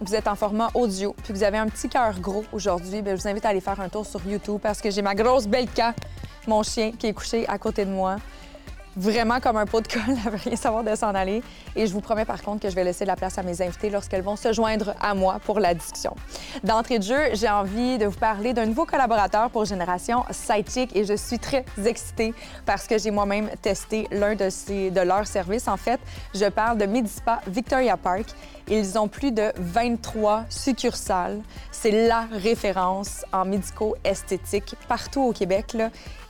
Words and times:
vous 0.00 0.14
êtes 0.14 0.28
en 0.28 0.34
format 0.34 0.68
audio 0.74 1.14
puis 1.22 1.32
vous 1.32 1.42
avez 1.42 1.58
un 1.58 1.68
petit 1.68 1.88
cœur 1.88 2.18
gros 2.20 2.44
aujourd'hui, 2.52 3.02
ben, 3.02 3.16
je 3.16 3.22
vous 3.22 3.28
invite 3.28 3.44
à 3.44 3.50
aller 3.50 3.60
faire 3.60 3.80
un 3.80 3.88
tour 3.88 4.04
sur 4.04 4.24
YouTube 4.26 4.60
parce 4.62 4.80
que 4.80 4.90
j'ai 4.90 5.02
ma 5.02 5.14
grosse 5.14 5.46
Belka, 5.46 5.94
mon 6.46 6.62
chien, 6.62 6.92
qui 6.92 7.06
est 7.06 7.12
couché 7.12 7.48
à 7.48 7.58
côté 7.58 7.84
de 7.84 7.90
moi. 7.90 8.16
Vraiment 8.98 9.40
comme 9.40 9.58
un 9.58 9.66
pot 9.66 9.82
de 9.82 9.88
colle, 9.88 10.02
elle 10.08 10.32
veut 10.32 10.38
rien 10.42 10.56
savoir 10.56 10.82
de 10.82 10.94
s'en 10.94 11.14
aller. 11.14 11.42
Et 11.74 11.86
je 11.86 11.92
vous 11.92 12.00
promets 12.00 12.24
par 12.24 12.42
contre 12.42 12.62
que 12.62 12.70
je 12.70 12.74
vais 12.74 12.84
laisser 12.84 13.04
la 13.04 13.14
place 13.14 13.36
à 13.36 13.42
mes 13.42 13.60
invités 13.60 13.90
lorsqu'elles 13.90 14.22
vont 14.22 14.36
se 14.36 14.54
joindre 14.54 14.94
à 15.00 15.14
moi 15.14 15.38
pour 15.44 15.60
la 15.60 15.74
discussion. 15.74 16.14
D'entrée 16.64 16.98
de 16.98 17.04
jeu, 17.04 17.20
j'ai 17.34 17.48
envie 17.48 17.98
de 17.98 18.06
vous 18.06 18.18
parler 18.18 18.54
d'un 18.54 18.64
nouveau 18.64 18.86
collaborateur 18.86 19.50
pour 19.50 19.66
Génération 19.66 20.24
Sidechick 20.30 20.96
et 20.96 21.04
je 21.04 21.14
suis 21.14 21.38
très 21.38 21.66
excitée 21.84 22.32
parce 22.64 22.86
que 22.86 22.96
j'ai 22.96 23.10
moi-même 23.10 23.50
testé 23.60 24.08
l'un 24.10 24.34
de, 24.34 24.88
de 24.90 25.00
leurs 25.00 25.26
services. 25.26 25.68
En 25.68 25.76
fait, 25.76 26.00
je 26.34 26.46
parle 26.46 26.78
de 26.78 26.86
Medispa 26.86 27.40
Victoria 27.46 27.98
Park. 27.98 28.28
Ils 28.68 28.98
ont 28.98 29.06
plus 29.06 29.30
de 29.30 29.52
23 29.58 30.46
succursales. 30.48 31.40
C'est 31.70 32.08
la 32.08 32.26
référence 32.32 33.24
en 33.32 33.44
médico-esthétique 33.44 34.74
partout 34.88 35.22
au 35.22 35.32
Québec. 35.32 35.76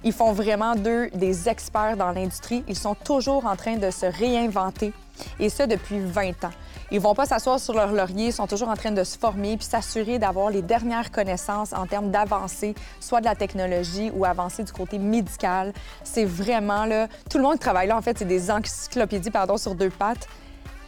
Ils 0.04 0.12
font 0.12 0.32
vraiment 0.32 0.74
d'eux 0.74 1.08
des 1.14 1.48
experts 1.48 1.96
dans 1.96 2.10
l'industrie. 2.10 2.62
Ils 2.68 2.76
sont 2.76 2.94
toujours 2.94 3.46
en 3.46 3.56
train 3.56 3.76
de 3.76 3.90
se 3.90 4.04
réinventer, 4.04 4.92
et 5.40 5.48
ce 5.48 5.62
depuis 5.62 5.98
20 5.98 6.44
ans. 6.44 6.50
Ils 6.90 7.00
vont 7.00 7.14
pas 7.14 7.24
s'asseoir 7.24 7.58
sur 7.58 7.72
leur 7.72 7.90
laurier, 7.90 8.26
ils 8.26 8.32
sont 8.32 8.46
toujours 8.46 8.68
en 8.68 8.76
train 8.76 8.92
de 8.92 9.02
se 9.02 9.18
former 9.18 9.56
puis 9.56 9.66
s'assurer 9.66 10.18
d'avoir 10.18 10.50
les 10.50 10.62
dernières 10.62 11.10
connaissances 11.10 11.72
en 11.72 11.86
termes 11.86 12.10
d'avancée, 12.10 12.74
soit 13.00 13.20
de 13.20 13.24
la 13.24 13.34
technologie 13.34 14.12
ou 14.14 14.24
avancée 14.24 14.62
du 14.62 14.72
côté 14.72 14.98
médical. 14.98 15.72
C'est 16.04 16.26
vraiment 16.26 16.84
là, 16.84 17.08
tout 17.30 17.38
le 17.38 17.44
monde 17.44 17.58
travaille 17.58 17.88
là 17.88 17.96
en 17.96 18.02
fait, 18.02 18.18
c'est 18.18 18.24
des 18.26 18.50
encyclopédies 18.50 19.30
pardon 19.30 19.56
sur 19.56 19.74
deux 19.74 19.90
pattes 19.90 20.28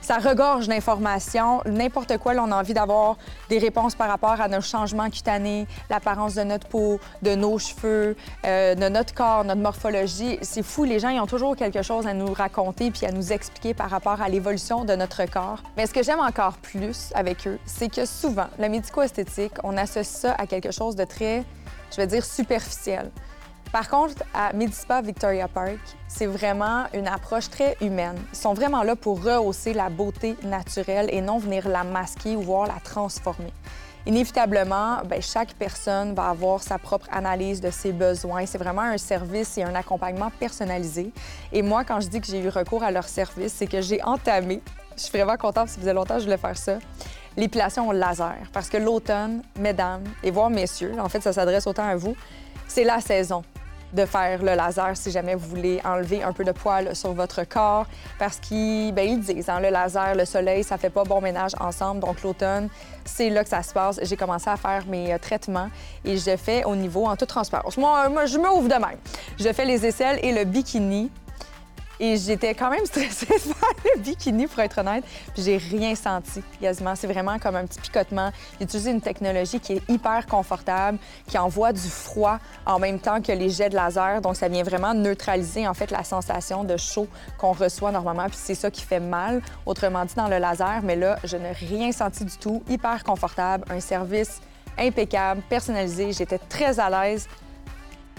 ça 0.08 0.16
regorge 0.16 0.68
d'informations. 0.68 1.60
N'importe 1.66 2.16
quoi, 2.16 2.32
on 2.36 2.50
a 2.50 2.56
envie 2.56 2.72
d'avoir 2.72 3.18
des 3.50 3.58
réponses 3.58 3.94
par 3.94 4.08
rapport 4.08 4.40
à 4.40 4.48
nos 4.48 4.62
changements 4.62 5.10
cutanés, 5.10 5.66
l'apparence 5.90 6.34
de 6.34 6.44
notre 6.44 6.66
peau, 6.66 6.98
de 7.20 7.34
nos 7.34 7.58
cheveux, 7.58 8.16
euh, 8.46 8.74
de 8.74 8.88
notre 8.88 9.12
corps, 9.12 9.44
notre 9.44 9.60
morphologie. 9.60 10.38
C'est 10.40 10.62
fou, 10.62 10.84
les 10.84 10.98
gens, 10.98 11.10
ils 11.10 11.20
ont 11.20 11.26
toujours 11.26 11.56
quelque 11.56 11.82
chose 11.82 12.06
à 12.06 12.14
nous 12.14 12.32
raconter 12.32 12.90
puis 12.90 13.04
à 13.04 13.12
nous 13.12 13.34
expliquer 13.34 13.74
par 13.74 13.90
rapport 13.90 14.22
à 14.22 14.30
l'évolution 14.30 14.86
de 14.86 14.94
notre 14.94 15.26
corps. 15.26 15.62
Mais 15.76 15.86
ce 15.86 15.92
que 15.92 16.02
j'aime 16.02 16.20
encore 16.20 16.56
plus 16.56 17.10
avec 17.14 17.46
eux, 17.46 17.58
c'est 17.66 17.92
que 17.94 18.06
souvent, 18.06 18.48
le 18.58 18.70
médico-esthétique, 18.70 19.56
on 19.62 19.76
associe 19.76 20.06
ça 20.06 20.34
à 20.38 20.46
quelque 20.46 20.70
chose 20.70 20.96
de 20.96 21.04
très, 21.04 21.44
je 21.90 21.96
vais 21.96 22.06
dire, 22.06 22.24
superficiel. 22.24 23.10
Par 23.72 23.88
contre, 23.88 24.22
à 24.32 24.54
Medispa 24.54 25.02
Victoria 25.02 25.46
Park, 25.46 25.78
c'est 26.06 26.26
vraiment 26.26 26.86
une 26.94 27.06
approche 27.06 27.50
très 27.50 27.76
humaine. 27.82 28.16
Ils 28.32 28.38
sont 28.38 28.54
vraiment 28.54 28.82
là 28.82 28.96
pour 28.96 29.22
rehausser 29.22 29.74
la 29.74 29.90
beauté 29.90 30.36
naturelle 30.42 31.08
et 31.12 31.20
non 31.20 31.38
venir 31.38 31.68
la 31.68 31.84
masquer 31.84 32.34
ou 32.34 32.40
voir 32.40 32.66
la 32.66 32.80
transformer. 32.82 33.52
Inévitablement, 34.06 35.02
bien, 35.04 35.20
chaque 35.20 35.52
personne 35.52 36.14
va 36.14 36.30
avoir 36.30 36.62
sa 36.62 36.78
propre 36.78 37.06
analyse 37.12 37.60
de 37.60 37.70
ses 37.70 37.92
besoins. 37.92 38.46
C'est 38.46 38.56
vraiment 38.56 38.80
un 38.80 38.96
service 38.96 39.58
et 39.58 39.64
un 39.64 39.74
accompagnement 39.74 40.30
personnalisé. 40.40 41.12
Et 41.52 41.60
moi, 41.60 41.84
quand 41.84 42.00
je 42.00 42.08
dis 42.08 42.22
que 42.22 42.26
j'ai 42.26 42.40
eu 42.40 42.48
recours 42.48 42.82
à 42.82 42.90
leur 42.90 43.06
service, 43.06 43.52
c'est 43.52 43.66
que 43.66 43.82
j'ai 43.82 44.02
entamé, 44.02 44.62
je 44.96 45.02
suis 45.02 45.12
vraiment 45.12 45.36
contente, 45.36 45.68
ça 45.68 45.78
faisait 45.78 45.92
longtemps 45.92 46.14
que 46.14 46.20
je 46.20 46.24
voulais 46.24 46.38
faire 46.38 46.56
ça, 46.56 46.78
l'épilation 47.36 47.86
au 47.86 47.92
laser. 47.92 48.38
Parce 48.54 48.70
que 48.70 48.78
l'automne, 48.78 49.42
mesdames 49.58 50.04
et 50.22 50.30
voire 50.30 50.48
messieurs, 50.48 50.94
en 50.98 51.10
fait, 51.10 51.20
ça 51.20 51.34
s'adresse 51.34 51.66
autant 51.66 51.86
à 51.86 51.96
vous, 51.96 52.16
c'est 52.66 52.84
la 52.84 53.02
saison 53.02 53.42
de 53.92 54.04
faire 54.04 54.42
le 54.42 54.54
laser 54.54 54.96
si 54.96 55.10
jamais 55.10 55.34
vous 55.34 55.48
voulez 55.48 55.80
enlever 55.84 56.22
un 56.22 56.32
peu 56.32 56.44
de 56.44 56.52
poils 56.52 56.94
sur 56.94 57.12
votre 57.12 57.44
corps. 57.44 57.86
Parce 58.18 58.38
qu'ils 58.38 58.92
ben, 58.92 59.08
ils 59.08 59.20
disent, 59.20 59.48
hein, 59.48 59.60
le 59.60 59.70
laser, 59.70 60.14
le 60.14 60.24
soleil, 60.24 60.64
ça 60.64 60.78
fait 60.78 60.90
pas 60.90 61.04
bon 61.04 61.20
ménage 61.20 61.52
ensemble. 61.60 62.00
Donc 62.00 62.22
l'automne, 62.22 62.68
c'est 63.04 63.30
là 63.30 63.42
que 63.42 63.50
ça 63.50 63.62
se 63.62 63.72
passe. 63.72 64.00
J'ai 64.02 64.16
commencé 64.16 64.48
à 64.50 64.56
faire 64.56 64.84
mes 64.86 65.12
euh, 65.12 65.18
traitements 65.18 65.70
et 66.04 66.16
je 66.16 66.36
fais 66.36 66.64
au 66.64 66.76
niveau 66.76 67.06
en 67.06 67.16
toute 67.16 67.28
transparence. 67.28 67.76
Moi, 67.76 68.26
je 68.26 68.38
me 68.38 68.48
ouvre 68.50 68.68
de 68.68 68.74
même. 68.74 68.98
Je 69.38 69.52
fais 69.52 69.64
les 69.64 69.86
aisselles 69.86 70.18
et 70.22 70.32
le 70.32 70.44
bikini 70.44 71.10
et 72.00 72.16
j'étais 72.16 72.54
quand 72.54 72.70
même 72.70 72.84
stressée 72.86 73.26
de 73.32 73.38
faire 73.38 73.94
le 73.94 74.00
bikini, 74.00 74.46
pour 74.46 74.60
être 74.60 74.78
honnête. 74.78 75.04
Puis 75.34 75.42
j'ai 75.42 75.56
rien 75.56 75.94
senti, 75.94 76.42
quasiment. 76.60 76.94
C'est 76.94 77.06
vraiment 77.06 77.38
comme 77.38 77.56
un 77.56 77.66
petit 77.66 77.80
picotement. 77.80 78.30
J'ai 78.58 78.64
utilisé 78.64 78.90
une 78.90 79.00
technologie 79.00 79.60
qui 79.60 79.74
est 79.74 79.90
hyper 79.90 80.26
confortable, 80.26 80.98
qui 81.26 81.38
envoie 81.38 81.72
du 81.72 81.88
froid 81.88 82.38
en 82.66 82.78
même 82.78 82.98
temps 82.98 83.20
que 83.20 83.32
les 83.32 83.50
jets 83.50 83.70
de 83.70 83.74
laser. 83.74 84.20
Donc, 84.20 84.36
ça 84.36 84.48
vient 84.48 84.62
vraiment 84.62 84.94
neutraliser, 84.94 85.66
en 85.66 85.74
fait, 85.74 85.90
la 85.90 86.04
sensation 86.04 86.64
de 86.64 86.76
chaud 86.76 87.08
qu'on 87.38 87.52
reçoit 87.52 87.92
normalement. 87.92 88.26
Puis 88.26 88.38
c'est 88.40 88.54
ça 88.54 88.70
qui 88.70 88.82
fait 88.82 89.00
mal, 89.00 89.42
autrement 89.66 90.04
dit, 90.04 90.14
dans 90.14 90.28
le 90.28 90.38
laser. 90.38 90.80
Mais 90.82 90.96
là, 90.96 91.18
je 91.24 91.36
n'ai 91.36 91.52
rien 91.52 91.92
senti 91.92 92.24
du 92.24 92.36
tout. 92.36 92.62
Hyper 92.68 93.04
confortable, 93.04 93.64
un 93.70 93.80
service 93.80 94.40
impeccable, 94.78 95.42
personnalisé. 95.48 96.12
J'étais 96.12 96.38
très 96.38 96.78
à 96.78 96.88
l'aise 96.88 97.28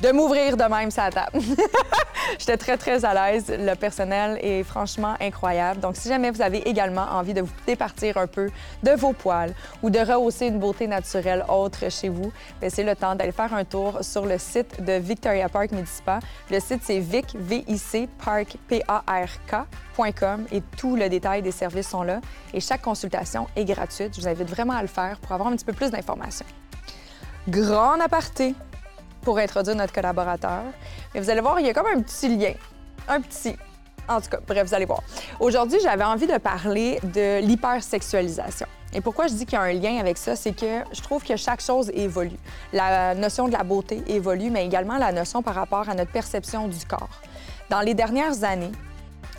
de 0.01 0.11
m'ouvrir 0.11 0.55
de 0.55 0.63
même 0.63 0.91
sa 0.91 1.09
table. 1.09 1.39
J'étais 2.39 2.57
très, 2.57 2.77
très 2.77 3.03
à 3.03 3.13
l'aise. 3.13 3.45
Le 3.49 3.73
personnel 3.75 4.37
est 4.41 4.63
franchement 4.63 5.15
incroyable. 5.19 5.79
Donc, 5.79 5.95
si 5.95 6.07
jamais 6.07 6.31
vous 6.31 6.41
avez 6.41 6.67
également 6.67 7.05
envie 7.11 7.33
de 7.33 7.41
vous 7.41 7.51
départir 7.65 8.17
un 8.17 8.27
peu 8.27 8.49
de 8.83 8.91
vos 8.91 9.13
poils 9.13 9.53
ou 9.81 9.89
de 9.89 9.99
rehausser 9.99 10.47
une 10.47 10.59
beauté 10.59 10.87
naturelle 10.87 11.43
autre 11.49 11.89
chez 11.89 12.09
vous, 12.09 12.31
ben, 12.61 12.69
c'est 12.69 12.83
le 12.83 12.95
temps 12.95 13.15
d'aller 13.15 13.31
faire 13.31 13.53
un 13.53 13.65
tour 13.65 13.99
sur 14.01 14.25
le 14.25 14.37
site 14.37 14.83
de 14.83 14.93
Victoria 14.93 15.49
Park 15.49 15.71
Medispa. 15.71 16.19
Le 16.49 16.59
site, 16.59 16.81
c'est 16.83 16.99
vic, 16.99 17.35
V-I-C, 17.35 18.07
Park, 18.23 18.57
P-A-R-K.com 18.67 20.45
et 20.51 20.61
tout 20.77 20.95
le 20.95 21.09
détail 21.09 21.41
des 21.41 21.51
services 21.51 21.89
sont 21.89 22.03
là. 22.03 22.21
Et 22.53 22.61
chaque 22.61 22.81
consultation 22.81 23.47
est 23.55 23.65
gratuite. 23.65 24.15
Je 24.15 24.21
vous 24.21 24.27
invite 24.27 24.49
vraiment 24.49 24.73
à 24.73 24.81
le 24.81 24.87
faire 24.87 25.19
pour 25.19 25.31
avoir 25.31 25.49
un 25.49 25.55
petit 25.55 25.65
peu 25.65 25.73
plus 25.73 25.91
d'informations. 25.91 26.45
Grand 27.47 27.99
aparté, 27.99 28.53
pour 29.21 29.37
introduire 29.37 29.75
notre 29.75 29.93
collaborateur. 29.93 30.63
Mais 31.13 31.19
vous 31.19 31.29
allez 31.29 31.41
voir, 31.41 31.59
il 31.59 31.67
y 31.67 31.69
a 31.69 31.73
comme 31.73 31.87
un 31.87 32.01
petit 32.01 32.35
lien. 32.35 32.53
Un 33.07 33.21
petit. 33.21 33.55
En 34.07 34.19
tout 34.19 34.29
cas, 34.29 34.39
bref, 34.45 34.67
vous 34.67 34.73
allez 34.73 34.85
voir. 34.85 35.01
Aujourd'hui, 35.39 35.79
j'avais 35.81 36.03
envie 36.03 36.27
de 36.27 36.37
parler 36.37 36.99
de 37.03 37.41
l'hypersexualisation. 37.41 38.65
Et 38.91 39.01
pourquoi 39.01 39.27
je 39.27 39.33
dis 39.33 39.45
qu'il 39.45 39.53
y 39.53 39.61
a 39.61 39.61
un 39.61 39.73
lien 39.73 39.97
avec 39.99 40.17
ça, 40.17 40.35
c'est 40.35 40.53
que 40.53 40.83
je 40.91 41.01
trouve 41.01 41.23
que 41.23 41.35
chaque 41.35 41.61
chose 41.61 41.91
évolue. 41.93 42.39
La 42.73 43.13
notion 43.13 43.47
de 43.47 43.53
la 43.53 43.63
beauté 43.63 44.01
évolue, 44.07 44.49
mais 44.49 44.65
également 44.65 44.97
la 44.97 45.11
notion 45.11 45.43
par 45.43 45.53
rapport 45.53 45.87
à 45.87 45.93
notre 45.93 46.11
perception 46.11 46.67
du 46.67 46.83
corps. 46.85 47.21
Dans 47.69 47.81
les 47.81 47.93
dernières 47.93 48.43
années, 48.43 48.71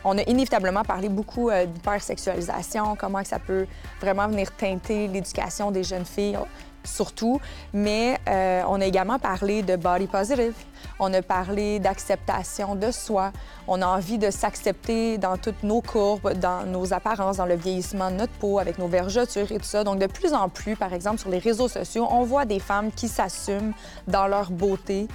on 0.04 0.16
a 0.16 0.22
inévitablement 0.22 0.82
parlé 0.82 1.08
beaucoup 1.08 1.50
euh, 1.50 1.66
d'hypersexualisation, 1.66 2.96
comment 2.96 3.24
ça 3.24 3.38
peut 3.38 3.66
vraiment 4.00 4.28
venir 4.28 4.50
teinter 4.52 5.08
l'éducation 5.08 5.70
des 5.70 5.82
jeunes 5.82 6.06
filles 6.06 6.38
surtout, 6.84 7.40
mais 7.72 8.18
euh, 8.28 8.62
on 8.68 8.80
a 8.80 8.84
également 8.86 9.18
parlé 9.18 9.62
de 9.62 9.76
body 9.76 10.06
positive. 10.06 10.54
On 10.98 11.12
a 11.14 11.22
parlé 11.22 11.78
d'acceptation 11.78 12.74
de 12.74 12.90
soi. 12.90 13.32
On 13.68 13.82
a 13.82 13.86
envie 13.86 14.18
de 14.18 14.30
s'accepter 14.30 15.18
dans 15.18 15.36
toutes 15.36 15.62
nos 15.62 15.80
courbes, 15.80 16.32
dans 16.34 16.64
nos 16.66 16.92
apparences, 16.92 17.38
dans 17.38 17.46
le 17.46 17.54
vieillissement 17.54 18.10
de 18.10 18.16
notre 18.16 18.32
peau, 18.34 18.58
avec 18.58 18.78
nos 18.78 18.88
vergetures 18.88 19.50
et 19.50 19.58
tout 19.58 19.64
ça. 19.64 19.84
Donc, 19.84 19.98
de 19.98 20.06
plus 20.06 20.32
en 20.32 20.48
plus, 20.48 20.76
par 20.76 20.92
exemple, 20.92 21.18
sur 21.18 21.30
les 21.30 21.38
réseaux 21.38 21.68
sociaux, 21.68 22.06
on 22.10 22.24
voit 22.24 22.44
des 22.44 22.60
femmes 22.60 22.90
qui 22.92 23.08
s'assument 23.08 23.72
dans 24.08 24.26
leur 24.26 24.50
beauté, 24.50 25.08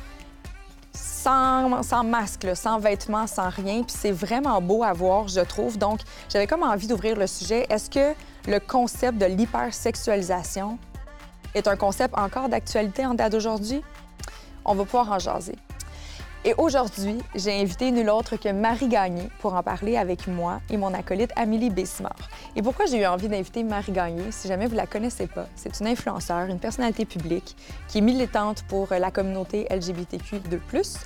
sans, 0.94 1.84
sans, 1.84 2.04
masque, 2.04 2.48
sans 2.56 2.80
vêtements, 2.80 3.28
sans 3.28 3.50
rien. 3.50 3.84
Puis 3.84 3.96
c'est 3.98 4.12
vraiment 4.12 4.62
beau 4.62 4.84
à 4.84 4.94
voir, 4.94 5.28
je 5.28 5.42
trouve. 5.42 5.78
Donc, 5.78 6.00
j'avais 6.30 6.48
comme 6.48 6.64
envie 6.64 6.88
d'ouvrir 6.88 7.16
le 7.16 7.28
sujet. 7.28 7.66
Est-ce 7.70 7.90
que 7.90 8.16
le 8.48 8.60
concept 8.60 9.18
de 9.18 9.26
l'hypersexualisation 9.26 10.78
est 11.56 11.68
un 11.68 11.76
concept 11.76 12.16
encore 12.18 12.50
d'actualité 12.50 13.06
en 13.06 13.16
date 13.16 13.32
d'aujourd'hui? 13.32 13.82
On 14.66 14.76
va 14.76 14.84
pouvoir 14.84 15.12
en 15.12 15.20
jaser. 15.20 15.56
Et 16.48 16.54
aujourd'hui, 16.60 17.18
j'ai 17.34 17.60
invité 17.60 17.90
nul 17.90 18.08
autre 18.08 18.36
que 18.36 18.50
Marie 18.50 18.88
Gagné 18.88 19.30
pour 19.40 19.56
en 19.56 19.64
parler 19.64 19.98
avec 19.98 20.28
moi 20.28 20.62
et 20.70 20.78
mon 20.78 20.94
acolyte 20.94 21.32
Amélie 21.36 21.72
Bessimard. 21.72 22.30
Et 22.56 22.62
pourquoi 22.62 22.86
j'ai 22.86 23.02
eu 23.02 23.06
envie 23.08 23.28
d'inviter 23.28 23.64
Marie 23.64 23.92
Gagné, 23.92 24.32
si 24.32 24.48
jamais 24.48 24.68
vous 24.68 24.76
la 24.76 24.86
connaissez 24.86 25.26
pas, 25.26 25.48
c'est 25.56 25.80
une 25.80 25.88
influenceur, 25.88 26.48
une 26.48 26.60
personnalité 26.60 27.06
publique 27.06 27.56
qui 27.88 27.98
est 27.98 28.02
militante 28.02 28.64
pour 28.68 28.90
la 28.92 29.10
communauté 29.10 29.66
LGBTQ2+, 29.72 31.00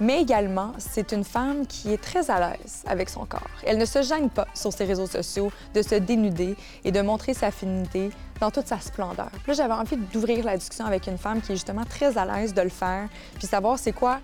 mais 0.00 0.20
également, 0.20 0.72
c'est 0.78 1.12
une 1.12 1.24
femme 1.24 1.66
qui 1.66 1.92
est 1.92 2.02
très 2.02 2.30
à 2.30 2.38
l'aise 2.38 2.82
avec 2.86 3.08
son 3.08 3.24
corps. 3.24 3.48
Elle 3.64 3.78
ne 3.78 3.84
se 3.84 4.02
gêne 4.02 4.28
pas 4.28 4.46
sur 4.54 4.72
ses 4.72 4.84
réseaux 4.84 5.06
sociaux 5.06 5.50
de 5.74 5.82
se 5.82 5.94
dénuder 5.94 6.56
et 6.84 6.92
de 6.92 7.00
montrer 7.00 7.34
sa 7.34 7.50
féminité 7.50 8.10
dans 8.40 8.50
toute 8.50 8.66
sa 8.66 8.78
splendeur. 8.78 9.30
Puis 9.30 9.48
là, 9.48 9.54
j'avais 9.54 9.72
envie 9.72 9.96
d'ouvrir 9.96 10.44
la 10.44 10.56
discussion 10.56 10.84
avec 10.84 11.06
une 11.06 11.18
femme 11.18 11.40
qui 11.40 11.52
est 11.52 11.56
justement 11.56 11.84
très 11.84 12.18
à 12.18 12.26
l'aise 12.26 12.52
de 12.52 12.62
le 12.62 12.68
faire, 12.68 13.08
puis 13.34 13.46
savoir 13.46 13.78
c'est 13.78 13.92
quoi, 13.92 14.20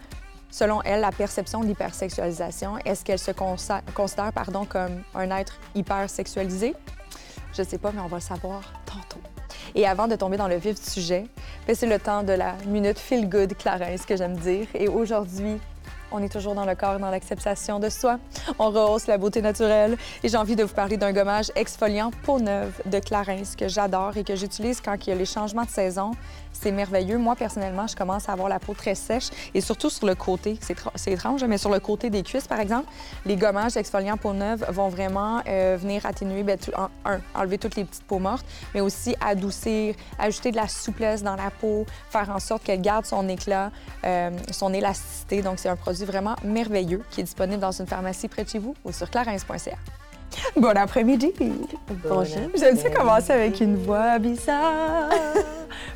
selon 0.50 0.82
elle, 0.82 1.00
la 1.00 1.12
perception 1.12 1.60
de 1.60 1.66
l'hypersexualisation. 1.66 2.76
Est-ce 2.84 3.04
qu'elle 3.04 3.19
se 3.19 3.30
considère 3.30 4.32
pardon, 4.34 4.66
comme 4.66 5.02
un 5.14 5.30
être 5.30 5.58
hypersexualisé? 5.74 6.74
Je 7.54 7.62
sais 7.62 7.78
pas, 7.78 7.92
mais 7.92 8.00
on 8.00 8.08
va 8.08 8.19
le 8.19 8.22
savoir 8.22 8.60
tantôt. 8.84 9.20
Et 9.74 9.86
avant 9.86 10.06
de 10.06 10.16
tomber 10.16 10.36
dans 10.36 10.48
le 10.48 10.56
vif 10.56 10.82
du 10.82 10.90
sujet, 10.90 11.24
ben, 11.66 11.74
c'est 11.74 11.86
le 11.86 11.98
temps 11.98 12.22
de 12.22 12.32
la 12.32 12.54
minute 12.66 12.98
feel 12.98 13.28
good 13.28 13.56
Clarence 13.56 14.04
que 14.04 14.16
j'aime 14.16 14.36
dire. 14.36 14.66
Et 14.74 14.88
aujourd'hui, 14.88 15.58
on 16.12 16.23
est 16.23 16.29
toujours 16.29 16.55
dans 16.55 16.64
le 16.64 16.75
corps, 16.75 16.99
dans 16.99 17.11
l'acceptation 17.11 17.79
de 17.79 17.88
soi. 17.88 18.19
On 18.59 18.70
rehausse 18.70 19.06
la 19.06 19.19
beauté 19.19 19.43
naturelle. 19.43 19.97
Et 20.23 20.29
j'ai 20.29 20.37
envie 20.37 20.56
de 20.56 20.62
vous 20.62 20.75
parler 20.75 20.97
d'un 20.97 21.12
gommage 21.12 21.50
exfoliant 21.56 22.11
peau 22.23 22.38
neuve 22.38 22.81
de 22.87 22.99
Clarins 22.99 23.43
que 23.56 23.69
j'adore 23.69 24.17
et 24.17 24.25
que 24.25 24.37
j'utilise 24.37 24.81
quand 24.81 24.94
il 25.06 25.11
y 25.11 25.12
a 25.12 25.17
les 25.17 25.25
changements 25.25 25.64
de 25.64 25.70
saison. 25.70 26.12
C'est 26.53 26.70
merveilleux. 26.70 27.19
Moi, 27.19 27.35
personnellement, 27.35 27.87
je 27.87 27.97
commence 27.97 28.29
à 28.29 28.32
avoir 28.32 28.49
la 28.49 28.59
peau 28.59 28.75
très 28.75 28.94
sèche 28.94 29.31
et 29.55 29.61
surtout 29.61 29.91
sur 29.91 30.06
le 30.06 30.14
côté. 30.14 30.59
C'est 30.61 31.11
étrange, 31.11 31.43
mais 31.44 31.59
sur 31.59 31.70
le 31.70 31.81
côté 31.81 32.11
des 32.11 32.23
cuisses, 32.23 32.47
par 32.47 32.61
exemple, 32.61 32.87
les 33.25 33.37
gommages 33.37 33.76
exfoliants 33.76 34.17
peau 34.17 34.32
neuve 34.32 34.65
vont 34.70 34.88
vraiment 34.88 35.41
euh, 35.49 35.76
venir 35.81 36.05
atténuer, 36.05 36.43
bien, 36.43 36.56
un, 37.05 37.20
enlever 37.35 37.58
toutes 37.58 37.76
les 37.76 37.85
petites 37.85 38.05
peaux 38.05 38.19
mortes, 38.19 38.47
mais 38.75 38.81
aussi 38.81 39.17
adoucir, 39.20 39.94
ajouter 40.19 40.50
de 40.50 40.56
la 40.56 40.69
souplesse 40.69 41.23
dans 41.23 41.37
la 41.37 41.50
peau, 41.50 41.87
faire 42.11 42.31
en 42.31 42.38
sorte 42.38 42.62
qu'elle 42.65 42.82
garde 42.82 43.06
son 43.06 43.29
éclat, 43.29 43.70
euh, 44.05 44.31
son 44.50 44.73
élasticité. 44.75 45.43
Donc, 45.43 45.58
c'est 45.58 45.69
un 45.69 45.76
produit 45.76 46.01
vraiment 46.04 46.37
merveilleux 46.44 47.02
qui 47.10 47.20
est 47.20 47.25
disponible 47.25 47.60
dans 47.60 47.72
une 47.72 47.87
pharmacie 47.87 48.28
près 48.28 48.44
de 48.44 48.49
chez 48.49 48.58
vous 48.58 48.75
ou 48.84 48.93
sur 48.93 49.10
clarins.ca. 49.10 49.76
Bon 50.56 50.76
après-midi. 50.76 51.32
Bonjour. 52.08 52.49
J'aime 52.54 52.76
ça 52.76 52.90
commencer 52.90 53.32
avec 53.32 53.60
une 53.60 53.76
voix 53.76 54.19
bizarre. 54.19 55.10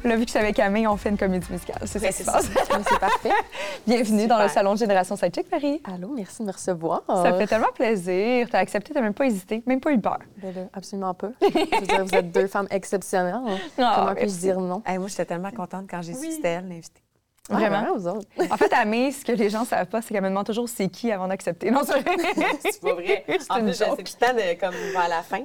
Là, 0.04 0.16
vu 0.16 0.24
que 0.24 0.30
c'est 0.30 0.38
avec 0.38 0.56
Camille, 0.56 0.86
on 0.86 0.96
fait 0.96 1.08
une 1.08 1.18
comédie 1.18 1.50
musicale. 1.50 1.80
C'est 1.84 1.98
ça 1.98 2.08
qui 2.08 2.22
se 2.22 2.24
passe. 2.24 2.50
C'est 2.88 2.98
parfait. 2.98 3.30
Bienvenue 3.86 4.26
dans 4.26 4.40
le 4.42 4.48
salon 4.48 4.74
de 4.74 4.78
Génération 4.78 5.16
Sidechick, 5.16 5.48
Paris. 5.48 5.80
Allô, 5.84 6.12
merci 6.14 6.42
de 6.42 6.46
me 6.46 6.52
recevoir. 6.52 7.02
Ça 7.08 7.32
fait 7.32 7.46
tellement 7.46 7.72
plaisir. 7.74 8.46
T'as 8.50 8.58
accepté, 8.58 8.92
t'as 8.94 9.00
même 9.00 9.14
pas 9.14 9.24
hésité, 9.26 9.62
même 9.66 9.80
pas 9.80 9.92
eu 9.92 10.00
peur. 10.00 10.18
Ben 10.42 10.68
absolument 10.72 11.14
pas. 11.14 11.30
Je 11.40 11.80
veux 11.80 11.86
dire, 11.86 12.04
vous 12.04 12.14
êtes 12.14 12.30
deux 12.30 12.46
femmes 12.46 12.68
exceptionnelles. 12.70 13.36
Ah, 13.78 13.96
Comment 14.00 14.14
puis-je 14.14 14.38
dire 14.38 14.60
non? 14.60 14.82
moi, 14.86 15.08
j'étais 15.08 15.24
tellement 15.24 15.50
contente 15.50 15.86
quand 15.90 16.02
j'ai 16.02 16.14
su 16.14 16.26
que 16.28 16.32
c'était 16.34 16.48
elle 16.48 16.68
l'invitée. 16.68 17.02
Ah, 17.50 17.54
Vraiment? 17.54 17.96
vous 17.96 18.08
autres. 18.08 18.26
en 18.50 18.56
fait, 18.56 18.72
Amé, 18.72 19.12
ce 19.12 19.24
que 19.24 19.32
les 19.32 19.50
gens 19.50 19.64
savent 19.64 19.86
pas, 19.86 20.02
c'est 20.02 20.12
qu'elle 20.12 20.22
me 20.22 20.28
demande 20.28 20.46
toujours 20.46 20.68
c'est 20.68 20.88
qui 20.88 21.12
avant 21.12 21.28
d'accepter. 21.28 21.70
Non, 21.70 21.82
c'est 21.84 22.02
pas 22.80 22.94
vrai. 22.94 23.24
en 23.50 23.60
plus, 23.60 23.72
c'est 23.74 23.84
tout 23.86 23.96
le 23.96 24.26
temps 24.26 24.34
de, 24.34 24.58
comme 24.60 24.74
vers 24.92 25.08
la 25.08 25.22
fin. 25.22 25.44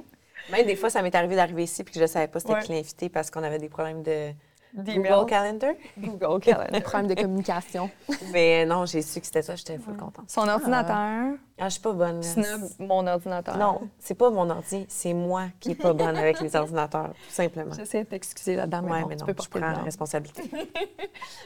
Même 0.50 0.66
des 0.66 0.74
fois, 0.74 0.90
ça 0.90 1.02
m'est 1.02 1.14
arrivé 1.14 1.36
d'arriver 1.36 1.62
ici 1.62 1.84
puis 1.84 1.94
que 1.94 2.00
je 2.00 2.06
savais 2.06 2.26
pas 2.26 2.40
c'était 2.40 2.60
qui 2.60 2.72
l'invité 2.72 3.08
parce 3.08 3.30
qu'on 3.30 3.44
avait 3.44 3.58
des 3.58 3.68
problèmes 3.68 4.02
de 4.02 4.32
Google 4.76 5.26
Calendar. 5.26 5.74
Google 5.98 6.40
Calendar. 6.40 6.82
problème 6.82 7.14
de 7.14 7.20
communication. 7.20 7.90
Mais 8.32 8.64
non, 8.64 8.86
j'ai 8.86 9.02
su 9.02 9.20
que 9.20 9.26
c'était 9.26 9.42
ça, 9.42 9.54
j'étais 9.54 9.78
full 9.78 9.96
contente. 9.96 10.30
Son 10.30 10.48
ordinateur. 10.48 11.36
Ah, 11.58 11.64
je 11.64 11.74
suis 11.74 11.80
pas 11.80 11.92
bonne. 11.92 12.22
Snob 12.22 12.62
mon 12.78 13.06
ordinateur. 13.06 13.56
Non, 13.56 13.82
c'est 13.98 14.14
pas 14.14 14.30
mon 14.30 14.48
ordi, 14.50 14.86
c'est 14.88 15.12
moi 15.14 15.44
qui 15.60 15.72
est 15.72 15.74
pas 15.74 15.92
bonne 15.92 16.16
avec 16.16 16.40
les 16.40 16.56
ordinateurs, 16.56 17.10
tout 17.10 17.34
simplement. 17.34 17.74
J'essaie 17.74 18.04
de 18.04 18.08
t'excuser 18.08 18.56
là-dedans, 18.56 18.82
mais, 18.82 19.04
mais 19.06 19.16
non, 19.16 19.26
tu 19.26 19.34
peux 19.34 19.42
je 19.42 19.48
prends 19.48 19.60
la 19.60 19.74
responsabilité. 19.74 20.50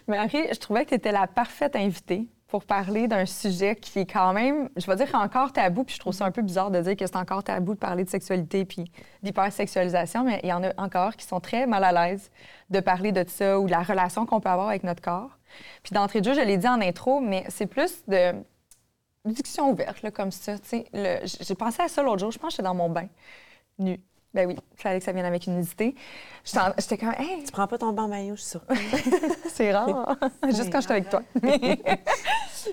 mais 0.06 0.18
Henri, 0.18 0.46
je 0.52 0.58
trouvais 0.58 0.84
que 0.84 0.90
tu 0.90 0.94
étais 0.94 1.12
la 1.12 1.26
parfaite 1.26 1.76
invitée 1.76 2.28
pour 2.56 2.64
parler 2.64 3.06
d'un 3.06 3.26
sujet 3.26 3.76
qui 3.76 3.98
est 3.98 4.10
quand 4.10 4.32
même, 4.32 4.70
je 4.78 4.86
vais 4.86 4.96
dire 4.96 5.14
encore 5.14 5.52
tabou, 5.52 5.84
puis 5.84 5.94
je 5.94 6.00
trouve 6.00 6.14
ça 6.14 6.24
un 6.24 6.30
peu 6.30 6.40
bizarre 6.40 6.70
de 6.70 6.80
dire 6.80 6.96
que 6.96 7.06
c'est 7.06 7.16
encore 7.16 7.44
tabou 7.44 7.74
de 7.74 7.78
parler 7.78 8.02
de 8.02 8.08
sexualité 8.08 8.64
puis 8.64 8.90
d'hypersexualisation, 9.22 10.24
mais 10.24 10.40
il 10.42 10.48
y 10.48 10.52
en 10.54 10.64
a 10.64 10.72
encore 10.78 11.16
qui 11.16 11.26
sont 11.26 11.38
très 11.38 11.66
mal 11.66 11.84
à 11.84 11.92
l'aise 11.92 12.30
de 12.70 12.80
parler 12.80 13.12
de 13.12 13.28
ça 13.28 13.60
ou 13.60 13.66
de 13.66 13.72
la 13.72 13.82
relation 13.82 14.24
qu'on 14.24 14.40
peut 14.40 14.48
avoir 14.48 14.68
avec 14.70 14.84
notre 14.84 15.02
corps. 15.02 15.36
Puis 15.82 15.92
d'entrée 15.92 16.22
de 16.22 16.32
jeu, 16.32 16.32
je 16.32 16.40
l'ai 16.46 16.56
dit 16.56 16.66
en 16.66 16.80
intro, 16.80 17.20
mais 17.20 17.44
c'est 17.50 17.66
plus 17.66 18.06
de 18.08 18.32
discussion 19.26 19.70
ouverte, 19.70 20.00
là, 20.00 20.10
comme 20.10 20.30
ça. 20.30 20.54
J'ai 20.72 21.54
pensé 21.56 21.82
à 21.82 21.88
ça 21.88 22.02
l'autre 22.02 22.20
jour, 22.20 22.30
je 22.30 22.38
pense 22.38 22.52
que 22.52 22.52
j'étais 22.52 22.62
dans 22.62 22.74
mon 22.74 22.88
bain, 22.88 23.08
nu. 23.78 24.00
Ben 24.34 24.46
oui, 24.46 24.56
il 24.56 24.80
fallait 24.80 24.98
que 24.98 25.04
ça 25.04 25.12
vienne 25.12 25.24
avec 25.24 25.46
une 25.46 25.56
nudité. 25.56 25.94
J'étais 26.44 26.98
comme, 26.98 27.14
hey! 27.18 27.42
Tu 27.44 27.52
prends 27.52 27.66
pas 27.66 27.78
ton 27.78 27.92
bain 27.92 28.06
maillot, 28.06 28.36
je 28.36 28.42
suis 28.42 28.50
sûre. 28.50 28.64
c'est 29.48 29.72
rare, 29.72 30.16
juste 30.48 30.70
quand 30.70 30.80
je 30.80 30.84
suis 30.84 30.92
avec 30.92 31.08
toi. 31.08 31.22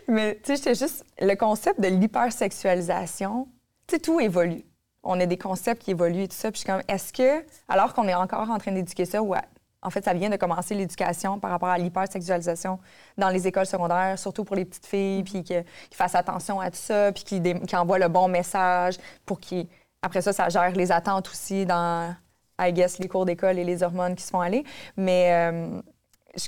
Mais 0.07 0.35
tu 0.35 0.41
sais, 0.43 0.55
j'étais 0.57 0.75
juste. 0.75 1.05
Le 1.19 1.35
concept 1.35 1.79
de 1.79 1.87
l'hypersexualisation, 1.87 3.47
tu 3.87 3.95
sais, 3.95 3.99
tout 3.99 4.19
évolue. 4.19 4.65
On 5.03 5.19
a 5.19 5.25
des 5.25 5.37
concepts 5.37 5.83
qui 5.83 5.91
évoluent 5.91 6.23
et 6.23 6.27
tout 6.27 6.35
ça. 6.35 6.51
Puis 6.51 6.61
je 6.61 6.65
suis 6.65 6.71
comme, 6.71 6.81
est-ce 6.87 7.13
que, 7.13 7.45
alors 7.67 7.93
qu'on 7.93 8.07
est 8.07 8.13
encore 8.13 8.49
en 8.49 8.57
train 8.57 8.71
d'éduquer 8.71 9.05
ça, 9.05 9.21
ou 9.21 9.35
en 9.83 9.89
fait, 9.89 10.03
ça 10.03 10.13
vient 10.13 10.29
de 10.29 10.37
commencer 10.37 10.75
l'éducation 10.75 11.39
par 11.39 11.51
rapport 11.51 11.69
à 11.69 11.77
l'hypersexualisation 11.77 12.79
dans 13.17 13.29
les 13.29 13.47
écoles 13.47 13.65
secondaires, 13.65 14.17
surtout 14.17 14.45
pour 14.45 14.55
les 14.55 14.65
petites 14.65 14.85
filles, 14.85 15.23
puis 15.23 15.43
qu'ils 15.43 15.65
fassent 15.91 16.15
attention 16.15 16.59
à 16.59 16.71
tout 16.71 16.77
ça, 16.77 17.11
puis 17.11 17.23
qu'ils 17.23 17.75
envoient 17.75 17.99
le 17.99 18.07
bon 18.07 18.29
message 18.29 18.97
pour 19.25 19.39
qu'ils 19.39 19.67
après 20.03 20.21
ça, 20.21 20.33
ça 20.33 20.49
gère 20.49 20.73
les 20.73 20.91
attentes 20.91 21.29
aussi 21.29 21.65
dans, 21.65 22.13
I 22.59 22.73
guess, 22.73 22.99
les 22.99 23.07
cours 23.07 23.25
d'école 23.25 23.57
et 23.57 23.63
les 23.63 23.81
hormones 23.81 24.15
qui 24.15 24.23
se 24.23 24.29
font 24.29 24.41
aller. 24.41 24.65
Mais 24.97 25.31
euh, 25.31 25.81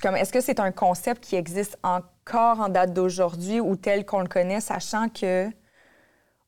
comme, 0.02 0.18
est-ce 0.18 0.34
que 0.34 0.42
c'est 0.42 0.60
un 0.60 0.72
concept 0.72 1.24
qui 1.24 1.36
existe 1.38 1.80
encore 1.81 2.60
en 2.60 2.69
date 2.69 2.94
d'aujourd'hui 2.94 3.62
ou 3.62 3.78
tel 3.78 4.06
qu'on 4.06 4.19
le 4.19 4.28
connaît, 4.28 4.60
sachant 4.60 5.07
que 5.07 5.50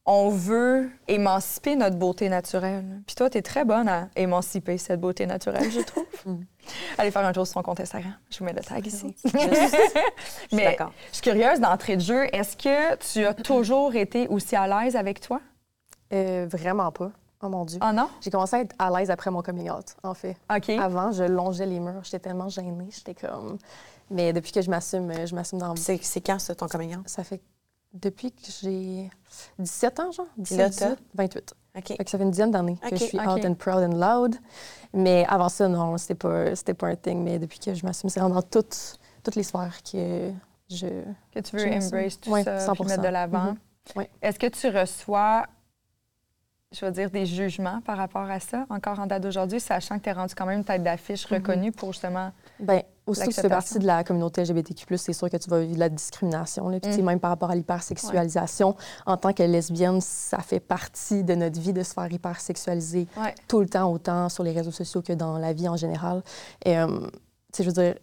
on 0.10 0.30
veut 0.30 0.90
émanciper 1.08 1.78
notre 1.78 1.96
beauté 1.96 2.28
naturelle? 2.28 3.02
Puis 3.08 3.16
toi, 3.16 3.30
tu 3.30 3.38
es 3.38 3.42
très 3.42 3.64
bonne 3.64 3.88
à 3.88 4.10
émanciper 4.18 4.78
cette 4.78 5.00
beauté 5.00 5.26
naturelle, 5.26 5.72
je 5.72 5.82
trouve. 5.82 6.06
Mm. 6.26 6.42
Allez 6.98 7.12
faire 7.12 7.24
un 7.26 7.32
tour 7.32 7.46
sur 7.46 7.54
son 7.54 7.62
compte 7.62 7.80
Instagram. 7.80 8.14
Je 8.30 8.40
vous 8.40 8.44
mets 8.44 8.52
le 8.52 8.60
tag 8.60 8.86
ici. 8.86 9.16
Mais 10.52 10.76
je 11.12 11.14
suis 11.14 11.22
curieuse 11.22 11.62
d'entrée 11.62 11.96
de 11.96 12.02
jeu. 12.02 12.26
Est-ce 12.34 12.58
que 12.58 12.96
tu 12.98 13.26
as 13.26 13.34
toujours 13.34 13.96
été 13.96 14.28
aussi 14.28 14.56
à 14.58 14.68
l'aise 14.68 14.98
avec 14.98 15.22
toi? 15.22 15.40
Euh, 16.14 16.48
vraiment 16.50 16.92
pas. 16.92 17.12
Oh 17.42 17.50
mon 17.50 17.66
Dieu. 17.66 17.78
Ah 17.82 17.94
non? 17.94 18.10
J'ai 18.22 18.32
commencé 18.32 18.56
à 18.56 18.62
être 18.62 18.76
à 18.80 18.90
l'aise 18.90 19.12
après 19.12 19.30
mon 19.30 19.42
coming 19.42 19.70
out, 19.70 19.96
en 20.04 20.14
fait. 20.14 20.38
OK. 20.54 20.70
Avant, 20.70 21.12
je 21.12 21.24
longeais 21.24 21.68
les 21.68 21.80
murs. 21.80 22.04
J'étais 22.04 22.20
tellement 22.20 22.50
gênée. 22.50 22.90
J'étais 22.90 23.14
comme. 23.14 23.58
Mais 24.10 24.34
depuis 24.34 24.52
que 24.52 24.62
je 24.62 24.70
m'assume, 24.70 25.12
je 25.26 25.36
m'assume 25.36 25.60
dans. 25.60 25.76
C'est, 25.76 26.00
c'est 26.02 26.22
quand, 26.22 26.40
ça, 26.40 26.56
ton 26.56 26.68
coming 26.68 26.96
out? 26.96 27.08
Ça 27.08 27.24
fait 27.24 27.42
depuis 27.94 28.32
que 28.32 28.42
j'ai 28.62 29.10
17 29.60 30.00
ans, 30.00 30.12
genre. 30.12 30.28
17, 30.38 30.70
18, 30.70 30.98
28. 31.14 31.54
OK. 31.78 31.94
ça 32.08 32.18
fait 32.18 32.24
une 32.24 32.32
dizaine 32.32 32.52
d'années 32.52 32.78
que 32.90 32.96
je 32.96 33.04
suis 33.04 33.20
out 33.20 33.46
and 33.46 33.54
proud 33.56 33.84
and 33.84 33.98
loud. 33.98 34.36
Mais 34.94 35.26
avant 35.30 35.50
ça, 35.50 35.68
non, 35.68 35.98
c'était 35.98 36.16
pas, 36.16 36.56
c'était 36.56 36.74
pas 36.74 36.88
un 36.88 36.96
thing. 36.96 37.24
Mais 37.24 37.38
depuis 37.38 37.60
que 37.60 37.74
je 37.74 37.86
m'assume, 37.86 38.10
c'est 38.10 38.20
vraiment 38.20 38.36
dans 38.36 38.42
toutes, 38.42 38.98
toutes 39.24 39.36
les 39.36 39.44
sphères 39.44 39.78
que 39.84 40.32
je. 40.70 40.88
Que 41.32 41.40
tu 41.40 41.56
veux 41.56 41.72
embrace 41.72 42.20
tout 42.20 42.36
ça, 42.44 42.72
puis 42.74 42.84
mettre 42.86 43.04
de 43.04 43.10
l'avant. 43.10 43.54
Mm-hmm. 43.96 44.08
Est-ce 44.22 44.40
que 44.40 44.48
tu 44.48 44.70
reçois 44.70 45.46
je 46.76 46.86
veux 46.86 46.92
dire, 46.92 47.10
des 47.10 47.26
jugements 47.26 47.80
par 47.86 47.98
rapport 47.98 48.30
à 48.30 48.40
ça, 48.40 48.66
encore 48.70 49.00
en 49.00 49.08
date 49.08 49.24
d'aujourd'hui, 49.24 49.60
sachant 49.60 49.98
que 49.98 50.04
tu 50.04 50.10
es 50.10 50.12
rendu 50.12 50.36
quand 50.36 50.46
même 50.46 50.66
tête 50.66 50.84
d'affiche 50.84 51.30
mhm. 51.30 51.38
reconnue 51.38 51.72
pour 51.72 51.94
justement. 51.94 52.32
Bien, 52.60 52.82
aussi 53.06 53.22
que 53.22 53.34
tu 53.34 53.42
fais 53.42 53.48
partie 53.48 53.80
de 53.80 53.86
la 53.86 54.04
communauté 54.04 54.42
LGBTQ, 54.42 54.98
c'est 54.98 55.14
sûr 55.14 55.30
que 55.30 55.38
tu 55.38 55.50
vas 55.50 55.62
vivre 55.62 55.76
de 55.76 55.80
la 55.80 55.88
discrimination. 55.88 56.68
Là. 56.68 56.82
Puis, 56.82 56.98
mhm. 56.98 57.06
même 57.06 57.20
par 57.22 57.30
rapport 57.30 57.52
à 57.52 57.56
l'hypersexualisation, 57.56 58.76
en 59.06 59.16
tant 59.16 59.32
que 59.32 59.44
lesbienne, 59.44 60.02
ça 60.02 60.40
fait 60.40 60.60
partie 60.60 61.24
de 61.24 61.36
notre 61.36 61.60
vie 61.60 61.72
de 61.72 61.84
se 61.84 61.94
faire 61.94 62.12
hypersexualiser 62.12 63.08
tout 63.48 63.62
le 63.62 63.70
temps, 63.70 63.90
autant 63.90 64.28
sur 64.28 64.44
les 64.44 64.52
réseaux 64.52 64.72
sociaux 64.72 65.02
que 65.02 65.14
dans 65.14 65.38
la 65.38 65.54
vie 65.54 65.70
en 65.70 65.78
général. 65.78 66.22
Et, 66.66 66.78
euh, 66.78 66.88
tu 66.88 67.08
sais, 67.54 67.64
je 67.64 67.70
veux 67.70 67.82
dire, 67.82 67.96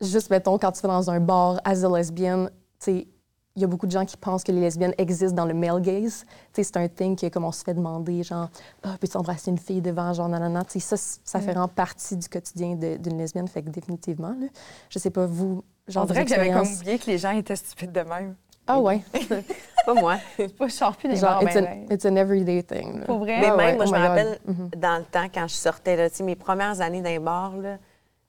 juste, 0.00 0.30
mettons, 0.30 0.56
quand 0.56 0.72
tu 0.72 0.80
vas 0.80 0.88
dans 0.88 1.10
un 1.10 1.20
bar 1.20 1.60
as 1.64 1.84
a 1.84 1.98
lesbienne, 1.98 2.48
tu 2.48 2.84
sais, 2.84 3.08
il 3.54 3.62
y 3.62 3.64
a 3.64 3.68
beaucoup 3.68 3.86
de 3.86 3.92
gens 3.92 4.06
qui 4.06 4.16
pensent 4.16 4.44
que 4.44 4.52
les 4.52 4.60
lesbiennes 4.60 4.94
existent 4.96 5.36
dans 5.36 5.44
le 5.44 5.52
male 5.52 5.80
gaze. 5.82 6.24
C'est 6.52 6.76
un 6.76 6.88
thing 6.88 7.16
que, 7.18 7.28
comme 7.28 7.44
on 7.44 7.52
se 7.52 7.62
fait 7.62 7.74
demander, 7.74 8.22
genre, 8.22 8.48
ah, 8.82 8.96
peux-tu 8.98 9.16
embrasser 9.16 9.50
une 9.50 9.58
fille 9.58 9.82
devant, 9.82 10.12
genre, 10.14 10.28
nanana. 10.28 10.62
ça, 10.68 10.96
ça 10.96 11.38
fait 11.38 11.46
mm. 11.46 11.50
vraiment 11.50 11.68
partie 11.68 12.16
du 12.16 12.28
quotidien 12.28 12.76
d'une 12.76 13.18
lesbienne, 13.18 13.48
fait 13.48 13.62
que 13.62 13.68
définitivement, 13.68 14.34
là, 14.40 14.46
je 14.88 14.98
sais 14.98 15.10
pas, 15.10 15.26
vous, 15.26 15.62
genre, 15.86 16.04
On 16.04 16.06
dirait 16.06 16.24
que 16.24 16.30
j'avais 16.30 16.50
comme 16.50 16.66
oublié 16.66 16.98
que 16.98 17.06
les 17.06 17.18
gens 17.18 17.32
étaient 17.32 17.56
stupides 17.56 17.92
de 17.92 18.00
même. 18.00 18.36
Ah 18.66 18.80
ouais. 18.80 19.02
pas 19.86 19.94
moi. 19.94 20.16
pas, 20.56 20.68
je 20.68 20.72
sors 20.72 20.96
plus 20.96 21.08
des 21.08 21.16
genre, 21.16 21.42
it's, 21.42 21.56
an, 21.56 21.86
it's 21.90 22.04
an 22.06 22.16
everyday 22.16 22.62
thing. 22.62 23.04
Pour 23.04 23.18
vrai? 23.18 23.38
Mais 23.40 23.54
même, 23.54 23.76
moi, 23.76 23.86
je 23.86 23.90
oh 23.90 23.94
me 23.94 23.98
rappelle, 23.98 24.38
mm-hmm. 24.48 24.78
dans 24.78 24.98
le 24.98 25.04
temps, 25.04 25.26
quand 25.34 25.48
je 25.48 25.54
sortais, 25.54 25.96
là, 25.96 26.08
mes 26.24 26.36
premières 26.36 26.80
années 26.80 27.02
d'un 27.02 27.20
bar, 27.20 27.56
là, 27.56 27.78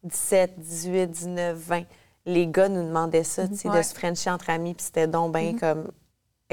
17, 0.04 0.60
18, 0.60 1.08
19, 1.08 1.58
20 1.58 1.84
les 2.26 2.48
gars 2.48 2.70
nous 2.70 2.84
demandaient 2.84 3.24
ça, 3.24 3.48
tu 3.48 3.56
sais, 3.56 3.70
de 3.70 3.82
se 3.82 3.94
frencher 3.94 4.30
entre 4.30 4.50
amis, 4.50 4.74
puis 4.74 4.86
c'était 4.86 5.08
donc 5.08 5.34
bien 5.34 5.54
mhm. 5.54 5.60
comme 5.60 5.88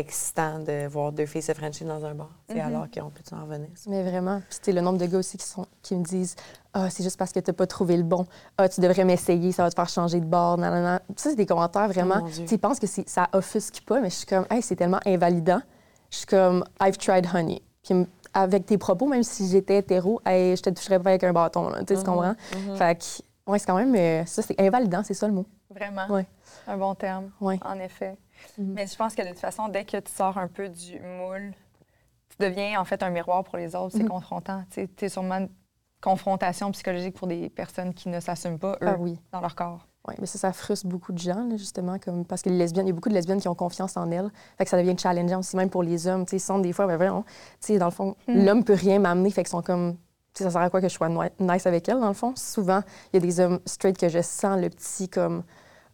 excitant 0.00 0.58
de 0.58 0.86
voir 0.88 1.12
deux 1.12 1.26
filles 1.26 1.42
se 1.42 1.52
frencher 1.52 1.84
dans 1.84 2.04
un 2.04 2.14
bar, 2.14 2.30
C'est 2.48 2.56
mm-hmm. 2.56 2.66
alors 2.66 2.86
qu'on 2.90 3.10
peut 3.10 3.22
en 3.32 3.42
revenir. 3.42 3.68
Mais 3.86 4.02
vraiment. 4.02 4.38
Puis 4.40 4.56
c'était 4.56 4.72
le 4.72 4.80
nombre 4.80 4.98
de 4.98 5.06
gars 5.06 5.18
aussi 5.18 5.36
qui, 5.36 5.46
sont, 5.46 5.66
qui 5.82 5.94
me 5.94 6.02
disent 6.02 6.34
Ah, 6.72 6.90
c'est 6.90 7.02
juste 7.02 7.18
parce 7.18 7.32
que 7.32 7.40
tu 7.40 7.50
n'as 7.50 7.54
pas 7.54 7.66
trouvé 7.66 7.96
le 7.96 8.02
bon. 8.02 8.26
Ah, 8.58 8.68
tu 8.68 8.80
devrais 8.80 9.04
m'essayer, 9.04 9.52
ça 9.52 9.62
va 9.62 9.70
te 9.70 9.74
faire 9.74 9.88
changer 9.88 10.20
de 10.20 10.26
bord. 10.26 10.58
Ça, 10.58 11.00
c'est 11.16 11.36
des 11.36 11.46
commentaires 11.46 11.88
vraiment. 11.88 12.22
Oh, 12.24 12.44
tu 12.46 12.58
penses 12.58 12.78
que 12.78 12.86
ça 12.86 13.28
offusque 13.32 13.82
pas, 13.86 14.00
mais 14.00 14.10
je 14.10 14.16
suis 14.16 14.26
comme 14.26 14.46
Hey, 14.50 14.62
c'est 14.62 14.76
tellement 14.76 15.00
invalidant. 15.06 15.60
Je 16.10 16.18
suis 16.18 16.26
comme 16.26 16.64
I've 16.82 16.96
tried 16.96 17.26
honey. 17.32 17.62
Puis 17.82 17.94
avec 18.32 18.66
tes 18.66 18.78
propos, 18.78 19.06
même 19.06 19.22
si 19.22 19.48
j'étais 19.48 19.78
hétéro, 19.78 20.20
hey, 20.24 20.56
je 20.56 20.62
te 20.62 20.70
toucherais 20.70 21.00
pas 21.00 21.10
avec 21.10 21.24
un 21.24 21.32
bâton. 21.32 21.70
Tu 21.86 21.94
mm-hmm. 21.94 22.04
comprends? 22.04 22.34
Mm-hmm. 22.52 22.76
Fait 22.76 22.96
que, 22.96 23.50
ouais, 23.50 23.58
c'est 23.58 23.66
quand 23.66 23.76
même. 23.76 23.94
Euh, 23.94 24.24
ça, 24.24 24.42
c'est 24.42 24.58
invalidant, 24.60 25.02
c'est 25.04 25.14
ça 25.14 25.26
le 25.26 25.34
mot. 25.34 25.46
Vraiment. 25.70 26.06
Ouais. 26.08 26.26
Un 26.66 26.76
bon 26.76 26.94
terme. 26.94 27.30
Oui. 27.40 27.58
En 27.64 27.78
effet. 27.78 28.16
Mhm. 28.58 28.72
Mais 28.74 28.86
je 28.86 28.96
pense 28.96 29.14
que 29.14 29.22
de 29.22 29.28
toute 29.28 29.38
façon, 29.38 29.68
dès 29.68 29.84
que 29.84 29.96
tu 29.98 30.12
sors 30.12 30.36
un 30.36 30.48
peu 30.48 30.68
du 30.68 30.98
moule, 31.00 31.52
tu 32.28 32.36
deviens 32.40 32.80
en 32.80 32.84
fait 32.84 33.02
un 33.02 33.10
miroir 33.10 33.44
pour 33.44 33.56
les 33.56 33.74
autres. 33.74 33.96
C'est 33.96 34.02
mhm. 34.02 34.08
confrontant. 34.08 34.64
Tu 34.70 34.88
es 35.00 35.08
sûrement 35.08 35.36
une 35.36 35.48
confrontation 36.00 36.70
psychologique 36.72 37.14
pour 37.14 37.28
des 37.28 37.48
personnes 37.50 37.94
qui 37.94 38.08
ne 38.08 38.20
s'assument 38.20 38.58
pas, 38.58 38.72
eux, 38.82 38.88
ah 38.88 38.96
oui. 38.98 39.18
dans 39.32 39.40
leur 39.40 39.54
corps. 39.54 39.86
Oui, 40.08 40.14
mais 40.18 40.26
ça, 40.26 40.38
ça 40.38 40.52
frustre 40.52 40.86
beaucoup 40.86 41.12
de 41.12 41.18
gens, 41.18 41.46
justement, 41.56 41.98
comme, 41.98 42.24
parce 42.24 42.40
que 42.40 42.48
les 42.48 42.56
lesbiennes, 42.56 42.86
il 42.86 42.88
y 42.88 42.92
a 42.92 42.94
beaucoup 42.94 43.10
de 43.10 43.14
lesbiennes 43.14 43.40
qui 43.40 43.48
ont 43.48 43.54
confiance 43.54 43.98
en 43.98 44.10
elles. 44.10 44.30
Fait 44.56 44.64
que 44.64 44.70
ça 44.70 44.78
devient 44.78 44.96
challengeant 44.98 45.40
aussi, 45.40 45.56
même 45.56 45.68
pour 45.68 45.82
les 45.82 46.06
hommes. 46.08 46.24
Ils 46.32 46.40
sentent 46.40 46.62
des 46.62 46.72
fois, 46.72 46.86
ben, 46.86 46.96
vraiment, 46.96 47.24
dans 47.68 47.84
le 47.84 47.90
fond, 47.90 48.16
mhm. 48.26 48.44
l'homme 48.46 48.64
peut 48.64 48.74
rien 48.74 48.98
m'amener, 48.98 49.30
fait 49.30 49.42
qu'ils 49.42 49.50
sont 49.50 49.62
comme 49.62 49.96
ça 50.32 50.50
sert 50.50 50.60
à 50.60 50.70
quoi 50.70 50.80
que 50.80 50.88
je 50.88 50.94
sois 50.94 51.08
nice 51.38 51.66
avec 51.66 51.88
elle, 51.88 52.00
dans 52.00 52.08
le 52.08 52.14
fond? 52.14 52.34
Souvent, 52.36 52.82
il 53.12 53.16
y 53.16 53.18
a 53.18 53.20
des 53.20 53.40
hommes 53.40 53.60
straight 53.66 53.98
que 53.98 54.08
je 54.08 54.22
sens 54.22 54.60
le 54.60 54.70
petit 54.70 55.08
comme 55.08 55.42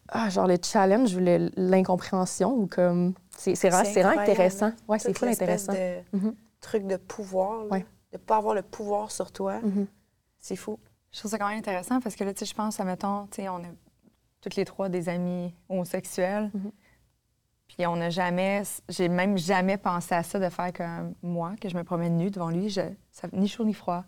ah, 0.09 0.29
genre 0.29 0.47
le 0.47 0.57
challenge 0.63 1.15
ou 1.15 1.21
l'incompréhension 1.57 2.53
ou 2.53 2.67
comme. 2.67 3.15
C'est 3.37 3.55
vraiment 3.69 4.21
intéressant. 4.21 4.73
Oui, 4.89 4.99
c'est 5.01 5.17
fou 5.17 5.27
intéressant. 5.27 5.73
De 5.73 6.03
mhm. 6.13 6.35
truc 6.61 6.87
de 6.87 6.97
pouvoir, 6.97 7.65
de 7.65 7.85
ne 8.13 8.19
pas 8.19 8.37
avoir 8.37 8.55
le 8.55 8.63
pouvoir 8.63 9.11
sur 9.11 9.33
toi. 9.33 9.61
Mhm. 9.61 9.87
C'est 10.39 10.57
fou. 10.57 10.79
Je 11.13 11.19
trouve 11.19 11.31
ça 11.31 11.39
quand 11.39 11.49
même 11.49 11.59
intéressant 11.59 12.01
parce 12.01 12.15
que 12.15 12.25
là, 12.25 12.33
tu 12.35 12.41
sais, 12.41 12.47
je 12.47 12.55
pense, 12.55 12.79
à 12.79 12.85
mettons, 12.85 13.27
tu 13.31 13.43
sais, 13.43 13.49
on 13.49 13.57
a 13.57 13.69
toutes 14.41 14.57
les 14.57 14.65
trois 14.65 14.89
des 14.89 15.09
amis 15.09 15.55
homosexuels. 15.69 16.51
Mhm. 16.55 16.73
Puis 17.69 17.87
on 17.87 17.97
n'a 17.97 18.11
jamais, 18.11 18.63
j'ai 18.89 19.09
même 19.09 19.37
jamais 19.37 19.77
pensé 19.77 20.15
à 20.15 20.23
ça 20.23 20.39
de 20.39 20.49
faire 20.49 20.73
comme 20.73 21.15
moi, 21.23 21.55
que 21.61 21.69
je 21.69 21.77
me 21.77 21.83
promène 21.83 22.17
nue 22.17 22.31
devant 22.31 22.51
lui, 22.51 22.71
je, 22.71 22.81
ça, 23.11 23.29
ni 23.33 23.49
chaud 23.49 23.65
ni 23.65 23.75
froid. 23.75 24.05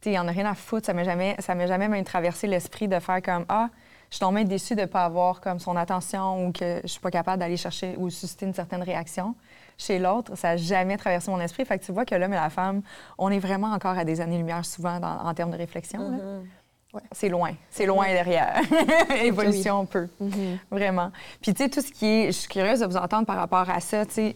Tu 0.00 0.08
sais, 0.08 0.12
il 0.14 0.18
en 0.18 0.26
a 0.26 0.32
rien 0.32 0.46
à 0.46 0.54
foutre. 0.54 0.86
Ça 0.86 0.92
m'a 0.92 1.04
jamais, 1.04 1.36
ça 1.38 1.54
m'a 1.54 1.66
jamais 1.66 1.88
même 1.88 2.04
traversé 2.04 2.46
l'esprit 2.46 2.88
de 2.88 2.98
faire 2.98 3.22
comme 3.22 3.46
ah, 3.48 3.70
je 4.10 4.16
suis 4.16 4.20
tombée 4.20 4.44
déçue 4.44 4.74
de 4.74 4.82
ne 4.82 4.86
pas 4.86 5.04
avoir 5.04 5.40
comme 5.40 5.58
son 5.58 5.76
attention 5.76 6.46
ou 6.46 6.52
que 6.52 6.80
je 6.82 6.88
suis 6.88 7.00
pas 7.00 7.10
capable 7.10 7.40
d'aller 7.40 7.56
chercher 7.56 7.94
ou 7.98 8.10
susciter 8.10 8.46
une 8.46 8.54
certaine 8.54 8.82
réaction 8.82 9.34
chez 9.78 9.98
l'autre. 9.98 10.36
Ça 10.36 10.50
n'a 10.50 10.56
jamais 10.56 10.96
traversé 10.96 11.30
mon 11.30 11.40
esprit. 11.40 11.64
Fait 11.64 11.78
que 11.78 11.84
tu 11.84 11.92
vois 11.92 12.04
que 12.04 12.14
l'homme 12.14 12.32
et 12.32 12.36
la 12.36 12.50
femme, 12.50 12.82
on 13.18 13.30
est 13.30 13.38
vraiment 13.38 13.72
encore 13.72 13.98
à 13.98 14.04
des 14.04 14.20
années-lumière 14.20 14.64
souvent 14.64 15.00
en 15.02 15.34
termes 15.34 15.50
de 15.50 15.56
réflexion. 15.56 16.00
Mm-hmm. 16.00 17.00
C'est 17.12 17.28
loin. 17.28 17.52
C'est 17.70 17.86
loin 17.86 18.06
derrière. 18.06 18.60
Évolution 19.22 19.80
un 19.80 19.84
peu. 19.84 20.08
Mm-hmm. 20.22 20.58
Vraiment. 20.70 21.10
Puis, 21.42 21.52
tu 21.52 21.64
sais, 21.64 21.68
tout 21.68 21.82
ce 21.82 21.92
qui 21.92 22.06
est. 22.06 22.26
Je 22.26 22.38
suis 22.38 22.48
curieuse 22.48 22.80
de 22.80 22.86
vous 22.86 22.96
entendre 22.96 23.26
par 23.26 23.36
rapport 23.36 23.68
à 23.68 23.80
ça. 23.80 24.06
Tu 24.06 24.32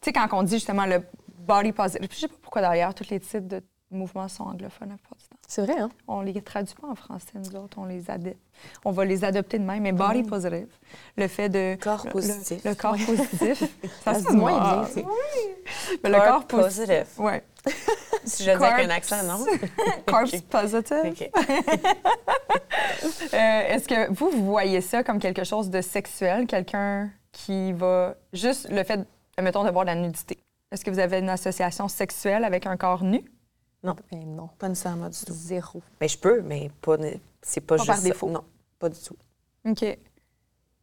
sais, 0.00 0.12
quand 0.12 0.28
on 0.32 0.42
dit 0.42 0.54
justement 0.54 0.86
le 0.86 1.02
body 1.40 1.72
positive, 1.72 2.08
je 2.10 2.16
sais 2.16 2.28
pas 2.28 2.34
pourquoi 2.40 2.62
d'ailleurs, 2.62 2.94
tous 2.94 3.10
les 3.10 3.20
titres 3.20 3.48
de 3.48 3.62
mouvements 3.90 4.28
sont 4.28 4.44
anglophones 4.44 4.96
c'est 5.50 5.62
vrai, 5.62 5.80
hein? 5.80 5.90
On 6.06 6.20
les 6.20 6.40
traduit 6.42 6.76
pas 6.80 6.86
en 6.86 6.94
français, 6.94 7.32
nous 7.34 7.56
autres. 7.56 7.76
On 7.76 7.84
les 7.84 8.08
adopte. 8.08 8.36
On 8.84 8.92
va 8.92 9.04
les 9.04 9.24
adopter 9.24 9.58
de 9.58 9.64
même. 9.64 9.82
Mais 9.82 9.90
body 9.90 10.22
positive, 10.22 10.68
le 11.16 11.26
fait 11.26 11.48
de... 11.48 11.74
Corps 11.74 12.06
positif. 12.06 12.62
Le, 12.64 12.72
corps 12.76 12.96
positif. 12.96 13.64
ça, 14.04 14.14
se 14.14 14.32
moins 14.32 14.84
bien. 14.84 14.88
Oui. 14.94 15.92
Mais 16.04 16.10
le 16.10 16.18
corps 16.18 16.46
positif. 16.46 17.16
Oui. 17.18 17.32
si 18.24 18.44
je 18.44 18.56
dis 18.56 18.64
avec 18.64 18.86
un 18.86 18.90
accent, 18.90 19.24
non? 19.24 19.44
Corps 20.06 20.22
positive. 20.48 21.30
euh, 23.34 23.74
Est-ce 23.74 23.88
que 23.88 24.12
vous, 24.12 24.30
vous 24.30 24.46
voyez 24.46 24.80
ça 24.80 25.02
comme 25.02 25.18
quelque 25.18 25.42
chose 25.42 25.68
de 25.68 25.80
sexuel? 25.80 26.46
Quelqu'un 26.46 27.10
qui 27.32 27.72
va... 27.72 28.14
Juste 28.32 28.68
le 28.70 28.84
fait, 28.84 29.00
mettons, 29.42 29.64
de 29.64 29.70
voir 29.70 29.84
la 29.84 29.96
nudité? 29.96 30.38
Est-ce 30.70 30.84
que 30.84 30.92
vous 30.92 31.00
avez 31.00 31.18
une 31.18 31.28
association 31.28 31.88
sexuelle 31.88 32.44
avec 32.44 32.66
un 32.66 32.76
corps 32.76 33.02
nu? 33.02 33.24
Non. 33.82 33.96
Ben 34.10 34.24
non. 34.24 34.48
Pas 34.58 34.68
nécessairement 34.68 35.08
du 35.08 35.18
tout. 35.18 35.32
Zéro. 35.32 35.82
Ben, 35.98 36.08
je 36.08 36.18
peux, 36.18 36.42
mais 36.42 36.70
pas, 36.80 36.96
c'est 37.42 37.60
pas, 37.60 37.76
juste 37.76 37.86
par 37.86 38.02
défaut. 38.02 38.28
Non, 38.28 38.44
pas 38.78 38.88
du 38.88 38.98
tout. 39.00 39.16
OK. 39.66 39.98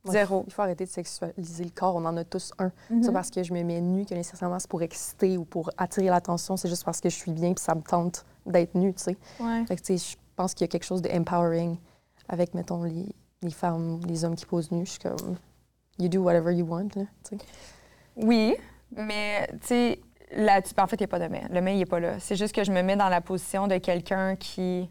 Zéro. 0.05 0.43
Il 0.47 0.53
faut 0.53 0.61
arrêter 0.61 0.85
de 0.85 0.89
sexualiser 0.89 1.65
le 1.65 1.69
corps. 1.71 1.95
On 1.95 2.05
en 2.05 2.15
a 2.17 2.23
tous 2.23 2.53
un. 2.57 2.67
Mm-hmm. 2.67 3.03
C'est 3.03 3.11
parce 3.11 3.29
que 3.29 3.43
je 3.43 3.53
me 3.53 3.61
mets 3.63 3.81
nue 3.81 4.05
que 4.05 4.13
nécessairement 4.13 4.59
c'est 4.59 4.69
pour 4.69 4.81
exciter 4.81 5.37
ou 5.37 5.45
pour 5.45 5.69
attirer 5.77 6.07
l'attention. 6.07 6.57
C'est 6.57 6.69
juste 6.69 6.85
parce 6.85 7.01
que 7.01 7.09
je 7.09 7.15
suis 7.15 7.31
bien 7.31 7.53
puis 7.53 7.63
ça 7.63 7.75
me 7.75 7.81
tente 7.81 8.25
d'être 8.45 8.75
nue, 8.75 8.93
tu 8.93 9.03
sais. 9.03 9.17
Ouais. 9.39 9.65
Fait 9.65 9.75
que, 9.75 9.81
tu 9.81 9.97
sais, 9.97 10.11
je 10.11 10.17
pense 10.35 10.53
qu'il 10.53 10.63
y 10.63 10.69
a 10.69 10.69
quelque 10.69 10.85
chose 10.85 11.01
de 11.01 11.09
empowering 11.09 11.77
avec, 12.29 12.53
mettons, 12.53 12.83
les, 12.83 13.05
les 13.41 13.51
femmes, 13.51 13.99
les 14.07 14.23
hommes 14.23 14.35
qui 14.35 14.45
posent 14.45 14.71
nus. 14.71 14.85
Je 14.85 14.91
suis 14.91 14.99
comme, 14.99 15.35
you 15.99 16.07
do 16.07 16.21
whatever 16.21 16.53
you 16.53 16.65
want, 16.65 16.89
là, 16.95 17.03
tu 17.23 17.37
sais. 17.37 17.45
Oui, 18.15 18.55
mais, 18.91 19.47
tu 19.61 19.67
sais, 19.67 20.01
Là, 20.35 20.59
en 20.77 20.87
fait, 20.87 20.97
il 20.97 21.01
n'y 21.01 21.05
a 21.05 21.07
pas 21.07 21.19
de 21.19 21.27
mais. 21.27 21.43
Le 21.49 21.61
mais, 21.61 21.75
il 21.75 21.79
n'est 21.79 21.85
pas 21.85 21.99
là. 21.99 22.19
C'est 22.19 22.35
juste 22.35 22.53
que 22.53 22.63
je 22.63 22.71
me 22.71 22.81
mets 22.81 22.95
dans 22.95 23.09
la 23.09 23.21
position 23.21 23.67
de 23.67 23.77
quelqu'un 23.77 24.35
qui. 24.35 24.89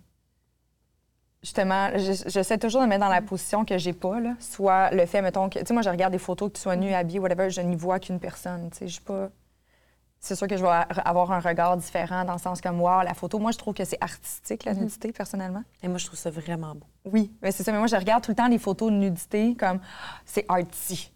Justement, 1.42 1.90
j'essaie 1.94 2.58
toujours 2.58 2.80
de 2.80 2.86
me 2.86 2.90
mettre 2.90 3.04
dans 3.04 3.12
la 3.12 3.20
position 3.20 3.64
que 3.64 3.76
j'ai 3.78 3.92
pas, 3.92 4.18
là. 4.18 4.34
Soit 4.40 4.90
le 4.92 5.04
fait, 5.04 5.20
mettons, 5.20 5.48
que. 5.48 5.58
Tu 5.58 5.66
sais, 5.66 5.74
moi, 5.74 5.82
je 5.82 5.90
regarde 5.90 6.12
des 6.12 6.18
photos, 6.18 6.50
que 6.50 6.56
tu 6.56 6.62
sois 6.62 6.76
nu, 6.76 6.92
habillé, 6.94 7.18
whatever, 7.18 7.50
je 7.50 7.60
n'y 7.60 7.76
vois 7.76 8.00
qu'une 8.00 8.18
personne. 8.18 8.70
Tu 8.70 8.78
sais, 8.78 8.88
je 8.88 9.00
pas. 9.00 9.28
C'est 10.18 10.34
sûr 10.34 10.48
que 10.48 10.56
je 10.56 10.62
vais 10.62 10.70
avoir 11.04 11.30
un 11.30 11.40
regard 11.40 11.76
différent 11.76 12.24
dans 12.24 12.32
le 12.32 12.38
sens 12.38 12.62
comme, 12.62 12.80
wow, 12.80 13.02
la 13.02 13.12
photo. 13.12 13.38
Moi, 13.38 13.52
je 13.52 13.58
trouve 13.58 13.74
que 13.74 13.84
c'est 13.84 13.98
artistique, 14.00 14.64
la 14.64 14.72
mm-hmm. 14.72 14.80
nudité, 14.80 15.12
personnellement. 15.12 15.62
Et 15.82 15.88
moi, 15.88 15.98
je 15.98 16.06
trouve 16.06 16.18
ça 16.18 16.30
vraiment 16.30 16.74
beau. 16.74 16.86
Oui, 17.04 17.30
mais 17.42 17.52
c'est 17.52 17.62
ça. 17.62 17.70
Mais 17.70 17.78
moi, 17.78 17.86
je 17.86 17.96
regarde 17.96 18.24
tout 18.24 18.30
le 18.30 18.36
temps 18.36 18.48
les 18.48 18.58
photos 18.58 18.90
de 18.90 18.96
nudité 18.96 19.54
comme, 19.54 19.80
c'est 20.24 20.46
arty. 20.48 21.12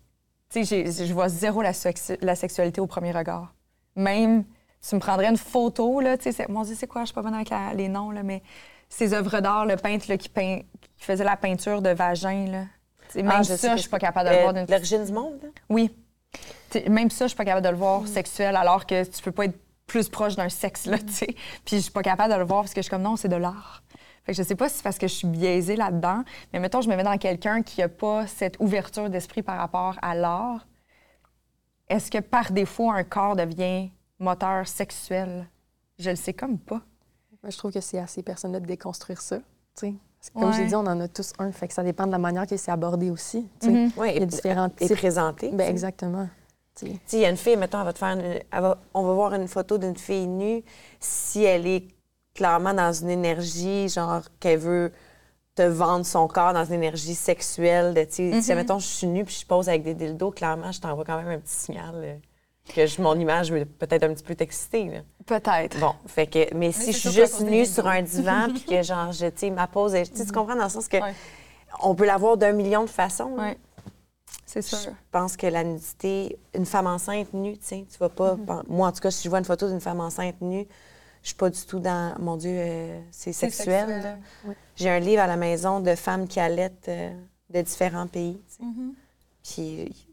Tu 0.50 0.65
sais, 0.65 1.07
je 1.07 1.15
vois 1.15 1.31
zéro 1.31 1.62
la, 1.62 1.73
la 2.21 2.35
sexualité 2.35 2.81
au 2.81 2.87
premier 2.87 3.12
regard 3.12 3.55
même, 4.00 4.45
tu 4.87 4.95
me 4.95 5.00
prendrais 5.00 5.28
une 5.28 5.37
photo, 5.37 6.00
là, 6.00 6.16
tu 6.16 6.33
sais, 6.33 6.47
mon 6.49 6.62
Dieu, 6.62 6.75
c'est 6.76 6.87
quoi, 6.87 7.02
je 7.02 7.07
suis 7.07 7.14
pas 7.14 7.23
bonne 7.23 7.35
avec 7.35 7.50
les 7.75 7.88
noms, 7.88 8.11
là, 8.11 8.23
mais 8.23 8.42
ces 8.88 9.14
œuvres 9.14 9.40
d'art, 9.40 9.66
le 9.66 9.76
peintre 9.76 10.07
là, 10.09 10.16
qui, 10.16 10.28
peint, 10.28 10.61
qui 10.80 11.04
faisait 11.04 11.25
la 11.25 11.37
peinture 11.37 11.80
de 11.80 11.90
vagin, 11.90 12.47
là. 12.47 12.64
même 13.14 13.30
ah, 13.30 13.45
ça, 13.45 13.76
je 13.76 13.83
suis 13.83 13.90
pas 13.90 13.99
capable 13.99 14.28
de 14.28 14.35
le 14.35 14.40
voir. 14.42 14.54
L'origine 14.69 15.04
du 15.04 15.12
monde? 15.12 15.40
Oui. 15.69 15.95
même 16.88 17.11
ça, 17.11 17.26
je 17.26 17.28
suis 17.28 17.37
pas 17.37 17.45
capable 17.45 17.64
de 17.64 17.71
le 17.71 17.76
voir 17.76 18.02
mm. 18.02 18.07
sexuel, 18.09 18.57
alors 18.57 18.87
que 18.87 19.04
tu 19.04 19.23
peux 19.23 19.33
pas 19.33 19.45
être 19.45 19.59
plus 19.87 20.09
proche 20.09 20.37
d'un 20.37 20.49
sexe, 20.49 20.87
là, 20.87 20.99
tu 20.99 21.12
sais. 21.12 21.35
Puis 21.64 21.76
je 21.76 21.83
suis 21.83 21.92
pas 21.92 22.02
capable 22.02 22.33
de 22.33 22.38
le 22.38 22.45
voir 22.45 22.62
parce 22.62 22.75
que 22.75 22.80
je 22.80 22.85
suis 22.85 22.90
comme, 22.90 23.02
non, 23.02 23.16
c'est 23.16 23.28
de 23.28 23.37
l'art. 23.37 23.83
Fait 24.25 24.33
que 24.33 24.38
je 24.38 24.42
sais 24.42 24.54
pas 24.54 24.69
si 24.69 24.76
c'est 24.76 24.83
parce 24.83 24.99
que 24.99 25.09
je 25.09 25.14
suis 25.14 25.26
biaisée 25.26 25.76
là-dedans, 25.76 26.23
mais 26.52 26.61
mettons, 26.61 26.80
je 26.80 26.88
me 26.88 26.97
mets 26.97 27.02
dans 27.02 27.16
quelqu'un 27.16 27.62
qui 27.62 27.83
a 27.83 27.88
pas 27.88 28.26
cette 28.26 28.57
ouverture 28.61 29.09
d'esprit 29.09 29.42
par 29.42 29.57
rapport 29.57 29.99
à 30.02 30.14
l'art 30.14 30.66
est-ce 31.90 32.11
que 32.11 32.18
par 32.18 32.52
défaut, 32.52 32.90
un 32.90 33.04
corps 33.04 33.37
devient 33.37 33.90
moteur 34.18 34.66
sexuel? 34.66 35.47
Je 35.99 36.11
le 36.11 36.16
sais 36.16 36.32
comme 36.32 36.59
pas. 36.59 36.80
je 37.47 37.56
trouve 37.59 37.73
que 37.73 37.80
c'est 37.80 37.99
à 37.99 38.06
ces 38.06 38.23
personnes-là 38.23 38.61
de 38.61 38.66
déconstruire 38.66 39.20
ça. 39.20 39.38
Comme 40.35 40.52
j'ai 40.52 40.66
dit, 40.66 40.75
on 40.75 40.80
en 40.80 41.00
a 41.00 41.09
tous 41.09 41.32
un. 41.38 41.50
Fait 41.50 41.66
que 41.66 41.75
ça 41.75 41.82
dépend 41.82 42.06
de 42.06 42.12
la 42.12 42.18
manière 42.18 42.47
que 42.47 42.56
c'est 42.56 42.70
abordé 42.70 43.11
aussi. 43.11 43.49
Mm-hmm. 43.62 43.90
Oui, 43.97 44.12
il 44.14 44.20
y 44.20 44.23
a 44.23 44.26
différents 44.26 44.70
Et 44.78 44.94
présenté. 44.94 45.50
Ben, 45.50 45.68
exactement. 45.68 46.28
Il 46.82 47.18
y 47.18 47.25
a 47.25 47.30
une 47.30 47.37
fille, 47.37 47.56
mettons, 47.56 47.80
elle 47.80 47.85
va 47.85 47.92
te 47.92 47.99
faire 47.99 48.16
on 48.94 49.02
va 49.02 49.12
voir 49.12 49.35
une 49.35 49.49
photo 49.49 49.76
d'une 49.76 49.97
fille 49.97 50.26
nue. 50.26 50.62
Si 50.99 51.42
elle 51.42 51.66
est 51.66 51.88
clairement 52.35 52.73
dans 52.73 52.92
une 52.92 53.11
énergie, 53.11 53.88
genre 53.88 54.23
qu'elle 54.38 54.61
veut 54.61 54.92
te 55.54 55.62
vendre 55.62 56.07
son 56.07 56.28
corps 56.28 56.52
dans 56.52 56.64
une 56.64 56.75
énergie 56.75 57.14
sexuelle. 57.14 57.95
De, 57.95 58.07
Si, 58.09 58.30
mm-hmm. 58.30 58.54
mettons, 58.54 58.78
je 58.78 58.87
suis 58.87 59.07
nue 59.07 59.25
puis 59.25 59.38
je 59.40 59.47
pose 59.47 59.69
avec 59.69 59.83
des 59.83 59.95
dildos, 59.95 60.30
clairement, 60.30 60.73
je 60.73 60.80
t'envoie 60.80 61.04
quand 61.04 61.16
même 61.16 61.28
un 61.28 61.38
petit 61.38 61.54
signal 61.54 61.95
euh, 61.97 62.16
que 62.75 62.87
je, 62.87 63.02
mon 63.02 63.19
image 63.19 63.52
veut 63.52 63.64
peut-être 63.64 64.04
un 64.04 64.14
petit 64.14 64.23
peu 64.23 64.35
t'exciter. 64.35 65.02
Peut-être. 65.26 65.78
Bon, 65.80 65.95
fait 66.07 66.26
que, 66.26 66.54
mais, 66.54 66.73
si 66.73 66.92
je 66.92 66.99
suis 66.99 67.11
juste 67.11 67.40
nue 67.40 67.66
sur 67.66 67.87
un 67.87 68.02
divan 68.02 68.49
puis 68.52 68.64
que, 68.64 68.83
genre, 68.83 69.12
je, 69.12 69.50
ma 69.50 69.66
pose, 69.66 69.92
tu 69.92 69.99
mm-hmm. 69.99 70.33
comprends 70.33 70.57
dans 70.57 70.64
le 70.64 70.71
sens 70.71 70.88
que 70.88 70.99
on 71.83 71.95
peut 71.95 72.07
l'avoir 72.07 72.37
d'un 72.37 72.52
million 72.52 72.85
de 72.85 72.90
façons. 72.90 73.35
Oui. 73.38 73.57
C'est 74.47 74.62
sûr. 74.62 74.78
Je 74.78 74.90
pense 75.12 75.37
que 75.37 75.47
la 75.47 75.62
nudité, 75.62 76.38
une 76.54 76.66
femme 76.66 76.87
enceinte 76.87 77.33
nue, 77.33 77.57
tu 77.59 77.66
sais, 77.66 77.87
tu 77.90 77.99
vas 77.99 78.09
pas. 78.09 78.35
Mm-hmm. 78.35 78.62
Moi, 78.69 78.88
en 78.88 78.92
tout 78.92 79.00
cas, 79.00 79.11
si 79.11 79.25
je 79.25 79.28
vois 79.28 79.38
une 79.38 79.45
photo 79.45 79.69
d'une 79.69 79.80
femme 79.80 80.00
enceinte 80.00 80.40
nue, 80.40 80.66
je 81.23 81.29
suis 81.29 81.37
pas 81.37 81.50
du 81.50 81.61
tout 81.67 81.81
dans. 81.81 82.15
Mon 82.19 82.37
Dieu, 82.37 82.50
euh, 82.53 83.00
c'est 83.11 83.33
sexuel. 83.33 84.19
J'ai 84.77 84.89
un 84.89 85.00
livre 85.00 85.23
à 85.23 85.27
la 85.27 85.37
maison 85.37 85.81
de 85.81 85.95
femmes 85.95 86.27
qui 86.27 86.41
allaitent 86.41 86.89
euh, 86.89 87.11
de 87.50 87.61
différents 87.61 88.07
pays. 88.07 88.41
Mm-hmm. 88.62 88.93
Puis 89.43 90.07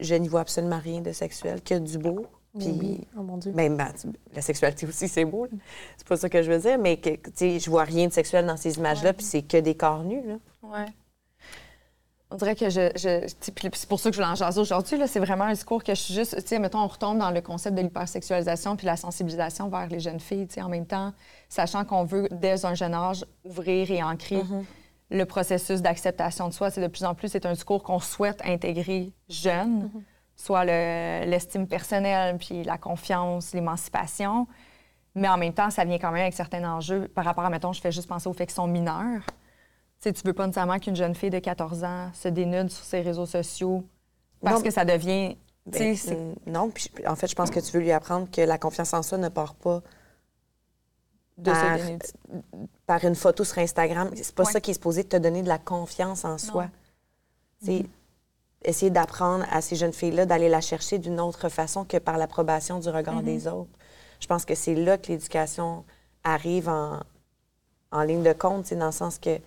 je 0.00 0.14
n'y 0.14 0.28
vois 0.28 0.40
absolument 0.40 0.78
rien 0.78 1.00
de 1.00 1.12
sexuel, 1.12 1.62
que 1.62 1.78
du 1.78 1.98
beau. 1.98 2.26
Puis, 2.58 2.68
oui. 2.68 3.00
oh 3.18 3.22
mon 3.22 3.36
Dieu. 3.36 3.50
Ben, 3.50 3.76
ben, 3.76 3.92
la 4.32 4.40
sexualité 4.40 4.86
aussi, 4.86 5.08
c'est 5.08 5.24
beau. 5.24 5.48
C'est 5.96 6.06
pas 6.06 6.16
ça 6.16 6.28
que 6.28 6.40
je 6.40 6.52
veux 6.52 6.58
dire, 6.60 6.78
mais 6.78 6.98
que, 6.98 7.10
je 7.36 7.68
vois 7.68 7.82
rien 7.82 8.06
de 8.06 8.12
sexuel 8.12 8.46
dans 8.46 8.56
ces 8.56 8.76
images-là, 8.76 9.12
puis 9.12 9.24
c'est 9.24 9.42
que 9.42 9.56
des 9.56 9.74
corps 9.74 10.04
nus. 10.04 10.22
Là. 10.24 10.36
Ouais. 10.62 10.86
On 12.34 12.36
dirait 12.36 12.56
que 12.56 12.68
je. 12.68 12.90
c'est 12.96 13.88
pour 13.88 14.00
ça 14.00 14.10
que 14.10 14.16
je 14.16 14.20
voulais 14.20 14.32
en 14.32 14.34
jaser 14.34 14.60
aujourd'hui. 14.60 14.98
C'est 15.06 15.20
vraiment 15.20 15.44
un 15.44 15.52
discours 15.52 15.84
que 15.84 15.94
je 15.94 16.00
suis 16.00 16.14
juste. 16.14 16.34
Tu 16.34 16.48
sais, 16.48 16.58
mettons, 16.58 16.80
on 16.80 16.88
retombe 16.88 17.16
dans 17.16 17.30
le 17.30 17.40
concept 17.40 17.76
de 17.76 17.80
l'hypersexualisation 17.80 18.74
puis 18.74 18.86
la 18.86 18.96
sensibilisation 18.96 19.68
vers 19.68 19.86
les 19.86 20.00
jeunes 20.00 20.18
filles, 20.18 20.48
tu 20.48 20.54
sais, 20.54 20.62
en 20.62 20.68
même 20.68 20.84
temps, 20.84 21.12
sachant 21.48 21.84
qu'on 21.84 22.02
veut, 22.02 22.26
dès 22.32 22.64
un 22.64 22.74
jeune 22.74 22.92
âge, 22.92 23.24
ouvrir 23.44 23.88
et 23.92 24.02
ancrer 24.02 24.38
mm-hmm. 24.38 24.64
le 25.10 25.24
processus 25.26 25.80
d'acceptation 25.80 26.48
de 26.48 26.52
soi. 26.52 26.70
C'est 26.70 26.80
de 26.80 26.88
plus 26.88 27.04
en 27.04 27.14
plus, 27.14 27.28
c'est 27.28 27.46
un 27.46 27.52
discours 27.52 27.84
qu'on 27.84 28.00
souhaite 28.00 28.42
intégrer 28.44 29.12
jeune, 29.28 29.84
mm-hmm. 29.84 30.02
soit 30.34 30.64
l'estime 30.64 31.68
personnelle, 31.68 32.36
puis 32.38 32.64
la 32.64 32.78
confiance, 32.78 33.52
l'émancipation. 33.52 34.48
Mais 35.14 35.28
en 35.28 35.36
même 35.36 35.52
temps, 35.52 35.70
ça 35.70 35.84
vient 35.84 36.00
quand 36.00 36.10
même 36.10 36.22
avec 36.22 36.34
certains 36.34 36.68
enjeux 36.68 37.06
par 37.06 37.24
rapport 37.24 37.44
à, 37.44 37.50
mettons, 37.50 37.72
je 37.72 37.80
fais 37.80 37.92
juste 37.92 38.08
penser 38.08 38.28
aux 38.28 38.32
faits 38.32 38.48
qu'ils 38.48 38.56
sont 38.56 38.66
mineurs 38.66 39.22
sais, 40.04 40.12
tu 40.12 40.22
veux 40.24 40.32
pas 40.32 40.46
nécessairement 40.46 40.78
qu'une 40.78 40.96
jeune 40.96 41.14
fille 41.14 41.30
de 41.30 41.38
14 41.38 41.84
ans 41.84 42.10
se 42.14 42.28
dénude 42.28 42.70
sur 42.70 42.84
ses 42.84 43.00
réseaux 43.00 43.26
sociaux 43.26 43.84
parce 44.42 44.62
que 44.62 44.70
ça 44.70 44.84
devient. 44.84 45.36
Ben, 45.66 45.96
non, 46.46 46.68
puis 46.68 46.90
en 47.06 47.16
fait, 47.16 47.26
je 47.26 47.34
pense 47.34 47.50
que 47.50 47.58
tu 47.58 47.72
veux 47.72 47.80
lui 47.80 47.92
apprendre 47.92 48.30
que 48.30 48.42
la 48.42 48.58
confiance 48.58 48.92
en 48.92 49.02
soi 49.02 49.16
ne 49.16 49.30
part 49.30 49.54
pas 49.54 49.82
de 51.38 51.50
par, 51.50 51.78
par 52.86 53.04
une 53.04 53.14
photo 53.14 53.44
sur 53.44 53.58
Instagram. 53.58 54.10
C'est 54.14 54.34
pas 54.34 54.44
ça 54.44 54.60
qui 54.60 54.72
est 54.72 54.74
supposé 54.74 55.04
te 55.04 55.16
donner 55.16 55.42
de 55.42 55.48
la 55.48 55.58
confiance 55.58 56.26
en 56.26 56.36
soi. 56.36 56.68
C'est 57.62 57.78
mm-hmm. 57.78 57.88
essayer 58.64 58.90
d'apprendre 58.90 59.46
à 59.50 59.62
ces 59.62 59.74
jeunes 59.74 59.94
filles-là 59.94 60.26
d'aller 60.26 60.50
la 60.50 60.60
chercher 60.60 60.98
d'une 60.98 61.18
autre 61.18 61.48
façon 61.48 61.86
que 61.86 61.96
par 61.96 62.18
l'approbation 62.18 62.78
du 62.78 62.90
regard 62.90 63.22
mm-hmm. 63.22 63.24
des 63.24 63.48
autres. 63.48 63.70
Je 64.20 64.26
pense 64.26 64.44
que 64.44 64.54
c'est 64.54 64.74
là 64.74 64.98
que 64.98 65.08
l'éducation 65.08 65.84
arrive 66.24 66.68
en, 66.68 67.00
en 67.90 68.02
ligne 68.02 68.22
de 68.22 68.34
compte, 68.34 68.72
dans 68.74 68.86
le 68.86 68.92
sens 68.92 69.18
que 69.18 69.40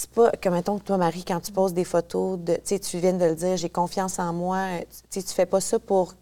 c'est 0.00 0.10
pas 0.10 0.32
comme 0.42 0.54
mettons 0.54 0.78
que 0.78 0.84
toi, 0.84 0.96
Marie, 0.96 1.24
quand 1.24 1.40
tu 1.40 1.52
poses 1.52 1.74
des 1.74 1.84
photos, 1.84 2.38
de, 2.38 2.58
tu 2.64 2.98
viens 2.98 3.12
de 3.12 3.24
le 3.24 3.34
dire, 3.34 3.56
j'ai 3.56 3.68
confiance 3.68 4.18
en 4.18 4.32
moi. 4.32 4.66
Tu 5.10 5.22
tu 5.22 5.34
fais 5.34 5.46
pas 5.46 5.60
ça 5.60 5.78
pour 5.78 6.14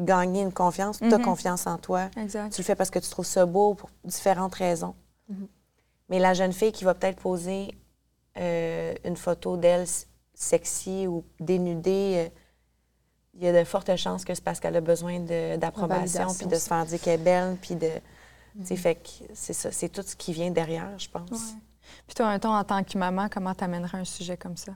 gagner 0.00 0.42
une 0.42 0.52
confiance, 0.52 0.98
tu 0.98 1.04
as 1.04 1.08
mm-hmm. 1.08 1.22
confiance 1.22 1.66
en 1.66 1.76
toi. 1.76 2.08
Exact. 2.16 2.52
Tu 2.52 2.60
le 2.60 2.64
fais 2.64 2.74
parce 2.74 2.90
que 2.90 2.98
tu 2.98 3.08
trouves 3.10 3.26
ça 3.26 3.44
beau 3.44 3.74
pour 3.74 3.90
différentes 4.04 4.54
raisons. 4.54 4.94
Mm-hmm. 5.30 5.46
Mais 6.08 6.18
la 6.18 6.34
jeune 6.34 6.52
fille 6.52 6.72
qui 6.72 6.84
va 6.84 6.94
peut-être 6.94 7.20
poser 7.20 7.74
euh, 8.38 8.94
une 9.04 9.16
photo 9.16 9.56
d'elle 9.56 9.86
sexy 10.34 11.06
ou 11.06 11.24
dénudée, 11.40 12.26
euh, 12.26 12.28
il 13.34 13.44
y 13.44 13.48
a 13.48 13.58
de 13.58 13.64
fortes 13.64 13.94
chances 13.96 14.24
que 14.24 14.34
c'est 14.34 14.44
parce 14.44 14.60
qu'elle 14.60 14.76
a 14.76 14.80
besoin 14.80 15.20
d'approbation, 15.58 16.32
puis 16.32 16.46
de 16.46 16.56
se 16.56 16.68
faire 16.68 16.86
dire 16.86 17.00
qu'elle 17.00 17.20
est 17.20 17.24
belle, 17.24 17.56
puis 17.60 17.74
de. 17.74 17.90
Mm-hmm. 18.58 18.76
Fait 18.76 18.94
que 18.94 19.08
c'est 19.34 19.52
ça, 19.52 19.70
c'est 19.72 19.90
tout 19.90 20.02
ce 20.02 20.16
qui 20.16 20.32
vient 20.32 20.50
derrière, 20.50 20.98
je 20.98 21.10
pense. 21.10 21.54
Puis 22.06 22.14
toi, 22.14 22.28
un 22.28 22.38
ton, 22.38 22.54
en 22.54 22.64
tant 22.64 22.82
que 22.84 22.96
maman, 22.98 23.28
comment 23.30 23.54
t'amènerais 23.54 23.98
un 23.98 24.04
sujet 24.04 24.36
comme 24.36 24.56
ça? 24.56 24.72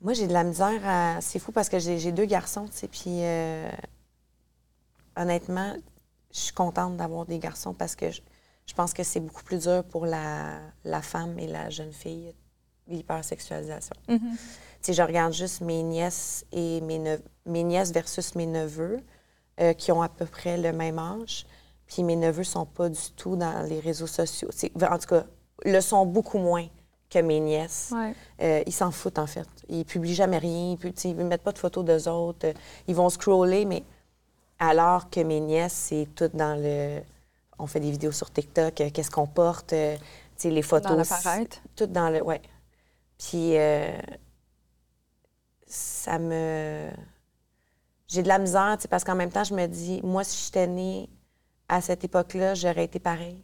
Moi, 0.00 0.12
j'ai 0.12 0.26
de 0.26 0.32
la 0.32 0.44
misère 0.44 0.80
à... 0.84 1.20
C'est 1.20 1.38
fou 1.38 1.52
parce 1.52 1.68
que 1.68 1.78
j'ai 1.78 2.12
deux 2.12 2.26
garçons, 2.26 2.66
tu 2.66 2.76
sais, 2.76 2.88
puis 2.88 3.22
euh, 3.22 3.70
honnêtement, 5.16 5.74
je 6.32 6.38
suis 6.38 6.52
contente 6.52 6.96
d'avoir 6.96 7.24
des 7.24 7.38
garçons 7.38 7.72
parce 7.72 7.96
que 7.96 8.10
je, 8.10 8.20
pense 8.74 8.92
que 8.92 9.02
c'est 9.02 9.20
beaucoup 9.20 9.42
plus 9.42 9.62
dur 9.62 9.84
pour 9.84 10.06
la, 10.06 10.60
femme 11.02 11.38
et 11.38 11.46
la 11.46 11.70
jeune 11.70 11.92
fille, 11.92 12.34
l'hypersexualisation. 12.88 13.96
Mm-hmm. 14.08 14.20
Tu 14.20 14.38
sais, 14.82 14.92
je 14.92 15.02
regarde 15.02 15.32
juste 15.32 15.62
mes 15.62 15.82
nièces 15.82 16.44
et 16.52 16.80
mes 16.82 17.64
nièces 17.64 17.92
versus 17.92 18.34
mes 18.34 18.46
neveux 18.46 19.00
euh, 19.58 19.72
qui 19.72 19.90
ont 19.90 20.02
à 20.02 20.10
peu 20.10 20.26
près 20.26 20.58
le 20.58 20.72
même 20.72 20.98
âge. 20.98 21.46
Puis 21.86 22.02
mes 22.02 22.16
neveux 22.16 22.44
sont 22.44 22.66
pas 22.66 22.90
du 22.90 23.10
tout 23.16 23.36
dans 23.36 23.62
les 23.66 23.80
réseaux 23.80 24.06
sociaux. 24.06 24.50
En 24.82 24.98
tout 24.98 25.06
cas, 25.06 25.24
le 25.64 25.80
sont 25.80 26.06
beaucoup 26.06 26.38
moins 26.38 26.66
que 27.08 27.18
mes 27.20 27.40
nièces. 27.40 27.92
Euh, 28.42 28.62
ils 28.66 28.72
s'en 28.72 28.90
foutent, 28.90 29.18
en 29.18 29.26
fait. 29.26 29.48
Ils 29.68 29.84
publient 29.84 30.14
jamais 30.14 30.38
rien. 30.38 30.76
Ils 31.04 31.16
ne 31.16 31.24
mettent 31.24 31.42
pas 31.42 31.52
de 31.52 31.58
photos 31.58 31.84
d'eux 31.84 32.08
autres. 32.08 32.52
Ils 32.88 32.94
vont 32.94 33.08
scroller, 33.08 33.64
mais 33.64 33.84
alors 34.58 35.08
que 35.10 35.20
mes 35.20 35.40
nièces, 35.40 35.72
c'est 35.72 36.08
tout 36.14 36.30
dans 36.34 36.60
le... 36.60 37.00
On 37.58 37.66
fait 37.66 37.80
des 37.80 37.90
vidéos 37.90 38.12
sur 38.12 38.30
TikTok, 38.30 38.80
euh, 38.80 38.90
qu'est-ce 38.92 39.10
qu'on 39.10 39.26
porte, 39.26 39.72
euh, 39.72 39.96
sais, 40.36 40.50
les 40.50 40.62
photos... 40.62 40.90
Dans 40.90 40.96
Tout 41.74 41.86
dans 41.86 42.10
le... 42.10 42.22
Ouais. 42.22 42.42
Puis 43.18 43.54
ça 45.66 46.18
me... 46.18 46.90
J'ai 48.08 48.22
de 48.22 48.28
la 48.28 48.38
misère, 48.38 48.76
parce 48.88 49.04
qu'en 49.04 49.14
même 49.16 49.32
temps, 49.32 49.44
je 49.44 49.54
me 49.54 49.66
dis, 49.66 50.00
moi, 50.02 50.22
si 50.22 50.44
j'étais 50.44 50.66
née 50.66 51.08
à 51.68 51.80
cette 51.80 52.04
époque-là, 52.04 52.54
j'aurais 52.54 52.84
été 52.84 52.98
pareil. 53.00 53.42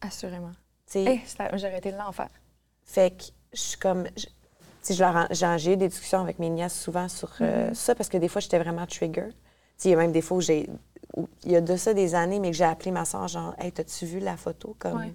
Assurément. 0.00 0.52
Hey, 1.00 1.22
J'aurais 1.54 1.78
été 1.78 1.92
de 1.92 1.96
l'enfer. 1.96 2.28
Fait 2.84 3.10
que 3.10 3.24
je 3.52 3.60
suis 3.60 3.78
comme. 3.78 4.06
J'ai 4.86 5.72
eu 5.72 5.76
des 5.76 5.88
discussions 5.88 6.20
avec 6.20 6.38
mes 6.38 6.50
nièces 6.50 6.78
souvent 6.78 7.08
sur 7.08 7.30
euh, 7.40 7.70
mm-hmm. 7.70 7.74
ça 7.74 7.94
parce 7.94 8.10
que 8.10 8.18
des 8.18 8.28
fois, 8.28 8.40
j'étais 8.40 8.58
vraiment 8.58 8.86
trigger. 8.86 9.28
Il 9.84 9.90
y 9.90 9.94
a 9.94 9.96
même 9.96 10.12
des 10.12 10.20
fois 10.20 10.36
où 10.36 10.40
j'ai. 10.40 10.68
Il 11.44 11.52
y 11.52 11.56
a 11.56 11.60
de 11.60 11.76
ça 11.76 11.94
des 11.94 12.14
années, 12.14 12.38
mais 12.38 12.50
que 12.50 12.56
j'ai 12.56 12.64
appelé 12.64 12.90
ma 12.90 13.04
soeur, 13.04 13.28
genre, 13.28 13.54
Hey, 13.58 13.72
t'as-tu 13.72 14.04
vu 14.04 14.18
la 14.18 14.36
photo? 14.36 14.74
Comme, 14.78 15.14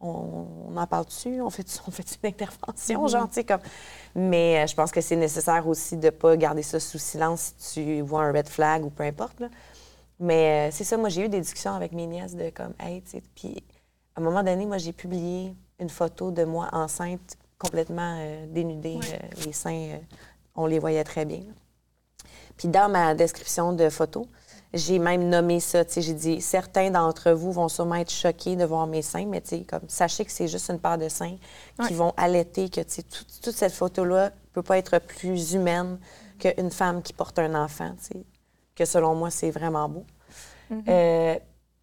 on, 0.00 0.76
en 0.76 0.86
parle 0.86 1.06
dessus? 1.06 1.40
On 1.40 1.50
fait, 1.50 1.80
on 1.86 1.90
fait 1.90 2.18
une 2.22 2.30
intervention? 2.30 3.04
Mm-hmm. 3.04 3.10
Genre, 3.10 3.28
tu 3.28 3.34
sais, 3.34 3.44
comme. 3.44 3.60
Mais 4.14 4.62
euh, 4.62 4.66
je 4.66 4.74
pense 4.74 4.90
que 4.90 5.00
c'est 5.00 5.16
nécessaire 5.16 5.66
aussi 5.66 5.96
de 5.96 6.06
ne 6.06 6.10
pas 6.10 6.36
garder 6.36 6.62
ça 6.62 6.78
sous 6.78 6.98
silence 6.98 7.54
si 7.56 7.84
tu 7.84 8.00
vois 8.02 8.24
un 8.24 8.32
red 8.32 8.48
flag 8.48 8.84
ou 8.84 8.90
peu 8.90 9.04
importe. 9.04 9.40
Là. 9.40 9.48
Mais 10.18 10.68
euh, 10.68 10.70
c'est 10.70 10.84
ça, 10.84 10.98
moi, 10.98 11.08
j'ai 11.08 11.24
eu 11.24 11.28
des 11.30 11.40
discussions 11.40 11.72
avec 11.72 11.92
mes 11.92 12.06
nièces 12.06 12.34
de 12.34 12.50
comme, 12.50 12.74
hey, 12.78 13.00
tu 13.02 13.12
sais, 13.12 13.22
puis 13.34 13.64
à 14.16 14.20
un 14.20 14.24
moment 14.24 14.42
donné, 14.42 14.66
moi, 14.66 14.78
j'ai 14.78 14.92
publié 14.92 15.54
une 15.78 15.88
photo 15.88 16.30
de 16.30 16.44
moi 16.44 16.68
enceinte, 16.72 17.36
complètement 17.58 18.16
euh, 18.18 18.46
dénudée, 18.48 18.98
euh, 19.12 19.44
les 19.44 19.52
seins, 19.52 19.90
euh, 19.92 19.98
on 20.54 20.66
les 20.66 20.78
voyait 20.78 21.04
très 21.04 21.24
bien. 21.24 21.42
Puis 22.56 22.68
dans 22.68 22.90
ma 22.90 23.14
description 23.14 23.72
de 23.72 23.88
photo, 23.88 24.26
j'ai 24.74 24.98
même 24.98 25.28
nommé 25.28 25.58
ça. 25.60 25.82
J'ai 25.96 26.12
dit 26.12 26.40
certains 26.40 26.90
d'entre 26.90 27.32
vous 27.32 27.52
vont 27.52 27.68
sûrement 27.68 27.96
être 27.96 28.12
choqués 28.12 28.56
de 28.56 28.64
voir 28.64 28.86
mes 28.86 29.02
seins, 29.02 29.26
mais 29.26 29.42
comme 29.68 29.88
sachez 29.88 30.24
que 30.24 30.30
c'est 30.30 30.48
juste 30.48 30.68
une 30.70 30.78
paire 30.78 30.98
de 30.98 31.08
seins 31.08 31.36
qui 31.88 31.94
vont 31.94 32.12
allaiter, 32.16 32.68
que 32.68 32.80
toute 32.82 33.56
cette 33.56 33.72
photo-là 33.72 34.26
ne 34.26 34.52
peut 34.52 34.62
pas 34.62 34.78
être 34.78 34.98
plus 34.98 35.54
humaine 35.54 35.98
qu'une 36.38 36.70
femme 36.70 37.02
qui 37.02 37.12
porte 37.12 37.38
un 37.38 37.54
enfant. 37.54 37.94
Que 38.74 38.84
selon 38.84 39.14
moi, 39.14 39.30
c'est 39.30 39.50
vraiment 39.50 39.88
beau. 39.88 40.04
Mm-hmm. 40.70 41.40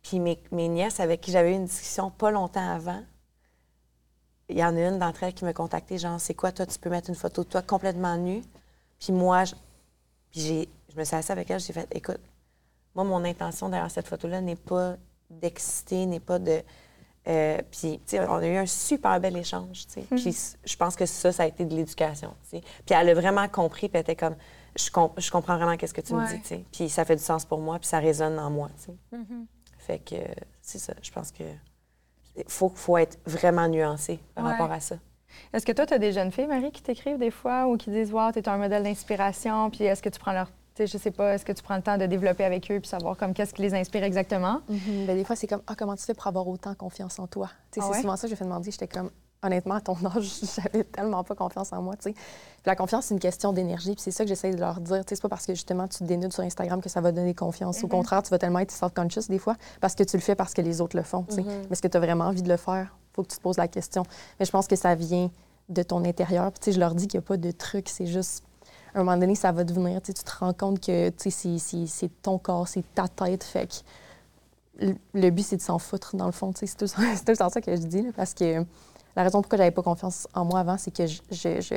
Puis 0.07 0.19
mes, 0.19 0.67
nièces 0.69 1.01
avec 1.01 1.19
qui 1.19 1.31
j'avais 1.31 1.51
eu 1.51 1.55
une 1.55 1.65
discussion 1.65 2.09
pas 2.11 2.31
longtemps 2.31 2.65
avant, 2.65 3.03
il 4.47 4.57
y 4.57 4.63
en 4.63 4.73
a 4.77 4.79
une 4.79 4.99
d'entre 4.99 5.23
elles 5.23 5.33
qui 5.33 5.43
m'a 5.43 5.51
contacté, 5.51 5.97
genre, 5.97 6.17
c'est 6.17 6.33
quoi, 6.33 6.53
toi, 6.53 6.65
tu 6.65 6.79
peux 6.79 6.89
mettre 6.89 7.09
une 7.09 7.15
photo 7.15 7.43
de 7.43 7.49
toi 7.49 7.61
complètement 7.61 8.15
nue? 8.15 8.41
Puis 8.99 9.11
moi, 9.11 9.43
je, 9.43 9.53
puis 10.31 10.39
j'ai, 10.39 10.69
je 10.93 10.97
me 10.97 11.03
suis 11.03 11.13
assise 11.13 11.31
avec 11.31 11.51
elle, 11.51 11.59
j'ai 11.59 11.73
fait, 11.73 11.89
écoute, 11.91 12.21
moi, 12.95 13.03
mon 13.03 13.25
intention 13.25 13.67
derrière 13.67 13.91
cette 13.91 14.07
photo-là 14.07 14.39
n'est 14.39 14.55
pas 14.55 14.95
d'exciter, 15.29 16.05
n'est 16.05 16.21
pas 16.21 16.39
de... 16.39 16.61
Euh, 17.27 17.57
puis, 17.69 17.99
tu 18.05 18.15
sais, 18.15 18.25
on 18.29 18.35
a 18.35 18.47
eu 18.47 18.55
un 18.55 18.65
super 18.65 19.19
bel 19.19 19.35
échange, 19.35 19.87
tu 19.87 19.93
sais. 19.95 20.05
Hmm. 20.09 20.15
Puis 20.15 20.37
je 20.63 20.75
pense 20.77 20.95
que 20.95 21.05
ça, 21.05 21.33
ça 21.33 21.43
a 21.43 21.47
été 21.47 21.65
de 21.65 21.75
l'éducation, 21.75 22.33
tu 22.43 22.51
sais. 22.51 22.61
Puis 22.61 22.95
elle 22.95 23.09
a 23.09 23.13
vraiment 23.13 23.49
compris, 23.49 23.89
puis 23.89 23.97
elle 23.97 24.03
était 24.03 24.15
comme, 24.15 24.37
je, 24.77 24.85
je 24.85 25.31
comprends 25.31 25.57
vraiment 25.57 25.75
qu'est-ce 25.75 25.93
que 25.93 25.99
tu 25.99 26.13
me 26.13 26.25
dis, 26.25 26.39
tu 26.43 26.47
sais. 26.47 26.65
Puis 26.71 26.87
ça 26.87 27.03
fait 27.03 27.17
du 27.17 27.23
sens 27.23 27.43
pour 27.43 27.59
moi, 27.59 27.77
puis 27.77 27.89
ça 27.89 27.99
résonne 27.99 28.39
en 28.39 28.49
moi, 28.49 28.69
tu 28.77 28.85
sais. 28.85 28.97
Mm-hmm. 29.13 29.45
Fait 29.87 29.99
que 29.99 30.15
c'est 30.61 30.79
ça. 30.79 30.93
Je 31.01 31.11
pense 31.11 31.31
que 31.31 31.45
faut, 32.47 32.69
faut 32.75 32.97
être 32.97 33.17
vraiment 33.25 33.69
nuancé 33.69 34.19
par 34.35 34.43
rapport 34.43 34.71
à 34.71 34.81
ça. 34.81 34.97
Est-ce 35.53 35.65
que 35.65 35.71
toi, 35.71 35.85
tu 35.85 35.93
as 35.93 35.99
des 35.99 36.11
jeunes 36.11 36.31
filles, 36.31 36.47
Marie, 36.47 36.71
qui 36.71 36.81
t'écrivent 36.81 37.17
des 37.17 37.31
fois 37.31 37.67
ou 37.67 37.77
qui 37.77 37.89
disent 37.89 38.11
Wow, 38.11 38.33
tu 38.33 38.39
es 38.39 38.49
un 38.49 38.57
modèle 38.57 38.83
d'inspiration, 38.83 39.69
puis 39.69 39.85
est-ce 39.85 40.01
que 40.01 40.09
tu 40.09 40.19
prends 40.19 40.33
leur 40.33 40.51
je 40.79 40.85
sais 40.95 41.09
pas, 41.09 41.33
est-ce 41.33 41.43
que 41.43 41.53
tu 41.53 41.63
prends 41.63 41.75
le 41.75 41.81
temps 41.81 41.97
de 41.97 42.05
développer 42.05 42.43
avec 42.43 42.69
eux 42.69 42.79
puis 42.79 42.87
savoir 42.87 43.17
comme 43.17 43.33
qu'est-ce 43.33 43.51
qui 43.51 43.63
les 43.63 43.73
inspire 43.73 44.03
exactement? 44.03 44.61
Mm-hmm. 44.69 45.05
Ben, 45.07 45.17
des 45.17 45.23
fois, 45.23 45.35
c'est 45.35 45.47
comme, 45.47 45.63
ah, 45.65 45.73
comment 45.75 45.95
tu 45.95 46.05
fais 46.05 46.13
pour 46.13 46.27
avoir 46.27 46.47
autant 46.47 46.75
confiance 46.75 47.17
en 47.17 47.25
toi? 47.25 47.49
Ah 47.51 47.59
c'est 47.71 48.01
souvent 48.01 48.15
ça 48.15 48.27
que 48.27 48.29
je 48.29 48.35
fais 48.35 48.43
demander. 48.43 48.69
J'étais 48.69 48.87
comme, 48.87 49.09
honnêtement, 49.43 49.75
à 49.75 49.81
ton 49.81 49.97
âge, 50.05 50.41
j'avais 50.55 50.83
tellement 50.83 51.23
pas 51.23 51.35
confiance 51.35 51.71
en 51.73 51.81
moi, 51.81 51.95
tu 51.95 52.09
sais. 52.09 52.15
la 52.65 52.75
confiance, 52.75 53.05
c'est 53.05 53.13
une 53.13 53.19
question 53.19 53.53
d'énergie, 53.53 53.93
puis 53.93 54.01
c'est 54.01 54.11
ça 54.11 54.23
que 54.23 54.29
j'essaie 54.29 54.51
de 54.51 54.59
leur 54.59 54.79
dire. 54.79 55.05
Tu 55.05 55.09
sais, 55.09 55.15
c'est 55.15 55.21
pas 55.21 55.29
parce 55.29 55.45
que 55.45 55.53
justement 55.53 55.87
tu 55.87 55.99
te 55.99 56.03
dénudes 56.03 56.33
sur 56.33 56.43
Instagram 56.43 56.81
que 56.81 56.89
ça 56.89 57.01
va 57.01 57.11
donner 57.11 57.33
confiance. 57.33 57.83
Au 57.83 57.87
mm-hmm. 57.87 57.89
contraire, 57.89 58.23
tu 58.23 58.29
vas 58.29 58.39
tellement 58.39 58.59
être 58.59 58.71
self-conscious 58.71 59.27
des 59.29 59.39
fois 59.39 59.55
parce 59.81 59.95
que 59.95 60.03
tu 60.03 60.17
le 60.17 60.21
fais 60.21 60.35
parce 60.35 60.53
que 60.53 60.61
les 60.61 60.81
autres 60.81 60.97
le 60.97 61.03
font, 61.03 61.23
tu 61.23 61.35
sais. 61.35 61.41
Mm-hmm. 61.41 61.45
Mais 61.45 61.71
est-ce 61.71 61.81
que 61.81 61.87
tu 61.87 61.97
as 61.97 62.01
vraiment 62.01 62.25
envie 62.25 62.43
de 62.43 62.49
le 62.49 62.57
faire? 62.57 62.95
Faut 63.13 63.23
que 63.23 63.29
tu 63.29 63.37
te 63.37 63.41
poses 63.41 63.57
la 63.57 63.67
question. 63.67 64.03
Mais 64.39 64.45
je 64.45 64.51
pense 64.51 64.67
que 64.67 64.75
ça 64.75 64.95
vient 64.95 65.31
de 65.69 65.83
ton 65.83 66.05
intérieur. 66.05 66.51
Puis, 66.51 66.59
tu 66.59 66.65
sais, 66.65 66.71
je 66.73 66.79
leur 66.79 66.95
dis 66.95 67.07
qu'il 67.07 67.19
n'y 67.19 67.25
a 67.25 67.27
pas 67.27 67.37
de 67.37 67.51
truc, 67.51 67.89
c'est 67.89 68.05
juste 68.05 68.43
à 68.93 68.99
un 68.99 69.03
moment 69.03 69.17
donné, 69.17 69.35
ça 69.35 69.51
va 69.51 69.63
devenir, 69.63 70.01
tu, 70.01 70.13
te 70.13 70.31
rends 70.39 70.53
compte 70.53 70.79
que 70.79 71.11
c'est 71.17 72.21
ton 72.21 72.39
corps, 72.39 72.67
c'est 72.67 72.83
ta 72.95 73.07
tête. 73.07 73.43
Fait 73.43 73.67
que 73.67 74.85
le, 75.13 75.29
but, 75.29 75.43
c'est 75.43 75.57
de 75.57 75.61
s'en 75.61 75.77
foutre, 75.77 76.15
dans 76.15 76.25
le 76.25 76.31
fond. 76.31 76.51
C'est 76.55 76.65
tout, 76.75 76.87
tout 77.25 77.35
ça 77.35 77.61
que 77.61 77.75
je 77.75 77.81
dis, 77.81 78.07
parce 78.15 78.33
que 78.33 78.65
la 79.17 79.23
raison 79.23 79.41
pourquoi 79.41 79.57
j'avais 79.57 79.71
pas 79.71 79.81
confiance 79.81 80.27
en 80.35 80.45
moi 80.45 80.59
avant, 80.59 80.77
c'est 80.77 80.95
que 80.95 81.07
je, 81.07 81.19
je, 81.31 81.75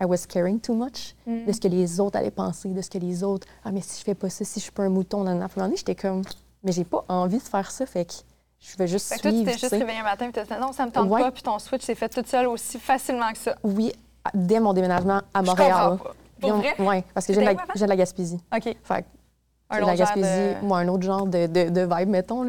I 0.00 0.06
was 0.06 0.26
caring 0.26 0.58
too 0.58 0.74
much 0.74 1.14
mm. 1.26 1.44
de 1.44 1.52
ce 1.52 1.60
que 1.60 1.68
les 1.68 2.00
autres 2.00 2.18
allaient 2.18 2.30
penser, 2.30 2.70
de 2.70 2.80
ce 2.80 2.88
que 2.88 2.96
les 2.96 3.22
autres. 3.22 3.46
Ah, 3.62 3.70
mais 3.70 3.82
si 3.82 4.00
je 4.00 4.04
fais 4.04 4.14
pas 4.14 4.30
ça, 4.30 4.42
si 4.44 4.58
je 4.58 4.64
suis 4.64 4.72
pas 4.72 4.84
un 4.84 4.88
mouton, 4.88 5.22
dans 5.22 5.34
la 5.34 5.48
j'étais 5.76 5.94
comme, 5.94 6.22
mais 6.64 6.72
j'ai 6.72 6.84
pas 6.84 7.04
envie 7.08 7.36
de 7.36 7.42
faire 7.42 7.70
ça, 7.70 7.84
fait 7.84 8.06
que 8.06 8.14
je 8.58 8.74
vais 8.78 8.88
juste 8.88 9.08
fait 9.08 9.18
suivre. 9.18 9.44
Toi, 9.44 9.52
tu 9.52 9.60
t'es 9.60 9.66
juste 9.66 9.72
réveillé 9.72 10.00
un 10.00 10.04
matin 10.04 10.30
tu 10.32 10.40
dit 10.40 10.60
non, 10.60 10.72
ça 10.72 10.86
me 10.86 10.90
tente 10.90 11.10
pas, 11.10 11.30
puis 11.30 11.42
ton 11.42 11.58
switch 11.58 11.82
s'est 11.82 11.94
fait 11.94 12.08
toute 12.08 12.26
seule 12.26 12.46
aussi 12.46 12.78
facilement 12.78 13.30
que 13.32 13.38
ça. 13.38 13.54
Oui, 13.62 13.92
dès 14.32 14.58
mon 14.58 14.72
déménagement 14.72 15.20
à 15.34 15.42
Montréal. 15.42 15.98
Oui, 16.42 17.04
parce 17.12 17.26
que 17.26 17.34
j'ai 17.34 17.40
de, 17.40 17.78
de, 17.80 17.86
la 17.86 17.96
Gaspésie. 17.96 18.40
OK. 18.52 18.74
Fait 18.82 19.04
un 19.72 19.86
la 19.86 19.96
Gaspésie, 19.96 20.56
moi, 20.62 20.78
un 20.78 20.88
autre 20.88 21.02
genre 21.02 21.26
de, 21.26 21.46
de, 21.46 21.70
de 21.70 21.80
vibe, 21.80 22.08
mettons. 22.08 22.46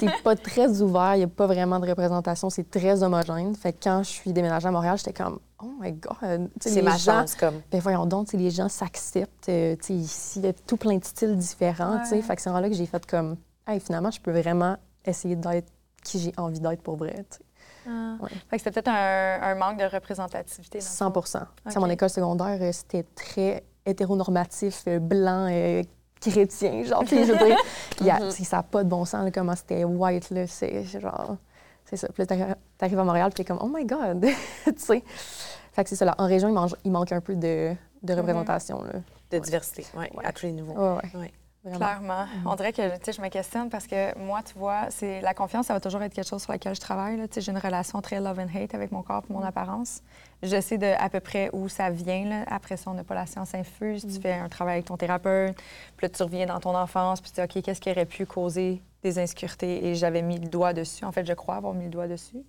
c'est 0.00 0.22
pas 0.22 0.36
très 0.36 0.80
ouvert, 0.82 1.14
il 1.14 1.18
n'y 1.18 1.24
a 1.24 1.28
pas 1.28 1.46
vraiment 1.46 1.78
de 1.78 1.88
représentation, 1.88 2.50
c'est 2.50 2.70
très 2.70 3.02
homogène. 3.02 3.54
Fait 3.54 3.72
que 3.72 3.84
quand 3.84 4.02
je 4.02 4.10
suis 4.10 4.32
déménagée 4.32 4.68
à 4.68 4.70
Montréal, 4.70 4.96
j'étais 4.98 5.12
comme, 5.12 5.38
oh 5.62 5.70
my 5.80 5.92
God! 5.92 6.50
C'est 6.60 6.82
ma 6.82 6.96
gens, 6.96 7.20
chance, 7.20 7.34
comme. 7.34 7.60
Ben 7.70 7.80
voyons 7.80 8.06
donc, 8.06 8.32
les 8.32 8.50
gens 8.50 8.68
s'acceptent. 8.68 9.48
Euh, 9.48 9.76
ici, 9.88 10.40
il 10.40 10.46
y 10.46 10.48
a 10.48 10.52
tout 10.52 10.76
plein 10.76 10.96
de 10.96 11.04
styles 11.04 11.36
différents. 11.36 11.98
Ouais. 12.10 12.22
Fait 12.22 12.36
que 12.36 12.42
c'est 12.42 12.50
là 12.50 12.68
que 12.68 12.74
j'ai 12.74 12.86
fait 12.86 13.04
comme, 13.06 13.36
hey, 13.66 13.80
finalement, 13.80 14.10
je 14.10 14.20
peux 14.20 14.32
vraiment 14.32 14.76
essayer 15.04 15.36
d'être 15.36 15.70
qui 16.02 16.18
j'ai 16.18 16.32
envie 16.36 16.60
d'être 16.60 16.82
pour 16.82 16.96
vrai. 16.96 17.24
Ah. 17.88 18.16
Fait 18.48 18.56
que 18.56 18.62
c'était 18.62 18.70
peut-être 18.70 18.88
un, 18.88 19.54
manque 19.56 19.78
de 19.78 19.84
représentativité. 19.84 20.80
100 20.80 21.12
À 21.36 21.80
mon 21.80 21.90
école 21.90 22.10
secondaire, 22.10 22.58
euh, 22.60 22.72
c'était 22.72 23.04
très 23.14 23.64
hétéronormatif, 23.84 24.84
euh, 24.86 24.98
blanc, 24.98 25.48
chrétien, 26.20 26.82
genre. 26.84 27.04
Puis 27.04 27.24
je 27.24 27.32
veux 27.32 27.46
dire, 27.46 27.58
mm-hmm. 28.00 28.44
ça 28.44 28.58
n'a 28.58 28.62
pas 28.62 28.84
de 28.84 28.88
bon 28.88 29.04
sens, 29.04 29.30
comment 29.32 29.56
c'était 29.56 29.84
white, 29.84 30.30
là. 30.30 30.46
C'est 30.46 30.84
genre. 30.84 31.36
C'est 31.84 31.96
ça. 31.96 32.08
Puis 32.08 32.24
là, 32.24 32.56
t'arrives 32.78 32.98
à 32.98 33.04
Montréal, 33.04 33.30
puis 33.34 33.44
t'es 33.44 33.52
comme, 33.52 33.62
oh 33.62 33.70
my 33.72 33.84
God! 33.84 34.24
tu 34.64 34.72
sais. 34.76 35.02
Fait 35.72 35.82
que 35.82 35.90
c'est 35.90 35.96
ça, 35.96 36.04
là. 36.04 36.14
En 36.18 36.26
région, 36.26 36.48
il, 36.48 36.74
il 36.84 36.90
manque 36.90 37.12
un 37.12 37.20
peu 37.20 37.34
de, 37.34 37.74
de 38.02 38.12
mm-hmm. 38.12 38.16
représentation, 38.16 38.82
là. 38.82 38.92
De 39.30 39.38
diversité, 39.38 39.84
oui, 39.96 40.06
ouais. 40.14 40.24
à 40.24 40.32
tous 40.32 40.46
les 40.46 40.52
niveaux. 40.52 40.74
Ouais, 40.74 41.18
ouais. 41.18 41.32
Clairement. 41.72 42.24
Mm-hmm. 42.24 42.46
On 42.46 42.54
dirait 42.56 42.72
que 42.72 42.82
je 42.82 43.20
me 43.22 43.28
questionne 43.28 43.70
parce 43.70 43.86
que 43.86 44.16
moi, 44.18 44.42
tu 44.42 44.58
vois, 44.58 44.90
c'est 44.90 45.20
la 45.22 45.32
confiance, 45.32 45.66
ça 45.66 45.74
va 45.74 45.80
toujours 45.80 46.02
être 46.02 46.12
quelque 46.12 46.28
chose 46.28 46.42
sur 46.42 46.52
lequel 46.52 46.74
je 46.74 46.80
travaille. 46.80 47.18
J'ai 47.34 47.50
une 47.50 47.58
relation 47.58 48.02
très 48.02 48.20
love 48.20 48.38
and 48.38 48.48
hate 48.54 48.74
avec 48.74 48.92
mon 48.92 49.02
corps 49.02 49.22
et 49.28 49.32
mon 49.32 49.40
mm-hmm. 49.40 49.46
apparence. 49.46 50.02
Je 50.42 50.60
sais 50.60 50.76
de 50.76 50.92
à 50.98 51.08
peu 51.08 51.20
près 51.20 51.48
où 51.52 51.68
ça 51.68 51.88
vient. 51.90 52.24
Là. 52.26 52.44
Après 52.48 52.76
ça, 52.76 52.90
on 52.90 52.94
n'a 52.94 53.04
pas 53.04 53.14
la 53.14 53.26
science 53.26 53.54
infuse. 53.54 54.02
Tu 54.02 54.08
mm-hmm. 54.08 54.20
fais 54.20 54.34
un 54.34 54.48
travail 54.48 54.74
avec 54.74 54.86
ton 54.86 54.96
thérapeute, 54.96 55.56
puis 55.96 56.06
là, 56.06 56.08
tu 56.10 56.22
reviens 56.22 56.46
dans 56.46 56.60
ton 56.60 56.76
enfance, 56.76 57.20
puis 57.20 57.30
tu 57.30 57.40
dis, 57.40 57.58
OK, 57.58 57.62
qu'est-ce 57.62 57.80
qui 57.80 57.90
aurait 57.90 58.06
pu 58.06 58.26
causer 58.26 58.82
des 59.02 59.18
insécurités? 59.18 59.86
Et 59.86 59.94
j'avais 59.94 60.22
mis 60.22 60.38
le 60.38 60.48
doigt 60.48 60.74
dessus. 60.74 61.04
En 61.04 61.12
fait, 61.12 61.24
je 61.24 61.32
crois 61.32 61.56
avoir 61.56 61.72
mis 61.72 61.84
le 61.84 61.90
doigt 61.90 62.08
dessus. 62.08 62.44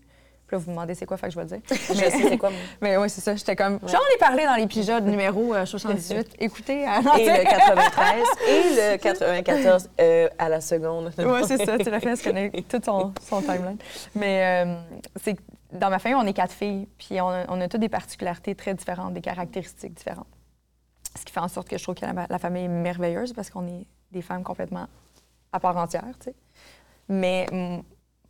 Puis 0.48 0.56
là, 0.56 0.58
vous 0.60 0.66
vous 0.66 0.72
demandez 0.72 0.94
c'est 0.94 1.08
quoi, 1.08 1.18
fait 1.18 1.28
que 1.28 1.34
je 1.34 1.40
vais 1.40 1.46
dire. 1.46 1.60
je 1.70 1.76
sais 1.76 2.12
c'est 2.12 2.38
quoi, 2.38 2.52
moi. 2.52 2.60
Mais 2.80 2.98
oui, 2.98 3.10
c'est 3.10 3.22
ça. 3.22 3.36
J'étais 3.36 3.56
comme. 3.56 3.80
J'en 3.82 3.98
ai 3.98 4.18
parlé 4.20 4.46
dans 4.46 4.56
l'épisode 4.56 5.06
numéro 5.06 5.54
78. 5.66 6.14
Euh, 6.14 6.24
Écoutez. 6.40 6.86
Hein, 6.86 7.02
et 7.18 7.26
le 7.26 7.44
93 7.50 8.24
et 8.48 8.92
le 8.92 8.98
94 8.98 9.90
euh, 10.00 10.30
à 10.38 10.50
la 10.50 10.62
seconde. 10.62 11.12
oui, 11.18 11.40
c'est 11.48 11.66
ça. 11.66 11.80
Tu 11.80 11.90
l'as 11.90 12.00
fait, 12.00 12.16
je 12.16 12.24
connais 12.24 12.52
tout 12.70 12.80
son, 12.84 13.12
son 13.28 13.42
timeline. 13.42 13.78
Mais 14.14 14.66
euh, 14.66 14.76
c'est 15.16 15.36
dans 15.72 15.90
ma 15.90 15.98
famille, 15.98 16.18
on 16.22 16.28
est 16.28 16.34
quatre 16.34 16.54
filles. 16.54 16.88
Puis 17.00 17.20
on 17.22 17.30
a, 17.30 17.46
on 17.50 17.60
a 17.60 17.68
toutes 17.68 17.82
des 17.82 17.90
particularités 17.90 18.54
très 18.54 18.76
différentes, 18.76 19.14
des 19.14 19.22
caractéristiques 19.22 19.96
différentes. 19.96 20.28
Ce 21.18 21.26
qui 21.26 21.34
fait 21.34 21.40
en 21.40 21.48
sorte 21.48 21.68
que 21.68 21.78
je 21.78 21.84
trouve 21.84 21.96
que 21.96 22.06
la, 22.06 22.40
famille 22.40 22.66
est 22.66 22.68
merveilleuse 22.68 23.34
parce 23.34 23.50
qu'on 23.50 23.66
est 23.66 23.88
des 24.12 24.22
femmes 24.22 24.44
complètement 24.44 24.88
à 25.52 25.60
part 25.60 25.78
entière, 25.78 26.04
tu 26.20 26.26
sais. 26.26 26.36
Mais 27.08 27.48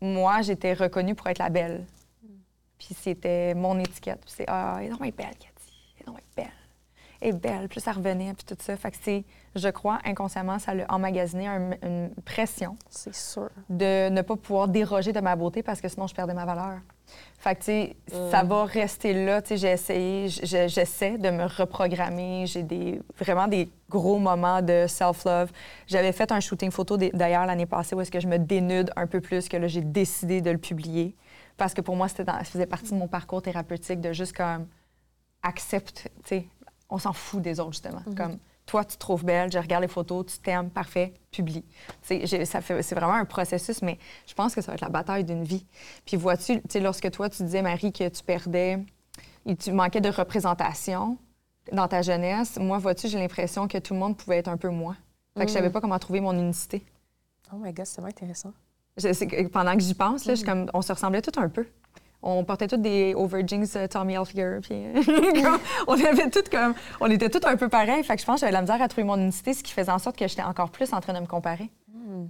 moi, 0.01 0.41
j'étais 0.41 0.73
reconnue 0.73 1.15
pour 1.15 1.27
être 1.27 1.39
la 1.39 1.49
belle 1.49 1.85
puis 2.77 2.95
c'était 2.99 3.53
mon 3.53 3.79
étiquette. 3.79 4.21
Puis 4.21 4.33
c'est 4.37 4.45
Ah, 4.47 4.79
elle 4.81 4.91
est 4.91 5.11
belle, 5.11 5.35
Cathy. 5.39 5.73
Elle 5.99 6.13
est 6.13 6.35
belle. 6.35 6.51
Elle 7.21 7.29
est 7.29 7.33
belle. 7.33 7.67
Puis 7.69 7.81
ça 7.81 7.91
revenait, 7.91 8.33
puis 8.33 8.45
tout 8.45 8.57
ça. 8.59 8.75
Fait 8.75 8.91
que 8.91 8.97
c'est, 9.01 9.23
je 9.55 9.69
crois, 9.69 9.99
inconsciemment, 10.05 10.59
ça 10.59 10.73
l'a 10.73 10.85
emmagasiné 10.89 11.47
une 11.47 12.11
pression. 12.23 12.77
C'est 12.89 13.15
sûr. 13.15 13.49
De 13.69 14.09
ne 14.09 14.21
pas 14.21 14.35
pouvoir 14.35 14.67
déroger 14.67 15.13
de 15.13 15.19
ma 15.19 15.35
beauté 15.35 15.63
parce 15.63 15.81
que 15.81 15.87
sinon, 15.87 16.07
je 16.07 16.15
perdais 16.15 16.33
ma 16.33 16.45
valeur. 16.45 16.79
Fait 17.37 17.55
que, 17.55 17.59
tu 17.59 17.65
sais, 17.65 17.95
ça 18.31 18.43
mm. 18.43 18.47
va 18.47 18.65
rester 18.65 19.25
là. 19.25 19.41
Tu 19.41 19.49
sais, 19.49 19.57
j'ai 19.57 19.71
essayé, 19.71 20.27
j'essaie 20.27 21.17
de 21.17 21.29
me 21.29 21.45
reprogrammer. 21.45 22.45
J'ai 22.47 22.63
des, 22.63 22.99
vraiment 23.19 23.47
des 23.47 23.69
gros 23.89 24.17
moments 24.17 24.61
de 24.61 24.85
self-love. 24.87 25.51
J'avais 25.87 26.11
fait 26.11 26.31
un 26.31 26.39
shooting 26.39 26.71
photo 26.71 26.97
d'ailleurs 26.97 27.45
l'année 27.45 27.67
passée 27.67 27.95
où 27.95 28.01
est-ce 28.01 28.11
que 28.11 28.19
je 28.19 28.27
me 28.27 28.39
dénude 28.39 28.91
un 28.95 29.05
peu 29.05 29.21
plus, 29.21 29.47
que 29.47 29.57
là, 29.57 29.67
j'ai 29.67 29.81
décidé 29.81 30.41
de 30.41 30.49
le 30.49 30.57
publier. 30.57 31.15
Parce 31.57 31.73
que 31.73 31.81
pour 31.81 31.95
moi, 31.95 32.07
c'était 32.07 32.25
ça 32.25 32.43
faisait 32.43 32.65
partie 32.65 32.91
de 32.91 32.97
mon 32.97 33.07
parcours 33.07 33.41
thérapeutique 33.41 34.01
de 34.01 34.13
juste 34.13 34.35
comme 34.35 34.67
accepte, 35.41 36.09
tu 36.23 36.29
sais, 36.29 36.47
on 36.89 36.97
s'en 36.97 37.13
fout 37.13 37.41
des 37.41 37.59
autres, 37.59 37.73
justement. 37.73 38.01
Mhm. 38.07 38.15
Comme 38.15 38.37
toi, 38.65 38.83
tu 38.83 38.95
te 38.95 38.99
trouves 38.99 39.23
belle, 39.23 39.51
je 39.51 39.59
regarde 39.59 39.83
les 39.83 39.87
photos, 39.87 40.25
tu 40.25 40.39
t'aimes, 40.39 40.69
parfait, 40.69 41.13
publie. 41.31 41.63
C'est 42.01 42.93
vraiment 42.93 43.13
un 43.13 43.25
processus, 43.25 43.81
mais 43.81 43.99
je 44.25 44.33
pense 44.33 44.55
que 44.55 44.61
ça 44.61 44.71
va 44.71 44.75
être 44.75 44.81
la 44.81 44.89
bataille 44.89 45.23
d'une 45.23 45.43
vie. 45.43 45.65
Puis 46.05 46.17
vois-tu, 46.17 46.61
tu 46.61 46.61
sais, 46.69 46.79
lorsque 46.79 47.09
toi, 47.11 47.29
tu 47.29 47.43
disais, 47.43 47.61
Marie, 47.61 47.93
que 47.93 48.09
tu 48.09 48.23
perdais, 48.23 48.83
et 49.45 49.55
tu 49.55 49.71
manquais 49.71 50.01
de 50.01 50.09
représentation 50.09 51.17
dans 51.71 51.87
ta 51.87 52.01
jeunesse, 52.01 52.57
moi, 52.57 52.79
vois-tu, 52.79 53.07
j'ai 53.07 53.19
l'impression 53.19 53.67
que 53.67 53.77
tout 53.77 53.93
le 53.93 53.99
monde 53.99 54.17
pouvait 54.17 54.37
être 54.37 54.47
un 54.47 54.57
peu 54.57 54.69
moi. 54.69 54.95
Fait 55.37 55.45
que 55.45 55.49
je 55.49 55.53
savais 55.53 55.69
mm. 55.69 55.73
pas 55.73 55.81
comment 55.81 55.99
trouver 55.99 56.21
mon 56.21 56.33
unicité. 56.33 56.83
Oh 57.51 57.57
my 57.57 57.71
God, 57.73 57.85
c'est 57.85 58.01
vraiment 58.01 58.09
intéressant 58.09 58.53
pendant 59.51 59.73
que 59.73 59.81
j'y 59.81 59.93
pense, 59.93 60.25
là, 60.25 60.33
comme, 60.45 60.69
on 60.73 60.81
se 60.81 60.93
ressemblait 60.93 61.21
tous 61.21 61.39
un 61.39 61.49
peu. 61.49 61.65
On 62.21 62.43
portait 62.43 62.67
tous 62.67 62.77
des 62.77 63.13
over 63.13 63.43
jeans 63.45 63.67
euh, 63.75 63.87
Tommy 63.87 64.13
Hilfiger, 64.13 64.57
puis 64.63 64.83
on 65.87 65.93
avait 65.93 66.29
tout 66.31 66.41
comme, 66.49 66.73
on 66.99 67.11
était 67.11 67.29
tous 67.29 67.45
un 67.47 67.55
peu 67.55 67.69
pareils. 67.69 68.03
Fait 68.03 68.15
que 68.15 68.21
je 68.21 68.25
pense 68.25 68.37
que 68.37 68.39
j'avais 68.41 68.51
la 68.51 68.61
misère 68.61 68.81
à 68.81 68.87
trouver 68.87 69.03
mon 69.03 69.17
unicité, 69.17 69.53
ce 69.53 69.63
qui 69.63 69.71
faisait 69.71 69.91
en 69.91 69.99
sorte 69.99 70.17
que 70.17 70.27
j'étais 70.27 70.41
encore 70.41 70.71
plus 70.71 70.91
en 70.93 71.01
train 71.01 71.13
de 71.13 71.19
me 71.19 71.27
comparer. 71.27 71.69
Hmm. 71.93 72.27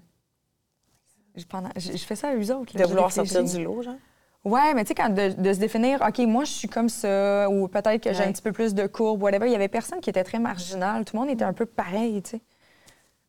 Je, 1.37 1.97
fais 1.97 2.15
ça 2.15 2.29
à 2.29 2.35
eux 2.35 2.53
autres. 2.53 2.77
de 2.77 2.83
vouloir 2.83 3.11
sortir 3.11 3.43
du 3.43 3.63
lot, 3.63 3.81
genre? 3.83 3.95
Ouais, 4.43 4.73
mais 4.73 4.83
tu 4.83 4.89
sais, 4.89 4.95
quand 4.95 5.09
de, 5.09 5.53
se 5.53 5.59
définir, 5.59 6.01
OK, 6.01 6.19
moi, 6.19 6.43
je 6.43 6.51
suis 6.51 6.67
comme 6.67 6.87
ça, 6.87 7.49
ou 7.49 7.67
peut-être 7.67 8.03
que 8.03 8.13
j'ai 8.13 8.23
un 8.23 8.31
petit 8.31 8.43
peu 8.43 8.51
plus 8.51 8.73
de 8.73 8.85
courbe, 8.87 9.23
whatever, 9.23 9.47
il 9.47 9.51
y 9.51 9.55
avait 9.55 9.67
personne 9.67 9.99
qui 10.01 10.09
était 10.09 10.23
très 10.23 10.39
marginal. 10.39 11.03
Tout 11.03 11.15
le 11.15 11.21
monde 11.21 11.29
était 11.29 11.45
un 11.45 11.53
peu 11.53 11.65
pareil, 11.65 12.21
tu 12.21 12.31
sais 12.31 12.41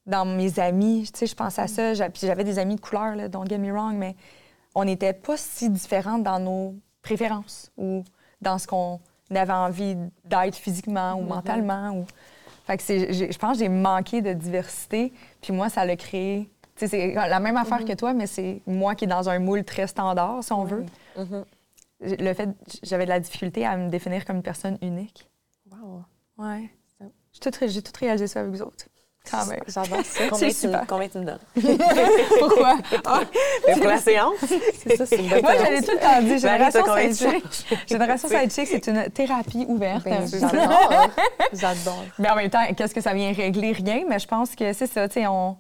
dans 0.06 0.24
mes 0.24 0.58
amis. 0.58 1.08
Tu 1.12 1.20
sais, 1.20 1.26
je 1.26 1.34
pense 1.34 1.58
à 1.58 1.66
ça. 1.66 1.92
Puis 2.10 2.26
j'avais 2.26 2.44
des 2.44 2.58
amis 2.58 2.76
de 2.76 2.80
couleur, 2.80 3.16
là, 3.16 3.28
don't 3.28 3.48
get 3.48 3.58
me 3.58 3.72
wrong, 3.72 3.94
mais 3.96 4.16
on 4.74 4.84
n'était 4.84 5.12
pas 5.12 5.36
si 5.36 5.70
différentes 5.70 6.22
dans 6.22 6.38
nos 6.38 6.74
préférences 7.02 7.70
ou 7.76 8.04
dans 8.40 8.58
ce 8.58 8.66
qu'on 8.66 9.00
avait 9.34 9.52
envie 9.52 9.96
d'être 10.24 10.56
physiquement 10.56 11.14
ou 11.14 11.24
mm-hmm. 11.24 11.28
mentalement. 11.28 11.90
Ou... 11.90 12.06
Fait 12.66 12.76
que 12.76 12.82
je 12.84 13.38
pense 13.38 13.58
que 13.58 13.64
j'ai 13.64 13.68
manqué 13.68 14.22
de 14.22 14.32
diversité. 14.32 15.12
Puis 15.40 15.52
moi, 15.52 15.68
ça 15.68 15.84
l'a 15.84 15.96
créé. 15.96 16.50
Tu 16.76 16.86
sais, 16.86 16.88
c'est 16.88 17.14
la 17.14 17.40
même 17.40 17.56
affaire 17.56 17.80
mm-hmm. 17.80 17.88
que 17.88 17.92
toi, 17.94 18.12
mais 18.12 18.26
c'est 18.26 18.60
moi 18.66 18.94
qui 18.94 19.04
est 19.04 19.08
dans 19.08 19.28
un 19.28 19.38
moule 19.38 19.64
très 19.64 19.86
standard, 19.86 20.44
si 20.44 20.52
on 20.52 20.64
veut. 20.64 20.84
Mm-hmm. 21.16 21.44
Le 22.00 22.34
fait, 22.34 22.50
j'avais 22.82 23.04
de 23.04 23.10
la 23.10 23.20
difficulté 23.20 23.64
à 23.64 23.76
me 23.76 23.88
définir 23.88 24.26
comme 24.26 24.36
une 24.36 24.42
personne 24.42 24.76
unique. 24.82 25.30
Wow. 25.70 26.04
Ouais. 26.36 26.70
J'ai 27.32 27.82
tout, 27.82 27.92
réalisé 27.98 28.26
ça 28.26 28.40
avec 28.40 28.52
vous 28.52 28.62
autres. 28.62 28.86
Quand 29.30 29.46
même. 29.46 29.60
J'adore 29.66 30.04
ça. 30.04 30.24
Combien, 30.30 30.48
tu, 30.48 30.68
combien 30.86 31.08
tu 31.08 31.18
me 31.18 31.24
donnes? 31.24 31.38
Pourquoi? 32.38 32.76
Ah. 33.04 33.20
pour 33.74 33.84
la 33.84 33.98
séance? 33.98 34.34
C'est 34.82 34.96
ça, 34.96 35.06
c'est 35.06 35.16
une 35.16 35.28
bonne 35.28 35.42
Moi, 35.42 35.52
j'allais 35.58 35.82
tout 35.82 35.92
le 35.92 35.98
temps 35.98 36.22
dire. 36.22 36.38
Génération 36.38 36.84
Sidechick. 36.96 37.78
Génération 37.88 38.28
Sidechick, 38.28 38.68
c'est 38.68 38.86
une 38.86 39.10
thérapie 39.10 39.64
ouverte. 39.68 40.04
Ben, 40.04 40.26
j'adore. 40.26 41.10
J'adore. 41.52 42.04
Mais 42.18 42.30
en 42.30 42.36
même 42.36 42.50
temps, 42.50 42.64
qu'est-ce 42.76 42.94
que 42.94 43.00
ça 43.00 43.14
vient 43.14 43.32
régler? 43.32 43.72
Rien. 43.72 44.04
Mais 44.08 44.18
je 44.18 44.26
pense 44.26 44.54
que 44.54 44.72
c'est 44.72 44.86
ça, 44.86 45.08
tu 45.08 45.20
sais, 45.20 45.26
on 45.26 45.56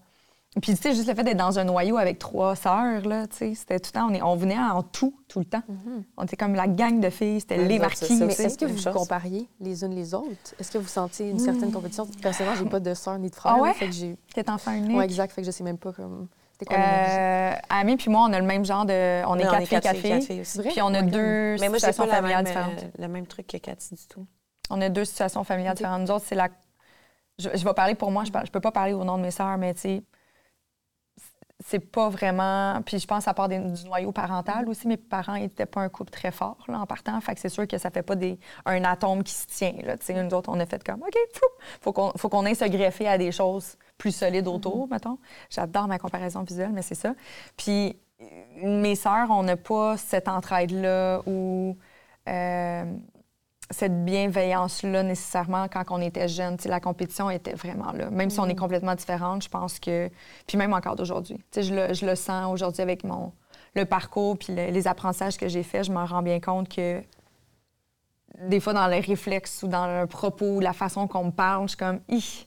puis, 0.60 0.74
tu 0.74 0.82
sais, 0.82 0.94
juste 0.94 1.06
le 1.06 1.14
fait 1.14 1.22
d'être 1.22 1.36
dans 1.36 1.58
un 1.58 1.64
noyau 1.64 1.98
avec 1.98 2.18
trois 2.18 2.56
sœurs, 2.56 3.06
là, 3.06 3.26
tu 3.26 3.36
sais, 3.36 3.54
c'était 3.54 3.78
tout 3.78 3.90
le 3.94 4.00
temps, 4.00 4.08
on, 4.10 4.14
est, 4.14 4.22
on 4.22 4.36
venait 4.36 4.58
en 4.58 4.82
tout, 4.82 5.14
tout 5.28 5.38
le 5.38 5.44
temps. 5.44 5.62
Mm-hmm. 5.70 6.02
On 6.16 6.24
était 6.24 6.36
comme 6.36 6.54
la 6.54 6.66
gang 6.66 6.98
de 6.98 7.10
filles, 7.10 7.40
c'était 7.40 7.58
les 7.58 7.78
marquis. 7.78 8.16
Mais 8.20 8.32
est-ce 8.32 8.56
que 8.56 8.64
vous 8.64 8.76
vous 8.76 8.90
compariez 8.90 9.50
les 9.60 9.84
unes 9.84 9.94
les 9.94 10.14
autres? 10.14 10.54
Est-ce 10.58 10.70
que 10.70 10.78
vous 10.78 10.88
sentiez 10.88 11.28
une 11.28 11.38
certaine 11.38 11.68
mm. 11.68 11.72
compétition? 11.72 12.06
Personnellement, 12.22 12.58
j'ai 12.58 12.70
pas 12.70 12.80
de 12.80 12.94
sœur 12.94 13.18
ni 13.18 13.28
de 13.28 13.34
frère. 13.34 13.54
Ah 13.56 13.60
ouais? 13.60 13.74
fait 13.74 13.86
que 13.86 13.92
j'ai... 13.92 14.16
T'es 14.34 14.48
enfant 14.48 14.72
unique? 14.72 14.96
Oui, 14.96 15.04
exact. 15.04 15.32
Fait 15.32 15.42
que 15.42 15.46
je 15.46 15.50
sais 15.50 15.64
même 15.64 15.78
pas 15.78 15.92
comme... 15.92 16.28
Quoi, 16.66 16.78
euh, 16.78 17.52
Ami 17.68 17.98
puis 17.98 18.10
moi, 18.10 18.26
on 18.26 18.32
a 18.32 18.40
le 18.40 18.46
même 18.46 18.64
genre 18.64 18.86
de... 18.86 19.22
On 19.26 19.38
est 19.38 19.42
quatre 19.42 19.66
filles, 19.66 19.80
quatre 19.80 20.26
filles. 20.26 20.42
Vrai? 20.54 20.70
Puis 20.70 20.80
on 20.80 20.94
a 20.94 21.02
deux 21.02 21.56
Mais 21.60 21.68
moi, 21.68 21.78
situations 21.78 22.06
familiales 22.06 22.44
même, 22.44 22.46
différentes. 22.46 22.82
Euh, 22.82 23.02
le 23.02 23.08
même 23.08 23.26
truc 23.26 23.46
que 23.46 23.58
Cathy 23.58 23.94
du 23.94 24.06
tout. 24.08 24.26
On 24.70 24.80
a 24.80 24.88
deux 24.88 25.04
situations 25.04 25.44
familiales 25.44 25.74
différentes. 25.74 26.00
Nous 26.00 26.10
autres, 26.10 26.24
c'est 26.26 26.34
la... 26.34 26.48
Je, 27.38 27.50
je, 27.52 27.62
vais 27.62 27.74
parler 27.74 27.94
pour 27.94 28.10
moi, 28.10 28.24
je, 28.24 28.32
ne 28.32 28.46
peux 28.46 28.60
pas 28.60 28.72
parler 28.72 28.94
au 28.94 29.04
nom 29.04 29.18
de 29.18 29.22
mes 29.22 29.30
sœurs, 29.30 29.58
mais 29.58 29.74
tu 29.74 29.80
sais 29.80 30.02
c'est 31.68 31.80
pas 31.80 32.08
vraiment. 32.08 32.80
Puis 32.86 33.00
je 33.00 33.06
pense 33.08 33.26
à 33.26 33.34
part 33.34 33.48
du 33.48 33.58
noyau 33.86 34.12
parental 34.12 34.68
aussi, 34.68 34.86
mes 34.86 34.96
parents 34.96 35.36
n'étaient 35.36 35.66
pas 35.66 35.80
un 35.80 35.88
couple 35.88 36.12
très 36.12 36.30
fort 36.30 36.58
là, 36.68 36.78
en 36.78 36.86
partant. 36.86 37.20
Fait 37.20 37.34
que 37.34 37.40
c'est 37.40 37.48
sûr 37.48 37.66
que 37.66 37.76
ça 37.76 37.90
fait 37.90 38.04
pas 38.04 38.14
des, 38.14 38.38
un 38.66 38.84
atome 38.84 39.24
qui 39.24 39.32
se 39.32 39.48
tient. 39.48 39.74
Là. 39.82 39.96
Nous 40.22 40.34
autres, 40.34 40.48
on 40.48 40.60
a 40.60 40.66
fait 40.66 40.84
comme 40.84 41.02
OK, 41.02 41.16
faut 41.80 41.92
qu'on 41.92 42.12
faut 42.16 42.28
qu'on 42.28 42.46
aille 42.46 42.54
se 42.54 42.66
greffer 42.66 43.08
à 43.08 43.18
des 43.18 43.32
choses 43.32 43.76
plus 43.98 44.14
solides 44.14 44.46
autour, 44.46 44.86
mm-hmm. 44.86 44.90
mettons. 44.92 45.18
J'adore 45.50 45.88
ma 45.88 45.98
comparaison 45.98 46.42
visuelle, 46.42 46.70
mais 46.72 46.82
c'est 46.82 46.94
ça. 46.94 47.14
Puis 47.56 47.98
mes 48.62 48.94
sœurs, 48.94 49.30
on 49.30 49.42
n'a 49.42 49.56
pas 49.56 49.96
cette 49.96 50.28
entraide-là 50.28 51.22
où. 51.26 51.76
Euh, 52.28 52.84
cette 53.70 54.04
bienveillance-là 54.04 55.02
nécessairement 55.02 55.66
quand 55.68 55.84
on 55.90 56.00
était 56.00 56.28
jeune. 56.28 56.56
la 56.64 56.80
compétition 56.80 57.30
était 57.30 57.54
vraiment 57.54 57.92
là. 57.92 58.10
Même 58.10 58.30
si 58.30 58.38
on 58.38 58.46
est 58.46 58.54
mm. 58.54 58.58
complètement 58.58 58.94
différente, 58.94 59.42
je 59.42 59.48
pense 59.48 59.80
que... 59.80 60.08
Puis 60.46 60.56
même 60.56 60.72
encore 60.72 60.96
d'aujourd'hui. 60.96 61.38
Je 61.54 61.74
le, 61.74 61.94
je 61.94 62.06
le 62.06 62.14
sens 62.14 62.52
aujourd'hui 62.52 62.82
avec 62.82 63.04
mon 63.04 63.32
le 63.74 63.84
parcours 63.84 64.38
puis 64.38 64.54
les 64.54 64.88
apprentissages 64.88 65.36
que 65.36 65.48
j'ai 65.48 65.62
faits, 65.62 65.84
je 65.84 65.92
m'en 65.92 66.06
rends 66.06 66.22
bien 66.22 66.40
compte 66.40 66.68
que 66.68 67.02
des 68.40 68.60
fois, 68.60 68.72
dans 68.72 68.86
les 68.86 69.00
réflexes 69.00 69.62
ou 69.62 69.68
dans 69.68 70.00
le 70.00 70.06
propos, 70.06 70.60
la 70.60 70.72
façon 70.72 71.06
qu'on 71.06 71.24
me 71.24 71.30
parle, 71.30 71.64
je 71.64 71.68
suis 71.68 71.76
comme, 71.78 72.00
Ih! 72.08 72.46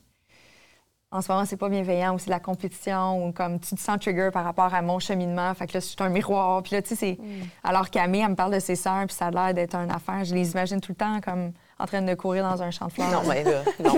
En 1.12 1.22
ce 1.22 1.32
moment, 1.32 1.44
c'est 1.44 1.58
pas 1.58 1.70
bienveillant 1.70 2.14
ou 2.14 2.20
c'est 2.20 2.30
la 2.30 2.40
compétition 2.40 3.26
ou 3.26 3.32
comme 3.32 3.60
tu 3.60 3.76
te 3.76 3.80
sens 3.80 4.00
trigger 4.00 4.30
par 4.32 4.44
rapport 4.44 4.74
à 4.74 4.82
mon 4.84 5.00
cheminement. 5.00 5.52
Fait 5.56 5.66
que 5.66 5.74
là, 5.74 5.82
c'est 5.82 6.00
un 6.02 6.10
miroir. 6.10 6.62
Puis 6.62 6.76
là, 6.76 6.84
tu 6.84 6.90
sais, 6.90 6.96
c'est. 6.96 7.18
Mm. 7.20 7.48
Alors 7.64 7.90
Camille, 7.90 8.22
elle 8.22 8.30
me 8.30 8.36
parle 8.36 8.54
de 8.54 8.60
ses 8.60 8.76
sœurs, 8.76 9.08
puis 9.08 9.16
ça 9.16 9.28
a 9.28 9.32
l'air 9.32 9.54
d'être 9.56 9.74
une 9.76 9.90
affaire. 9.90 10.24
Je 10.24 10.36
les 10.36 10.52
imagine 10.52 10.80
tout 10.80 10.92
le 10.92 10.98
temps 10.98 11.20
comme 11.22 11.52
en 11.80 11.86
train 11.86 12.04
de 12.04 12.14
courir 12.14 12.44
dans 12.44 12.62
un 12.62 12.70
champ 12.70 12.88
de 12.88 12.92
fleurs. 12.92 13.12
Non, 13.12 13.28
mais 13.28 13.44
là, 13.44 13.64
non. 13.84 13.92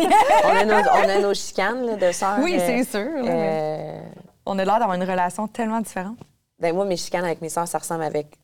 on, 0.46 0.50
a 0.50 0.66
nos, 0.66 0.74
on, 0.74 1.10
a 1.10 1.20
nos, 1.20 1.34
chicanes 1.34 1.86
là, 1.86 1.96
de 1.98 2.12
sœurs. 2.14 2.40
Oui, 2.42 2.56
c'est 2.60 2.84
sûr. 2.86 3.10
Euh... 3.26 4.02
On 4.46 4.58
a 4.58 4.64
l'air 4.64 4.80
d'avoir 4.80 4.94
une 4.94 5.04
relation 5.04 5.48
tellement 5.48 5.82
différente. 5.82 6.18
Ben 6.60 6.74
moi, 6.74 6.86
mes 6.86 6.98
chicanes 6.98 7.26
avec 7.26 7.42
mes 7.42 7.50
sœurs, 7.50 7.68
ça 7.68 7.80
ressemble 7.80 8.04
avec 8.04 8.38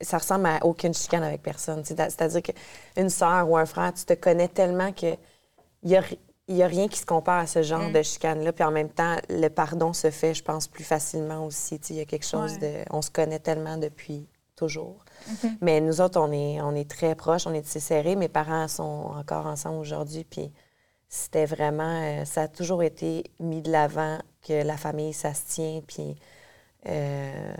ça 0.00 0.18
ressemble 0.18 0.46
à 0.46 0.58
aucune 0.64 0.94
chicane 0.94 1.22
avec 1.22 1.42
personne. 1.42 1.82
C'est-à-dire 1.84 2.42
qu'une 2.42 3.08
sœur 3.08 3.48
ou 3.48 3.56
un 3.56 3.66
frère, 3.66 3.92
tu 3.94 4.04
te 4.04 4.12
connais 4.14 4.48
tellement 4.48 4.92
que 4.92 5.16
il 5.82 5.90
y 5.90 5.96
a, 5.96 6.02
il 6.48 6.54
n'y 6.54 6.62
a 6.62 6.66
rien 6.66 6.86
qui 6.88 6.98
se 6.98 7.06
compare 7.06 7.38
à 7.40 7.46
ce 7.46 7.62
genre 7.62 7.88
mm. 7.88 7.92
de 7.92 8.02
chicane-là. 8.02 8.52
Puis 8.52 8.64
en 8.64 8.70
même 8.70 8.88
temps, 8.88 9.16
le 9.28 9.48
pardon 9.48 9.92
se 9.92 10.10
fait, 10.10 10.34
je 10.34 10.44
pense, 10.44 10.68
plus 10.68 10.84
facilement 10.84 11.44
aussi. 11.44 11.76
Il 11.90 11.96
y 11.96 12.00
a 12.00 12.04
quelque 12.04 12.26
chose 12.26 12.58
de. 12.58 12.84
On 12.90 13.02
se 13.02 13.10
connaît 13.10 13.40
tellement 13.40 13.76
depuis 13.76 14.28
toujours. 14.54 15.04
Mm-hmm. 15.28 15.56
Mais 15.60 15.80
nous 15.80 16.00
autres, 16.00 16.20
on 16.20 16.30
est, 16.30 16.60
on 16.60 16.74
est 16.74 16.88
très 16.88 17.14
proches, 17.14 17.46
on 17.46 17.54
est 17.54 17.66
assez 17.66 17.80
serrés. 17.80 18.16
Mes 18.16 18.28
parents 18.28 18.68
sont 18.68 19.12
encore 19.16 19.46
ensemble 19.46 19.78
aujourd'hui. 19.78 20.24
Puis 20.24 20.52
c'était 21.08 21.46
vraiment. 21.46 22.00
Euh, 22.02 22.24
ça 22.24 22.42
a 22.42 22.48
toujours 22.48 22.82
été 22.82 23.24
mis 23.40 23.60
de 23.60 23.72
l'avant 23.72 24.18
que 24.46 24.62
la 24.62 24.76
famille, 24.76 25.12
ça 25.12 25.34
se 25.34 25.46
tient. 25.48 25.82
Puis. 25.86 26.16
Euh, 26.88 27.54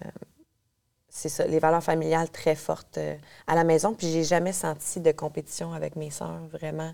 c'est 1.09 1.31
ça, 1.31 1.47
les 1.47 1.61
valeurs 1.61 1.83
familiales 1.83 2.29
très 2.31 2.55
fortes 2.55 2.99
euh, 2.99 3.17
à 3.47 3.55
la 3.55 3.65
maison. 3.65 3.95
Puis 3.95 4.13
j'ai 4.13 4.23
jamais 4.23 4.53
senti 4.53 5.01
de 5.01 5.13
compétition 5.13 5.73
avec 5.73 5.97
mes 5.97 6.11
sœurs, 6.11 6.47
vraiment 6.53 6.93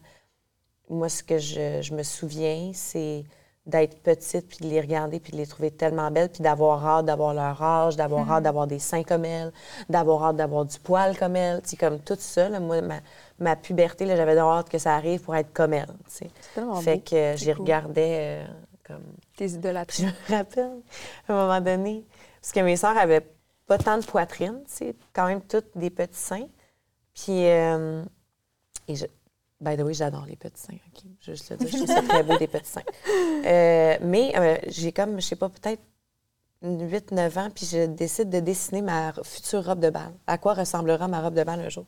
moi, 0.92 1.09
ce 1.09 1.22
que 1.22 1.38
je, 1.38 1.92
me 1.94 2.02
souviens, 2.02 2.70
c'est 2.74 3.24
d'être 3.64 4.02
petite, 4.02 4.48
puis 4.48 4.59
de 4.59 4.68
les 4.68 4.81
regarder, 4.81 5.20
puis 5.20 5.33
de 5.33 5.37
les 5.37 5.46
trouver 5.46 5.70
tellement 5.70 6.11
belles, 6.11 6.28
puis 6.28 6.42
d'avoir 6.42 6.85
hâte 6.85 7.07
d'avoir 7.07 7.33
leur 7.33 7.62
âge, 7.62 7.96
d'avoir 7.96 8.28
hâte 8.28 8.38
mhm. 8.38 8.44
d'avoir 8.44 8.66
des 8.66 8.81
seins 8.81 9.05
comme 9.05 9.24
elles, 9.24 9.52
d'avoir 9.88 10.24
hâte 10.24 10.37
d'avoir 10.37 10.64
du 10.64 10.78
poil 10.81 11.16
comme 11.16 11.37
elles. 11.37 11.62
Tu 11.62 11.76
comme 11.76 12.00
tout 12.00 12.16
ça, 12.18 12.48
moi, 12.61 12.81
ma, 13.38 13.57
puberté, 13.57 14.07
j'avais 14.07 14.37
hâte 14.37 14.68
que 14.68 14.78
ça 14.78 14.96
arrive 14.96 15.20
pour 15.20 15.37
être 15.37 15.52
comme 15.52 15.74
elles. 15.74 15.94
Tu 16.16 16.26
Fait 16.83 16.98
que 16.98 17.14
euh, 17.14 17.37
j'y 17.37 17.52
regardais 17.52 18.42
euh, 18.42 18.46
comme... 18.85 19.05
Tes 19.37 19.50
idolâtres. 19.50 19.94
Je 19.96 20.07
me 20.07 20.37
rappelle, 20.37 20.83
à 21.28 21.33
un 21.33 21.37
moment 21.37 21.61
donné, 21.61 22.05
parce 22.40 22.52
que 22.52 22.61
mes 22.61 22.76
sœurs 22.76 22.98
avaient 22.98 23.26
pas 23.66 23.78
tant 23.78 23.96
de 23.96 24.05
poitrine, 24.05 24.61
c'est 24.66 24.96
quand 25.12 25.26
même 25.26 25.40
toutes 25.40 25.76
des 25.76 25.90
petits 25.90 26.18
seins. 26.18 26.48
Puis... 27.14 27.46
Euh, 27.46 28.02
et 28.88 28.96
je, 28.96 29.07
By 29.62 29.77
the 29.77 29.83
way, 29.83 29.94
j'adore 29.94 30.27
les 30.27 30.35
petits 30.35 30.61
seins. 30.61 30.75
OK? 30.75 31.05
Je 31.20 31.33
juste 31.33 31.51
le 31.51 31.57
dire, 31.57 31.68
je 31.68 31.85
trouve 31.85 32.09
très 32.09 32.22
beau, 32.25 32.37
des 32.37 32.48
petits 32.48 32.70
seins. 32.70 32.83
Euh, 33.46 33.96
mais 34.03 34.33
euh, 34.37 34.57
j'ai 34.66 34.90
comme, 34.90 35.20
je 35.20 35.27
sais 35.27 35.37
pas, 35.37 35.48
peut-être 35.48 35.81
8-9 36.64 37.38
ans, 37.38 37.48
puis 37.55 37.66
je 37.70 37.87
décide 37.87 38.29
de 38.29 38.40
dessiner 38.40 38.83
ma 38.83 39.12
future 39.22 39.64
robe 39.64 39.79
de 39.79 39.90
bal. 39.90 40.12
À 40.27 40.37
quoi 40.37 40.55
ressemblera 40.55 41.07
ma 41.07 41.20
robe 41.20 41.35
de 41.35 41.44
bal 41.44 41.61
un 41.61 41.68
jour? 41.68 41.85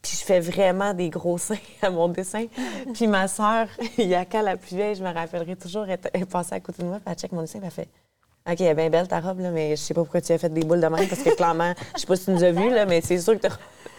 Puis 0.00 0.16
je 0.18 0.24
fais 0.24 0.40
vraiment 0.40 0.94
des 0.94 1.10
gros 1.10 1.36
seins 1.36 1.56
à 1.82 1.90
mon 1.90 2.08
dessin. 2.08 2.46
puis 2.94 3.06
ma 3.06 3.28
sœur, 3.28 3.68
Yaka, 3.98 4.40
la 4.40 4.56
plus 4.56 4.76
vieille, 4.76 4.94
je 4.94 5.04
me 5.04 5.12
rappellerai 5.12 5.56
toujours, 5.56 5.86
elle 5.88 5.98
est 6.14 6.24
passée 6.24 6.54
à 6.54 6.60
côté 6.60 6.82
de 6.82 6.88
moi, 6.88 7.00
puis 7.00 7.12
elle 7.12 7.18
check 7.18 7.32
mon 7.32 7.42
dessin, 7.42 7.58
puis 7.58 7.66
elle 7.66 7.84
fait 7.84 7.88
OK, 8.50 8.58
elle 8.62 8.68
est 8.68 8.74
bien 8.74 8.88
belle 8.88 9.06
ta 9.06 9.20
robe, 9.20 9.40
là, 9.40 9.50
mais 9.50 9.76
je 9.76 9.82
sais 9.82 9.92
pas 9.92 10.00
pourquoi 10.00 10.22
tu 10.22 10.32
as 10.32 10.38
fait 10.38 10.48
des 10.48 10.62
boules 10.62 10.80
de 10.80 10.86
même, 10.86 11.06
parce 11.06 11.22
que 11.22 11.34
clairement, 11.36 11.74
je 11.94 12.00
sais 12.00 12.06
pas 12.06 12.16
si 12.16 12.24
tu 12.24 12.30
nous 12.30 12.42
as 12.42 12.52
vus, 12.52 12.70
là, 12.70 12.86
mais 12.86 13.02
c'est 13.02 13.18
sûr 13.18 13.38
que 13.38 13.46
tu 13.46 13.52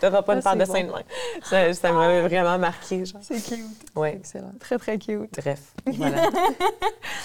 n'auras 0.06 0.22
pas 0.22 0.36
une 0.36 0.42
paire 0.42 0.56
de 0.56 0.66
seins 0.66 0.84
de 0.84 0.92
main. 0.92 1.74
Ça, 1.74 1.92
m'a 1.92 2.22
vraiment 2.22 2.58
marqué. 2.58 3.04
C'est 3.22 3.44
cute. 3.44 3.66
Oui. 3.96 4.10
Excellent. 4.10 4.52
Très, 4.60 4.78
très 4.78 4.98
cute. 4.98 5.32
Bref, 5.40 5.74
voilà. 5.86 6.30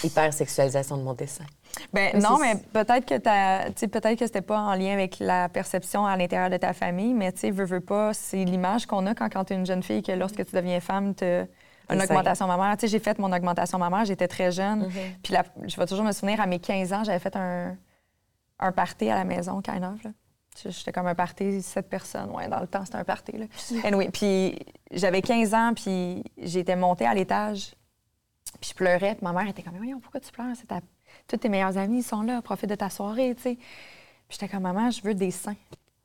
Hyper-sexualisation 0.04 0.96
de 0.98 1.02
mon 1.02 1.14
dessin. 1.14 1.44
Ben 1.92 2.18
non, 2.20 2.38
mais 2.38 2.54
peut-être 2.72 3.04
que 3.04 3.70
tu 3.70 3.88
peut-être 3.88 4.18
que 4.18 4.26
c'était 4.26 4.40
pas 4.40 4.58
en 4.58 4.74
lien 4.74 4.92
avec 4.92 5.18
la 5.20 5.48
perception 5.48 6.06
à 6.06 6.16
l'intérieur 6.16 6.48
de 6.48 6.56
ta 6.56 6.72
famille, 6.72 7.12
mais 7.12 7.32
tu 7.32 7.40
sais, 7.40 7.50
veux, 7.50 7.64
veux 7.64 7.80
pas, 7.80 8.14
c'est 8.14 8.44
l'image 8.44 8.86
qu'on 8.86 9.06
a 9.06 9.14
quand, 9.14 9.28
quand 9.30 9.44
tu 9.44 9.52
es 9.52 9.56
une 9.56 9.66
jeune 9.66 9.82
fille 9.82 10.02
que 10.02 10.12
lorsque 10.12 10.44
tu 10.44 10.56
deviens 10.56 10.80
femme, 10.80 11.14
te 11.14 11.46
une 11.90 12.02
augmentation 12.02 12.46
mammaire. 12.46 12.76
Tu 12.76 12.82
sais, 12.82 12.88
j'ai 12.88 12.98
fait 12.98 13.18
mon 13.18 13.32
augmentation 13.32 13.78
mammaire, 13.78 14.04
j'étais 14.04 14.28
très 14.28 14.50
jeune. 14.50 14.88
Mm-hmm. 14.88 15.20
Puis 15.22 15.34
je 15.66 15.76
vais 15.76 15.86
toujours 15.86 16.04
me 16.04 16.12
souvenir, 16.12 16.40
à 16.40 16.46
mes 16.46 16.58
15 16.58 16.92
ans, 16.92 17.04
j'avais 17.04 17.18
fait 17.18 17.36
un, 17.36 17.76
un 18.58 18.72
party 18.72 19.08
à 19.08 19.14
la 19.14 19.24
maison, 19.24 19.60
kind 19.60 19.84
of. 19.84 20.12
J'étais 20.64 20.92
comme 20.92 21.06
un 21.06 21.14
party, 21.14 21.62
sept 21.62 21.88
personnes. 21.88 22.30
Ouais, 22.30 22.48
dans 22.48 22.60
le 22.60 22.66
temps, 22.66 22.84
c'était 22.84 22.98
un 22.98 23.04
party. 23.04 23.32
Là. 23.32 23.46
Anyway, 23.84 24.10
puis 24.10 24.58
j'avais 24.90 25.22
15 25.22 25.54
ans, 25.54 25.72
puis 25.74 26.24
j'étais 26.38 26.76
montée 26.76 27.06
à 27.06 27.14
l'étage. 27.14 27.74
Puis 28.60 28.70
je 28.70 28.74
pleurais, 28.74 29.14
puis 29.14 29.24
ma 29.24 29.32
mère 29.32 29.48
était 29.48 29.62
comme, 29.62 29.76
voyons, 29.76 30.00
pourquoi 30.00 30.20
tu 30.20 30.32
pleures? 30.32 30.54
Ta... 30.66 30.80
Tous 31.28 31.36
tes 31.36 31.48
meilleurs 31.48 31.76
amis 31.76 32.02
sont 32.02 32.22
là, 32.22 32.40
profite 32.42 32.70
de 32.70 32.74
ta 32.74 32.90
soirée, 32.90 33.34
tu 33.34 33.42
sais. 33.42 33.54
Puis 33.56 34.38
j'étais 34.40 34.48
comme, 34.48 34.62
maman, 34.62 34.90
je 34.90 35.02
veux 35.02 35.14
des 35.14 35.30
seins. 35.30 35.56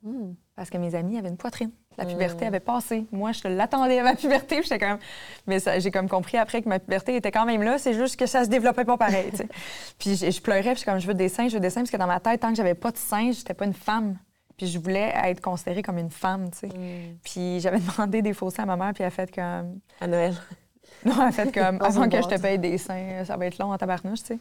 Hmm. 0.03 0.33
Parce 0.55 0.69
que 0.69 0.77
mes 0.77 0.95
amis 0.95 1.17
avaient 1.17 1.29
une 1.29 1.37
poitrine. 1.37 1.71
La 1.97 2.05
puberté 2.05 2.45
avait 2.45 2.59
passé. 2.59 3.05
Moi, 3.11 3.31
je 3.33 3.47
l'attendais 3.47 3.99
à 3.99 4.03
ma 4.03 4.15
puberté. 4.15 4.61
J'étais 4.63 4.79
comme... 4.79 4.97
Mais 5.45 5.59
j'ai 5.79 5.91
comme 5.91 6.07
compris 6.07 6.37
après 6.37 6.61
que 6.61 6.69
ma 6.69 6.79
puberté 6.79 7.15
était 7.15 7.31
quand 7.31 7.45
même 7.45 7.61
là. 7.61 7.77
C'est 7.77 7.93
juste 7.93 8.15
que 8.15 8.25
ça 8.25 8.45
se 8.45 8.49
développait 8.49 8.85
pas 8.85 8.97
pareil. 8.97 9.31
puis 9.99 10.15
je, 10.15 10.41
pleurais. 10.41 10.73
Puis 10.73 10.83
comme, 10.83 10.99
je 10.99 11.07
veux 11.07 11.13
des 11.13 11.29
seins, 11.29 11.49
je 11.49 11.55
veux 11.55 11.59
des 11.59 11.69
seins. 11.69 11.81
Parce 11.81 11.91
que 11.91 11.97
dans 11.97 12.07
ma 12.07 12.19
tête, 12.19 12.41
tant 12.41 12.49
que 12.49 12.55
j'avais 12.55 12.75
pas 12.75 12.91
de 12.91 12.97
seins, 12.97 13.31
j'étais 13.31 13.53
pas 13.53 13.65
une 13.65 13.73
femme. 13.73 14.17
Puis 14.61 14.69
je 14.69 14.77
voulais 14.77 15.11
être 15.23 15.41
considérée 15.41 15.81
comme 15.81 15.97
une 15.97 16.11
femme, 16.11 16.51
tu 16.51 16.59
sais. 16.59 16.67
Mm. 16.67 17.17
Puis 17.23 17.59
j'avais 17.61 17.79
demandé 17.97 18.21
des 18.21 18.31
faux 18.31 18.51
seins 18.51 18.61
à 18.61 18.65
ma 18.67 18.75
mère. 18.77 18.93
Puis 18.93 19.01
elle 19.01 19.07
a 19.07 19.09
fait 19.09 19.33
comme... 19.33 19.79
À 19.99 20.05
Noël. 20.05 20.35
non, 21.05 21.15
elle 21.15 21.21
a 21.29 21.31
fait 21.31 21.51
comme... 21.51 21.77
Avant 21.81 22.07
que 22.07 22.21
je 22.21 22.27
te 22.27 22.39
paye 22.39 22.59
des 22.59 22.77
seins, 22.77 23.25
ça 23.25 23.37
va 23.37 23.47
être 23.47 23.57
long 23.57 23.71
en 23.71 23.77
tabarnouche, 23.79 24.19
tu 24.19 24.25
sais. 24.27 24.39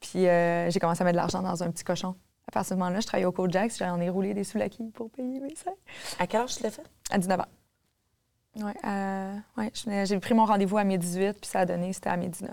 Puis 0.00 0.28
euh, 0.28 0.68
j'ai 0.68 0.78
commencé 0.80 1.00
à 1.00 1.04
mettre 1.06 1.14
de 1.14 1.20
l'argent 1.22 1.40
dans 1.40 1.62
un 1.62 1.70
petit 1.70 1.82
cochon. 1.82 2.14
À 2.46 2.52
partir 2.52 2.76
de 2.76 2.80
ce 2.80 2.84
moment-là, 2.84 3.00
je 3.00 3.06
travaillais 3.06 3.24
au 3.24 3.32
Cojax, 3.32 3.78
j'en 3.78 3.98
ai 4.02 4.10
roulé 4.10 4.34
des 4.34 4.44
soulakis 4.44 4.90
pour 4.92 5.08
payer 5.10 5.40
mes 5.40 5.56
seins. 5.56 5.72
À 6.18 6.26
quel 6.26 6.42
âge 6.42 6.56
tu 6.56 6.62
l'as 6.62 6.70
fait? 6.70 6.84
À 7.10 7.16
19 7.16 7.40
ans. 7.40 7.46
Oui, 8.56 8.72
euh, 8.84 9.36
ouais, 9.56 9.72
j'ai 10.04 10.18
pris 10.18 10.34
mon 10.34 10.44
rendez-vous 10.44 10.78
à 10.78 10.84
mes 10.84 10.98
18, 10.98 11.40
puis 11.40 11.50
ça 11.50 11.60
a 11.60 11.66
donné, 11.66 11.92
c'était 11.92 12.10
à 12.10 12.16
mes 12.16 12.28
19. 12.28 12.50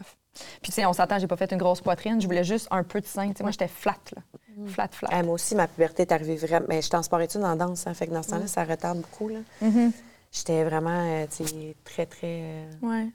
Puis, 0.62 0.72
tu 0.72 0.72
sais, 0.72 0.86
on 0.86 0.94
s'attend, 0.94 1.20
j'ai 1.20 1.28
pas 1.28 1.36
fait 1.38 1.52
une 1.52 1.58
grosse 1.58 1.82
poitrine, 1.82 2.22
je 2.22 2.26
voulais 2.26 2.44
juste 2.44 2.68
un 2.72 2.84
peu 2.84 3.02
de 3.02 3.06
sein. 3.06 3.32
Moi, 3.42 3.52
j'étais 3.52 3.68
flat, 3.68 3.98
là. 4.16 4.22
Mm. 4.56 4.68
Flat, 4.68 4.90
flat. 4.92 5.24
moi 5.24 5.34
aussi, 5.34 5.56
ma 5.56 5.68
puberté 5.68 6.04
est 6.04 6.12
arrivée 6.12 6.36
vraiment. 6.36 6.66
Mais 6.70 6.82
j'étais 6.82 6.96
en 6.96 7.04
sport-études 7.04 7.44
en 7.44 7.56
danse, 7.56 7.86
hein, 7.86 7.94
fait 7.94 8.08
que 8.08 8.14
dans 8.14 8.24
ce 8.24 8.30
temps-là, 8.30 8.46
mm. 8.46 8.48
ça 8.48 8.64
retarde 8.64 9.00
beaucoup, 9.00 9.28
là. 9.28 9.40
Mm-hmm. 9.62 9.92
J'étais 10.32 10.64
vraiment, 10.64 11.06
euh, 11.06 11.26
tu 11.30 11.46
sais, 11.46 11.76
très, 11.84 12.06
très. 12.06 12.42
Euh, 12.44 12.72
oui. 12.82 13.12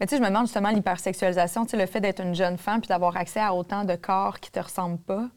Mais 0.00 0.06
tu 0.06 0.10
sais, 0.10 0.16
je 0.18 0.22
me 0.22 0.28
demande 0.28 0.46
justement 0.46 0.70
l'hypersexualisation, 0.70 1.64
tu 1.64 1.72
sais, 1.72 1.76
le 1.76 1.86
fait 1.86 2.00
d'être 2.00 2.22
une 2.22 2.34
jeune 2.34 2.56
femme 2.56 2.80
puis 2.80 2.88
d'avoir 2.88 3.16
accès 3.16 3.40
à 3.40 3.52
autant 3.52 3.84
de 3.84 3.96
corps 3.96 4.40
qui 4.40 4.50
te 4.50 4.60
ressemblent 4.60 5.00
pas 5.00 5.28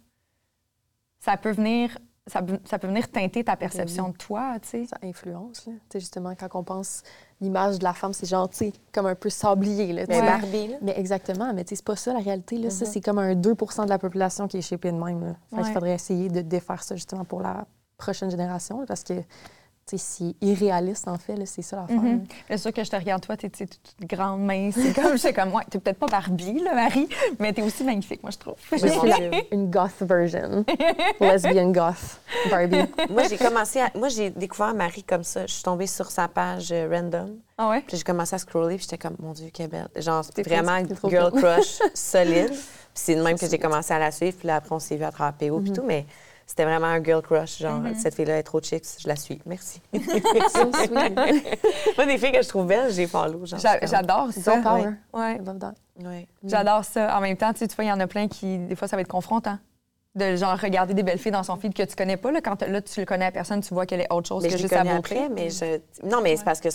ça 1.20 1.38
peut 1.38 1.52
venir 1.52 1.98
ça, 2.28 2.42
peut 2.42 2.88
venir 2.88 3.10
teinter 3.10 3.44
ta 3.44 3.56
perception 3.56 4.10
de 4.10 4.18
toi, 4.18 4.58
tu 4.62 4.68
sais. 4.68 4.86
Ça 4.86 4.98
influence, 5.04 5.66
là. 5.66 5.74
Tu 5.74 5.80
sais, 5.94 6.00
justement, 6.00 6.34
quand 6.36 6.50
on 6.56 6.64
pense 6.64 7.04
l'image 7.40 7.80
de 7.80 7.84
la 7.84 7.94
femme, 7.94 8.14
c'est 8.14 8.28
gentil, 8.28 8.74
comme 8.92 9.06
un 9.06 9.16
peu 9.16 9.30
sablier, 9.30 9.94
là. 9.94 10.04
Mais 10.08 10.22
Barbie, 10.22 10.76
Mais 10.82 10.98
exactement, 10.98 11.54
mais 11.54 11.64
tu 11.64 11.70
sais, 11.70 11.76
c'est 11.78 11.86
pas 11.86 11.96
ça, 11.96 12.14
la 12.14 12.20
réalité, 12.20 12.58
là. 12.58 12.70
Ça, 12.70 12.86
mm-hmm. 12.86 12.90
c'est 12.90 13.02
comme 13.02 13.20
un 13.20 13.34
2% 13.34 13.86
de 13.86 13.90
la 13.90 14.00
population 14.00 14.48
qui 14.48 14.58
est 14.58 14.62
shapée 14.62 14.92
de 14.92 14.98
même, 14.98 15.24
là. 15.26 15.36
Fait 15.56 15.70
il 15.70 15.74
faudrait 15.74 15.94
essayer 15.94 16.30
de 16.30 16.42
défaire 16.42 16.84
ça, 16.84 16.96
justement, 16.96 17.26
pour 17.26 17.42
la 17.42 17.66
prochaine 17.98 18.30
génération, 18.30 18.86
parce 18.86 19.04
que 19.04 19.14
c'est 19.96 20.36
irréaliste, 20.42 21.08
en 21.08 21.18
fait. 21.18 21.38
C'est 21.46 21.62
ça 21.62 21.78
l'affaire. 21.78 22.02
Mm 22.02 22.24
C'est 22.50 22.58
sûr 22.58 22.74
que 22.74 22.84
je 22.84 22.90
te 22.90 22.96
regarde, 22.96 23.22
toi, 23.22 23.38
t'es 23.38 23.50
toute 23.50 23.80
grande, 24.02 24.42
mince. 24.42 24.76
C'est 24.76 24.94
comme, 24.94 25.14
je 25.14 25.18
sais 25.18 25.34
comme, 25.34 25.52
moi, 25.52 25.62
t'es 25.70 25.80
peut-être 25.80 26.00
pas 26.00 26.08
Barbie, 26.08 26.60
là, 26.60 26.74
Marie, 26.74 27.08
mais 27.40 27.54
t'es 27.54 27.62
aussi 27.62 27.84
magnifique, 27.84 28.22
moi, 28.22 28.32
je 28.32 28.38
trouve. 28.38 28.56
Je 28.72 28.88
suis 28.88 29.48
une 29.52 29.70
goth 29.70 30.02
version. 30.02 30.66
Lesbian 31.22 31.72
goth 31.72 32.20
Barbie. 32.50 32.86
moi, 33.10 33.24
j'ai 33.30 33.38
commencé 33.38 33.80
à... 33.80 33.92
Moi, 33.96 34.10
j'ai 34.10 34.30
découvert 34.32 34.74
Marie 34.74 35.04
comme 35.04 35.24
ça. 35.24 35.46
Je 35.46 35.54
suis 35.54 35.64
tombée 35.64 35.88
sur 35.88 36.12
sa 36.12 36.28
page 36.28 36.72
euh, 36.72 36.90
random. 36.92 37.38
Ah 37.58 37.70
ouais? 37.70 37.82
Puis 37.88 37.98
j'ai 37.98 38.04
commencé 38.04 38.36
à 38.36 38.40
scroller, 38.40 38.76
puis 38.76 38.84
j'étais 38.90 38.98
comme, 38.98 39.16
mon 39.20 39.32
Dieu, 39.32 39.50
quelle 39.54 39.70
belle. 39.70 39.88
Genre, 39.96 40.24
vraiment 40.46 40.80
girl 41.10 41.32
crush 41.32 41.80
solide. 41.94 42.50
Puis 42.50 42.60
c'est 42.94 43.16
de 43.16 43.24
même 43.24 43.38
que 43.40 43.48
j'ai 43.48 43.60
commencé 43.60 43.94
à 43.94 44.00
la 44.00 44.12
suivre. 44.12 44.38
Puis 44.38 44.48
là, 44.48 44.58
après, 44.58 44.76
on 44.76 44.80
s'est 44.80 44.98
vu 44.98 45.04
à 45.04 45.12
travers 45.12 45.34
PO, 45.34 45.60
puis 45.60 45.72
mm-hmm. 45.72 45.76
tout, 45.76 45.84
mais 45.84 46.06
c'était 46.48 46.64
vraiment 46.64 46.88
un 46.88 47.04
girl 47.04 47.22
crush, 47.22 47.60
genre, 47.60 47.82
mm-hmm. 47.82 47.96
cette 47.96 48.16
fille-là 48.16 48.40
est 48.40 48.44
trop 48.44 48.62
chic, 48.62 48.84
je 49.00 49.08
la 49.08 49.18
suis. 49.18 49.40
Merci. 49.46 49.82
Moi, 49.94 50.02
des 52.06 52.18
filles 52.18 52.32
que 52.32 52.42
je 52.42 52.48
trouve 52.48 52.66
belles, 52.66 52.92
j'ai 52.94 53.06
follow. 53.06 53.42
J'adore 53.46 54.32
ça. 54.32 54.58
Power. 54.62 54.94
Ouais. 55.14 55.42
ouais. 56.00 56.28
J'adore 56.46 56.86
ça. 56.86 57.18
En 57.18 57.22
même 57.22 57.36
temps, 57.36 57.52
tu 57.52 57.66
vois, 57.66 57.84
il 57.84 57.90
y 57.90 57.92
en 57.92 58.00
a 58.00 58.08
plein 58.08 58.30
qui, 58.30 58.58
des 58.60 58.78
fois, 58.78 58.88
ça 58.88 58.96
va 58.96 59.02
être 59.02 59.10
confrontant 59.10 59.58
de 60.16 60.36
genre 60.36 60.58
regarder 60.58 60.94
des 60.94 61.04
belles 61.04 61.20
filles 61.20 61.32
dans 61.32 61.44
son 61.44 61.58
feed 61.58 61.74
que 61.74 61.84
tu 61.84 61.96
connais 61.96 62.18
pas 62.18 62.32
là 62.32 62.42
quand 62.42 62.62
là 62.64 62.82
tu 62.82 63.00
le 63.00 63.06
connais 63.06 63.26
à 63.26 63.32
personne 63.32 63.62
tu 63.62 63.74
vois 63.74 63.86
qu'elle 63.86 64.02
est 64.02 64.12
autre 64.12 64.28
chose 64.28 64.42
mais 64.42 64.50
que 64.50 64.56
je 64.56 64.64
juste 64.64 64.74
connais 64.74 64.90
après 64.90 65.30
mais 65.30 65.52
je 65.52 65.80
non 66.04 66.22
mais 66.22 66.36
c'est 66.36 66.44
parce 66.44 66.60
que 66.60 66.70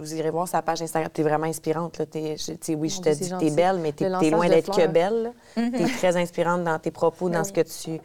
vous 0.00 0.14
irez 0.14 0.30
voir 0.30 0.48
sa 0.48 0.62
page 0.62 0.80
Instagram 0.80 1.10
tu 1.12 1.20
es 1.20 1.24
vraiment 1.24 1.46
inspirante 1.46 1.98
là 1.98 2.06
es, 2.14 2.74
oui 2.74 2.88
je 2.88 3.00
te 3.00 3.10
dis 3.10 3.30
tu 3.38 3.46
es 3.46 3.50
belle 3.50 3.78
mais 3.78 3.92
tu 3.92 4.04
es, 4.04 4.30
loin 4.30 4.48
d'être 4.48 4.74
que 4.74 4.86
belle 4.86 5.32
tu 5.54 5.60
es 5.60 5.86
très 5.98 6.16
inspirante 6.16 6.64
dans 6.64 6.78
tes 6.78 6.90
propos 6.90 7.28
dans 7.28 7.44
ce 7.44 7.52
que 7.52 7.60
tu 7.60 8.00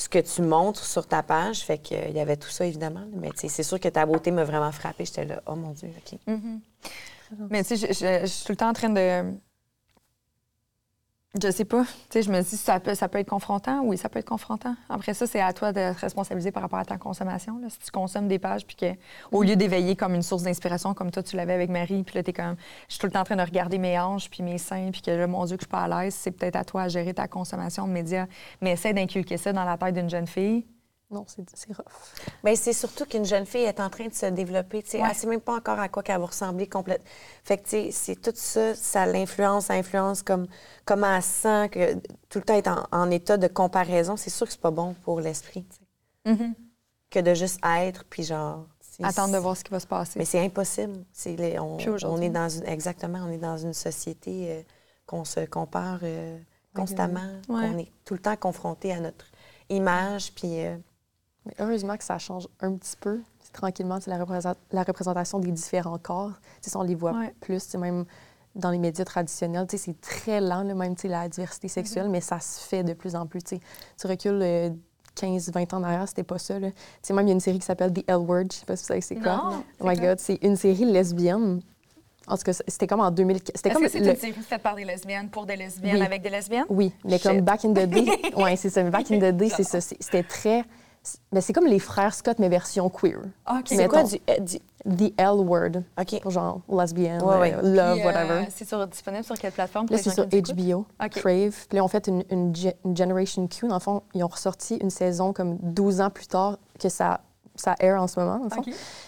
ce 0.00 0.08
que 0.08 0.18
tu 0.18 0.40
montres 0.40 0.84
sur 0.84 1.06
ta 1.06 1.22
page. 1.22 1.60
Fait 1.60 1.78
qu'il 1.78 2.12
y 2.12 2.20
avait 2.20 2.36
tout 2.36 2.48
ça, 2.48 2.64
évidemment. 2.64 3.04
Mais 3.14 3.30
c'est 3.34 3.62
sûr 3.62 3.78
que 3.78 3.88
ta 3.88 4.06
beauté 4.06 4.30
m'a 4.30 4.44
vraiment 4.44 4.72
frappée. 4.72 5.04
J'étais 5.04 5.26
là, 5.26 5.42
oh 5.46 5.56
mon 5.56 5.72
Dieu, 5.72 5.88
OK. 5.88 6.18
Mm-hmm. 6.26 6.58
Mais 7.50 7.62
tu 7.62 7.76
sais, 7.76 7.92
je, 7.92 8.26
suis 8.26 8.44
tout 8.46 8.52
le 8.52 8.56
temps 8.56 8.70
en 8.70 8.72
train 8.72 8.88
de 8.88 9.24
je 11.40 11.48
sais 11.50 11.64
pas. 11.64 11.84
Tu 11.84 11.90
sais, 12.10 12.22
je 12.22 12.30
me 12.30 12.40
dis, 12.40 12.56
ça 12.56 12.80
peut, 12.80 12.94
ça 12.94 13.08
peut 13.08 13.18
être 13.18 13.28
confrontant. 13.28 13.82
Oui, 13.82 13.96
ça 13.96 14.08
peut 14.08 14.18
être 14.18 14.28
confrontant. 14.28 14.74
Après 14.88 15.14
ça, 15.14 15.28
c'est 15.28 15.40
à 15.40 15.52
toi 15.52 15.72
de 15.72 15.92
te 15.92 16.00
responsabiliser 16.00 16.50
par 16.50 16.62
rapport 16.62 16.80
à 16.80 16.84
ta 16.84 16.96
consommation. 16.96 17.58
Là. 17.58 17.68
Si 17.70 17.78
tu 17.78 17.90
consommes 17.92 18.26
des 18.26 18.40
pages, 18.40 18.66
puis 18.66 18.74
que, 18.74 18.94
au 19.30 19.44
lieu 19.44 19.54
d'éveiller 19.54 19.94
comme 19.94 20.14
une 20.14 20.22
source 20.22 20.42
d'inspiration, 20.42 20.92
comme 20.92 21.12
toi, 21.12 21.22
tu 21.22 21.36
l'avais 21.36 21.52
avec 21.52 21.70
Marie, 21.70 22.02
puis 22.02 22.16
là, 22.16 22.24
t'es 22.24 22.32
comme, 22.32 22.56
je 22.88 22.94
suis 22.94 22.98
tout 22.98 23.06
le 23.06 23.12
temps 23.12 23.20
en 23.20 23.24
train 23.24 23.36
de 23.36 23.42
regarder 23.42 23.78
mes 23.78 23.98
hanches, 23.98 24.28
puis 24.28 24.42
mes 24.42 24.58
seins, 24.58 24.90
puis 24.90 25.02
que 25.02 25.10
là, 25.12 25.28
mon 25.28 25.44
Dieu, 25.44 25.56
que 25.56 25.62
je 25.62 25.66
suis 25.66 25.70
pas 25.70 25.84
à 25.84 26.02
l'aise, 26.02 26.14
c'est 26.14 26.32
peut-être 26.32 26.56
à 26.56 26.64
toi 26.64 26.82
à 26.82 26.88
gérer 26.88 27.14
ta 27.14 27.28
consommation 27.28 27.86
de 27.86 27.92
médias. 27.92 28.26
Mais 28.60 28.72
essaie 28.72 28.92
d'inculquer 28.92 29.36
ça 29.36 29.52
dans 29.52 29.64
la 29.64 29.76
tête 29.76 29.94
d'une 29.94 30.10
jeune 30.10 30.26
fille 30.26 30.66
non, 31.10 31.24
c'est 31.26 31.72
rough. 31.72 31.86
Bien, 32.44 32.54
c'est 32.54 32.72
surtout 32.72 33.04
qu'une 33.04 33.24
jeune 33.24 33.44
fille 33.44 33.64
est 33.64 33.80
en 33.80 33.90
train 33.90 34.06
de 34.06 34.14
se 34.14 34.26
développer. 34.26 34.84
Elle 34.92 35.08
ne 35.08 35.12
sait 35.12 35.26
même 35.26 35.40
pas 35.40 35.56
encore 35.56 35.80
à 35.80 35.88
quoi 35.88 36.04
qu'elle 36.04 36.20
va 36.20 36.26
ressembler 36.26 36.68
complètement. 36.68 37.04
Fait 37.42 37.58
que, 37.58 37.90
c'est 37.90 38.20
tout 38.20 38.32
ça, 38.34 38.76
ça 38.76 39.06
l'influence, 39.06 39.66
ça 39.66 39.74
influence 39.74 40.22
comme, 40.22 40.46
comment 40.84 41.12
elle 41.12 41.22
sent, 41.22 41.68
que 41.70 41.94
tout 42.28 42.38
le 42.38 42.42
temps 42.42 42.54
être 42.54 42.88
en, 42.92 43.10
état 43.10 43.36
de 43.36 43.48
comparaison. 43.48 44.16
C'est 44.16 44.30
sûr 44.30 44.46
que 44.46 44.52
c'est 44.52 44.60
pas 44.60 44.70
bon 44.70 44.94
pour 45.02 45.20
l'esprit, 45.20 45.66
mm-hmm. 46.26 46.54
Que 47.10 47.18
de 47.18 47.34
juste 47.34 47.58
être, 47.64 48.04
puis 48.04 48.22
genre... 48.22 48.66
Attendre 49.02 49.32
de 49.32 49.38
voir 49.38 49.56
ce 49.56 49.64
qui 49.64 49.70
va 49.70 49.80
se 49.80 49.86
passer. 49.86 50.18
Mais 50.18 50.26
c'est 50.26 50.44
impossible. 50.44 51.04
C'est 51.10 51.58
on, 51.58 51.78
on, 52.04 52.20
est 52.20 52.28
dans 52.28 52.50
une, 52.50 52.66
exactement, 52.66 53.20
on 53.26 53.30
est 53.30 53.38
dans 53.38 53.56
une 53.56 53.72
société 53.72 54.52
euh, 54.52 54.62
qu'on 55.06 55.24
se 55.24 55.40
compare 55.46 56.00
euh, 56.02 56.38
constamment, 56.74 57.40
On 57.48 57.78
est 57.78 57.90
tout 58.04 58.12
le 58.12 58.20
temps 58.20 58.36
confronté 58.36 58.92
à 58.92 59.00
notre 59.00 59.26
image, 59.70 60.32
puis... 60.34 60.64
Euh, 60.64 60.76
mais 61.46 61.54
heureusement 61.58 61.96
que 61.96 62.04
ça 62.04 62.18
change 62.18 62.48
un 62.60 62.74
petit 62.74 62.96
peu. 63.00 63.20
Tranquillement, 63.52 63.98
c'est 64.00 64.10
la, 64.10 64.18
la, 64.70 64.82
représentation 64.82 65.40
des 65.40 65.50
différents 65.50 65.98
corps. 65.98 66.32
Si 66.60 66.74
on 66.76 66.82
les 66.82 66.94
voit 66.94 67.14
plus, 67.40 67.74
même 67.74 68.04
dans 68.54 68.70
les 68.70 68.78
médias 68.78 69.04
traditionnels, 69.04 69.66
c'est 69.68 70.00
très 70.00 70.40
lent, 70.40 70.64
même 70.64 70.94
la 71.04 71.28
diversité 71.28 71.66
mm-hmm. 71.66 71.70
sexuelle, 71.70 72.08
mais 72.08 72.20
ça 72.20 72.38
se 72.40 72.60
fait 72.60 72.84
de 72.84 72.92
plus 72.92 73.16
en 73.16 73.26
plus. 73.26 73.42
Tu 73.42 74.06
recules 74.06 74.72
15, 75.14 75.50
20 75.52 75.74
ans 75.74 75.80
derrière, 75.80 76.08
c'était 76.08 76.22
pas 76.22 76.38
ça. 76.38 76.58
Là. 76.58 76.68
Même 77.10 77.26
il 77.26 77.28
y 77.28 77.30
a 77.30 77.34
une 77.34 77.40
série 77.40 77.58
qui 77.58 77.66
s'appelle 77.66 77.92
The 77.92 78.04
L 78.08 78.16
Word, 78.16 78.46
je 78.52 78.58
sais 78.58 78.66
pas 78.66 78.76
si 78.76 78.84
vous 78.84 78.88
savez 78.88 79.00
c'est 79.00 79.16
quoi. 79.16 79.62
Oh 79.80 79.84
my 79.84 79.96
God, 79.96 80.18
c'est 80.18 80.38
une 80.42 80.56
série 80.56 80.84
lesbienne. 80.84 81.60
En 82.26 82.36
tout 82.36 82.44
cas, 82.44 82.52
c'était 82.52 82.86
comme 82.86 83.00
en 83.00 83.10
2000. 83.10 83.38
C'était 83.54 83.70
comme. 83.70 83.88
C'est 83.88 83.98
une 83.98 84.16
série 84.16 84.32
faite 84.32 84.62
par 84.62 84.76
des 84.76 84.84
lesbiennes 84.84 85.28
pour 85.30 85.46
des 85.46 85.56
lesbiennes 85.56 86.02
avec 86.02 86.22
des 86.22 86.30
lesbiennes? 86.30 86.66
Oui, 86.68 86.92
mais 87.04 87.18
comme 87.18 87.40
Back 87.40 87.64
in 87.64 87.72
the 87.72 87.86
Day. 87.88 88.06
oui, 88.36 88.56
c'est 88.56 88.70
ça. 88.70 88.82
Back 88.84 89.10
in 89.10 89.18
the 89.18 89.34
Day, 89.34 89.48
c'est 89.48 89.64
ça. 89.64 89.80
C'était 89.80 90.22
très 90.22 90.64
ben, 91.32 91.40
c'est 91.40 91.52
comme 91.52 91.66
les 91.66 91.78
frères 91.78 92.14
Scott, 92.14 92.38
mais 92.38 92.48
version 92.48 92.88
queer. 92.88 93.20
Ah, 93.46 93.60
c'est 93.64 93.88
quoi 93.88 94.02
du, 94.04 94.18
The 94.84 95.12
L 95.18 95.40
word. 95.40 95.82
OK. 95.98 96.20
Pour 96.20 96.30
genre 96.30 96.60
lesbienne, 96.68 97.22
ouais, 97.22 97.54
euh, 97.54 97.62
love, 97.62 97.98
euh, 97.98 98.04
whatever. 98.04 98.46
c'est 98.50 98.90
disponible 98.90 99.24
sur 99.24 99.38
quelle 99.38 99.52
plateforme? 99.52 99.86
Là, 99.90 99.98
c'est 99.98 100.10
sur 100.10 100.26
HBO, 100.26 100.86
Crave. 101.10 101.66
Puis 101.68 101.76
là, 101.76 101.84
on 101.84 101.88
fait 101.88 102.08
une, 102.08 102.24
une, 102.30 102.96
Generation 102.96 103.46
Q. 103.46 103.68
Dans 103.68 103.74
le 103.74 103.80
fond, 103.80 104.02
ils 104.14 104.24
ont 104.24 104.28
ressorti 104.28 104.76
une 104.76 104.90
saison 104.90 105.32
comme 105.32 105.58
12 105.62 106.00
ans 106.00 106.10
plus 106.10 106.26
tard 106.26 106.58
que 106.78 106.88
ça, 106.88 107.20
ça 107.54 107.74
air 107.80 108.00
en 108.02 108.06
ce 108.06 108.20
moment, 108.20 108.38
dans 108.38 108.44
le 108.44 108.50
fond. 108.50 108.62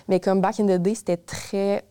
Mais 0.09 0.20
comme 0.20 0.40
Back 0.40 0.61
in 0.61 0.66
the 0.66 0.81
Day, 0.81 0.94
c'était 0.94 1.16
très 1.16 1.85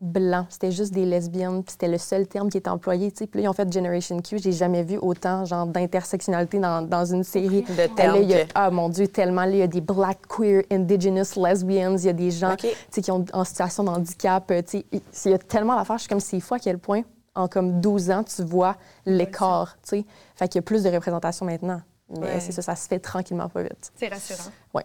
blanc. 0.00 0.46
C'était 0.48 0.72
juste 0.72 0.92
des 0.92 1.04
lesbiennes, 1.04 1.62
puis 1.62 1.72
c'était 1.72 1.88
le 1.88 1.98
seul 1.98 2.26
terme 2.26 2.48
qui 2.48 2.58
était 2.58 2.70
employé. 2.70 3.10
Puis 3.10 3.28
là, 3.34 3.40
ils 3.42 3.48
ont 3.48 3.52
fait 3.52 3.70
Generation 3.70 4.20
Q. 4.20 4.38
J'ai 4.38 4.52
jamais 4.52 4.82
vu 4.82 4.96
autant 4.96 5.44
genre 5.44 5.66
d'intersectionnalité 5.66 6.58
dans, 6.58 6.82
dans, 6.82 7.04
une 7.04 7.24
série. 7.24 7.62
De 7.62 7.94
termes. 7.94 8.26
Ah 8.54 8.70
mon 8.70 8.88
Dieu, 8.88 9.08
tellement. 9.08 9.42
il 9.42 9.56
y 9.56 9.62
a 9.62 9.66
des 9.66 9.80
black, 9.80 10.18
queer, 10.26 10.62
indigenous, 10.70 11.36
lesbians. 11.36 11.96
Il 11.96 12.04
y 12.04 12.08
a 12.08 12.12
des 12.12 12.30
gens 12.30 12.56
qui 12.56 13.02
sont 13.02 13.24
en 13.32 13.44
situation 13.44 13.84
de 13.84 13.90
handicap. 13.90 14.50
Euh, 14.50 14.62
il 14.92 15.00
y 15.26 15.34
a 15.34 15.38
tellement 15.38 15.76
d'affaires. 15.76 15.98
Je 15.98 16.02
suis 16.02 16.08
comme, 16.08 16.20
c'est 16.20 16.40
fou 16.40 16.54
à 16.54 16.58
quel 16.58 16.78
point, 16.78 17.02
en 17.34 17.48
comme 17.48 17.80
12 17.80 18.10
ans, 18.10 18.24
tu 18.24 18.42
vois 18.42 18.76
l'écart. 19.04 19.76
Fait 19.84 20.48
qu'il 20.48 20.56
y 20.56 20.58
a 20.58 20.62
plus 20.62 20.82
de 20.82 20.90
représentation 20.90 21.44
maintenant. 21.44 21.82
Mais 22.18 22.40
c'est 22.40 22.52
ça, 22.52 22.62
ça 22.62 22.74
se 22.74 22.88
fait 22.88 22.98
tranquillement 22.98 23.48
pas 23.48 23.62
vite. 23.62 23.92
C'est 23.94 24.08
rassurant. 24.08 24.50
Oui. 24.74 24.82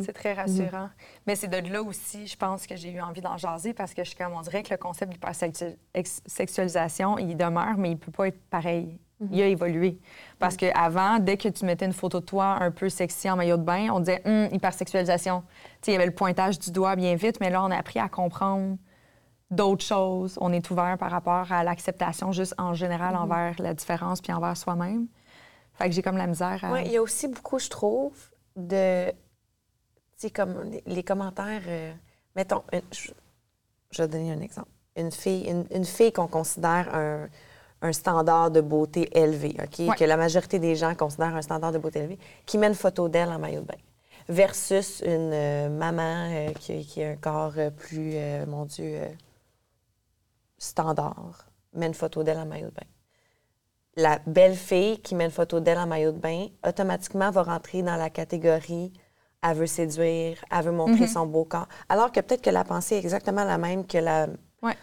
C'est 0.00 0.12
très 0.12 0.34
rassurant. 0.34 0.90
Mais 1.26 1.36
c'est 1.36 1.48
de 1.48 1.72
là 1.72 1.82
aussi, 1.82 2.26
je 2.26 2.36
pense, 2.36 2.66
que 2.66 2.76
j'ai 2.76 2.90
eu 2.90 3.00
envie 3.00 3.20
d'en 3.20 3.36
jaser 3.36 3.74
parce 3.74 3.94
que 3.94 4.04
je 4.04 4.10
suis 4.10 4.18
comme, 4.18 4.32
on 4.32 4.40
dirait 4.40 4.62
que 4.62 4.72
le 4.72 4.78
concept 4.78 5.12
d'hypersexualisation, 5.12 7.18
il 7.18 7.36
demeure, 7.36 7.76
mais 7.76 7.92
il 7.92 7.98
peut 7.98 8.12
pas 8.12 8.28
être 8.28 8.40
pareil. 8.48 8.98
Mhm. 9.20 9.28
Il 9.32 9.42
a 9.42 9.46
évolué. 9.46 9.98
Parce 10.38 10.56
que 10.56 10.70
qu'avant, 10.70 11.18
dès 11.18 11.36
que 11.36 11.48
tu 11.48 11.64
mettais 11.64 11.86
une 11.86 11.92
photo 11.92 12.20
de 12.20 12.26
toi 12.26 12.58
un 12.60 12.70
peu 12.70 12.88
sexy 12.88 13.30
en 13.30 13.36
maillot 13.36 13.56
de 13.56 13.62
bain, 13.62 13.88
on 13.90 14.00
disait 14.00 14.22
hum, 14.26 14.48
hypersexualisation. 14.52 15.42
il 15.86 15.92
y 15.92 15.96
avait 15.96 16.06
le 16.06 16.14
pointage 16.14 16.58
du 16.58 16.70
doigt 16.70 16.96
bien 16.96 17.14
vite, 17.14 17.38
mais 17.40 17.50
là, 17.50 17.62
on 17.62 17.70
a 17.70 17.76
appris 17.76 17.98
à 17.98 18.08
comprendre 18.08 18.76
d'autres 19.50 19.84
choses. 19.84 20.36
On 20.40 20.52
est 20.52 20.70
ouvert 20.70 20.96
par 20.98 21.10
rapport 21.10 21.50
à 21.50 21.64
l'acceptation 21.64 22.32
juste 22.32 22.54
en 22.58 22.74
général 22.74 23.14
mhm. 23.14 23.22
envers 23.22 23.54
la 23.58 23.74
différence 23.74 24.20
puis 24.20 24.32
envers 24.32 24.56
soi-même. 24.56 25.06
Fait 25.74 25.88
que 25.88 25.94
j'ai 25.94 26.02
comme 26.02 26.16
la 26.16 26.26
misère 26.26 26.58
à... 26.62 26.72
Oui, 26.72 26.82
il 26.86 26.92
y 26.92 26.96
a 26.96 27.02
aussi 27.02 27.28
beaucoup, 27.28 27.58
je 27.58 27.68
trouve, 27.68 28.14
de 28.56 29.12
sais, 30.16 30.30
comme 30.30 30.70
les, 30.86 31.02
commentaires. 31.02 31.62
Euh, 31.66 31.92
mettons, 32.34 32.62
je, 32.92 34.02
vais 34.02 34.08
donner 34.08 34.32
un 34.32 34.40
exemple. 34.40 34.68
Une 34.96 35.12
fille, 35.12 35.48
une, 35.70 35.84
fille 35.84 36.12
qu'on 36.12 36.26
considère 36.26 36.94
un, 37.82 37.92
standard 37.92 38.50
de 38.50 38.60
beauté 38.60 39.08
élevé, 39.16 39.54
OK? 39.62 39.96
Que 39.96 40.04
la 40.04 40.16
majorité 40.16 40.58
des 40.58 40.74
gens 40.74 40.94
considèrent 40.94 41.36
un 41.36 41.42
standard 41.42 41.70
de 41.70 41.78
beauté 41.78 42.00
élevé, 42.00 42.18
qui 42.46 42.58
met 42.58 42.66
une 42.66 42.74
photo 42.74 43.08
d'elle 43.08 43.28
en 43.28 43.38
maillot 43.38 43.60
de 43.60 43.66
bain. 43.66 43.78
Versus 44.28 45.02
une 45.04 45.30
euh, 45.32 45.68
maman 45.68 46.30
euh, 46.30 46.52
qui, 46.54 47.02
a 47.02 47.10
un 47.10 47.16
corps 47.16 47.54
plus, 47.76 48.16
mon 48.48 48.64
Dieu, 48.64 49.02
standard, 50.58 51.46
met 51.74 51.86
une 51.86 51.94
photo 51.94 52.24
d'elle 52.24 52.38
en 52.38 52.46
maillot 52.46 52.70
de 52.70 52.74
bain 52.74 52.86
la 53.96 54.18
belle 54.26 54.54
fille 54.54 54.98
qui 55.00 55.14
met 55.14 55.24
une 55.24 55.30
photo 55.30 55.58
d'elle 55.58 55.78
en 55.78 55.86
maillot 55.86 56.12
de 56.12 56.18
bain, 56.18 56.48
automatiquement 56.66 57.30
va 57.30 57.42
rentrer 57.42 57.82
dans 57.82 57.96
la 57.96 58.10
catégorie 58.10 58.92
elle 59.46 59.56
veut 59.56 59.66
séduire, 59.66 60.38
elle 60.50 60.64
veut 60.64 60.72
montrer 60.72 61.06
mhm. 61.06 61.08
son 61.08 61.26
beau 61.26 61.44
corps. 61.44 61.68
Alors 61.88 62.10
que 62.10 62.20
peut-être 62.20 62.42
que 62.42 62.50
la 62.50 62.64
pensée 62.64 62.96
est 62.96 63.00
exactement 63.00 63.44
la 63.44 63.58
même 63.58 63.86
que 63.86 63.98
la 63.98 64.26
ouais. 64.62 64.74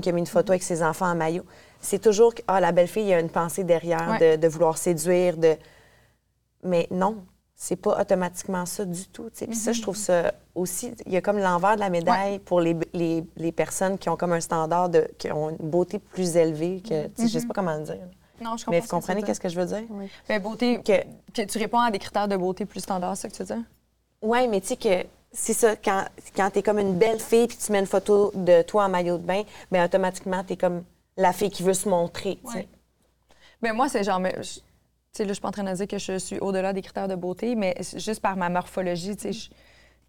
qui 0.00 0.08
a 0.08 0.12
mis 0.12 0.20
une 0.20 0.26
photo 0.26 0.52
avec 0.52 0.62
ses 0.62 0.82
enfants 0.82 1.10
en 1.10 1.14
maillot. 1.14 1.44
C'est 1.80 2.00
toujours 2.00 2.34
que, 2.34 2.42
ah, 2.46 2.60
la 2.60 2.72
belle-fille, 2.72 3.04
il 3.04 3.08
y 3.08 3.14
a 3.14 3.20
une 3.20 3.30
pensée 3.30 3.64
derrière 3.64 4.18
de, 4.20 4.48
vouloir 4.48 4.78
séduire, 4.78 5.36
de... 5.36 5.56
Mais 6.62 6.86
non, 6.92 7.24
c'est 7.56 7.76
pas 7.76 8.00
automatiquement 8.00 8.66
ça 8.66 8.84
du 8.84 9.06
tout. 9.08 9.30
Puis 9.34 9.56
ça, 9.56 9.72
je 9.72 9.82
trouve 9.82 9.96
mhm. 9.96 10.02
ça 10.02 10.34
aussi... 10.54 10.94
Il 11.06 11.12
y 11.12 11.16
a 11.16 11.20
comme 11.20 11.38
l'envers 11.38 11.74
de 11.74 11.80
la 11.80 11.90
médaille 11.90 12.38
pour 12.38 12.60
les, 12.60 12.76
les, 12.92 13.52
personnes 13.52 13.98
qui 13.98 14.08
ont 14.08 14.16
comme 14.16 14.32
un 14.32 14.40
standard, 14.40 14.90
de, 14.90 15.08
qui 15.18 15.32
ont 15.32 15.50
une 15.50 15.70
beauté 15.70 15.98
plus 15.98 16.36
élevée 16.36 16.82
que... 16.86 17.08
Je 17.18 17.26
sais 17.26 17.40
mhm. 17.40 17.48
pas 17.48 17.54
comment 17.54 17.76
le 17.76 17.84
dire. 17.84 17.96
Non, 18.40 18.56
je 18.56 18.64
comprends. 18.64 18.70
Mais 18.70 18.80
vous 18.80 18.88
comprenez 18.88 19.22
qu'est-ce 19.22 19.40
que 19.40 19.48
je 19.48 19.58
veux 19.58 19.66
dire? 19.66 19.84
Oui. 19.90 20.08
Mais 20.28 20.38
beauté... 20.38 20.80
Que... 20.82 21.44
tu 21.44 21.58
réponds 21.58 21.80
à 21.80 21.90
des 21.90 21.98
critères 21.98 22.28
de 22.28 22.36
beauté 22.36 22.64
plus 22.64 22.80
standard, 22.80 23.16
c'est 23.16 23.22
ça 23.22 23.28
que 23.28 23.34
tu 23.34 23.42
veux 23.42 23.56
dire? 23.56 23.64
Oui, 24.22 24.48
mais 24.48 24.60
tu 24.60 24.68
sais 24.68 24.76
que 24.76 25.06
c'est 25.32 25.54
ça, 25.54 25.76
quand, 25.76 26.04
quand 26.36 26.50
tu 26.50 26.58
es 26.58 26.62
comme 26.62 26.78
une 26.78 26.96
belle 26.96 27.20
fille 27.20 27.48
puis 27.48 27.56
tu 27.56 27.72
mets 27.72 27.80
une 27.80 27.86
photo 27.86 28.30
de 28.34 28.62
toi 28.62 28.84
en 28.84 28.88
maillot 28.88 29.18
de 29.18 29.24
bain, 29.24 29.42
bien 29.70 29.84
automatiquement, 29.84 30.44
tu 30.44 30.52
es 30.52 30.56
comme 30.56 30.84
la 31.16 31.32
fille 31.32 31.50
qui 31.50 31.62
veut 31.62 31.74
se 31.74 31.88
montrer. 31.88 32.38
Ouais. 32.44 32.68
Mais 33.62 33.72
moi, 33.72 33.88
c'est 33.88 34.04
genre. 34.04 34.20
Tu 34.22 35.18
sais, 35.18 35.24
là, 35.24 35.28
je 35.28 35.32
suis 35.34 35.40
pas 35.40 35.48
en 35.48 35.52
train 35.52 35.64
de 35.64 35.72
dire 35.72 35.86
que 35.86 35.98
je 35.98 36.18
suis 36.18 36.38
au-delà 36.38 36.72
des 36.72 36.82
critères 36.82 37.08
de 37.08 37.14
beauté, 37.14 37.54
mais 37.54 37.76
juste 37.96 38.20
par 38.20 38.36
ma 38.36 38.48
morphologie, 38.48 39.16
tu 39.16 39.32
sais, 39.32 39.50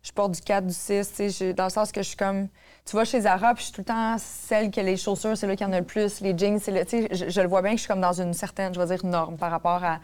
je, 0.02 0.12
porte 0.14 0.32
du 0.32 0.42
4, 0.42 0.66
du 0.66 0.74
6, 0.74 1.14
tu 1.14 1.30
sais, 1.30 1.54
dans 1.54 1.66
le 1.66 1.70
sens 1.70 1.92
que 1.92 2.02
je 2.02 2.08
suis 2.08 2.18
comme. 2.18 2.48
Tu 2.86 2.92
vois, 2.92 3.06
chez 3.06 3.22
Zara, 3.22 3.54
puis 3.54 3.62
je 3.62 3.66
suis 3.66 3.74
tout 3.74 3.82
le 3.82 3.86
temps 3.86 4.18
celle 4.18 4.72
que 4.72 4.82
les 4.82 4.98
chaussures, 4.98 5.38
c'est 5.38 5.48
là 5.48 5.56
qu'il 5.56 5.66
y 5.66 5.70
en 5.70 5.74
a 5.74 5.80
le 5.80 5.86
plus, 5.86 6.20
les 6.22 6.38
jeans, 6.38 6.60
c'est 6.60 6.72
là. 6.72 6.86
Tu 6.86 7.02
sais, 7.02 7.08
je, 7.12 7.30
je, 7.30 7.42
le 7.42 7.48
vois 7.48 7.62
bien 7.62 7.72
que 7.72 7.78
je 7.78 7.82
suis 7.82 7.88
comme 7.88 8.02
dans 8.02 8.20
une 8.20 8.34
certaine, 8.34 8.74
je 8.74 8.80
vais 8.80 8.96
dire, 8.96 9.06
norme 9.06 9.38
par 9.38 9.52
rapport 9.52 9.84
à 9.84 10.00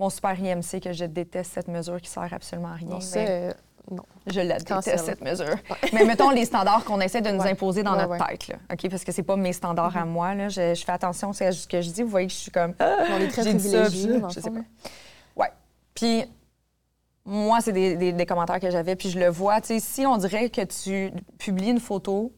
mon 0.00 0.08
super 0.08 0.32
IMC 0.40 0.80
que 0.82 0.92
je 0.92 1.04
déteste 1.04 1.52
cette 1.52 1.68
mesure 1.68 2.00
qui 2.00 2.08
sert 2.08 2.32
absolument 2.32 2.68
à 2.68 2.74
rien. 2.74 2.88
Non, 2.88 3.00
c'est... 3.00 3.54
Non. 3.90 4.04
Je 4.26 4.40
la 4.40 4.58
déteste, 4.58 5.04
cette 5.04 5.20
mesure. 5.20 5.56
mais 5.92 6.04
mettons 6.04 6.30
les 6.30 6.44
standards 6.44 6.84
qu'on 6.84 7.00
essaie 7.00 7.20
de 7.20 7.30
nous 7.30 7.42
imposer 7.42 7.82
dans 7.82 7.96
notre 7.96 8.24
tête, 8.24 8.48
là, 8.48 8.56
OK? 8.72 8.88
Parce 8.88 9.04
que 9.04 9.12
c'est 9.12 9.22
pas 9.22 9.36
mes 9.36 9.52
standards 9.52 9.96
à 9.96 10.04
mm-hmm. 10.04 10.08
moi, 10.08 10.34
là. 10.34 10.48
Je, 10.48 10.74
fais 10.74 10.92
attention 10.92 11.30
à 11.30 11.52
ce 11.52 11.66
que 11.66 11.82
je 11.82 11.90
dis. 11.90 12.02
Vous 12.02 12.08
voyez 12.08 12.28
que 12.28 12.32
je 12.32 12.38
suis 12.38 12.50
comme... 12.50 12.74
on 12.80 13.20
est 13.20 13.28
très 13.28 13.42
privilégiés, 13.42 14.20
je, 14.28 14.40
sais 14.40 14.50
pas. 14.50 14.60
Ouais. 15.36 15.50
Puis 15.94 16.24
moi, 17.24 17.60
c'est 17.60 17.72
des, 17.72 18.12
des, 18.12 18.26
commentaires 18.26 18.60
que 18.60 18.70
j'avais, 18.70 18.96
puis 18.96 19.10
je 19.10 19.18
le 19.18 19.28
vois. 19.28 19.60
Tu 19.60 19.68
sais, 19.68 19.80
si 19.80 20.06
on 20.06 20.16
dirait 20.16 20.48
que 20.50 20.62
tu 20.62 21.12
publies 21.38 21.70
une 21.70 21.80
photo 21.80 22.32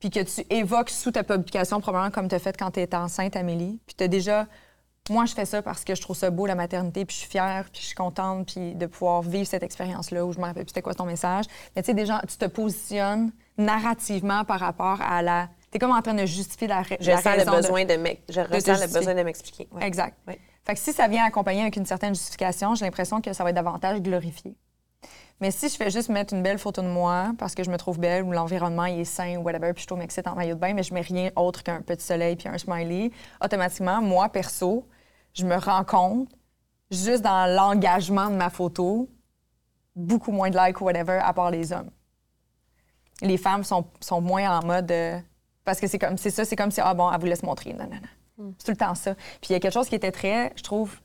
puis 0.00 0.10
que 0.10 0.20
tu 0.20 0.44
évoques 0.50 0.90
sous 0.90 1.12
ta 1.12 1.22
publication, 1.22 1.80
probablement 1.80 2.10
comme 2.10 2.28
tu 2.28 2.34
as 2.34 2.40
fait 2.40 2.56
quand 2.56 2.72
tu 2.72 2.80
étais 2.80 2.96
enceinte, 2.96 3.36
Amélie, 3.36 3.78
puis 3.86 3.94
tu 3.94 4.02
as 4.02 4.08
déjà 4.08 4.46
moi, 5.10 5.24
je 5.24 5.34
fais 5.34 5.44
ça 5.44 5.62
parce 5.62 5.84
que 5.84 5.94
je 5.96 6.00
trouve 6.00 6.16
ça 6.16 6.30
beau, 6.30 6.46
la 6.46 6.54
maternité, 6.54 7.04
puis 7.04 7.14
je 7.14 7.20
suis 7.22 7.30
fière, 7.30 7.64
puis 7.72 7.80
je 7.80 7.86
suis 7.86 7.94
contente, 7.94 8.46
puis 8.52 8.74
de 8.74 8.86
pouvoir 8.86 9.22
vivre 9.22 9.46
cette 9.46 9.64
expérience-là 9.64 10.24
où 10.24 10.32
je 10.32 10.38
me 10.38 10.44
rappelle 10.44 10.62
plus 10.62 10.70
c'était 10.70 10.82
quoi 10.82 10.94
ton 10.94 11.06
message. 11.06 11.46
Mais 11.74 11.82
tu 11.82 11.86
sais, 11.86 11.94
déjà, 11.94 12.22
tu 12.28 12.36
te 12.36 12.44
positionnes 12.44 13.32
narrativement 13.58 14.44
par 14.44 14.60
rapport 14.60 15.00
à 15.02 15.20
la... 15.22 15.48
Tu 15.72 15.76
es 15.76 15.78
comme 15.80 15.90
en 15.90 16.02
train 16.02 16.14
de 16.14 16.24
justifier 16.24 16.68
la, 16.68 16.82
je 16.82 17.10
sens 17.10 17.24
le 17.24 17.50
besoin 17.50 17.84
de, 17.84 17.94
je 18.28 18.40
ressens 18.40 18.80
le 18.80 18.92
besoin 18.92 19.14
de 19.14 19.22
m'expliquer. 19.22 19.68
Exact. 19.80 20.16
Fait 20.64 20.74
que 20.74 20.78
si 20.78 20.92
ça 20.92 21.08
vient 21.08 21.24
accompagné 21.24 21.62
avec 21.62 21.74
une 21.74 21.86
certaine 21.86 22.14
justification, 22.14 22.76
j'ai 22.76 22.84
l'impression 22.84 23.20
que 23.20 23.32
ça 23.32 23.42
va 23.42 23.50
être 23.50 23.56
davantage 23.56 24.00
glorifié. 24.00 24.54
Mais 25.40 25.50
si 25.50 25.68
je 25.68 25.74
fais 25.74 25.90
juste 25.90 26.08
mettre 26.08 26.34
une 26.34 26.42
belle 26.44 26.58
photo 26.58 26.82
de 26.82 26.86
moi 26.86 27.32
parce 27.36 27.56
que 27.56 27.64
je 27.64 27.70
me 27.70 27.76
trouve 27.76 27.98
belle 27.98 28.22
ou 28.22 28.30
l'environnement 28.30 28.84
est 28.84 29.02
sain 29.02 29.38
ou 29.38 29.42
whatever, 29.42 29.72
puis 29.72 29.82
je 29.82 29.88
trouve 29.88 29.98
m'excite 29.98 30.28
en 30.28 30.36
maillot 30.36 30.54
de 30.54 30.60
bain, 30.60 30.72
mais 30.72 30.84
je 30.84 30.94
mets 30.94 31.00
rien 31.00 31.30
autre 31.34 31.64
qu'un 31.64 31.80
petit 31.80 32.04
soleil 32.04 32.36
puis 32.36 32.48
un 32.48 32.58
smiley, 32.58 33.10
automatiquement, 33.42 34.00
moi, 34.00 34.28
perso, 34.28 34.86
je 35.34 35.44
me 35.46 35.56
rends 35.56 35.84
compte, 35.84 36.28
juste 36.90 37.22
dans 37.22 37.46
l'engagement 37.54 38.28
de 38.28 38.36
ma 38.36 38.50
photo, 38.50 39.08
beaucoup 39.96 40.32
moins 40.32 40.50
de 40.50 40.58
likes 40.58 40.80
ou 40.80 40.84
whatever, 40.84 41.18
à 41.22 41.32
part 41.32 41.50
les 41.50 41.72
hommes. 41.72 41.90
Les 43.20 43.36
femmes 43.36 43.64
sont, 43.64 43.86
sont 44.00 44.20
moins 44.20 44.58
en 44.58 44.66
mode... 44.66 44.90
euh, 44.90 45.18
parce 45.64 45.80
que 45.80 45.86
c'est 45.86 45.98
comme 45.98 46.18
c'est 46.18 46.30
ça, 46.30 46.44
c'est 46.44 46.56
comme 46.56 46.70
si, 46.70 46.80
ah 46.80 46.92
bon, 46.92 47.10
elle 47.10 47.20
vous 47.20 47.26
laisse 47.26 47.42
montrer. 47.42 47.72
Non, 47.72 47.84
non, 47.84 47.98
non. 48.38 48.54
C'est 48.58 48.64
tout 48.64 48.70
le 48.72 48.76
temps 48.76 48.94
ça. 48.94 49.14
Puis 49.14 49.50
il 49.50 49.52
y 49.52 49.54
a 49.54 49.60
quelque 49.60 49.72
chose 49.72 49.88
qui 49.88 49.94
était 49.94 50.10
très, 50.10 50.52
je 50.56 50.62
trouve, 50.62 50.98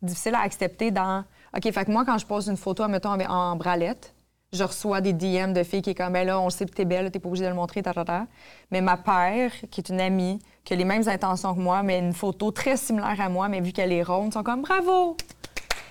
difficile 0.00 0.34
à 0.34 0.40
accepter 0.40 0.90
dans. 0.90 1.24
OK, 1.56 1.72
fait 1.72 1.84
que 1.84 1.90
moi, 1.90 2.04
quand 2.04 2.18
je 2.18 2.26
pose 2.26 2.48
une 2.48 2.56
photo, 2.56 2.86
mettons, 2.86 3.18
en 3.20 3.56
bralette, 3.56 4.14
je 4.54 4.64
reçois 4.64 5.00
des 5.00 5.12
DM 5.12 5.52
de 5.52 5.62
filles 5.62 5.82
qui 5.82 5.90
est 5.90 5.94
comme, 5.94 6.14
là, 6.14 6.40
on 6.40 6.48
sait 6.50 6.64
que 6.66 6.72
t'es 6.72 6.84
belle, 6.84 7.10
t'es 7.10 7.18
pas 7.18 7.28
obligée 7.28 7.44
de 7.44 7.50
le 7.50 7.54
montrer, 7.54 7.82
ta, 7.82 7.92
ta, 7.92 8.04
ta. 8.04 8.26
Mais 8.70 8.80
ma 8.80 8.96
père, 8.96 9.50
qui 9.70 9.80
est 9.80 9.88
une 9.88 10.00
amie, 10.00 10.38
qui 10.64 10.72
a 10.72 10.76
les 10.76 10.84
mêmes 10.84 11.06
intentions 11.08 11.54
que 11.54 11.60
moi, 11.60 11.82
mais 11.82 11.98
une 11.98 12.12
photo 12.12 12.50
très 12.50 12.76
similaire 12.76 13.20
à 13.20 13.28
moi, 13.28 13.48
mais 13.48 13.60
vu 13.60 13.72
qu'elle 13.72 13.92
est 13.92 14.02
ronde, 14.02 14.28
ils 14.30 14.32
sont 14.34 14.42
comme, 14.42 14.62
bravo! 14.62 15.16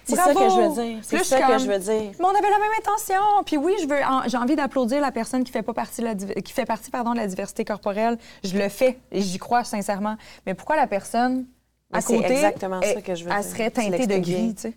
C'est 0.06 0.16
ça 0.18 0.34
que 0.34 0.40
je 0.50 0.68
veux 0.68 0.84
dire. 0.84 1.00
C'est 1.02 1.24
ça 1.24 1.40
que 1.48 1.58
je 1.60 1.66
veux 1.66 1.80
dire. 1.80 2.12
Mais 2.20 2.26
on 2.26 2.30
avait 2.30 2.50
la 2.50 2.60
même 2.60 2.72
intention. 2.78 3.22
Puis 3.46 3.56
oui, 3.56 3.74
je 3.82 3.88
veux, 3.88 4.04
en- 4.04 4.28
j'ai 4.28 4.36
envie 4.38 4.58
d'applaudir 4.58 5.00
la 5.00 5.12
personne 5.14 5.46
qui 5.46 5.52
fait 5.54 5.62
pas 5.62 5.74
partie 5.74 6.02
de 6.02 6.08
la, 6.08 6.16
qui 6.16 6.52
fait 6.52 6.66
partie 6.66 6.92
pardon 6.92 7.12
de 7.14 7.18
la 7.20 7.28
diversité 7.28 7.64
corporelle. 7.64 8.18
Je 8.44 8.58
le 8.58 8.68
fais 8.68 9.00
et 9.14 9.22
j'y 9.22 9.38
crois 9.38 9.64
sincèrement. 9.64 10.18
Mais 10.46 10.56
pourquoi 10.56 10.76
la 10.76 10.88
personne 10.88 11.46
à 11.94 12.00
Mais 12.00 12.04
côté, 12.04 12.34
exactement 12.34 12.82
ça 12.82 13.02
que 13.02 13.16
je 13.16 13.24
veux 13.24 13.32
elle 13.32 13.42
dire. 13.44 13.50
serait 13.52 13.72
teintée 13.72 14.08
de 14.08 14.18
gris, 14.18 14.56
tu 14.56 14.62
sais? 14.64 14.74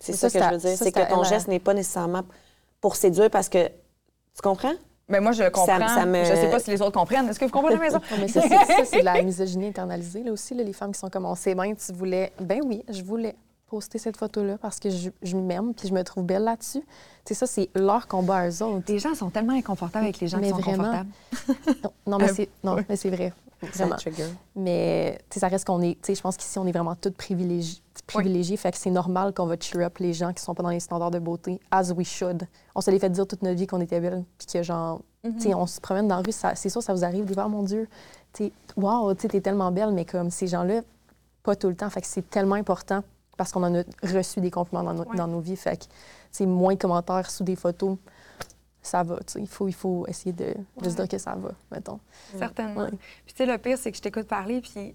C'est 0.00 0.12
ça, 0.14 0.30
ça, 0.30 0.38
que 0.38 0.44
je 0.46 0.50
veux 0.52 0.58
dire. 0.70 0.78
C'est 0.78 0.92
que 0.92 1.10
ton 1.10 1.20
à- 1.20 1.24
geste 1.24 1.48
n'est 1.48 1.58
pas 1.58 1.74
nécessairement 1.74 2.22
pour 2.80 2.96
séduire 2.96 3.30
parce 3.30 3.48
que. 3.48 3.66
Tu 3.68 4.42
comprends? 4.42 4.72
Ben 5.08 5.20
moi, 5.20 5.32
je 5.32 5.42
le 5.42 5.50
comprends. 5.50 5.88
ça 5.88 6.06
me- 6.06 6.22
Je 6.24 6.34
sais 6.34 6.50
pas 6.50 6.60
si 6.60 6.70
les 6.70 6.80
autres 6.80 6.92
comprennent. 6.98 7.28
Est-ce 7.28 7.38
que 7.40 7.44
vous 7.44 7.50
comprenez 7.50 7.74
la 7.76 7.80
maison? 7.80 8.00
Mais 8.20 8.28
ça, 8.28 8.42
c'est 8.42 8.48
ça, 8.48 8.84
c'est 8.84 9.00
de 9.00 9.04
la 9.04 9.20
misogynie 9.24 9.66
internalisée, 9.66 10.22
là 10.22 10.30
aussi. 10.32 10.54
là, 10.54 10.62
les 10.62 10.72
femmes 10.72 10.92
qui 10.92 11.00
sont 11.00 11.10
comme, 11.10 11.26
on 11.26 11.34
sait 11.34 11.54
bien, 11.54 11.74
tu 11.74 11.92
voulais. 11.92 12.32
Ben 12.40 12.60
oui, 12.64 12.84
je 12.88 13.02
voulais 13.02 13.34
poster 13.66 13.98
cette 13.98 14.16
photo-là 14.16 14.56
parce 14.58 14.78
que 14.80 14.88
je, 14.90 15.10
je 15.22 15.36
m'aime 15.36 15.74
puis 15.74 15.88
je 15.88 15.94
me 15.94 16.02
trouve 16.04 16.24
belle 16.24 16.42
là-dessus. 16.44 16.80
Tu 16.80 16.86
sais, 17.24 17.34
ça, 17.34 17.46
c'est 17.46 17.70
leur 17.74 18.06
combat 18.08 18.36
à 18.38 18.48
eux 18.48 18.62
autres. 18.62 18.84
Les 18.88 18.98
gens 19.00 19.14
sont 19.14 19.30
tellement 19.30 19.52
inconfortables 19.54 20.04
avec 20.04 20.20
les 20.20 20.26
gens 20.28 20.38
Mais 20.38 20.44
qui 20.44 20.50
sont 20.50 20.56
vraiment. 20.58 20.84
confortables. 20.84 21.08
Non, 21.84 21.92
non, 22.06 22.18
mais 22.18 22.30
Euh, 22.30 22.34
c'est 22.34 22.48
non, 22.64 22.76
mais 22.88 22.96
c'est 22.96 23.10
vrai. 23.10 23.32
Vraiment. 23.62 23.90
Ça 23.90 23.96
trigger. 23.96 24.26
Mais 24.56 25.18
tu 25.28 25.34
sais, 25.34 25.40
ça 25.40 25.48
reste 25.48 25.66
qu'on 25.66 25.82
est. 25.82 25.94
Tu 25.96 25.98
sais, 26.06 26.14
je 26.14 26.20
pense 26.22 26.36
qu'ici, 26.36 26.58
on 26.58 26.66
est 26.66 26.72
vraiment 26.72 26.94
toutes 26.94 27.16
privilégiés. 27.16 27.78
privilégiés 28.06 28.56
fait 28.56 28.72
que 28.72 28.78
c'est 28.78 28.90
normal 28.90 29.32
qu'on 29.34 29.46
va 29.46 29.56
cheer 29.60 29.82
up 29.84 29.98
les 29.98 30.12
gens 30.14 30.32
qui 30.32 30.42
sont 30.42 30.54
pas 30.54 30.62
dans 30.62 30.70
les 30.70 30.80
standards 30.80 31.10
de 31.10 31.18
beauté, 31.18 31.60
as 31.70 31.92
we 31.92 32.06
should. 32.06 32.46
On 32.74 32.80
se 32.80 32.90
les 32.90 32.98
fait 32.98 33.10
dire 33.10 33.26
toute 33.26 33.42
notre 33.42 33.56
vie 33.58 33.66
qu'on 33.66 33.80
était 33.80 34.00
belle, 34.00 34.24
puis 34.38 34.46
que 34.46 34.62
genre, 34.62 35.00
tu 35.22 35.38
sais, 35.38 35.54
on 35.54 35.66
se 35.66 35.80
promène 35.80 36.08
dans 36.08 36.16
la 36.16 36.22
rue, 36.22 36.32
c'est 36.32 36.68
sûr, 36.70 36.82
ça 36.82 36.92
vous 36.94 37.04
arrive 37.04 37.32
fois, 37.32 37.46
mon 37.48 37.62
Dieu, 37.62 37.86
tu 38.32 38.44
sais, 38.46 38.52
wow, 38.76 39.14
tu 39.14 39.28
t'es 39.28 39.40
tellement 39.40 39.70
belle, 39.70 39.92
mais 39.92 40.04
comme 40.06 40.30
ces 40.30 40.46
gens-là, 40.46 40.80
pas 41.42 41.54
tout 41.54 41.68
le 41.68 41.76
temps. 41.76 41.88
Fait 41.90 42.00
que 42.00 42.06
c'est 42.06 42.28
tellement 42.28 42.54
important 42.56 43.02
parce 43.36 43.52
qu'on 43.52 43.62
en 43.62 43.74
a 43.78 43.82
reçu 44.02 44.40
des 44.40 44.50
compliments 44.50 44.82
dans, 44.82 44.94
nos- 44.94 45.04
Ouais. 45.04 45.16
dans 45.16 45.26
nos 45.28 45.40
vies. 45.40 45.56
Fait 45.56 45.76
que, 45.78 46.44
moins 46.44 46.74
de 46.74 46.78
commentaires 46.80 47.30
sous 47.30 47.44
des 47.44 47.56
photos, 47.56 47.96
ça 48.82 49.02
va, 49.02 49.16
tu 49.18 49.32
sais. 49.34 49.40
Il 49.40 49.48
faut, 49.48 49.68
il 49.68 49.74
faut 49.74 50.06
essayer 50.08 50.32
de, 50.32 50.54
de 50.80 50.88
se 50.90 50.94
dire 50.96 51.08
que 51.08 51.18
ça 51.18 51.34
va, 51.34 51.50
mettons. 51.70 52.00
Certainement. 52.38 52.82
Ouais. 52.82 52.90
Puis 53.24 53.34
tu 53.34 53.36
sais, 53.36 53.46
le 53.46 53.58
pire, 53.58 53.76
c'est 53.78 53.90
que 53.90 53.96
je 53.96 54.02
t'écoute 54.02 54.26
parler, 54.26 54.60
puis 54.60 54.94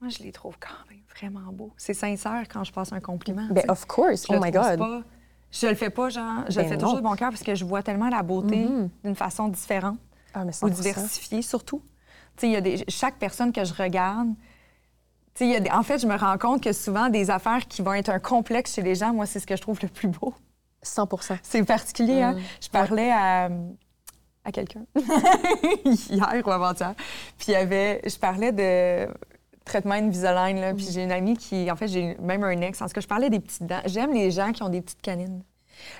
moi, 0.00 0.10
je 0.10 0.22
les 0.22 0.30
trouve 0.32 0.56
quand 0.60 0.88
même 0.90 1.00
vraiment 1.16 1.52
beaux. 1.52 1.72
C'est 1.76 1.94
sincère 1.94 2.44
quand 2.48 2.62
je 2.64 2.72
passe 2.72 2.92
un 2.92 3.00
compliment. 3.00 3.46
Ben, 3.50 3.62
sais. 3.62 3.70
of 3.70 3.84
course. 3.86 4.26
Je 4.28 4.32
Oh 4.36 4.40
my 4.40 4.50
God. 4.52 4.78
pas- 4.78 5.02
je 5.50 5.66
le 5.66 5.74
fais 5.74 5.90
pas, 5.90 6.08
genre, 6.10 6.44
je 6.48 6.58
le 6.58 6.62
Ben 6.64 6.68
fais 6.68 6.76
non. 6.76 6.82
toujours 6.82 6.98
de 6.98 7.02
mon 7.02 7.16
cœur 7.16 7.30
parce 7.30 7.42
que 7.42 7.54
je 7.54 7.64
vois 7.64 7.82
tellement 7.82 8.08
la 8.10 8.22
beauté 8.22 8.64
Mhm. 8.66 8.90
d'une 9.02 9.14
façon 9.16 9.48
différente 9.48 9.98
Ah, 10.34 10.44
mais 10.44 10.50
ou 10.62 10.68
100%. 10.68 10.70
diversifiée, 10.82 11.42
surtout. 11.42 11.82
Tu 12.36 12.42
sais, 12.42 12.46
il 12.48 12.52
y 12.52 12.56
a 12.56 12.60
des, 12.60 12.84
chaque 12.88 13.16
personne 13.18 13.50
que 13.52 13.64
je 13.64 13.72
regarde, 13.74 14.28
tu 15.34 15.50
sais, 15.50 15.72
en 15.72 15.82
fait, 15.82 15.98
je 15.98 16.06
me 16.06 16.16
rends 16.16 16.36
compte 16.38 16.62
que 16.62 16.72
souvent, 16.72 17.08
des 17.08 17.30
affaires 17.30 17.66
qui 17.66 17.82
vont 17.82 17.94
être 17.94 18.10
un 18.10 18.18
complexe 18.20 18.74
chez 18.74 18.82
les 18.82 18.94
gens, 18.94 19.12
moi, 19.14 19.24
c'est 19.26 19.40
ce 19.40 19.46
que 19.46 19.56
je 19.56 19.62
trouve 19.62 19.78
le 19.82 19.88
plus 19.88 20.08
beau. 20.08 20.34
100% 20.84 21.38
C'est 21.42 21.64
particulier, 21.64 22.22
hein? 22.22 22.32
Mm. 22.34 22.40
Je 22.62 22.68
parlais 22.68 23.10
à, 23.10 23.48
à 24.44 24.52
quelqu'un 24.52 24.84
hier 25.84 26.42
ou 26.46 26.50
avant-hier, 26.50 26.94
puis 27.38 27.48
il 27.48 27.52
y 27.52 27.56
avait, 27.56 28.00
je 28.06 28.16
parlais 28.16 28.52
de 28.52 29.12
traitement 29.64 29.94
Invisalign, 29.94 30.60
là, 30.60 30.74
puis 30.74 30.86
Mm. 30.86 30.90
j'ai 30.92 31.02
une 31.02 31.12
amie 31.12 31.36
qui, 31.36 31.70
en 31.70 31.76
fait, 31.76 31.88
j'ai 31.88 32.16
même 32.20 32.42
un 32.44 32.60
ex, 32.62 32.80
en 32.80 32.86
tout 32.86 32.92
cas, 32.92 33.00
je 33.00 33.06
parlais 33.06 33.28
des 33.30 33.40
petites 33.40 33.66
dents. 33.66 33.82
J'aime 33.84 34.12
les 34.12 34.30
gens 34.30 34.52
qui 34.52 34.62
ont 34.62 34.70
des 34.70 34.80
petites 34.80 35.02
canines. 35.02 35.42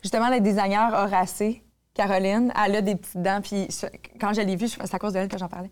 Justement, 0.02 0.28
la 0.28 0.40
designer 0.40 0.92
Horacée, 0.94 1.62
Caroline, 1.94 2.52
elle 2.64 2.76
a 2.76 2.80
des 2.80 2.94
petites 2.96 3.20
dents, 3.20 3.40
puis 3.42 3.68
quand 4.20 4.32
je 4.32 4.40
l'ai 4.40 4.56
vue, 4.56 4.68
c'est 4.68 4.94
à 4.94 4.98
cause 4.98 5.12
de 5.12 5.18
elle 5.18 5.28
que 5.28 5.36
j'en 5.38 5.48
parlais. 5.48 5.70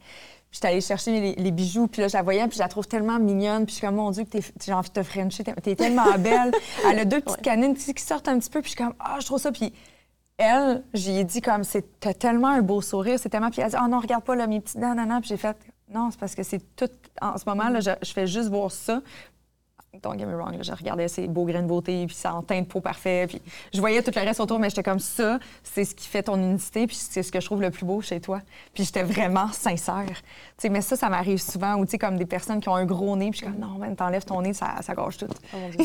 Puis 0.50 0.58
J'étais 0.58 0.68
allée 0.68 0.80
chercher 0.80 1.20
les, 1.20 1.34
les 1.34 1.50
bijoux, 1.50 1.86
puis 1.86 2.02
là, 2.02 2.08
je 2.08 2.14
la 2.16 2.22
voyais, 2.22 2.46
puis 2.48 2.56
je 2.56 2.62
la 2.62 2.68
trouve 2.68 2.86
tellement 2.86 3.18
mignonne. 3.18 3.66
Puis 3.66 3.74
je 3.74 3.78
suis 3.78 3.86
comme, 3.86 3.96
mon 3.96 4.10
Dieu, 4.10 4.24
que 4.24 4.30
t'es- 4.30 4.52
j'ai 4.64 4.72
envie 4.72 4.88
de 4.88 4.94
te 4.94 5.02
frencher, 5.02 5.44
t'es 5.44 5.74
tellement 5.76 6.04
belle. 6.18 6.52
Elle 6.90 6.98
a 7.00 7.04
deux 7.04 7.20
petites 7.20 7.38
Ouais. 7.38 7.42
canines 7.42 7.74
qui 7.74 8.02
sortent 8.02 8.28
un 8.28 8.38
petit 8.38 8.50
peu, 8.50 8.60
puis 8.62 8.70
je 8.72 8.76
suis 8.76 8.84
comme, 8.84 8.94
ah, 8.98 9.16
je 9.20 9.26
trouve 9.26 9.38
ça. 9.40 9.52
Puis 9.52 9.72
elle, 10.38 10.82
j'y 10.94 11.18
ai 11.18 11.24
dit 11.24 11.40
comme, 11.40 11.64
c'est 11.64 11.98
t'as 12.00 12.14
tellement 12.14 12.48
un 12.48 12.62
beau 12.62 12.80
sourire, 12.80 13.18
c'est 13.18 13.28
tellement. 13.28 13.50
Puis 13.50 13.60
elle 13.60 13.66
a 13.66 13.70
dit, 13.70 13.76
oh 13.82 13.88
non, 13.88 14.00
regarde 14.00 14.24
pas 14.24 14.34
là, 14.36 14.46
mes 14.46 14.60
petites 14.60 14.78
dents, 14.80 14.94
nan, 14.94 15.08
nan. 15.08 15.20
Puis 15.20 15.28
j'ai 15.28 15.36
fait, 15.36 15.56
non, 15.92 16.10
c'est 16.10 16.20
parce 16.20 16.34
que 16.34 16.42
c'est 16.42 16.60
tout. 16.76 16.88
En 17.20 17.36
ce 17.38 17.44
moment, 17.46 17.68
là, 17.68 17.80
je, 17.80 17.90
je 18.02 18.12
fais 18.12 18.26
juste 18.26 18.48
voir 18.48 18.70
ça. 18.70 19.00
Don't 20.02 20.18
get 20.18 20.26
me 20.26 20.34
wrong, 20.34 20.52
là, 20.56 20.62
je 20.62 20.72
regardais 20.72 21.08
ces 21.08 21.26
beaux 21.28 21.44
grains 21.44 21.62
de 21.62 21.66
beauté, 21.68 22.06
puis 22.06 22.14
ça 22.14 22.34
en 22.34 22.42
teint 22.42 22.60
de 22.60 22.66
peau 22.66 22.80
parfait, 22.80 23.26
puis 23.28 23.40
je 23.72 23.80
voyais 23.80 24.02
tout 24.02 24.10
le 24.14 24.20
reste 24.20 24.40
autour, 24.40 24.58
mais 24.58 24.68
j'étais 24.70 24.82
comme 24.82 24.98
ça, 24.98 25.38
c'est 25.62 25.84
ce 25.84 25.94
qui 25.94 26.06
fait 26.08 26.22
ton 26.24 26.36
unicité, 26.36 26.86
puis 26.86 26.96
c'est 26.96 27.22
ce 27.22 27.32
que 27.32 27.40
je 27.40 27.46
trouve 27.46 27.62
le 27.62 27.70
plus 27.70 27.84
beau 27.86 28.00
chez 28.00 28.20
toi. 28.20 28.40
Puis 28.74 28.84
j'étais 28.84 29.02
vraiment 29.02 29.48
sincère. 29.52 30.04
Tu 30.06 30.14
sais, 30.58 30.68
mais 30.68 30.80
ça, 30.80 30.96
ça 30.96 31.08
m'arrive 31.08 31.38
souvent, 31.38 31.74
ou 31.76 31.84
tu 31.84 31.92
sais, 31.92 31.98
comme 31.98 32.16
des 32.16 32.26
personnes 32.26 32.60
qui 32.60 32.68
ont 32.68 32.74
un 32.76 32.84
gros 32.84 33.16
nez, 33.16 33.30
puis 33.30 33.40
je 33.40 33.44
suis 33.44 33.52
comme, 33.52 33.60
non, 33.60 33.78
man, 33.78 33.94
t'enlèves 33.96 34.24
ton 34.24 34.40
nez, 34.42 34.52
ça, 34.52 34.74
ça 34.82 34.94
gâche 34.94 35.18
tout. 35.18 35.26
Oh 35.54 35.56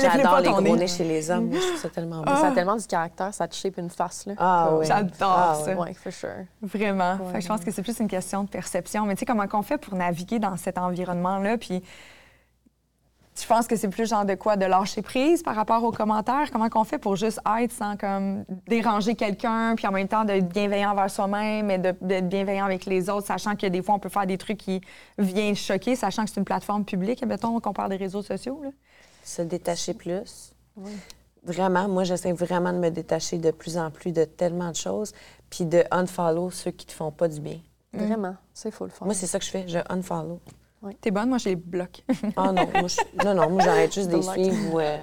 J'adore 0.00 0.38
les 0.40 0.44
ton 0.46 0.52
gros 0.52 0.60
nez. 0.62 0.76
nez 0.76 0.86
chez 0.86 1.04
les 1.04 1.30
hommes. 1.30 1.46
Moi, 1.48 1.58
je 1.60 1.66
trouve 1.66 1.80
ça 1.80 1.88
tellement 1.88 2.22
beau. 2.22 2.30
Ça 2.34 2.48
a 2.48 2.52
tellement 2.52 2.76
du 2.76 2.86
caractère, 2.86 3.32
ça 3.32 3.46
te 3.48 3.54
shape 3.54 3.78
une 3.78 3.90
face, 3.90 4.26
là. 4.26 4.34
Ah 4.38 4.70
oui. 4.72 4.86
J'adore 4.86 5.14
Ah 5.36 5.54
ça. 5.64 5.74
Ouais, 5.74 5.94
for 5.94 6.12
sure. 6.12 6.30
Vraiment. 6.62 7.18
Fait 7.32 7.38
que 7.38 7.44
je 7.44 7.48
pense 7.48 7.60
que 7.64 7.70
c'est 7.70 7.82
plus 7.82 7.98
une 8.00 8.08
question 8.08 8.44
de 8.44 8.48
perception. 8.48 9.04
Mais 9.06 9.14
tu 9.14 9.20
sais, 9.20 9.26
comment 9.26 9.46
qu'on 9.46 9.62
fait 9.62 9.78
pour 9.78 9.94
naviguer 9.94 10.38
dans 10.38 10.56
cet 10.56 10.78
environnement-là? 10.78 11.58
Puis, 11.58 11.82
je 13.38 13.46
pense 13.46 13.66
que 13.66 13.76
c'est 13.76 13.88
plus 13.88 14.08
genre 14.08 14.24
de 14.24 14.34
quoi? 14.34 14.56
De 14.56 14.64
lâcher 14.64 15.02
prise 15.02 15.42
par 15.42 15.54
rapport 15.54 15.82
aux 15.84 15.92
commentaires? 15.92 16.50
Comment 16.50 16.68
qu'on 16.68 16.84
fait 16.84 16.98
pour 16.98 17.16
juste 17.16 17.40
être 17.60 17.72
sans 17.72 17.96
comme 17.96 18.44
déranger 18.66 19.14
quelqu'un, 19.14 19.74
puis 19.76 19.86
en 19.86 19.92
même 19.92 20.08
temps 20.08 20.24
d'être 20.24 20.48
bienveillant 20.48 20.92
envers 20.92 21.10
soi-même 21.10 21.70
et 21.70 21.78
de- 21.78 21.94
d'être 22.00 22.28
bienveillant 22.28 22.64
avec 22.64 22.86
les 22.86 23.10
autres, 23.10 23.26
sachant 23.26 23.54
que 23.56 23.66
des 23.66 23.82
fois, 23.82 23.94
on 23.94 23.98
peut 23.98 24.08
faire 24.08 24.26
des 24.26 24.38
trucs 24.38 24.58
qui 24.58 24.80
viennent 25.18 25.54
choquer, 25.56 25.96
sachant 25.96 26.24
que 26.24 26.30
c'est 26.30 26.38
une 26.40 26.44
plateforme 26.44 26.84
publique, 26.84 27.24
mettons 27.24 27.58
qu'on 27.60 27.72
parle 27.72 27.90
des 27.90 27.96
réseaux 27.96 28.22
sociaux. 28.22 28.60
Là? 28.62 28.70
Se 29.22 29.42
détacher 29.42 29.94
plus. 29.94 30.52
Vraiment, 31.44 31.88
moi, 31.88 32.04
j'essaie 32.04 32.32
vraiment 32.32 32.72
de 32.72 32.78
me 32.78 32.90
détacher 32.90 33.38
de 33.38 33.50
plus 33.50 33.78
en 33.78 33.90
plus 33.90 34.12
de 34.12 34.24
tellement 34.24 34.70
de 34.70 34.76
choses, 34.76 35.12
puis 35.48 35.64
de 35.64 35.84
unfollow 35.90 36.50
ceux 36.50 36.70
qui 36.72 36.86
te 36.86 36.92
font 36.92 37.10
pas 37.12 37.28
du 37.28 37.40
bien. 37.40 37.58
Vraiment. 37.92 38.34
C'est 38.52 38.70
full 38.70 38.90
fun. 38.90 39.04
Moi, 39.04 39.14
c'est 39.14 39.26
ça 39.26 39.38
que 39.38 39.44
je 39.44 39.50
fais, 39.50 39.68
je 39.68 39.78
unfollow. 39.88 40.40
T'es 41.00 41.10
bonne, 41.10 41.28
moi, 41.28 41.38
je 41.38 41.48
les 41.48 41.56
bloque. 41.56 42.04
Ah 42.36 42.52
non, 42.52 42.64
moi, 42.74 42.86
je- 42.88 43.24
non, 43.24 43.34
non, 43.34 43.50
moi, 43.50 43.62
j'arrête 43.64 43.92
juste 43.92 44.08
de 44.08 44.16
les 44.16 44.20
Block. 44.22 44.34
suivre. 44.34 44.74
ou, 44.74 44.78
euh, 44.80 44.98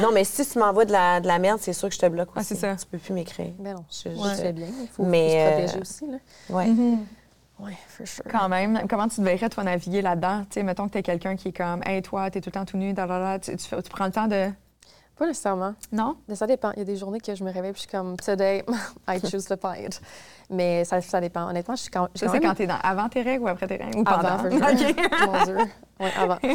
Non, 0.00 0.10
mais 0.12 0.22
si 0.24 0.46
tu 0.46 0.58
m'envoies 0.58 0.84
de 0.84 0.92
la, 0.92 1.20
de 1.20 1.26
la 1.26 1.38
merde, 1.40 1.58
c'est 1.60 1.72
sûr 1.72 1.88
que 1.88 1.94
je 1.94 2.00
te 2.00 2.06
bloque 2.06 2.28
aussi. 2.36 2.38
Ah, 2.38 2.42
c'est 2.44 2.54
ça. 2.54 2.76
Tu 2.76 2.86
peux 2.86 2.98
plus 2.98 3.12
m'écrire. 3.12 3.52
Ben 3.58 3.74
non, 3.74 3.84
Je- 3.90 4.36
fais 4.36 4.52
bien. 4.52 4.68
Il 4.80 4.88
faut, 4.88 5.04
Mais, 5.04 5.30
se 5.30 5.36
euh, 5.36 5.50
protéger 5.58 5.80
aussi, 5.80 6.06
là. 6.10 6.18
Ouais. 6.50 6.66
Oui, 7.58 7.72
for 7.88 8.06
sure. 8.06 8.24
Quand 8.30 8.48
même, 8.48 8.86
comment 8.88 9.08
tu 9.08 9.20
devrais, 9.20 9.48
toi, 9.48 9.64
naviguer 9.64 10.02
là-dedans? 10.02 10.42
Tu 10.42 10.54
sais, 10.54 10.62
mettons 10.62 10.86
que 10.86 10.92
t'es 10.92 11.02
quelqu'un 11.02 11.34
qui 11.36 11.48
est 11.48 11.56
comme, 11.56 11.80
hey, 11.86 12.02
toi, 12.02 12.30
t'es 12.30 12.40
tout 12.40 12.50
le 12.50 12.52
temps 12.52 12.64
tout 12.66 12.76
nu, 12.76 12.92
da, 12.92 13.06
da, 13.06 13.18
da. 13.18 13.38
Tu, 13.38 13.56
tu 13.56 13.64
fais- 13.66 13.82
tu 13.82 13.90
prends 13.90 14.06
le 14.06 14.12
temps 14.12 14.28
de. 14.28 14.50
Pas 15.18 15.26
nécessairement. 15.26 15.74
Non? 15.92 16.16
Mais 16.28 16.34
ça 16.36 16.46
dépend. 16.46 16.72
Il 16.72 16.80
y 16.80 16.82
a 16.82 16.84
des 16.84 16.96
journées 16.96 17.20
que 17.20 17.34
je 17.34 17.42
me 17.42 17.50
réveille 17.50 17.72
puis 17.72 17.82
je 17.84 17.88
suis 17.88 17.90
comme, 17.90 18.16
today, 18.18 18.64
I 19.08 19.18
choose 19.18 19.46
to 19.46 19.56
fight. 19.56 19.98
Mais 20.50 20.84
ça, 20.84 21.00
ça 21.00 21.20
dépend. 21.20 21.48
Honnêtement, 21.48 21.74
je 21.74 21.82
suis 21.82 21.90
quand, 21.90 22.08
Ça, 22.14 22.26
quand 22.26 22.32
c'est 22.32 22.38
même- 22.40 22.48
quand 22.50 22.54
t'es 22.54 22.66
dans, 22.66 22.78
avant 22.82 23.08
tes 23.08 23.22
règles 23.22 23.44
ou 23.44 23.48
après 23.48 23.66
tes 23.66 23.76
règles? 23.76 23.98
Ou 23.98 24.04
pendant? 24.04 24.28
Avant. 24.28 24.42
Mon 24.50 24.74
Dieu. 24.74 25.56
Oui, 26.00 26.08
avant. 26.16 26.36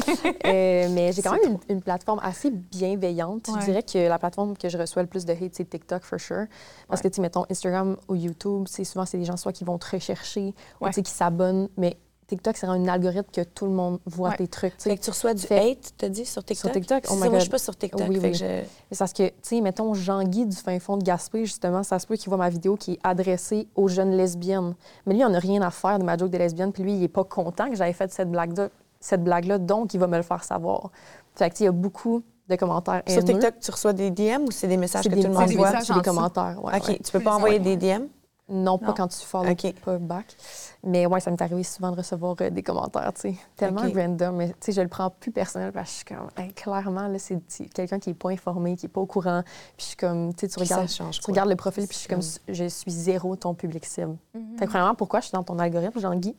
Euh, 0.46 0.88
mais 0.92 1.12
j'ai 1.12 1.22
quand 1.22 1.32
même 1.34 1.54
une, 1.70 1.76
une 1.78 1.82
plateforme 1.82 2.20
assez 2.24 2.52
bienveillante. 2.52 3.48
Ouais. 3.48 3.60
Je 3.62 3.66
dirais 3.66 3.84
que 3.84 4.08
la 4.08 4.20
plateforme 4.20 4.56
que 4.58 4.70
je 4.70 4.78
reçois 4.78 5.02
le 5.02 5.08
plus 5.08 5.26
de 5.26 5.34
hate, 5.34 5.54
c'est 5.54 5.66
TikTok, 5.70 6.04
for 6.04 6.20
sure. 6.20 6.46
Parce 6.88 7.02
que, 7.02 7.08
tu 7.08 7.22
mettons, 7.22 7.46
Instagram 7.50 7.98
ou 8.08 8.16
YouTube, 8.16 8.66
c'est 8.68 8.84
souvent, 8.84 9.06
c'est 9.06 9.18
des 9.18 9.26
gens 9.26 9.38
soit 9.38 9.52
qui 9.54 9.64
vont 9.64 9.78
te 9.78 9.90
rechercher 9.96 10.54
ou, 10.80 10.86
Ouais. 10.86 10.92
sais, 10.92 11.02
qui 11.04 11.12
s'abonnent. 11.12 11.70
Mais 11.78 11.98
TikTok, 12.36 12.58
c'est 12.58 12.66
un 12.66 12.88
algorithme 12.88 13.30
que 13.32 13.42
tout 13.42 13.66
le 13.66 13.72
monde 13.72 14.00
voit 14.06 14.30
Ouais. 14.30 14.38
tes 14.38 14.48
trucs, 14.48 14.78
tu 14.78 14.84
Fait 14.84 14.90
sais. 14.92 14.98
que 14.98 15.04
tu 15.04 15.10
reçois 15.12 15.34
du 15.34 15.44
Fait- 15.44 15.72
hate, 15.72 15.94
t'as 15.98 16.10
dit, 16.10 16.26
sur 16.26 16.44
TikTok? 16.44 16.58
Sur 16.62 16.72
TikTok? 16.72 17.04
Oh 17.10 17.14
my 17.16 17.20
ça, 17.20 17.26
moi, 17.26 17.28
God. 17.28 17.36
je 17.36 17.42
suis 17.42 17.50
pas 17.50 17.58
sur 17.58 17.76
TikTok. 17.78 18.08
Oui, 18.10 18.16
fait 18.20 18.26
oui. 18.28 18.32
que 18.32 18.38
je- 18.38 18.46
Mais 18.46 18.66
c'est 18.92 19.00
parce 19.00 19.14
que, 19.14 19.28
tu 19.28 19.34
sais, 19.44 19.62
mettons, 19.62 19.94
Jean-Guy 19.94 20.46
du 20.46 20.56
fin 20.56 20.80
fond 20.80 20.98
de 20.98 21.04
Gaspé, 21.04 21.46
justement, 21.46 21.84
ça 21.84 22.00
se 22.00 22.08
peut 22.08 22.16
qu'il 22.16 22.30
voit 22.30 22.38
ma 22.38 22.50
vidéo 22.50 22.76
qui 22.78 22.94
est 22.94 23.00
adressée 23.04 23.68
aux 23.76 23.88
jeunes 23.88 24.12
lesbiennes. 24.16 24.74
Mais 25.06 25.14
lui, 25.14 25.24
on 25.26 25.30
n'a 25.30 25.40
rien 25.40 25.62
à 25.62 25.70
faire 25.72 26.00
de 26.00 26.04
ma 26.04 26.18
joke 26.18 26.30
des 26.32 26.38
lesbiennes, 26.40 26.72
puis 26.72 26.84
lui, 26.84 26.94
il 26.96 27.04
est 27.04 27.08
pas 27.08 27.24
content 27.24 27.70
que 27.70 27.76
j'avais 27.76 27.94
fait 27.94 28.12
cette 28.12 28.32
blague-là. 28.32 28.70
cette 29.04 29.24
blague-là, 29.24 29.58
donc 29.58 29.96
il 29.96 30.00
va 30.00 30.06
me 30.06 30.16
le 30.18 30.22
faire 30.24 30.44
savoir. 30.44 30.92
Fait 31.36 31.50
que, 31.50 31.56
il 31.62 31.64
y 31.64 31.68
a 31.68 31.72
beaucoup 31.72 32.22
de 32.48 32.56
commentaires 32.56 33.02
Sur 33.08 33.24
TikTok, 33.24 33.56
tu 33.60 33.72
reçois 33.72 33.94
des 33.94 34.12
DM 34.12 34.44
ou 34.44 34.52
c'est 34.52 34.68
des 34.68 34.78
messages 34.78 35.06
que 35.06 35.10
tout 35.16 35.22
le 35.24 35.30
monde 35.30 35.50
voit? 35.54 35.82
C'est 35.82 35.94
des 35.94 36.02
commentaires, 36.02 36.60
ouais, 36.64 36.74
OK. 36.78 37.00
Tu 37.04 37.12
peux 37.12 37.20
pas 37.20 37.36
envoyer 37.36 37.58
des 37.60 37.78
DM? 37.78 38.04
Non, 38.52 38.78
pas 38.78 38.94
quand 38.94 39.08
tu 39.08 39.26
follow 39.26 39.56
pas 39.84 39.98
back. 39.98 40.36
Mais 40.84 41.06
ouais, 41.06 41.20
ça 41.22 41.32
m'est 41.32 41.42
arrivé 41.42 41.64
souvent 41.64 41.92
de 41.92 41.98
recevoir 41.98 42.36
euh, 42.42 42.50
des 42.50 42.64
commentaires, 42.64 43.14
tu 43.14 43.22
sais, 43.22 43.36
tellement 43.56 43.82
random. 43.82 44.36
Mais 44.36 44.50
tu 44.50 44.56
sais, 44.60 44.72
je 44.74 44.82
le 44.82 44.90
prends 44.90 45.10
plus 45.10 45.32
personnel 45.32 45.72
parce 45.72 45.90
que 45.90 45.92
je 45.92 45.96
suis 45.98 46.46
comme, 46.46 46.54
clairement, 46.54 47.08
là, 47.08 47.18
c'est 47.18 47.40
quelqu'un 47.74 48.00
qui 48.00 48.10
est 48.10 48.14
pas 48.14 48.30
informé, 48.30 48.76
qui 48.76 48.88
est 48.88 48.90
pas 48.90 49.02
au 49.02 49.06
courant. 49.06 49.44
Puis 49.44 49.76
je 49.78 49.84
suis 49.86 49.96
comme, 49.96 50.34
tu 50.34 50.42
sais, 50.42 50.48
tu 50.50 50.60
regardes, 50.60 50.88
tu 50.88 51.22
regardes 51.28 51.50
le 51.50 51.56
profil, 51.56 51.88
puis 51.88 51.96
je 51.96 52.00
suis 52.00 52.10
comme, 52.10 52.22
je 52.50 52.68
suis 52.68 52.92
zéro 52.92 53.36
ton 53.36 53.54
public 53.54 53.86
cible. 53.86 54.18
Mm 54.34 54.58
Fait 54.58 54.66
que 54.66 54.72
premièrement, 54.72 54.96
pourquoi 54.96 55.22
je 55.22 55.28
suis 55.28 55.34
dans 55.34 55.44
ton 55.44 55.58
algorithme, 55.58 56.00
Jean-Guy? 56.00 56.36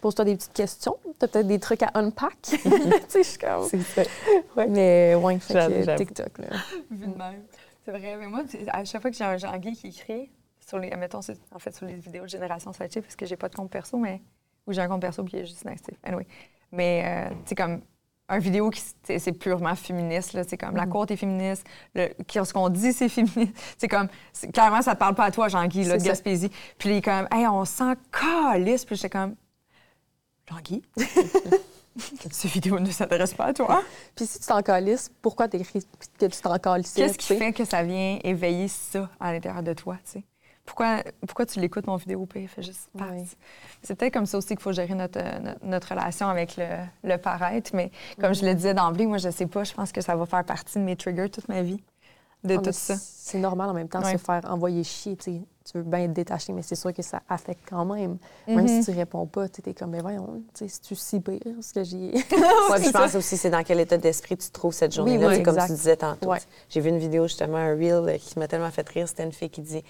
Pose-toi 0.00 0.24
des 0.24 0.36
petites 0.36 0.52
questions. 0.52 0.96
Tu 1.04 1.26
peut-être 1.26 1.46
des 1.46 1.58
trucs 1.58 1.82
à 1.82 1.90
unpack. 1.94 2.36
tu 2.42 2.58
sais, 2.58 3.22
je 3.22 3.22
suis 3.22 3.38
comme. 3.38 3.66
C'est 3.68 3.80
ça. 3.80 4.02
Ouais. 4.56 4.66
Mais 4.66 5.14
ouais, 5.14 5.38
fait 5.38 5.54
que 5.54 5.96
TikTok, 5.96 6.38
là. 6.38 6.46
Vu 6.90 7.06
de 7.06 7.16
même. 7.16 7.42
C'est 7.84 7.92
vrai. 7.92 8.16
Mais 8.18 8.26
moi, 8.26 8.42
à 8.68 8.84
chaque 8.84 9.00
fois 9.00 9.10
que 9.10 9.16
j'ai 9.16 9.24
un 9.24 9.36
Jean-Guy 9.36 9.72
qui 9.72 9.88
écrit, 9.88 10.30
sur 10.66 10.78
les, 10.78 10.90
mettons, 10.96 11.20
en 11.52 11.58
fait, 11.58 11.74
sur 11.74 11.86
les 11.86 11.94
vidéos 11.94 12.24
de 12.24 12.28
Génération 12.28 12.72
Sidechick, 12.72 13.02
parce 13.02 13.16
que 13.16 13.26
j'ai 13.26 13.36
pas 13.36 13.48
de 13.48 13.54
compte 13.54 13.70
perso, 13.70 13.98
mais. 13.98 14.20
Ou 14.66 14.72
j'ai 14.72 14.80
un 14.80 14.88
compte 14.88 15.00
perso 15.00 15.22
qui 15.24 15.36
est 15.36 15.46
juste 15.46 15.64
nice. 15.64 15.80
Anyway. 16.02 16.26
Mais, 16.72 17.04
euh, 17.06 17.34
tu 17.44 17.50
sais, 17.50 17.54
comme 17.54 17.80
un 18.28 18.38
vidéo 18.40 18.70
qui 18.70 18.82
c'est 19.04 19.32
purement 19.38 19.76
féministe 19.76 20.32
là 20.32 20.42
c'est 20.42 20.56
comme 20.56 20.74
la 20.74 20.84
mm-hmm. 20.84 20.88
cour 20.88 21.06
est 21.08 21.16
féministe 21.16 21.64
le, 21.94 22.08
ce 22.28 22.52
qu'on 22.52 22.68
dit 22.70 22.92
c'est 22.92 23.08
féministe 23.08 23.52
c'est 23.78 23.86
comme 23.86 24.08
clairement 24.52 24.82
ça 24.82 24.94
te 24.94 24.98
parle 24.98 25.14
pas 25.14 25.26
à 25.26 25.30
toi 25.30 25.46
Jean-Guy 25.46 25.84
là 25.84 25.96
de 25.96 26.02
Gaspésie 26.02 26.50
puis 26.76 26.88
il 26.88 26.96
est 26.96 27.02
comme 27.02 27.28
hey 27.30 27.46
on 27.46 27.64
s'en 27.64 27.94
calisse 28.10 28.84
puis 28.84 28.96
j'étais 28.96 29.10
comme 29.10 29.36
Jean-Guy? 30.48 30.82
Cette 32.30 32.50
vidéo 32.52 32.78
ne 32.78 32.90
s'intéresse 32.90 33.34
pas 33.34 33.46
à 33.46 33.54
toi. 33.54 33.82
Puis 34.14 34.26
si 34.26 34.38
tu 34.38 34.46
t'en 34.46 34.62
calisses, 34.62 35.10
pourquoi 35.22 35.48
t'écris 35.48 35.80
que 36.18 36.26
tu 36.26 36.40
t'en 36.40 36.58
calisses? 36.58 36.92
Qu'est-ce 36.92 37.16
qui 37.16 37.36
fait 37.36 37.52
que 37.52 37.64
ça 37.64 37.82
vient 37.82 38.18
éveiller 38.22 38.68
ça 38.68 39.08
à 39.18 39.32
l'intérieur 39.32 39.62
de 39.62 39.72
toi, 39.72 39.96
tu 40.04 40.20
sais? 40.20 40.24
Pourquoi, 40.66 41.02
pourquoi 41.26 41.46
tu 41.46 41.60
l'écoutes, 41.60 41.86
mon 41.86 41.96
vidéo, 41.96 42.26
puis 42.26 42.46
fait 42.48 42.62
juste 42.62 42.90
C'est 43.82 43.94
peut-être 43.94 44.12
comme 44.12 44.26
ça 44.26 44.36
aussi 44.36 44.48
qu'il 44.48 44.60
faut 44.60 44.72
gérer 44.72 44.94
notre, 44.94 45.20
notre, 45.64 45.88
relation 45.90 46.28
avec 46.28 46.56
le, 46.56 46.66
le, 47.04 47.16
paraître. 47.16 47.70
Mais 47.72 47.90
comme 48.20 48.34
je 48.34 48.44
le 48.44 48.52
disais 48.54 48.74
d'emblée, 48.74 49.06
moi, 49.06 49.18
je 49.18 49.30
sais 49.30 49.46
pas, 49.46 49.64
je 49.64 49.72
pense 49.72 49.92
que 49.92 50.00
ça 50.00 50.16
va 50.16 50.26
faire 50.26 50.44
partie 50.44 50.78
de 50.78 50.84
mes 50.84 50.96
triggers 50.96 51.30
toute 51.30 51.48
ma 51.48 51.62
vie, 51.62 51.82
de 52.44 52.56
ah, 52.56 52.62
tout 52.62 52.72
ça. 52.72 52.96
C'est 52.98 53.38
normal 53.38 53.70
en 53.70 53.74
même 53.74 53.88
temps 53.88 54.00
de 54.00 54.06
se 54.06 54.18
faire 54.18 54.42
envoyer 54.48 54.82
chier. 54.84 55.16
Tu 55.16 55.40
veux 55.74 55.82
bien 55.82 56.00
être 56.00 56.12
détaché, 56.12 56.52
mais 56.52 56.62
c'est 56.62 56.76
sûr 56.76 56.92
que 56.92 57.02
ça 57.02 57.22
affecte 57.28 57.62
quand 57.68 57.84
même. 57.84 58.18
Même 58.46 58.68
si 58.68 58.80
mm-hmm. 58.80 58.84
tu 58.84 58.90
réponds 58.92 59.26
pas, 59.26 59.48
tu 59.48 59.62
es 59.68 59.74
comme, 59.74 59.90
mais 59.90 60.00
voyons, 60.00 60.42
si 60.54 60.80
tu 60.80 60.94
si 60.94 61.20
pire 61.20 61.40
ce 61.60 61.72
que 61.72 61.82
j'ai. 61.84 62.12
Moi, 62.68 62.80
je 62.80 62.90
pense 62.90 63.14
aussi 63.14 63.36
c'est 63.36 63.50
dans 63.50 63.64
quel 63.64 63.80
état 63.80 63.98
d'esprit 63.98 64.36
tu 64.36 64.48
te 64.48 64.52
trouves 64.52 64.74
cette 64.74 64.94
journée-là. 64.94 65.38
comme 65.40 65.58
tu 65.58 65.72
disais 65.72 65.96
tantôt. 65.96 66.32
J'ai 66.68 66.80
vu 66.80 66.90
une 66.90 66.98
vidéo, 66.98 67.24
justement, 67.24 67.58
un 67.58 67.74
reel 67.74 68.18
qui 68.18 68.38
m'a 68.38 68.48
tellement 68.48 68.70
fait 68.70 68.88
rire. 68.88 69.08
C'était 69.08 69.24
une 69.24 69.32
fille 69.32 69.50
qui 69.50 69.60
dit 69.60 69.82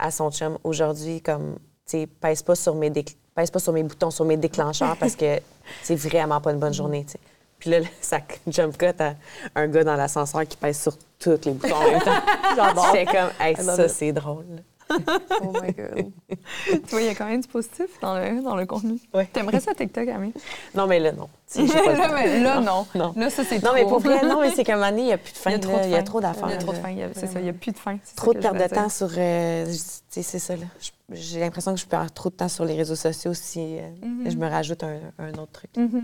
à 0.00 0.10
son 0.10 0.30
chum 0.30 0.58
aujourd'hui, 0.64 1.20
comme, 1.20 1.56
tu 1.86 1.98
sais, 1.98 2.06
pèse 2.06 2.42
pas 2.42 2.54
sur 2.54 2.74
mes 2.74 2.90
pèse 2.90 3.50
pas 3.50 3.58
sur 3.58 3.72
mes 3.72 3.82
boutons, 3.82 4.10
sur 4.10 4.24
mes 4.24 4.36
déclencheurs 4.36 4.96
parce 4.96 5.14
que 5.14 5.38
c'est 5.82 5.96
vraiment 5.96 6.40
pas 6.40 6.52
une 6.52 6.58
bonne 6.58 6.74
journée, 6.74 7.04
tu 7.04 7.12
sais. 7.12 7.20
Puis 7.58 7.70
là, 7.70 7.80
ça 8.00 8.20
jump 8.46 8.76
cut 8.78 8.86
à 8.98 9.14
un 9.54 9.68
gars 9.68 9.84
dans 9.84 9.96
l'ascenseur 9.96 10.46
qui 10.48 10.56
pèse 10.56 10.80
sur 10.80 10.96
tous 11.18 11.38
les 11.44 11.52
boutons 11.52 11.76
en 11.76 11.90
même 11.90 12.00
temps. 12.00 12.22
J'adore. 12.56 12.92
comme, 12.92 13.30
hey, 13.38 13.54
ça, 13.56 13.88
c'est 13.88 14.12
drôle 14.12 14.46
oh 15.42 15.52
my 15.62 15.72
God. 15.72 16.12
tu 16.68 16.90
vois, 16.90 17.00
il 17.00 17.06
y 17.06 17.10
a 17.10 17.14
quand 17.14 17.26
même 17.26 17.40
du 17.40 17.48
positif 17.48 17.86
dans 18.00 18.14
le, 18.14 18.42
dans 18.42 18.56
le 18.56 18.66
contenu. 18.66 18.98
Ouais. 19.14 19.28
T'aimerais 19.32 19.60
ça 19.60 19.74
TikTok, 19.74 20.08
Amé? 20.08 20.32
Non, 20.74 20.86
mais 20.86 20.98
là, 20.98 21.12
non. 21.12 21.28
là, 21.56 22.08
mais, 22.14 22.40
là, 22.40 22.60
non. 22.60 22.86
non. 22.94 23.12
Là, 23.16 23.30
ça, 23.30 23.44
c'est 23.44 23.60
trop. 23.60 23.68
Non, 23.68 23.74
mais 23.74 23.84
pour 23.84 24.00
vrai, 24.00 24.22
non, 24.26 24.40
mais 24.40 24.50
c'est 24.50 24.64
qu'à 24.64 24.76
un 24.76 24.96
il 24.96 25.04
n'y 25.04 25.12
a 25.12 25.18
plus 25.18 25.32
de 25.32 25.38
fin. 25.38 25.50
Il 25.50 25.90
y 25.90 25.94
a 25.94 26.02
trop 26.02 26.20
d'affaires. 26.20 26.48
Il 26.48 26.52
y 26.52 26.54
a 26.54 26.58
trop 26.58 26.72
de 26.72 26.78
fin. 26.78 26.94
C'est 27.14 27.26
ça, 27.26 27.38
il 27.40 27.44
n'y 27.44 27.50
a 27.50 27.52
plus 27.52 27.72
de 27.72 27.78
fin. 27.78 27.98
Trop 28.16 28.34
de 28.34 28.38
perte 28.38 28.56
de 28.56 28.74
temps 28.74 28.88
sur. 28.88 29.10
Euh, 29.16 29.66
c'est 30.08 30.22
ça, 30.22 30.56
là. 30.56 30.66
J'ai 31.12 31.40
l'impression 31.40 31.74
que 31.74 31.80
je 31.80 31.86
perds 31.86 32.12
trop 32.12 32.30
de 32.30 32.36
temps 32.36 32.48
sur 32.48 32.64
les 32.64 32.76
réseaux 32.76 32.94
sociaux 32.94 33.34
si 33.34 33.78
euh, 33.78 33.80
mm-hmm. 34.00 34.30
je 34.30 34.36
me 34.36 34.48
rajoute 34.48 34.84
un, 34.84 34.98
un 35.18 35.32
autre 35.34 35.50
truc. 35.52 35.70
Mm-hmm. 35.76 36.02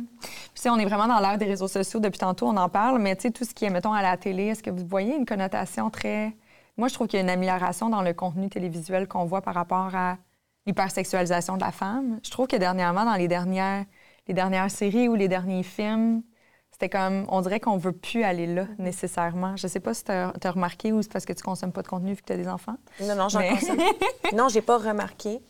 Puis, 0.54 0.68
on 0.68 0.78
est 0.78 0.84
vraiment 0.84 1.06
dans 1.06 1.20
l'ère 1.20 1.38
des 1.38 1.44
réseaux 1.44 1.68
sociaux. 1.68 2.00
Depuis 2.00 2.18
tantôt, 2.18 2.46
on 2.46 2.56
en 2.56 2.68
parle, 2.68 2.98
mais 3.00 3.14
tu 3.14 3.22
sais, 3.22 3.30
tout 3.30 3.44
ce 3.44 3.54
qui 3.54 3.64
est, 3.64 3.70
mettons, 3.70 3.92
à 3.92 4.02
la 4.02 4.16
télé, 4.16 4.46
est-ce 4.46 4.64
que 4.64 4.70
vous 4.70 4.84
voyez 4.84 5.14
une 5.14 5.26
connotation 5.26 5.90
très 5.90 6.34
moi, 6.76 6.88
je 6.88 6.94
trouve 6.94 7.06
qu'il 7.06 7.18
y 7.18 7.20
a 7.20 7.22
une 7.22 7.30
amélioration 7.30 7.88
dans 7.88 8.02
le 8.02 8.12
contenu 8.12 8.48
télévisuel 8.48 9.08
qu'on 9.08 9.24
voit 9.24 9.42
par 9.42 9.54
rapport 9.54 9.94
à 9.94 10.18
l'hypersexualisation 10.66 11.56
de 11.56 11.62
la 11.62 11.72
femme. 11.72 12.20
Je 12.22 12.30
trouve 12.30 12.46
que 12.46 12.56
dernièrement, 12.56 13.04
dans 13.04 13.14
les 13.14 13.28
dernières, 13.28 13.84
les 14.26 14.34
dernières 14.34 14.70
séries 14.70 15.08
ou 15.08 15.14
les 15.14 15.28
derniers 15.28 15.62
films, 15.62 16.22
c'était 16.70 16.90
comme, 16.90 17.24
on 17.28 17.40
dirait 17.40 17.60
qu'on 17.60 17.78
veut 17.78 17.92
plus 17.92 18.22
aller 18.22 18.46
là 18.46 18.66
nécessairement. 18.78 19.56
Je 19.56 19.66
sais 19.66 19.80
pas 19.80 19.94
si 19.94 20.04
tu 20.04 20.12
as, 20.12 20.50
remarqué 20.50 20.92
ou 20.92 21.00
c'est 21.00 21.10
parce 21.10 21.24
que 21.24 21.32
tu 21.32 21.42
consommes 21.42 21.72
pas 21.72 21.82
de 21.82 21.88
contenu 21.88 22.10
vu 22.10 22.16
que 22.16 22.26
tu 22.26 22.32
as 22.34 22.36
des 22.36 22.48
enfants. 22.48 22.76
Non, 23.00 23.14
non, 23.14 23.28
j'en 23.30 23.48
consomme. 23.48 23.80
non, 24.34 24.48
j'ai 24.48 24.60
pas 24.60 24.76
remarqué. 24.76 25.40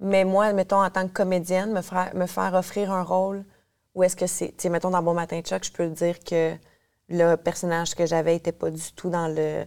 Mais 0.00 0.24
moi, 0.24 0.52
mettons, 0.52 0.82
en 0.82 0.90
tant 0.90 1.06
que 1.06 1.12
comédienne, 1.12 1.72
me 1.72 1.80
faire, 1.80 2.14
me 2.14 2.26
faire 2.26 2.52
offrir 2.52 2.92
un 2.92 3.02
rôle 3.02 3.44
où 3.94 4.02
est-ce 4.02 4.16
que 4.16 4.26
c'est. 4.26 4.48
Tu 4.48 4.54
sais, 4.64 4.68
mettons, 4.68 4.90
dans 4.90 5.02
Bon 5.02 5.14
Matin 5.14 5.40
Chuck, 5.40 5.64
je 5.64 5.72
peux 5.72 5.88
dire 5.88 6.18
que 6.20 6.54
le 7.08 7.36
personnage 7.36 7.94
que 7.94 8.04
j'avais 8.04 8.36
était 8.36 8.52
pas 8.52 8.70
du 8.70 8.92
tout 8.92 9.08
dans 9.08 9.28
le 9.28 9.64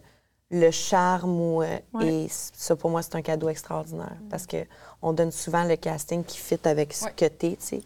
le 0.50 0.72
charme 0.72 1.40
ou, 1.40 1.62
euh, 1.62 1.78
et 2.02 2.28
ça 2.30 2.76
pour 2.76 2.90
moi 2.90 3.02
c'est 3.02 3.16
un 3.16 3.22
cadeau 3.22 3.50
extraordinaire 3.50 4.16
mm. 4.22 4.30
parce 4.30 4.46
que 4.48 4.66
on 5.02 5.14
donne 5.14 5.32
souvent 5.32 5.66
le 5.66 5.76
casting 5.76 6.24
qui 6.24 6.38
fit 6.38 6.60
avec 6.64 6.94
ce 6.94 7.08
que 7.10 7.26
t'es 7.26 7.58
tu 7.60 7.82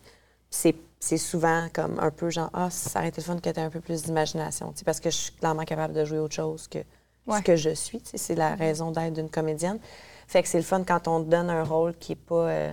sais. 0.49 0.76
C'est 1.03 1.18
souvent 1.18 1.68
comme 1.74 1.99
un 1.99 2.12
peu 2.12 2.30
genre 2.30 2.51
ah 2.53 2.70
ça 2.70 2.99
aurait 2.99 3.09
été 3.09 3.22
fun 3.22 3.36
que 3.36 3.49
t'aies 3.49 3.57
un 3.57 3.72
peu 3.72 3.80
plus 3.80 4.03
d'imagination 4.03 4.74
parce 4.86 4.99
que 4.99 5.09
je 5.09 5.16
suis 5.16 5.32
clairement 5.32 5.66
capable 5.66 5.93
de 5.95 6.05
jouer 6.05 6.20
autre 6.20 6.36
chose 6.36 6.68
que 6.68 6.80
ce 7.28 7.41
que 7.41 7.55
je 7.55 7.72
suis 7.72 8.01
c'est 8.03 8.36
la 8.36 8.55
mm-hmm. 8.55 8.59
raison 8.59 8.91
d'être 8.91 9.14
d'une 9.14 9.30
comédienne. 9.30 9.80
Fait 10.28 10.43
que 10.43 10.47
c'est 10.47 10.59
le 10.59 10.64
fun 10.64 10.84
quand 10.84 11.07
on 11.07 11.24
te 11.24 11.30
donne 11.30 11.49
un 11.49 11.64
rôle 11.64 11.95
qui 11.97 12.12
est 12.12 12.16
pas 12.16 12.49
euh, 12.49 12.72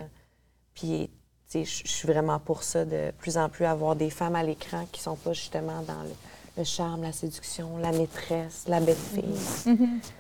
puis 0.75 1.11
je 1.55 1.65
suis 1.65 2.07
vraiment 2.07 2.39
pour 2.39 2.63
ça 2.63 2.85
de 2.85 3.11
plus 3.17 3.39
en 3.39 3.49
plus 3.49 3.65
avoir 3.65 3.97
des 3.97 4.11
femmes 4.11 4.37
à 4.37 4.43
l'écran 4.43 4.87
qui 4.93 5.01
sont 5.01 5.17
pas 5.17 5.33
justement 5.33 5.81
dans 5.83 6.03
le 6.03 6.11
le 6.59 6.65
charme, 6.65 7.03
la 7.03 7.13
séduction, 7.13 7.79
la 7.79 7.93
maîtresse, 7.93 8.65
la 8.67 8.81
belle 8.81 8.97
fille. 8.97 9.23
Mm-hmm. 9.23 9.77
Mm-hmm. 9.77 10.11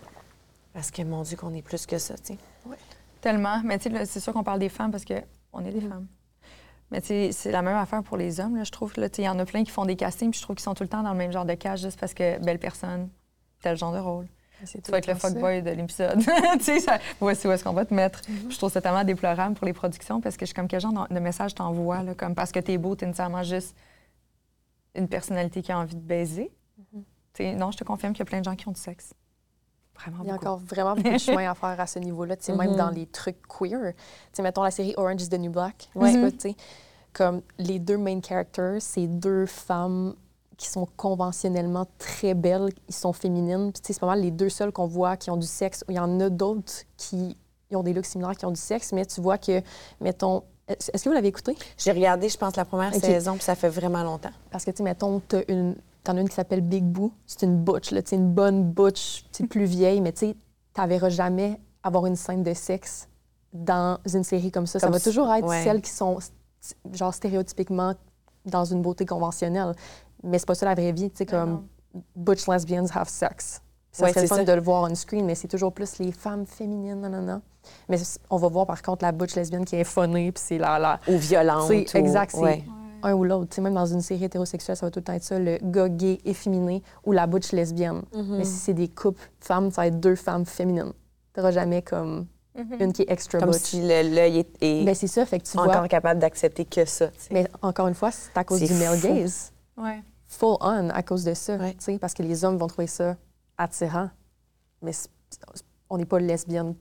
Parce 0.72 0.90
que, 0.90 1.02
mon 1.02 1.22
Dieu, 1.22 1.36
qu'on 1.36 1.52
est 1.52 1.62
plus 1.62 1.84
que 1.84 1.98
ça, 1.98 2.14
tu 2.14 2.34
sais. 2.34 2.38
Oui. 2.64 2.76
Tellement. 3.20 3.60
Mais 3.64 3.78
tu 3.78 3.90
sais, 3.90 4.06
c'est 4.06 4.20
sûr 4.20 4.32
qu'on 4.32 4.44
parle 4.44 4.60
des 4.60 4.68
femmes 4.68 4.92
parce 4.92 5.04
qu'on 5.04 5.60
est 5.64 5.72
des 5.72 5.80
mm-hmm. 5.80 5.88
femmes. 5.88 6.06
Mais 6.90 7.00
tu 7.00 7.08
sais, 7.08 7.32
c'est 7.32 7.50
la 7.50 7.60
même 7.60 7.76
affaire 7.76 8.02
pour 8.02 8.16
les 8.16 8.40
hommes, 8.40 8.56
là, 8.56 8.64
je 8.64 8.70
trouve. 8.70 8.92
Il 8.96 9.24
y 9.24 9.28
en 9.28 9.38
a 9.38 9.44
plein 9.44 9.64
qui 9.64 9.70
font 9.70 9.84
des 9.84 9.96
castings, 9.96 10.30
puis 10.30 10.38
je 10.38 10.44
trouve 10.44 10.56
qu'ils 10.56 10.62
sont 10.62 10.74
tout 10.74 10.84
le 10.84 10.88
temps 10.88 11.02
dans 11.02 11.12
le 11.12 11.18
même 11.18 11.32
genre 11.32 11.44
de 11.44 11.54
cage 11.54 11.82
juste 11.82 11.98
parce 11.98 12.14
que 12.14 12.38
belle 12.42 12.58
personne, 12.58 13.10
tel 13.60 13.76
genre 13.76 13.92
de 13.92 13.98
rôle. 13.98 14.26
Tu 14.64 14.90
vas 14.90 14.98
être 14.98 15.06
le 15.06 15.14
fuckboy 15.14 15.62
de 15.62 15.70
l'épisode. 15.70 16.18
tu 16.58 16.64
sais, 16.64 16.80
ça... 16.80 16.98
voici 17.20 17.46
où 17.46 17.52
est-ce 17.52 17.62
qu'on 17.62 17.72
va 17.72 17.84
te 17.84 17.94
mettre? 17.94 18.22
Je 18.48 18.56
trouve 18.56 18.72
ça 18.72 18.80
tellement 18.80 19.04
déplorable 19.04 19.54
pour 19.54 19.66
les 19.66 19.72
productions 19.72 20.20
parce 20.20 20.36
que 20.36 20.44
je 20.44 20.46
suis 20.46 20.54
comme 20.54 20.66
quel 20.66 20.80
genre 20.80 21.06
de 21.08 21.20
message 21.20 21.54
t'envoies, 21.54 22.02
comme 22.16 22.34
parce 22.34 22.50
que 22.50 22.58
t'es 22.58 22.76
beau, 22.76 22.96
t'es 22.96 23.06
nécessairement 23.06 23.42
juste 23.44 23.76
une 24.98 25.08
personnalité 25.08 25.62
qui 25.62 25.72
a 25.72 25.78
envie 25.78 25.96
de 25.96 26.00
baiser. 26.00 26.50
Mm-hmm. 26.94 27.56
Non, 27.56 27.70
je 27.70 27.78
te 27.78 27.84
confirme 27.84 28.12
qu'il 28.12 28.20
y 28.20 28.22
a 28.22 28.26
plein 28.26 28.40
de 28.40 28.44
gens 28.44 28.56
qui 28.56 28.68
ont 28.68 28.72
du 28.72 28.80
sexe. 28.80 29.14
Vraiment 29.94 30.18
Il 30.22 30.28
y 30.28 30.30
a 30.30 30.34
encore 30.34 30.58
vraiment 30.58 30.94
beaucoup 30.94 31.10
de 31.10 31.18
chemin 31.18 31.50
à 31.50 31.54
faire 31.54 31.80
à 31.80 31.86
ce 31.86 31.98
niveau-là, 31.98 32.36
mm 32.36 32.56
même 32.56 32.76
dans 32.76 32.90
les 32.90 33.06
trucs 33.06 33.40
queer. 33.46 33.94
sais, 34.32 34.42
mettons 34.42 34.62
la 34.62 34.70
série 34.70 34.94
Orange 34.96 35.22
is 35.22 35.28
the 35.28 35.38
New 35.38 35.50
Black. 35.50 35.88
Mm-hmm. 35.94 36.56
comme 37.12 37.42
les 37.58 37.78
deux 37.78 37.98
main 37.98 38.20
characters, 38.20 38.80
c'est 38.80 39.06
deux 39.06 39.46
femmes 39.46 40.14
qui 40.56 40.68
sont 40.68 40.86
conventionnellement 40.96 41.86
très 41.98 42.34
belles, 42.34 42.68
ils 42.88 42.94
sont 42.94 43.12
féminines. 43.12 43.72
C'est 43.80 43.98
pas 43.98 44.06
mal 44.06 44.20
les 44.20 44.32
deux 44.32 44.48
seuls 44.48 44.72
qu'on 44.72 44.88
voit 44.88 45.16
qui 45.16 45.30
ont 45.30 45.36
du 45.36 45.46
sexe. 45.46 45.84
Il 45.88 45.94
y 45.94 46.00
en 46.00 46.18
a 46.20 46.28
d'autres 46.28 46.82
qui 46.96 47.36
ont 47.72 47.82
des 47.82 47.92
looks 47.92 48.06
similaires 48.06 48.36
qui 48.36 48.44
ont 48.44 48.50
du 48.50 48.60
sexe, 48.60 48.92
mais 48.92 49.06
tu 49.06 49.20
vois 49.20 49.38
que, 49.38 49.62
mettons, 50.00 50.42
est-ce 50.68 51.02
que 51.02 51.08
vous 51.08 51.14
l'avez 51.14 51.28
écouté? 51.28 51.56
J'ai 51.76 51.92
regardé, 51.92 52.28
je 52.28 52.36
pense, 52.36 52.56
la 52.56 52.64
première 52.64 52.94
saison, 52.94 53.34
puis 53.34 53.42
ça 53.42 53.54
fait 53.54 53.68
vraiment 53.68 54.02
longtemps. 54.02 54.32
Parce 54.50 54.64
que, 54.64 54.70
tu 54.70 54.78
sais, 54.78 54.82
mettons, 54.82 55.20
t'as 55.20 55.42
une... 55.48 55.76
T'en 56.04 56.16
as 56.16 56.20
une 56.20 56.28
qui 56.28 56.36
s'appelle 56.36 56.62
Big 56.62 56.84
Boo. 56.84 57.12
C'est 57.26 57.42
une 57.42 57.58
butch, 57.62 57.90
là, 57.90 58.00
une 58.12 58.32
bonne 58.32 58.64
butch, 58.64 59.26
plus 59.50 59.64
vieille, 59.64 60.00
mais 60.00 60.12
tu 60.12 60.28
sais, 60.28 60.36
t'enverras 60.72 61.10
jamais 61.10 61.60
avoir 61.82 62.06
une 62.06 62.16
scène 62.16 62.42
de 62.42 62.54
sexe 62.54 63.08
dans 63.52 63.98
une 64.12 64.24
série 64.24 64.50
comme 64.50 64.66
ça. 64.66 64.78
ça 64.78 64.88
va 64.88 65.00
toujours 65.00 65.30
être 65.34 65.48
celles 65.50 65.82
qui 65.82 65.90
sont, 65.90 66.18
genre, 66.92 67.12
stéréotypiquement 67.12 67.94
dans 68.46 68.64
une 68.64 68.80
beauté 68.80 69.04
conventionnelle. 69.04 69.74
Mais 70.22 70.38
c'est 70.38 70.46
pas 70.46 70.54
ça 70.54 70.66
la 70.66 70.74
vraie 70.74 70.92
vie, 70.92 71.10
tu 71.10 71.18
sais, 71.18 71.26
comme 71.26 71.66
butch 72.16 72.46
lesbians 72.48 72.86
have 72.94 73.08
sex. 73.08 73.60
Ça 73.98 74.04
ouais, 74.04 74.12
serait 74.12 74.26
fun 74.28 74.44
de 74.44 74.52
le 74.52 74.60
voir 74.60 74.88
on 74.88 74.94
screen, 74.94 75.26
mais 75.26 75.34
c'est 75.34 75.48
toujours 75.48 75.72
plus 75.72 75.98
les 75.98 76.12
femmes 76.12 76.46
féminines, 76.46 77.00
non, 77.00 77.08
non, 77.08 77.22
non. 77.22 77.42
Mais 77.88 77.98
on 78.30 78.36
va 78.36 78.48
voir 78.48 78.64
par 78.64 78.80
contre 78.80 79.04
la 79.04 79.10
butch 79.10 79.34
lesbienne 79.34 79.64
qui 79.64 79.74
est 79.74 79.84
phonée, 79.84 80.30
puis 80.30 80.42
c'est 80.46 80.58
la, 80.58 80.78
la... 80.78 81.00
Ou 81.08 81.18
violente. 81.18 81.68
Ou... 81.68 81.72
Exact, 81.72 82.34
c'est 82.34 82.64
un 83.02 83.12
ou 83.14 83.24
l'autre. 83.24 83.60
Même 83.60 83.74
dans 83.74 83.86
une 83.86 84.00
série 84.00 84.24
hétérosexuelle, 84.24 84.76
ça 84.76 84.86
va 84.86 84.90
tout 84.90 85.00
le 85.00 85.04
temps 85.04 85.12
être 85.14 85.22
ça, 85.24 85.38
le 85.38 85.58
gars 85.62 85.88
gay 85.88 86.18
efféminé 86.24 86.82
ou 87.04 87.12
la 87.12 87.26
butch 87.26 87.52
lesbienne. 87.52 88.02
Mm-hmm. 88.12 88.36
Mais 88.38 88.44
si 88.44 88.54
c'est 88.54 88.74
des 88.74 88.88
couples 88.88 89.22
femmes, 89.40 89.70
ça 89.70 89.82
va 89.82 89.86
être 89.88 90.00
deux 90.00 90.16
femmes 90.16 90.46
féminines. 90.46 90.92
Tu 91.34 91.52
jamais 91.52 91.82
comme 91.82 92.26
Mm-hmm. 92.58 92.82
Une 92.82 92.92
qui 92.92 93.02
est 93.02 93.10
extra 93.10 93.38
Comme 93.38 93.52
si 93.52 93.80
l'œil 93.80 94.44
est, 94.60 94.84
ben, 94.84 94.94
c'est 94.94 95.06
ça, 95.06 95.24
fait 95.24 95.38
que 95.38 95.46
tu 95.46 95.56
encore 95.56 95.72
vois... 95.74 95.88
capable 95.88 96.18
d'accepter 96.18 96.64
que 96.64 96.84
ça. 96.84 97.10
Mais 97.30 97.46
encore 97.62 97.86
une 97.86 97.94
fois, 97.94 98.10
c'est 98.10 98.36
à 98.36 98.42
cause 98.42 98.60
du 98.60 98.74
male 98.74 99.00
gaze. 99.00 99.52
Ouais. 99.76 100.02
Full 100.26 100.56
on 100.60 100.90
à 100.90 101.02
cause 101.02 101.24
de 101.24 101.34
ça, 101.34 101.56
sais, 101.78 101.98
parce 101.98 102.14
que 102.14 102.22
les 102.22 102.44
hommes 102.44 102.56
vont 102.56 102.66
trouver 102.66 102.88
ça 102.88 103.16
attirant. 103.58 104.10
Mais 104.80 104.92
on 105.90 105.98
n'est 105.98 106.06
pas 106.06 106.20
lesbienne 106.20 106.74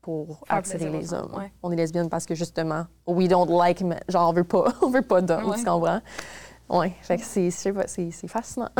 pour 0.00 0.44
attirer 0.48 0.90
les 0.90 1.12
hommes. 1.12 1.32
On 1.62 1.72
est 1.72 1.76
lesbienne 1.76 2.08
parce 2.08 2.26
que 2.26 2.34
justement, 2.34 2.86
we 3.06 3.28
don't 3.28 3.48
like, 3.50 3.82
genre 4.08 4.30
on 4.30 4.32
veut 4.32 4.44
pas, 4.44 4.72
on 4.82 4.90
veut 4.90 5.02
pas 5.02 5.20
d'hommes, 5.20 5.54
tu 5.56 5.64
comprends? 5.64 6.00
Oui, 6.70 6.92
fait 7.00 7.16
que 7.16 7.24
c'est, 7.24 7.50
c'est 7.50 8.28
fascinant. 8.28 8.68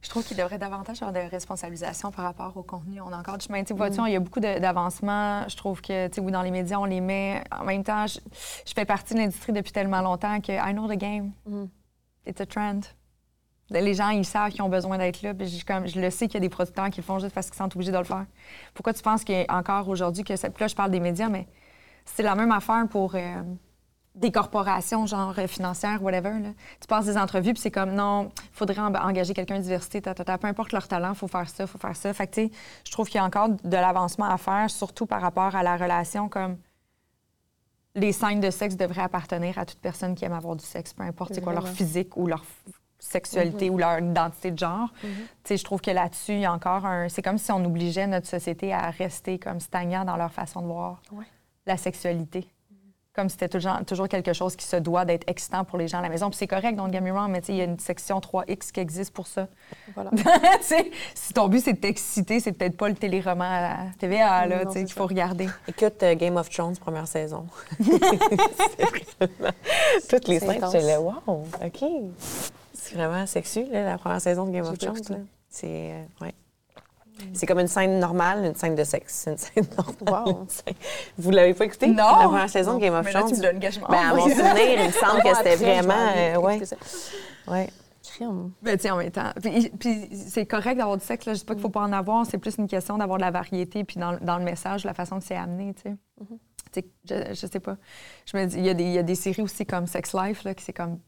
Je 0.00 0.10
trouve 0.10 0.24
qu'il 0.24 0.36
devrait 0.36 0.58
davantage 0.58 1.02
avoir 1.02 1.12
de 1.12 1.28
responsabilisation 1.28 2.12
par 2.12 2.24
rapport 2.24 2.56
au 2.56 2.62
contenu. 2.62 3.00
On 3.00 3.12
a 3.12 3.18
encore 3.18 3.36
du 3.36 3.46
chemin. 3.46 3.64
Tu 3.64 3.74
vois, 3.74 3.88
il 3.88 4.12
y 4.12 4.16
a 4.16 4.20
beaucoup 4.20 4.38
d'avancements. 4.38 5.48
Je 5.48 5.56
trouve 5.56 5.80
que, 5.80 6.06
tu 6.06 6.14
sais, 6.14 6.20
oui, 6.20 6.30
dans 6.30 6.42
les 6.42 6.52
médias, 6.52 6.78
on 6.78 6.84
les 6.84 7.00
met. 7.00 7.42
En 7.50 7.64
même 7.64 7.82
temps, 7.82 8.06
je, 8.06 8.20
fais 8.72 8.84
partie 8.84 9.14
de 9.14 9.18
l'industrie 9.18 9.52
depuis 9.52 9.72
tellement 9.72 10.00
longtemps 10.00 10.40
que 10.40 10.52
I 10.52 10.72
know 10.72 10.86
the 10.86 10.96
game. 10.96 11.32
Mm. 11.46 11.64
It's 12.26 12.40
a 12.40 12.46
trend. 12.46 12.82
Les 13.70 13.94
gens, 13.94 14.08
ils 14.08 14.24
savent 14.24 14.50
qu'ils 14.50 14.62
ont 14.62 14.68
besoin 14.68 14.96
d'être 14.96 15.22
là. 15.22 15.34
Puis 15.34 15.46
je, 15.48 15.64
comme, 15.64 15.86
je 15.86 16.00
le 16.00 16.10
sais 16.10 16.26
qu'il 16.26 16.34
y 16.34 16.38
a 16.38 16.40
des 16.40 16.48
producteurs 16.48 16.88
qui 16.90 17.00
le 17.00 17.04
font 17.04 17.18
juste 17.18 17.34
parce 17.34 17.48
qu'ils 17.48 17.58
sont 17.58 17.74
obligés 17.74 17.92
de 17.92 17.98
le 17.98 18.04
faire. 18.04 18.24
Pourquoi 18.74 18.94
tu 18.94 19.02
penses 19.02 19.24
qu'encore 19.24 19.88
aujourd'hui, 19.88 20.24
que 20.24 20.32
là, 20.32 20.66
je 20.66 20.74
parle 20.74 20.90
des 20.90 21.00
médias, 21.00 21.28
mais 21.28 21.46
c'est 22.04 22.22
la 22.22 22.34
même 22.34 22.52
affaire 22.52 22.86
pour. 22.88 23.14
Euh, 23.14 23.42
des 24.18 24.32
corporations, 24.32 25.06
genre 25.06 25.34
euh, 25.38 25.46
financières, 25.46 26.02
whatever. 26.02 26.32
Tu 26.80 26.86
passes 26.88 27.06
des 27.06 27.16
entrevues, 27.16 27.52
puis 27.52 27.62
c'est 27.62 27.70
comme, 27.70 27.92
non, 27.92 28.30
il 28.36 28.56
faudrait 28.56 28.80
engager 28.80 29.32
quelqu'un 29.32 29.58
de 29.58 29.62
diversité, 29.62 30.00
peu 30.00 30.12
importe 30.46 30.72
leur 30.72 30.88
talent, 30.88 31.10
il 31.10 31.16
faut 31.16 31.28
faire 31.28 31.48
ça, 31.48 31.64
il 31.64 31.66
faut 31.66 31.78
faire 31.78 31.96
ça. 31.96 32.12
Fait 32.12 32.26
que, 32.26 32.48
je 32.84 32.90
trouve 32.90 33.06
qu'il 33.06 33.16
y 33.16 33.20
a 33.20 33.24
encore 33.24 33.48
de 33.48 33.76
l'avancement 33.76 34.28
à 34.28 34.36
faire, 34.36 34.68
surtout 34.68 35.06
par 35.06 35.20
rapport 35.20 35.54
à 35.54 35.62
la 35.62 35.76
relation, 35.76 36.28
comme 36.28 36.58
les 37.94 38.12
signes 38.12 38.40
de 38.40 38.50
sexe 38.50 38.76
devraient 38.76 39.02
appartenir 39.02 39.58
à 39.58 39.64
toute 39.64 39.78
personne 39.78 40.14
qui 40.14 40.24
aime 40.24 40.32
avoir 40.32 40.56
du 40.56 40.64
sexe, 40.64 40.92
peu 40.92 41.02
importe 41.02 41.34
c'est 41.34 41.40
quoi 41.40 41.52
leur 41.52 41.68
physique 41.68 42.16
ou 42.16 42.26
leur 42.26 42.44
sexualité 42.98 43.68
mm-hmm. 43.68 43.72
ou 43.72 43.78
leur 43.78 43.98
identité 43.98 44.50
de 44.50 44.58
genre. 44.58 44.92
Mm-hmm. 45.04 45.56
Je 45.58 45.64
trouve 45.64 45.80
que 45.80 45.90
là-dessus, 45.90 46.32
il 46.32 46.40
y 46.40 46.46
a 46.46 46.52
encore 46.52 46.84
un... 46.84 47.08
C'est 47.08 47.22
comme 47.22 47.38
si 47.38 47.52
on 47.52 47.64
obligeait 47.64 48.06
notre 48.06 48.26
société 48.26 48.72
à 48.72 48.90
rester 48.90 49.38
comme 49.38 49.60
stagnant 49.60 50.04
dans 50.04 50.16
leur 50.16 50.32
façon 50.32 50.62
de 50.62 50.66
voir 50.66 51.02
la 51.66 51.76
sexualité 51.76 52.48
comme 53.18 53.28
c'était 53.28 53.48
toujours, 53.48 53.84
toujours 53.84 54.06
quelque 54.06 54.32
chose 54.32 54.54
qui 54.54 54.64
se 54.64 54.76
doit 54.76 55.04
d'être 55.04 55.28
excitant 55.28 55.64
pour 55.64 55.76
les 55.76 55.88
gens 55.88 55.98
à 55.98 56.02
la 56.02 56.08
maison. 56.08 56.30
Puis 56.30 56.36
c'est 56.38 56.46
correct, 56.46 56.76
don't 56.76 56.92
get 56.92 57.00
me 57.00 57.10
wrong, 57.10 57.28
mais 57.28 57.40
il 57.48 57.56
y 57.56 57.60
a 57.60 57.64
une 57.64 57.80
section 57.80 58.20
3X 58.20 58.70
qui 58.70 58.78
existe 58.78 59.12
pour 59.12 59.26
ça. 59.26 59.48
Voilà. 59.96 60.12
si 61.14 61.32
ton 61.32 61.48
but, 61.48 61.58
c'est 61.58 61.72
de 61.72 61.80
t'exciter, 61.80 62.38
c'est 62.38 62.52
peut-être 62.52 62.76
pas 62.76 62.88
le 62.88 62.94
téléroman 62.94 63.50
à 63.50 63.60
la 63.60 63.78
TVA 63.98 64.46
là, 64.46 64.66
qu'il 64.66 64.92
faut 64.92 65.08
regarder. 65.08 65.48
Écoute 65.66 66.00
euh, 66.04 66.14
Game 66.14 66.36
of 66.36 66.48
Thrones, 66.48 66.76
première 66.76 67.08
saison. 67.08 67.48
Toutes 70.08 70.28
les 70.28 70.38
scènes, 70.38 70.64
j'étais 70.70 70.86
là, 70.86 71.00
wow, 71.00 71.44
OK. 71.64 71.84
C'est 72.80 72.94
vraiment 72.94 73.26
sexu, 73.26 73.64
là, 73.64 73.84
la 73.84 73.98
première 73.98 74.20
saison 74.20 74.46
de 74.46 74.52
Game 74.52 74.64
of 74.64 74.78
Thrones. 74.78 75.26
C'est, 75.48 75.66
euh, 75.66 76.04
ouais. 76.20 76.34
C'est 77.32 77.46
comme 77.46 77.58
une 77.58 77.66
scène 77.66 77.98
normale, 77.98 78.44
une 78.44 78.54
scène 78.54 78.76
de 78.76 78.84
sexe. 78.84 79.28
une 79.28 79.36
scène 79.36 79.66
normale. 79.76 80.34
Wow. 80.34 80.46
Vous 81.18 81.30
l'avez 81.32 81.54
pas 81.54 81.64
écouté? 81.64 81.88
Non! 81.88 81.96
La 81.96 82.24
première 82.28 82.50
saison 82.50 82.74
de 82.74 82.80
Game 82.80 82.94
of 82.94 83.10
Thrones. 83.10 83.32
tu 83.32 83.40
me 83.40 83.88
Ben, 83.88 84.10
à 84.10 84.14
mon 84.14 84.22
souvenir, 84.28 84.80
il 84.80 84.86
me 84.86 84.92
semble 84.92 85.22
que 85.22 85.36
c'était 85.36 85.56
vraiment... 85.56 86.12
Euh, 86.16 86.36
ouais. 86.36 86.60
ouais. 87.48 87.70
Ben, 88.62 88.76
tiens, 88.78 88.94
en 88.94 88.98
même 88.98 89.10
temps. 89.10 89.32
Puis, 89.42 89.70
puis 89.70 90.08
c'est 90.12 90.46
correct 90.46 90.76
d'avoir 90.76 90.96
du 90.96 91.04
sexe, 91.04 91.26
là. 91.26 91.34
Je 91.34 91.40
dis 91.40 91.44
pas 91.44 91.54
qu'il 91.54 91.62
faut 91.62 91.68
pas 91.68 91.82
en 91.82 91.92
avoir. 91.92 92.26
C'est 92.26 92.38
plus 92.38 92.56
une 92.58 92.68
question 92.68 92.98
d'avoir 92.98 93.18
de 93.18 93.24
la 93.24 93.30
variété, 93.30 93.84
puis 93.84 93.98
dans, 93.98 94.16
dans, 94.20 94.38
le 94.38 94.44
message, 94.44 94.84
la 94.84 94.94
façon 94.94 95.18
que 95.18 95.24
c'est 95.24 95.36
amené, 95.36 95.74
tu 95.74 95.82
sais. 95.82 95.96
Mm-hmm. 96.20 96.84
je, 97.08 97.34
je, 97.34 97.46
sais 97.46 97.60
pas. 97.60 97.76
Je 98.26 98.36
me 98.36 98.46
dis, 98.46 98.58
il 98.58 98.64
y, 98.64 98.68
a 98.68 98.74
des, 98.74 98.84
il 98.84 98.92
y 98.92 98.98
a 98.98 99.02
des 99.02 99.14
séries 99.14 99.42
aussi 99.42 99.66
comme 99.66 99.86
Sex 99.86 100.14
Life, 100.14 100.44
là, 100.44 100.54
qui 100.54 100.64
c'est 100.64 100.72
comme 100.72 100.98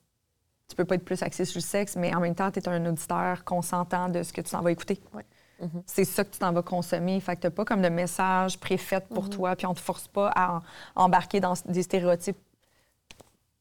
tu 0.70 0.76
peux 0.76 0.84
pas 0.84 0.94
être 0.94 1.04
plus 1.04 1.22
axé 1.22 1.44
sur 1.44 1.58
le 1.58 1.62
sexe, 1.62 1.96
mais 1.96 2.14
en 2.14 2.20
même 2.20 2.34
temps, 2.34 2.50
tu 2.50 2.60
es 2.60 2.68
un 2.68 2.86
auditeur 2.86 3.44
consentant 3.44 4.08
de 4.08 4.22
ce 4.22 4.32
que 4.32 4.40
tu 4.40 4.50
t'en 4.50 4.62
vas 4.62 4.70
écouter. 4.70 5.00
Ouais. 5.12 5.26
Mhm. 5.60 5.82
C'est 5.84 6.04
ça 6.04 6.24
que 6.24 6.30
tu 6.30 6.38
t'en 6.38 6.52
vas 6.52 6.62
consommer. 6.62 7.20
Fait 7.20 7.36
que 7.36 7.42
t'as 7.42 7.50
pas 7.50 7.64
comme 7.64 7.82
de 7.82 7.88
message 7.88 8.58
préfet 8.58 9.00
pour 9.00 9.24
mhm. 9.24 9.30
toi, 9.30 9.56
puis 9.56 9.66
on 9.66 9.74
te 9.74 9.80
force 9.80 10.08
pas 10.08 10.32
à 10.34 10.62
embarquer 10.94 11.40
dans 11.40 11.54
des 11.66 11.82
stéréotypes 11.82 12.38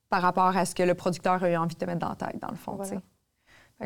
par 0.10 0.22
rapport 0.22 0.56
à 0.56 0.66
ce 0.66 0.74
que 0.74 0.84
le 0.84 0.96
producteur 0.96 1.44
a 1.44 1.50
eu 1.50 1.56
envie 1.56 1.76
de 1.76 1.80
te 1.80 1.86
mettre 1.86 2.00
dans 2.00 2.10
la 2.10 2.16
tête, 2.16 2.40
dans 2.40 2.50
le 2.50 2.56
fond, 2.56 2.80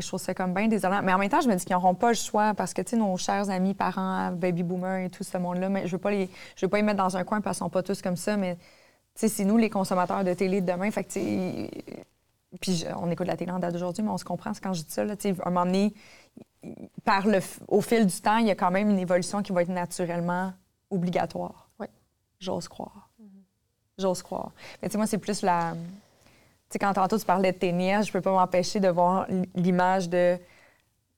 je 0.01 0.07
trouve 0.07 0.19
ça 0.19 0.33
comme 0.33 0.53
bien 0.53 0.67
désolant. 0.67 1.01
Mais 1.03 1.13
en 1.13 1.19
même 1.19 1.29
temps, 1.29 1.41
je 1.41 1.47
me 1.47 1.55
dis 1.55 1.65
qu'ils 1.65 1.75
n'auront 1.75 1.93
pas 1.93 2.09
le 2.09 2.15
choix 2.15 2.53
parce 2.55 2.73
que, 2.73 2.81
tu 2.81 2.91
sais, 2.91 2.97
nos 2.97 3.15
chers 3.17 3.51
amis, 3.51 3.75
parents, 3.75 4.31
baby 4.31 4.63
boomers 4.63 5.05
et 5.05 5.09
tout 5.09 5.23
ce 5.23 5.37
monde-là, 5.37 5.69
mais 5.69 5.85
je 5.85 5.91
veux 5.91 5.99
pas 5.99 6.09
les, 6.09 6.29
je 6.55 6.65
veux 6.65 6.69
pas 6.69 6.77
les 6.77 6.83
mettre 6.83 6.97
dans 6.97 7.15
un 7.15 7.23
coin 7.23 7.41
parce 7.41 7.57
qu'ils 7.57 7.65
sont 7.65 7.69
pas 7.69 7.83
tous 7.83 8.01
comme 8.01 8.15
ça, 8.15 8.35
mais, 8.35 8.55
tu 8.55 8.61
sais, 9.15 9.27
c'est 9.27 9.45
nous 9.45 9.57
les 9.57 9.69
consommateurs 9.69 10.23
de 10.23 10.33
télé 10.33 10.61
de 10.61 10.71
demain. 10.71 10.89
Fait 10.89 11.03
que, 11.03 11.11
puis 12.61 12.85
on 12.97 13.09
écoute 13.09 13.27
la 13.27 13.37
télé 13.37 13.51
en 13.51 13.59
date 13.59 13.73
d'aujourd'hui, 13.73 14.03
mais 14.03 14.09
on 14.09 14.17
se 14.17 14.25
comprend 14.25 14.51
quand 14.61 14.73
je 14.73 14.83
dis 14.83 14.91
ça, 14.91 15.03
là, 15.03 15.15
sais, 15.17 15.35
un 15.43 15.49
moment 15.49 15.65
donné, 15.65 15.93
par 17.03 17.27
le, 17.27 17.39
au 17.67 17.81
fil 17.81 18.05
du 18.05 18.21
temps, 18.21 18.37
il 18.37 18.47
y 18.47 18.51
a 18.51 18.55
quand 18.55 18.71
même 18.71 18.89
une 18.89 18.99
évolution 18.99 19.41
qui 19.41 19.51
va 19.51 19.63
être 19.63 19.69
naturellement 19.69 20.53
obligatoire. 20.89 21.69
Oui. 21.79 21.87
J'ose 22.39 22.67
croire. 22.67 23.09
J'ose 23.97 24.23
croire. 24.23 24.51
Mais 24.81 24.89
tu 24.89 24.93
sais, 24.93 24.97
moi, 24.97 25.07
c'est 25.07 25.17
plus 25.17 25.41
la. 25.41 25.73
Tu 25.73 25.79
sais, 26.73 26.79
quand 26.79 26.93
tantôt 26.93 27.17
tu 27.17 27.25
parlais 27.25 27.51
de 27.51 27.57
tes 27.57 27.71
nièces, 27.71 28.07
je 28.07 28.11
peux 28.11 28.21
pas 28.21 28.31
m'empêcher 28.31 28.79
de 28.79 28.87
voir 28.87 29.27
l'image 29.55 30.09
de 30.09 30.37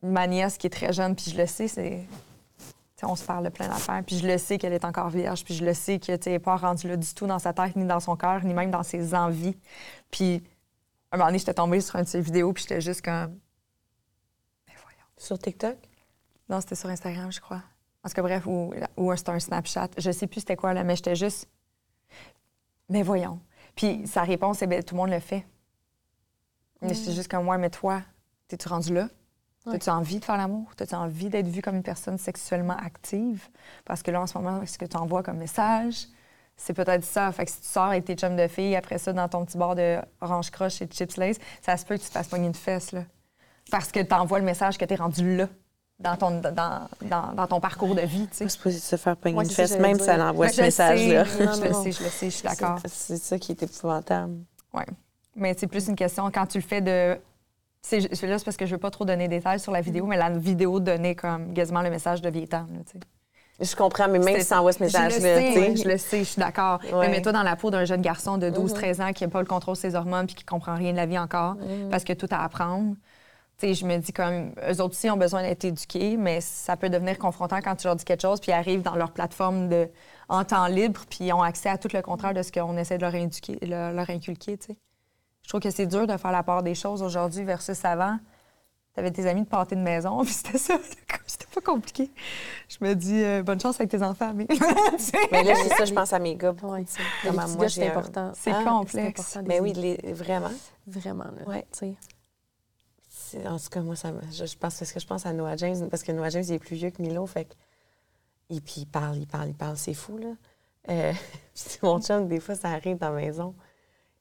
ma 0.01 0.27
nièce 0.27 0.57
qui 0.57 0.67
est 0.67 0.71
très 0.71 0.93
jeune, 0.93 1.15
puis 1.15 1.31
je 1.31 1.37
le 1.37 1.45
sais, 1.45 1.67
c'est. 1.67 2.05
on 3.03 3.15
se 3.15 3.23
parle 3.23 3.45
de 3.45 3.49
plein 3.49 3.67
d'affaires, 3.67 4.03
puis 4.05 4.17
je 4.17 4.27
le 4.27 4.37
sais 4.37 4.57
qu'elle 4.57 4.73
est 4.73 4.85
encore 4.85 5.09
vierge, 5.09 5.43
puis 5.43 5.53
je 5.53 5.63
le 5.63 5.73
sais 5.73 5.99
qu'elle 5.99 6.19
n'est 6.25 6.39
pas 6.39 6.57
rendue 6.57 6.87
là 6.87 6.97
du 6.97 7.13
tout 7.13 7.27
dans 7.27 7.39
sa 7.39 7.53
tête, 7.53 7.75
ni 7.75 7.85
dans 7.85 7.99
son 7.99 8.15
cœur, 8.15 8.43
ni 8.43 8.53
même 8.53 8.71
dans 8.71 8.83
ses 8.83 9.15
envies. 9.15 9.55
Puis, 10.11 10.35
à 10.35 10.54
un 11.15 11.17
moment 11.17 11.29
donné, 11.29 11.39
j'étais 11.39 11.53
tombée 11.53 11.81
sur 11.81 11.95
une 11.95 12.03
de 12.03 12.07
ses 12.07 12.21
vidéos, 12.21 12.53
puis 12.53 12.63
j'étais 12.63 12.81
juste 12.81 13.03
comme 13.03 13.39
sur 15.17 15.39
TikTok? 15.39 15.77
Non, 16.49 16.61
c'était 16.61 16.75
sur 16.75 16.89
Instagram, 16.89 17.31
je 17.31 17.39
crois. 17.39 17.63
Parce 18.01 18.13
que 18.13 18.21
bref, 18.21 18.45
ou, 18.45 18.73
ou 18.97 19.15
c'était 19.15 19.31
un 19.31 19.39
Snapchat. 19.39 19.89
Je 19.97 20.11
sais 20.11 20.27
plus 20.27 20.41
c'était 20.41 20.55
quoi, 20.55 20.73
là, 20.73 20.83
mais 20.83 20.95
j'étais 20.95 21.15
juste. 21.15 21.47
Mais 22.89 23.01
voyons. 23.01 23.39
Puis 23.75 24.05
sa 24.07 24.23
réponse, 24.23 24.59
c'est 24.59 24.67
ben, 24.67 24.83
tout 24.83 24.93
le 24.95 25.01
monde 25.01 25.09
le 25.09 25.19
fait. 25.19 25.45
Mais 26.81 26.93
j'étais 26.93 27.11
mm. 27.11 27.15
juste 27.15 27.31
comme, 27.31 27.45
moi, 27.45 27.57
mais 27.57 27.69
toi, 27.69 28.01
t'es-tu 28.47 28.67
rendu 28.67 28.93
là? 28.93 29.09
T'as-tu 29.63 29.89
envie 29.89 30.19
de 30.19 30.25
faire 30.25 30.37
l'amour? 30.37 30.75
T'as-tu 30.75 30.93
envie 30.93 31.29
d'être 31.29 31.47
vue 31.47 31.63
comme 31.63 31.77
une 31.77 31.83
personne 31.83 32.19
sexuellement 32.19 32.77
active? 32.77 33.49
Parce 33.83 34.03
que 34.03 34.11
là, 34.11 34.21
en 34.21 34.27
ce 34.27 34.37
moment, 34.37 34.63
ce 34.63 34.77
que 34.77 34.85
tu 34.85 34.95
envoies 34.95 35.23
comme 35.23 35.37
message, 35.37 36.07
c'est 36.57 36.73
peut-être 36.73 37.03
ça. 37.03 37.31
Fait 37.31 37.45
que 37.45 37.51
si 37.51 37.61
tu 37.61 37.67
sors 37.67 37.85
avec 37.85 38.05
tes 38.05 38.15
chums 38.15 38.35
de 38.35 38.47
filles, 38.47 38.75
après 38.75 38.97
ça, 38.97 39.13
dans 39.13 39.27
ton 39.27 39.45
petit 39.45 39.57
bar 39.57 39.75
de 39.75 39.97
orange 40.21 40.51
croche 40.51 40.81
et 40.81 40.85
de 40.85 40.93
chips 40.93 41.17
lace, 41.17 41.37
ça 41.61 41.77
se 41.77 41.85
peut 41.85 41.97
que 41.97 42.01
tu 42.01 42.07
te 42.07 42.13
fasses 42.13 42.27
pogner 42.27 42.47
une 42.47 42.53
fesse, 42.53 42.91
là 42.91 43.01
parce 43.71 43.91
que 43.91 43.99
tu 43.99 44.13
envoies 44.13 44.39
le 44.39 44.45
message 44.45 44.77
que 44.77 44.85
tu 44.85 44.93
es 44.93 44.97
rendu 44.97 45.37
là 45.37 45.47
dans 45.99 46.17
ton, 46.17 46.41
dans, 46.41 46.89
dans, 47.01 47.47
ton 47.47 47.59
parcours 47.61 47.95
de 47.95 48.01
vie. 48.01 48.27
Tu 48.27 48.37
sais. 48.37 48.43
C'est 48.43 48.49
supposé 48.49 48.79
se 48.79 48.95
faire 48.97 49.15
pogner 49.15 49.41
une 49.41 49.49
fesse, 49.49 49.77
même 49.79 49.97
si 49.99 50.09
elle 50.09 50.21
envoie 50.21 50.49
ce 50.49 50.61
message-là. 50.61 51.23
Je 51.23 51.63
le 51.63 51.73
sais, 51.73 51.91
je 51.91 52.03
le 52.03 52.09
sais, 52.09 52.29
je 52.29 52.35
suis 52.35 52.47
d'accord. 52.47 52.79
C'est 52.85 53.17
ça 53.17 53.39
qui 53.39 53.53
est 53.53 53.63
épouvantable. 53.63 54.33
Oui. 54.73 54.83
Mais 55.35 55.55
c'est 55.57 55.67
plus 55.67 55.87
une 55.87 55.95
question 55.95 56.29
quand 56.31 56.45
tu 56.47 56.57
le 56.57 56.63
fais 56.63 56.81
de. 56.81 57.17
C'est 57.81 57.99
là, 57.99 58.39
c'est 58.39 58.45
parce 58.45 58.57
que 58.57 58.65
je 58.65 58.71
veux 58.71 58.79
pas 58.79 58.89
trop 58.89 59.05
donner 59.05 59.27
des 59.27 59.37
détails 59.37 59.59
sur 59.59 59.71
la 59.71 59.79
vidéo, 59.79 60.05
mais 60.07 60.17
la 60.17 60.31
vidéo 60.31 60.79
donnait 60.79 61.15
comme 61.15 61.53
quasiment 61.53 61.81
le 61.81 61.91
message 61.91 62.21
de 62.21 62.29
Vietnam. 62.29 62.67
Tu 62.85 62.93
sais. 62.93 62.99
Je 63.59 63.75
comprends, 63.75 64.07
mais 64.07 64.19
même 64.19 64.41
envoies 64.51 64.73
ce 64.73 64.83
message-là. 64.83 65.19
Je 65.75 65.87
le 65.87 65.97
sais, 65.97 66.19
je 66.19 66.23
suis 66.23 66.39
d'accord. 66.39 66.79
Mais 66.99 67.09
mets-toi 67.09 67.31
dans 67.31 67.43
la 67.43 67.55
peau 67.55 67.71
d'un 67.71 67.85
jeune 67.85 68.01
garçon 68.01 68.37
de 68.37 68.49
12-13 68.49 69.01
ans 69.01 69.13
qui 69.13 69.23
n'a 69.23 69.29
pas 69.29 69.39
le 69.39 69.47
contrôle 69.47 69.75
de 69.75 69.79
ses 69.79 69.95
hormones 69.95 70.25
puis 70.25 70.35
qui 70.35 70.43
comprend 70.43 70.75
rien 70.75 70.91
de 70.91 70.97
la 70.97 71.05
vie 71.05 71.19
encore 71.19 71.55
parce 71.89 72.03
que 72.03 72.13
tout 72.13 72.27
à 72.31 72.43
apprendre 72.43 72.95
je 73.61 73.85
me 73.85 73.97
dis 73.97 74.13
comme, 74.13 74.51
eux 74.69 74.81
autres 74.81 74.95
aussi 74.95 75.09
ont 75.09 75.17
besoin 75.17 75.41
d'être 75.41 75.65
éduqués, 75.65 76.17
mais 76.17 76.41
ça 76.41 76.75
peut 76.75 76.89
devenir 76.89 77.17
confrontant 77.17 77.59
quand 77.61 77.75
tu 77.75 77.87
leur 77.87 77.95
dis 77.95 78.05
quelque 78.05 78.21
chose, 78.21 78.39
puis 78.39 78.51
ils 78.51 78.55
arrivent 78.55 78.81
dans 78.81 78.95
leur 78.95 79.11
plateforme 79.11 79.69
de, 79.69 79.89
en 80.29 80.43
temps 80.43 80.67
libre, 80.67 81.01
puis 81.09 81.25
ils 81.25 81.33
ont 81.33 81.41
accès 81.41 81.69
à 81.69 81.77
tout 81.77 81.89
le 81.93 82.01
contraire 82.01 82.33
de 82.33 82.41
ce 82.41 82.51
qu'on 82.51 82.77
essaie 82.77 82.97
de 82.97 83.03
leur, 83.03 83.15
éduquer, 83.15 83.57
leur, 83.65 84.09
inculquer. 84.09 84.59
Je 85.43 85.49
trouve 85.49 85.61
que 85.61 85.69
c'est 85.69 85.85
dur 85.85 86.07
de 86.07 86.17
faire 86.17 86.31
la 86.31 86.43
part 86.43 86.63
des 86.63 86.75
choses 86.75 87.01
aujourd'hui 87.01 87.43
versus 87.43 87.83
avant. 87.85 88.17
Tu 88.95 89.01
avais 89.01 89.11
tes 89.11 89.27
amis 89.27 89.41
de 89.41 89.47
pâté 89.47 89.75
de 89.75 89.81
maison, 89.81 90.21
puis 90.23 90.33
c'était 90.33 90.57
ça. 90.57 90.79
C'était 91.27 91.47
pas 91.53 91.61
compliqué. 91.61 92.11
Je 92.69 92.77
me 92.81 92.93
dis, 92.93 93.21
euh, 93.21 93.43
bonne 93.43 93.59
chance 93.59 93.79
avec 93.79 93.89
tes 93.89 94.01
enfants. 94.01 94.31
Mais, 94.33 94.47
mais 95.31 95.43
là, 95.43 95.53
c'est 95.55 95.75
ça, 95.75 95.85
je 95.85 95.93
pense 95.93 96.13
à 96.13 96.19
mes 96.19 96.35
gars. 96.35 96.55
Ouais, 96.63 96.85
moi, 97.23 97.67
c'est 97.67 97.87
important. 97.89 98.31
C'est 98.35 98.51
ah, 98.51 98.63
complexe. 98.63 99.37
Mais 99.45 99.59
oui, 99.59 99.73
vraiment? 100.13 100.51
Vraiment, 100.87 101.25
là. 101.25 101.45
Ouais. 101.45 101.65
En 103.45 103.57
tout 103.57 103.69
cas, 103.69 103.81
moi, 103.81 103.95
ça, 103.95 104.13
je, 104.31 104.45
je 104.45 104.57
pense, 104.57 104.77
parce 104.77 104.91
que 104.93 104.99
je 104.99 105.07
pense 105.07 105.25
à 105.25 105.33
Noah 105.33 105.57
James, 105.57 105.89
parce 105.89 106.03
que 106.03 106.11
Noah 106.11 106.29
James, 106.29 106.43
il 106.47 106.53
est 106.53 106.59
plus 106.59 106.75
vieux 106.75 106.91
que 106.91 107.01
Milo, 107.01 107.25
fait 107.25 107.57
Et 108.49 108.61
puis, 108.61 108.81
il 108.81 108.85
parle, 108.85 109.17
il 109.17 109.27
parle, 109.27 109.49
il 109.49 109.55
parle, 109.55 109.75
c'est 109.75 109.93
fou, 109.93 110.17
là. 110.17 110.35
Euh, 110.89 111.11
mon 111.81 111.99
chum, 111.99 112.27
des 112.27 112.39
fois, 112.39 112.55
ça 112.55 112.69
arrive 112.69 112.97
dans 112.97 113.09
la 113.09 113.15
maison, 113.15 113.55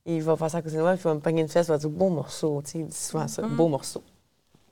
et 0.07 0.17
il 0.17 0.23
va 0.23 0.37
passer 0.37 0.57
à 0.57 0.63
côté 0.63 0.77
de 0.77 0.81
moi, 0.81 0.95
puis 0.95 1.03
il 1.03 1.05
va 1.05 1.15
me 1.15 1.21
pogner 1.21 1.43
une 1.43 1.49
fesse, 1.49 1.67
il 1.67 1.71
va 1.71 1.79
dire 1.79 1.91
beau 1.91 2.09
morceau, 2.09 2.61
tu 2.63 2.71
sais, 2.71 2.79
il 2.79 2.87
dit 2.87 2.97
souvent 2.97 3.29
ça, 3.29 3.43
mm-hmm. 3.43 3.57
beau 3.57 3.69
morceau. 3.69 4.03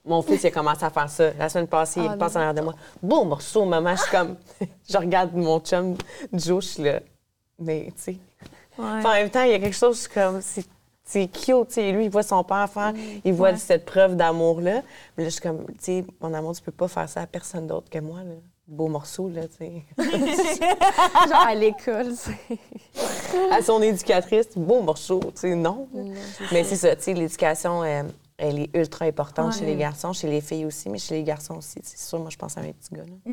Mon 0.04 0.20
fils, 0.22 0.42
il 0.42 0.46
a 0.48 0.50
commencé 0.50 0.84
à 0.84 0.90
faire 0.90 1.08
ça. 1.08 1.30
La 1.38 1.48
semaine 1.48 1.68
passée, 1.68 2.00
il 2.00 2.08
Ah, 2.10 2.16
passe 2.16 2.34
en 2.36 2.40
arrière 2.40 2.54
de 2.54 2.60
moi. 2.62 2.74
Beau 3.02 3.24
morceau, 3.24 3.64
maman. 3.64 3.94
Je 3.96 4.02
suis 4.02 4.10
comme. 4.10 4.36
je 4.90 4.96
regarde 4.98 5.32
mon 5.34 5.60
chum 5.60 5.96
Joe, 6.32 6.64
je 6.64 6.68
suis 6.68 6.82
là. 6.82 7.00
Mais, 7.58 7.86
tu 7.96 8.02
sais. 8.02 8.10
Ouais. 8.78 8.84
Enfin, 8.98 9.10
en 9.10 9.14
même 9.14 9.30
temps, 9.30 9.42
il 9.44 9.50
y 9.52 9.54
a 9.54 9.58
quelque 9.60 9.76
chose 9.76 10.08
comme. 10.08 10.40
C'est, 10.42 11.26
cute, 11.28 11.68
tu 11.68 11.74
sais. 11.74 11.92
Lui, 11.92 12.06
il 12.06 12.10
voit 12.10 12.22
son 12.22 12.42
père 12.42 12.68
faire. 12.68 12.92
Il 13.24 13.34
voit 13.34 13.50
Ouais. 13.50 13.56
cette 13.56 13.84
preuve 13.84 14.16
d'amour-là. 14.16 14.82
Mais 15.16 15.24
là, 15.24 15.28
je 15.28 15.34
suis 15.34 15.40
comme. 15.42 15.66
Tu 15.66 15.74
sais, 15.80 16.04
mon 16.20 16.32
amour, 16.34 16.54
tu 16.56 16.62
peux 16.62 16.72
pas 16.72 16.88
faire 16.88 17.08
ça 17.08 17.20
à 17.22 17.26
personne 17.26 17.66
d'autre 17.66 17.88
que 17.90 17.98
moi, 17.98 18.18
là. 18.24 18.34
Beau 18.66 18.88
morceau, 18.88 19.28
là, 19.28 19.42
tu 19.48 19.56
sais. 19.58 19.82
Genre 21.28 21.46
à 21.46 21.54
l'école, 21.54 22.12
à 23.50 23.60
son 23.60 23.82
éducatrice, 23.82 24.48
beau 24.56 24.80
morceau, 24.82 25.20
tu 25.34 25.40
sais, 25.40 25.54
non. 25.54 25.88
Mais 26.52 26.64
c'est 26.64 26.76
ça, 26.76 26.94
tu 26.96 27.02
sais, 27.02 27.12
l'éducation, 27.14 27.82
euh, 27.82 28.02
elle 28.42 28.58
est 28.58 28.76
ultra 28.76 29.04
importante 29.06 29.54
chez 29.54 29.64
les 29.66 29.76
garçons, 29.76 30.12
chez 30.12 30.28
les 30.28 30.40
filles 30.40 30.66
aussi, 30.66 30.88
mais 30.90 30.98
chez 30.98 31.14
les 31.14 31.22
garçons 31.22 31.54
aussi. 31.56 31.78
C'est 31.82 31.98
sûr, 31.98 32.18
moi, 32.18 32.28
je 32.30 32.36
pense 32.36 32.58
à 32.58 32.62
mes 32.62 32.72
petits 32.72 32.94
gars. 32.94 33.04
là. 33.04 33.32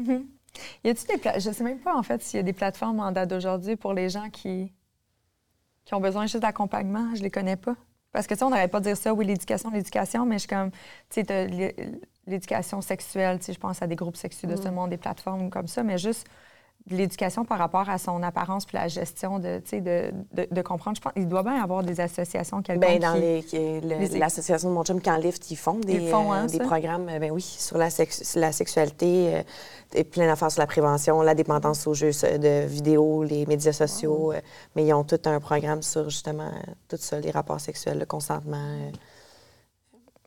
Y 0.84 0.90
a-t-il 0.90 1.08
des 1.08 1.18
pla- 1.18 1.40
Je 1.40 1.52
sais 1.52 1.64
même 1.64 1.80
pas, 1.80 1.96
en 1.96 2.04
fait, 2.04 2.22
s'il 2.22 2.38
y 2.38 2.40
a 2.40 2.44
des 2.44 2.54
plateformes 2.54 3.00
en 3.00 3.12
date 3.12 3.30
d'aujourd'hui 3.30 3.76
pour 3.76 3.94
les 3.94 4.10
gens 4.10 4.30
qui, 4.30 4.72
qui 5.86 5.94
ont 5.94 6.00
besoin 6.00 6.26
juste 6.28 6.40
d'accompagnement. 6.42 7.14
Je 7.16 7.24
les 7.24 7.32
connais 7.32 7.56
pas. 7.56 7.76
Parce 8.12 8.26
que, 8.28 8.34
tu 8.34 8.40
sais, 8.40 8.46
on 8.46 8.50
n'arrête 8.50 8.72
pas 8.72 8.80
de 8.80 8.86
dire 8.86 8.98
ça, 8.98 9.14
oui, 9.14 9.26
l'éducation, 9.26 9.70
l'éducation, 9.72 10.26
mais 10.26 10.36
je 10.36 10.40
suis 10.40 10.48
comme, 10.48 10.72
tu 11.10 11.24
sais, 11.26 11.76
l'éducation 12.26 12.82
sexuelle, 12.82 13.40
tu 13.40 13.46
sais, 13.46 13.54
je 13.54 13.60
pense 13.60 13.82
à 13.82 13.88
des 13.88 13.96
groupes 13.96 14.16
sexuels 14.18 14.52
de 14.56 14.62
ce 14.62 14.70
monde, 14.70 14.90
des 14.92 14.98
plateformes 14.98 15.50
comme 15.50 15.68
ça, 15.68 15.84
mais 15.84 15.98
juste 15.98 16.28
de 16.90 16.96
l'éducation 16.96 17.46
par 17.46 17.58
rapport 17.60 17.90
à 17.90 17.98
son 17.98 18.22
apparence 18.24 18.66
puis 18.66 18.76
la 18.78 18.88
gestion 18.88 19.40
de, 19.40 19.60
tu 19.60 19.70
sais, 19.70 19.82
de, 19.82 20.12
de, 20.34 20.48
de 20.50 20.62
comprendre. 20.62 20.98
Je 20.98 21.02
pense 21.02 21.14
qu'il 21.14 21.28
doit 21.28 21.44
bien 21.44 21.58
y 21.58 21.62
avoir 21.62 21.84
des 21.84 22.00
associations 22.00 22.62
quelconques 22.62 22.82
Ben, 22.82 23.00
dans 23.00 23.14
le- 23.16 24.20
l'association 24.20 24.70
de 24.70 24.74
mon 24.74 24.84
chum, 24.84 25.02
quand 25.02 25.18
Lift, 25.18 25.50
ils 25.52 25.56
font 25.56 25.76
des, 25.80 25.94
Ils 25.94 26.10
font, 26.10 26.32
hein, 26.34 26.46
euh, 26.46 26.48
des 26.48 26.60
programmes, 26.60 27.08
euh, 27.10 27.20
ben 27.20 27.32
oui, 27.32 27.42
sur 27.42 27.78
la, 27.78 27.90
sex- 27.90 28.36
la 28.36 28.52
sexualité, 28.52 29.36
euh, 29.38 29.44
et 29.94 30.04
plein 30.04 30.28
d'affaires 30.28 30.52
sur 30.52 30.62
la 30.62 30.68
prévention, 30.68 31.22
la 31.22 31.36
dépendance 31.36 31.86
aux 31.88 31.94
jeux 31.94 32.12
de 32.12 32.66
vidéos, 32.66 33.24
les 33.24 33.46
médias 33.46 33.74
sociaux. 33.74 34.34
euh, 34.34 34.42
mais 34.76 34.86
ils 34.86 34.94
ont 34.94 35.04
tout 35.04 35.20
un 35.26 35.40
programme 35.40 35.82
sur, 35.82 36.10
justement, 36.10 36.52
tout 36.88 36.98
ça, 37.00 37.20
les 37.20 37.32
rapports 37.32 37.60
sexuels, 37.60 38.00
le 38.00 38.06
consentement. 38.06 38.58
euh, 38.58 38.92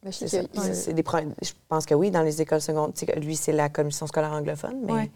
Mais 0.05 0.11
je 0.13 0.27
sais 0.27 0.29
ça. 0.29 0.93
Des 0.93 1.05
Je 1.43 1.53
pense 1.69 1.87
que 1.87 1.95
oui, 1.95 2.11
dans 2.11 2.23
les 2.23 2.43
écoles 2.43 2.61
secondaires. 2.61 3.19
Lui, 3.21 3.37
c'est 3.37 3.53
la 3.53 3.69
commission 3.69 4.07
scolaire 4.07 4.33
anglophone, 4.33 4.81
mais 4.85 4.93
Ouais. 4.93 5.11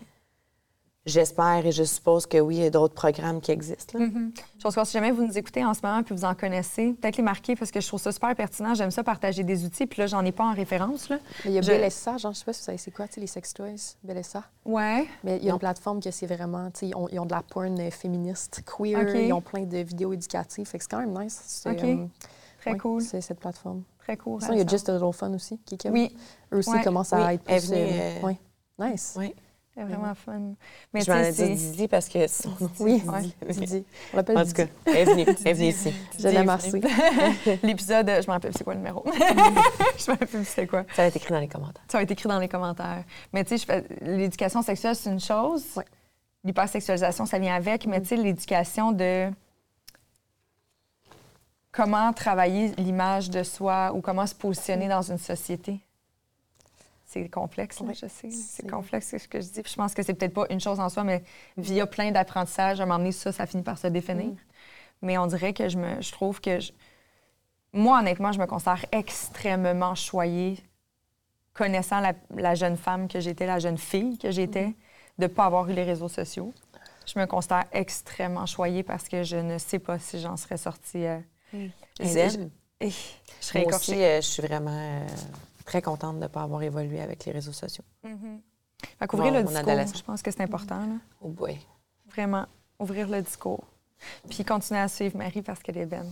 J'espère 1.07 1.65
et 1.65 1.73
je 1.73 1.85
suppose 1.85 2.27
que 2.27 2.39
oui, 2.39 2.57
il 2.57 2.63
y 2.65 2.67
a 2.67 2.71
d'autres 2.71 2.95
programmes 2.95 3.41
qui 3.41 3.53
existent. 3.53 3.99
là. 3.99 4.07
Mhm. 4.07 4.33
Je 4.59 4.63
pense 4.63 4.75
que 4.75 4.85
si 4.85 4.93
jamais 4.93 5.13
vous 5.13 5.25
nous 5.27 5.39
écoutez 5.39 5.65
en 5.65 5.73
ce 5.73 5.81
moment 5.83 6.03
puis 6.03 6.15
vous 6.15 6.25
en 6.25 6.35
connaissez, 6.35 6.93
peut-être 6.95 7.17
les 7.17 7.23
marquer 7.23 7.55
parce 7.57 7.71
que 7.71 7.81
je 7.81 7.87
trouve 7.87 8.01
ça 8.01 8.11
super 8.13 8.35
pertinent. 8.35 8.75
J'aime 8.75 8.91
ça 8.91 9.05
partager 9.05 9.45
des 9.45 9.65
outils. 9.65 9.87
Puis 9.87 10.01
là, 10.03 10.07
j'en 10.09 10.25
ai 10.25 10.33
pas 10.33 10.45
en 10.45 10.53
référence. 10.55 11.09
Là. 11.09 11.19
Mais 11.45 11.53
il 11.53 11.55
y 11.55 11.59
a 11.59 11.63
Je- 11.63 11.69
Bellessa, 11.69 12.17
genre, 12.19 12.33
je 12.33 12.39
sais 12.39 12.45
pas 12.45 12.53
si 12.53 12.61
vous 12.61 12.65
savez 12.67 12.79
c'est 12.79 12.91
quoi, 12.91 13.07
tu 13.07 13.15
sais, 13.15 13.21
les 13.21 13.27
sex 13.29 13.55
toys, 13.55 13.97
Bellessa. 14.03 14.43
Ouais. 14.65 15.07
Mais 15.25 15.37
il 15.39 15.45
y 15.45 15.47
a 15.47 15.51
Non. 15.51 15.55
une 15.57 15.61
plateforme 15.61 16.01
que 16.03 16.11
c'est 16.11 16.27
vraiment, 16.27 16.71
tu 16.73 16.81
sais, 16.81 16.87
ils 16.89 16.95
ont, 16.97 17.09
ils 17.11 17.21
ont 17.21 17.27
de 17.27 17.33
la 17.33 17.43
porn 17.43 17.79
euh, 17.79 17.91
féministe, 17.91 18.63
queer, 18.67 19.15
ils 19.15 19.33
ont 19.33 19.41
plein 19.41 19.63
de 19.63 19.79
vidéos 19.79 20.13
éducatives, 20.13 20.67
fait 20.67 20.79
que 20.79 20.85
c'est 20.85 20.91
quand 20.91 21.01
même 21.01 21.17
nice. 21.25 21.63
OK. 21.67 21.83
euh, 21.85 22.07
Très 22.61 22.73
ouais, 22.73 22.79
cool. 22.79 23.01
C'est 23.03 23.21
cette 23.21 23.39
plateforme. 23.39 23.83
Très 24.01 24.17
cool. 24.17 24.41
Il 24.51 24.59
y 24.59 24.61
a 24.61 24.67
Just 24.67 24.89
a 24.89 24.93
Little 24.95 25.13
Fun 25.13 25.33
aussi, 25.35 25.59
qui 25.65 25.75
est 25.77 25.89
Oui, 25.91 26.17
Eux 26.53 26.59
aussi 26.59 26.71
Ouais. 26.71 26.83
commencent 26.83 27.13
Oui, 27.13 27.21
à 27.21 27.35
être 27.35 27.45
plus... 27.45 27.71
venue, 27.71 27.81
euh, 27.81 28.19
euh, 28.23 28.27
ouais. 28.27 28.39
Nice. 28.79 29.15
Oui. 29.17 29.35
C'est 29.77 29.85
vraiment 29.85 30.15
fun. 30.15 30.55
Mais 30.95 31.03
Je 31.03 31.11
m'en 31.13 31.31
dit. 31.31 31.55
Didi 31.55 31.89
parce 31.89 32.09
que 32.09 32.27
son 32.29 32.49
nom, 32.61 32.71
Oui, 32.81 33.03
Didi. 33.03 33.61
Didi. 33.61 33.85
On 34.13 34.17
l'appelle 34.17 34.39
En 34.39 34.45
tout 34.45 34.53
cas, 34.53 34.67
elle 34.87 34.97
est 34.97 35.05
venue. 35.05 35.27
Elle 35.29 35.49
est 35.49 35.53
venue 35.53 35.69
ici. 35.69 35.93
Je 36.19 36.29
l'aime 36.29 36.49
assez. 36.49 36.81
L'épisode, 37.63 38.07
je 38.07 38.27
me 38.27 38.33
rappelle 38.33 38.53
c'est 38.57 38.65
quoi 38.65 38.73
le 38.73 38.81
numéro. 38.81 39.05
je 39.15 40.11
me 40.11 40.19
rappelle 40.19 40.47
c'est 40.47 40.67
quoi. 40.67 40.85
Ça 40.95 41.03
va 41.03 41.09
être 41.09 41.17
écrit 41.17 41.33
dans 41.33 41.41
les 41.41 41.49
commentaires. 41.49 41.85
Ça 41.89 41.99
va 41.99 42.03
être 42.03 42.11
écrit 42.11 42.29
dans 42.29 42.39
les 42.39 42.49
commentaires. 42.49 43.05
Mais 43.35 43.45
tu 43.45 43.59
sais, 43.59 43.85
l'éducation 44.01 44.63
sexuelle, 44.63 44.97
c'est 44.97 45.11
une 45.11 45.21
chose. 45.21 45.65
Ouais. 45.77 45.85
L'hypersexualisation, 46.43 47.27
ça 47.27 47.39
vient 47.39 47.55
avec. 47.55 47.87
Mais 47.87 48.01
tu 48.01 48.09
sais, 48.09 48.17
l'éducation 48.17 48.93
de 48.93 49.31
comment 51.71 52.15
travailler 52.15 52.73
l'image 52.79 53.29
de 53.29 53.43
soi 53.43 53.93
ou 53.95 54.01
comment 54.01 54.27
se 54.27 54.35
positionner 54.35 54.89
dans 54.89 55.03
une 55.03 55.19
société. 55.19 55.81
C'est 57.09 57.29
complexe, 57.29 57.81
là, 57.81 57.87
Ouais. 57.87 57.95
je 57.95 58.01
sais. 58.09 58.31
C'est 58.31 58.31
C'est- 58.31 58.69
complexe 58.71 59.17
ce 59.17 59.29
que 59.29 59.41
je 59.41 59.47
dis. 59.47 59.63
Puis 59.63 59.71
je 59.73 59.77
pense 59.77 59.95
que 59.95 60.03
c'est 60.03 60.15
peut-être 60.15 60.35
pas 60.35 60.47
une 60.51 60.61
chose 60.61 60.81
en 60.81 60.89
soi, 60.89 61.05
mais 61.05 61.23
via 61.57 61.87
plein 61.87 62.11
d'apprentissages, 62.11 62.81
à 62.81 62.83
un 62.83 62.87
moment 62.87 62.99
donné, 62.99 63.13
ça, 63.13 63.31
ça 63.33 63.47
finit 63.47 63.63
par 63.63 63.79
se 63.79 63.87
définir. 63.87 64.33
Mais 65.03 65.17
on 65.17 65.27
dirait 65.27 65.53
que 65.55 65.69
je 65.69 65.79
me, 65.79 66.01
je 66.03 66.11
trouve 66.13 66.41
que 66.41 66.59
je- 66.59 66.73
moi, 67.73 68.01
honnêtement, 68.01 68.33
je 68.33 68.39
me 68.41 68.47
considère 68.47 68.85
extrêmement 68.91 69.95
choyée, 69.95 70.57
connaissant 71.55 72.01
la, 72.01 72.13
la 72.35 72.55
jeune 72.55 72.77
femme 72.77 73.07
que 73.09 73.21
j'étais, 73.21 73.47
la 73.47 73.59
jeune 73.61 73.79
fille 73.79 74.19
que 74.19 74.31
j'étais, 74.31 74.75
de 75.19 75.23
ne 75.25 75.27
pas 75.29 75.45
avoir 75.45 75.69
eu 75.71 75.75
les 75.75 75.85
réseaux 75.85 76.09
sociaux. 76.09 76.53
Je 77.07 77.19
me 77.21 77.27
considère 77.27 77.65
extrêmement 77.73 78.47
choyée 78.47 78.83
parce 78.83 79.09
que 79.09 79.23
je 79.23 79.37
ne 79.37 79.59
sais 79.59 79.79
pas 79.79 79.99
si 80.01 80.21
j'en 80.21 80.37
serais 80.37 80.57
sortie. 80.57 81.07
euh, 81.07 81.21
Zen. 82.03 82.51
je- 82.83 82.89
je 82.89 82.91
serais 83.41 83.63
Moi 83.63 83.77
aussi, 83.77 83.95
euh, 83.95 84.17
je 84.17 84.27
suis 84.27 84.43
vraiment 84.43 84.71
euh, 84.73 85.07
très 85.67 85.83
contente 85.83 86.17
de 86.17 86.23
ne 86.23 86.27
pas 86.29 86.43
avoir 86.43 86.63
évolué 86.63 87.01
avec 87.03 87.25
les 87.27 87.33
réseaux 87.33 87.53
sociaux. 87.53 87.85
Fait 88.99 89.07
qu'ouvrir 89.07 89.33
Mon- 89.33 89.39
le 89.41 89.45
discours, 89.45 89.97
je 89.97 90.03
pense 90.03 90.23
que 90.23 90.31
c'est 90.31 90.43
important. 90.43 90.79
là. 90.81 90.97
Oh 91.21 91.29
boy. 91.29 91.59
Vraiment, 92.09 92.47
ouvrir 92.79 93.09
le 93.09 93.21
discours. 93.21 93.65
Puis 94.29 94.45
continuer 94.45 94.81
à 94.81 94.89
suivre 94.89 95.17
Marie 95.17 95.43
parce 95.43 95.63
qu'elle 95.63 95.79
est 95.79 95.87
belle. 95.87 96.11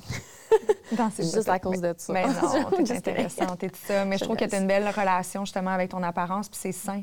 Dans 0.96 1.10
ses 1.10 1.22
Juste 1.24 1.48
à 1.48 1.58
cause 1.58 1.80
de 1.80 1.94
ça. 1.96 2.12
Mais 2.12 2.26
non, 2.26 2.70
t'es 2.84 2.96
intéressante 2.96 3.62
et 3.62 3.70
tout 3.70 3.80
ça. 3.82 4.04
Mais 4.04 4.18
je 4.18 4.24
trouve 4.24 4.36
que 4.36 4.44
tu 4.44 4.54
as 4.54 4.58
une 4.58 4.66
belle 4.66 4.88
relation 4.88 5.44
justement 5.44 5.70
avec 5.70 5.90
ton 5.90 6.02
apparence, 6.02 6.48
puis 6.48 6.58
c'est 6.60 6.72
sain, 6.72 7.02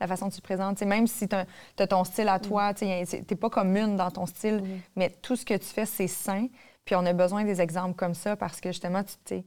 la 0.00 0.06
façon 0.06 0.26
dont 0.26 0.30
tu 0.30 0.38
te 0.38 0.42
présentes. 0.42 0.76
T'sais, 0.76 0.86
même 0.86 1.06
si 1.06 1.28
tu 1.28 1.36
as 1.36 1.86
ton 1.86 2.04
style 2.04 2.28
à 2.28 2.38
toi, 2.38 2.72
tu 2.72 2.84
n'es 2.86 3.04
pas 3.38 3.50
commune 3.50 3.96
dans 3.96 4.10
ton 4.10 4.26
style, 4.26 4.62
mais 4.96 5.10
tout 5.10 5.36
ce 5.36 5.44
que 5.44 5.54
tu 5.54 5.66
fais, 5.66 5.86
c'est 5.86 6.08
sain. 6.08 6.46
Puis 6.84 6.94
on 6.96 7.04
a 7.04 7.12
besoin 7.12 7.44
des 7.44 7.60
exemples 7.60 7.94
comme 7.94 8.14
ça 8.14 8.34
parce 8.34 8.60
que 8.60 8.70
justement, 8.70 9.04
tu 9.04 9.12
sais, 9.26 9.44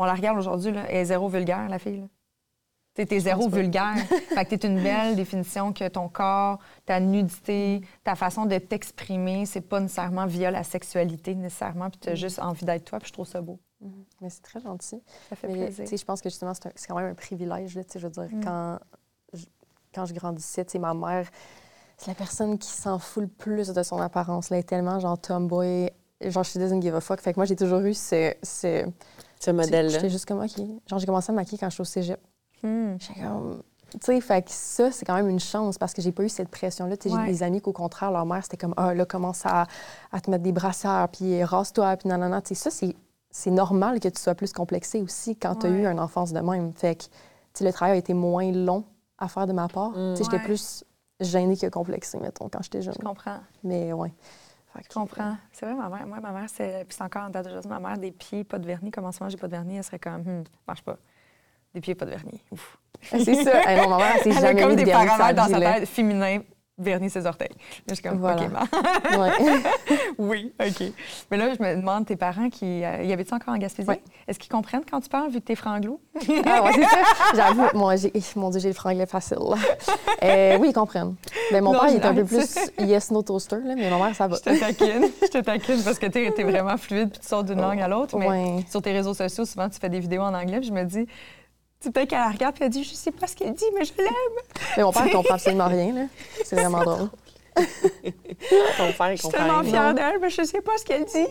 on 0.00 0.04
la 0.06 0.14
regarde 0.14 0.38
aujourd'hui, 0.38 0.72
elle 0.88 0.96
est 0.96 1.04
zéro 1.04 1.28
vulgaire, 1.28 1.68
la 1.68 1.78
fille. 1.78 2.04
Tu 2.94 3.02
es 3.02 3.20
zéro 3.20 3.48
vulgaire. 3.48 3.94
fait 4.34 4.44
que 4.46 4.54
tu 4.56 4.66
une 4.66 4.82
belle 4.82 5.14
définition 5.14 5.72
que 5.72 5.86
ton 5.88 6.08
corps, 6.08 6.58
ta 6.86 6.98
nudité, 7.00 7.82
ta 8.02 8.14
façon 8.14 8.46
de 8.46 8.56
t'exprimer, 8.58 9.46
c'est 9.46 9.60
pas 9.60 9.78
nécessairement 9.78 10.26
via 10.26 10.50
la 10.50 10.64
sexualité 10.64 11.34
nécessairement, 11.34 11.90
puis 11.90 12.00
tu 12.00 12.08
as 12.08 12.14
juste 12.14 12.38
envie 12.40 12.64
d'être 12.64 12.84
toi, 12.84 12.98
puis 12.98 13.08
je 13.08 13.12
trouve 13.12 13.26
ça 13.28 13.40
beau. 13.40 13.58
Mais 14.20 14.28
c'est 14.30 14.42
très 14.42 14.60
gentil. 14.60 15.02
Ça 15.28 15.36
fait 15.36 15.48
Mais 15.48 15.66
plaisir. 15.70 15.98
je 15.98 16.04
pense 16.04 16.20
que 16.20 16.28
justement, 16.28 16.52
c'est 16.54 16.86
quand 16.88 16.96
même 16.96 17.10
un 17.10 17.14
privilège. 17.14 17.76
Là, 17.76 17.82
je 17.94 17.98
veux 17.98 18.10
dire, 18.10 18.28
Mm. 18.30 18.44
quand, 18.44 18.78
je, 19.34 19.44
quand 19.94 20.06
je 20.06 20.14
grandissais, 20.14 20.66
ma 20.78 20.92
mère, 20.94 21.28
c'est 21.96 22.08
la 22.08 22.14
personne 22.14 22.58
qui 22.58 22.68
s'en 22.70 22.98
fout 22.98 23.22
le 23.24 23.28
plus 23.28 23.68
de 23.68 23.82
son 23.82 23.98
apparence. 24.00 24.50
Là, 24.50 24.56
elle 24.56 24.60
est 24.60 24.64
tellement 24.68 24.98
genre 24.98 25.18
tomboy, 25.18 25.90
genre 26.22 26.44
she 26.44 26.56
doesn't 26.58 26.80
give 26.82 26.94
a 26.94 27.00
fuck. 27.00 27.20
Fait 27.20 27.32
que 27.34 27.38
moi, 27.38 27.44
j'ai 27.46 27.56
toujours 27.56 27.80
eu 27.80 27.94
ce. 27.94 28.34
ce 28.42 28.86
Ce 29.40 29.50
modèle-là. 29.50 29.88
J'étais 29.92 30.10
juste 30.10 30.26
comme, 30.26 30.40
OK. 30.42 30.56
Genre, 30.86 30.98
j'ai 30.98 31.06
commencé 31.06 31.30
à 31.30 31.32
me 31.32 31.36
maquiller 31.36 31.58
quand 31.58 31.68
je 31.70 31.74
suis 31.74 31.80
au 31.80 31.84
cégep. 31.84 32.20
Hmm. 32.62 32.96
J'étais 32.98 33.20
comme. 33.20 33.62
Tu 33.92 33.98
sais, 34.02 34.20
fait 34.20 34.42
que 34.42 34.50
ça, 34.52 34.92
c'est 34.92 35.04
quand 35.04 35.14
même 35.16 35.28
une 35.28 35.40
chance 35.40 35.76
parce 35.76 35.92
que 35.94 36.00
j'ai 36.00 36.12
pas 36.12 36.22
eu 36.22 36.28
cette 36.28 36.48
pression-là. 36.48 36.96
Tu 36.96 37.08
sais, 37.08 37.14
Ouais. 37.16 37.22
J'ai 37.26 37.32
des 37.32 37.42
amis 37.42 37.60
qu'au 37.60 37.72
contraire, 37.72 38.12
leur 38.12 38.24
mère, 38.24 38.42
c'était 38.44 38.56
comme, 38.56 38.74
ah, 38.76 38.94
là, 38.94 39.04
commence 39.04 39.44
à, 39.46 39.66
à 40.12 40.20
te 40.20 40.30
mettre 40.30 40.44
des 40.44 40.52
brassières, 40.52 41.08
puis 41.12 41.42
rase-toi, 41.42 41.96
puis 41.96 42.08
nanana. 42.08 42.40
Tu 42.40 42.48
sais, 42.48 42.54
ça, 42.54 42.70
c'est, 42.70 42.94
c'est 43.32 43.50
normal 43.50 43.98
que 43.98 44.06
tu 44.08 44.20
sois 44.20 44.36
plus 44.36 44.52
complexé 44.52 45.00
aussi 45.00 45.34
quand 45.34 45.56
tu 45.56 45.66
as 45.66 45.70
Ouais. 45.70 45.76
eu 45.78 45.86
une 45.86 45.98
enfance 45.98 46.32
de 46.32 46.38
même. 46.38 46.72
Fait 46.72 46.94
que, 46.94 47.02
tu 47.04 47.08
sais, 47.54 47.64
le 47.64 47.72
travail 47.72 47.94
a 47.94 47.98
été 47.98 48.14
moins 48.14 48.52
long 48.52 48.84
à 49.18 49.26
faire 49.26 49.48
de 49.48 49.52
ma 49.52 49.66
part. 49.66 49.90
Mm. 49.90 50.14
Tu 50.14 50.18
sais, 50.18 50.24
j'étais 50.24 50.36
Ouais. 50.36 50.44
plus 50.44 50.84
gênée 51.18 51.56
que 51.56 51.66
complexée, 51.66 52.18
mettons, 52.18 52.48
quand 52.48 52.62
j'étais 52.62 52.82
jeune. 52.82 52.94
Je 52.96 53.04
comprends. 53.04 53.38
Mais 53.64 53.92
ouais. 53.92 54.12
Fait 54.72 54.84
Je 54.88 54.94
comprends. 54.94 55.36
C'est 55.52 55.66
vrai, 55.66 55.74
ma 55.74 55.88
mère, 55.88 56.06
moi, 56.06 56.20
ma 56.20 56.30
mère, 56.30 56.48
c'est. 56.48 56.84
Puis 56.86 56.96
c'est 56.96 57.04
encore 57.04 57.24
en 57.24 57.30
date 57.30 57.44
d'aujourd'hui, 57.44 57.70
ma 57.70 57.80
mère, 57.80 57.98
des 57.98 58.12
pieds, 58.12 58.44
pas 58.44 58.58
de 58.58 58.66
vernis. 58.66 58.90
Comment 58.90 59.12
ça, 59.12 59.28
j'ai 59.28 59.36
pas 59.36 59.46
de 59.46 59.52
vernis? 59.52 59.76
Elle 59.76 59.84
serait 59.84 59.98
comme, 59.98 60.26
hum, 60.26 60.44
marche 60.66 60.82
pas. 60.82 60.96
Des 61.74 61.80
pieds, 61.80 61.94
pas 61.94 62.04
de 62.04 62.10
vernis. 62.10 62.42
Ouf. 62.50 62.78
C'est 63.02 63.34
ça. 63.44 63.62
Ma 63.64 63.96
mère, 63.96 64.16
c'est 64.22 64.30
Elle 64.30 64.36
a 64.36 64.40
jamais 64.40 64.60
comme 64.60 64.70
mis 64.70 64.76
de 64.76 64.84
des 64.84 64.90
vernis 64.90 65.06
paramètres 65.06 65.42
dans 65.42 65.48
sa 65.48 65.58
tête 65.58 65.88
féminin, 65.88 66.40
vernis 66.80 67.10
ses 67.10 67.26
orteils. 67.26 67.48
Là, 67.50 67.56
je 67.90 67.94
suis 67.94 68.02
comme, 68.02 68.18
Voilà. 68.18 68.42
OK, 68.42 68.50
bon. 69.12 69.20
Ouais. 69.20 69.30
oui, 70.18 70.52
OK. 70.60 70.92
Mais 71.30 71.36
là, 71.36 71.54
je 71.54 71.62
me 71.62 71.76
demande, 71.76 72.06
tes 72.06 72.16
parents, 72.16 72.48
qui, 72.50 72.84
euh, 72.84 73.02
y 73.02 73.12
avait-tu 73.12 73.34
encore 73.34 73.54
en 73.54 73.58
Gaspésie? 73.58 73.88
Ouais. 73.88 74.02
Est-ce 74.26 74.38
qu'ils 74.38 74.50
comprennent 74.50 74.84
quand 74.90 75.00
tu 75.00 75.08
parles, 75.08 75.30
vu 75.30 75.40
que 75.40 75.46
t'es 75.46 75.54
franglo? 75.54 76.00
Ah 76.46 76.62
ouais, 76.62 76.72
c'est 76.74 76.82
ça. 76.84 76.98
J'avoue, 77.34 77.66
moi, 77.74 77.96
j'ai, 77.96 78.12
mon 78.36 78.50
Dieu, 78.50 78.60
j'ai 78.60 78.68
le 78.68 78.74
franglais 78.74 79.06
facile. 79.06 79.38
Euh, 80.22 80.58
oui, 80.58 80.68
ils 80.70 80.74
comprennent. 80.74 81.14
Ben, 81.52 81.62
mon 81.62 81.72
Non, 81.72 81.80
père, 81.80 81.88
il 81.90 81.96
est 81.96 82.04
un 82.06 82.14
peu 82.14 82.24
plus 82.24 82.56
yes, 82.78 83.10
no 83.10 83.22
toaster, 83.22 83.56
là, 83.64 83.74
mais 83.76 83.90
ma 83.90 83.96
mère, 83.98 84.14
ça 84.14 84.26
va. 84.28 84.36
Je 84.36 84.42
te 84.50 84.58
taquine. 84.60 85.08
je 85.22 85.26
te 85.28 85.38
taquine 85.38 85.82
parce 85.82 85.98
que 85.98 86.06
tu 86.06 86.18
es 86.18 86.44
vraiment 86.44 86.76
fluide 86.76 87.10
puis 87.10 87.20
tu 87.20 87.26
sors 87.28 87.44
d'une 87.44 87.60
langue 87.60 87.80
à 87.80 87.88
l'autre. 87.88 88.16
Mais 88.18 88.28
Ouais. 88.28 88.64
sur 88.70 88.80
tes 88.82 88.92
réseaux 88.92 89.14
sociaux, 89.14 89.44
souvent, 89.44 89.68
tu 89.68 89.78
fais 89.78 89.88
des 89.88 90.00
vidéos 90.00 90.22
en 90.22 90.34
anglais 90.34 90.58
puis 90.60 90.68
je 90.68 90.72
me 90.72 90.84
dis, 90.84 91.06
tu 91.80 91.90
peut-être 91.90 92.10
qu'elle 92.10 92.18
la 92.18 92.30
regarde 92.30 92.54
puis 92.54 92.64
elle 92.64 92.70
dit, 92.70 92.84
je 92.84 92.94
sais 92.94 93.10
pas 93.10 93.26
ce 93.26 93.34
qu'elle 93.34 93.54
dit, 93.54 93.64
mais 93.74 93.84
je 93.84 93.92
l'aime. 93.96 94.08
Mais 94.76 94.82
mon 94.82 94.92
père, 94.92 95.06
il 95.06 95.12
comprend 95.12 95.34
absolument 95.34 95.68
rien, 95.68 95.92
là. 95.92 96.02
C'est 96.44 96.56
vraiment 96.56 96.82
drôle. 96.82 97.10
Ton 97.56 98.92
père, 98.92 99.16
Je 99.16 99.16
suis 99.16 99.28
tellement 99.28 99.62
fière 99.62 99.94
d'elle, 99.94 100.18
mais 100.20 100.30
je 100.30 100.42
sais 100.42 100.60
pas 100.60 100.76
ce 100.78 100.84
qu'elle 100.84 101.04
dit. 101.04 101.26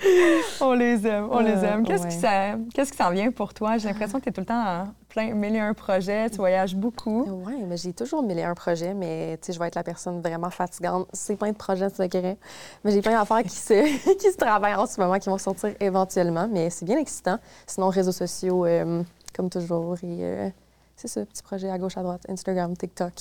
on 0.60 0.72
les 0.72 1.06
aime, 1.06 1.28
on 1.30 1.40
les 1.40 1.64
aime. 1.64 1.84
Qu'est-ce 1.84 2.06
qui 2.06 2.72
qu'est-ce 2.74 2.92
qui 2.92 2.98
s'en 2.98 3.10
vient 3.10 3.30
pour 3.30 3.54
toi? 3.54 3.78
J'ai 3.78 3.88
l'impression 3.88 4.18
que 4.18 4.24
tu 4.24 4.30
es 4.30 4.32
tout 4.32 4.40
le 4.40 4.46
temps 4.46 4.64
en 4.64 4.86
plein 5.08 5.32
mille 5.32 5.56
et 5.56 5.60
un 5.60 5.72
projets, 5.72 6.28
tu 6.28 6.36
voyages 6.36 6.74
beaucoup. 6.74 7.24
Oui, 7.46 7.54
mais 7.66 7.76
j'ai 7.76 7.92
toujours 7.92 8.22
mille 8.22 8.38
et 8.38 8.44
un 8.44 8.54
projets, 8.54 8.92
mais 8.92 9.38
tu 9.40 9.46
sais, 9.46 9.52
je 9.54 9.58
vais 9.58 9.68
être 9.68 9.74
la 9.74 9.82
personne 9.82 10.20
vraiment 10.20 10.50
fatigante. 10.50 11.08
C'est 11.12 11.36
plein 11.36 11.52
de 11.52 11.56
projets 11.56 11.88
secrets, 11.88 12.36
mais 12.84 12.90
j'ai 12.90 13.00
plein 13.00 13.18
d'affaires 13.18 13.42
qui 13.42 13.56
se, 13.56 14.14
qui 14.18 14.30
se 14.30 14.36
travaillent 14.36 14.74
en 14.74 14.86
ce 14.86 15.00
moment, 15.00 15.18
qui 15.18 15.28
vont 15.28 15.38
sortir 15.38 15.70
éventuellement, 15.80 16.48
mais 16.50 16.68
c'est 16.70 16.84
bien 16.84 16.98
excitant. 16.98 17.38
Sinon, 17.66 17.88
réseaux 17.88 18.12
sociaux, 18.12 18.66
euh, 18.66 19.02
comme 19.36 19.50
toujours, 19.50 19.96
et 20.02 20.24
euh, 20.24 20.48
c'est 20.96 21.08
ça, 21.08 21.24
petit 21.26 21.42
projet 21.42 21.70
à 21.70 21.78
gauche, 21.78 21.96
à 21.96 22.02
droite, 22.02 22.22
Instagram, 22.28 22.76
TikTok. 22.76 23.12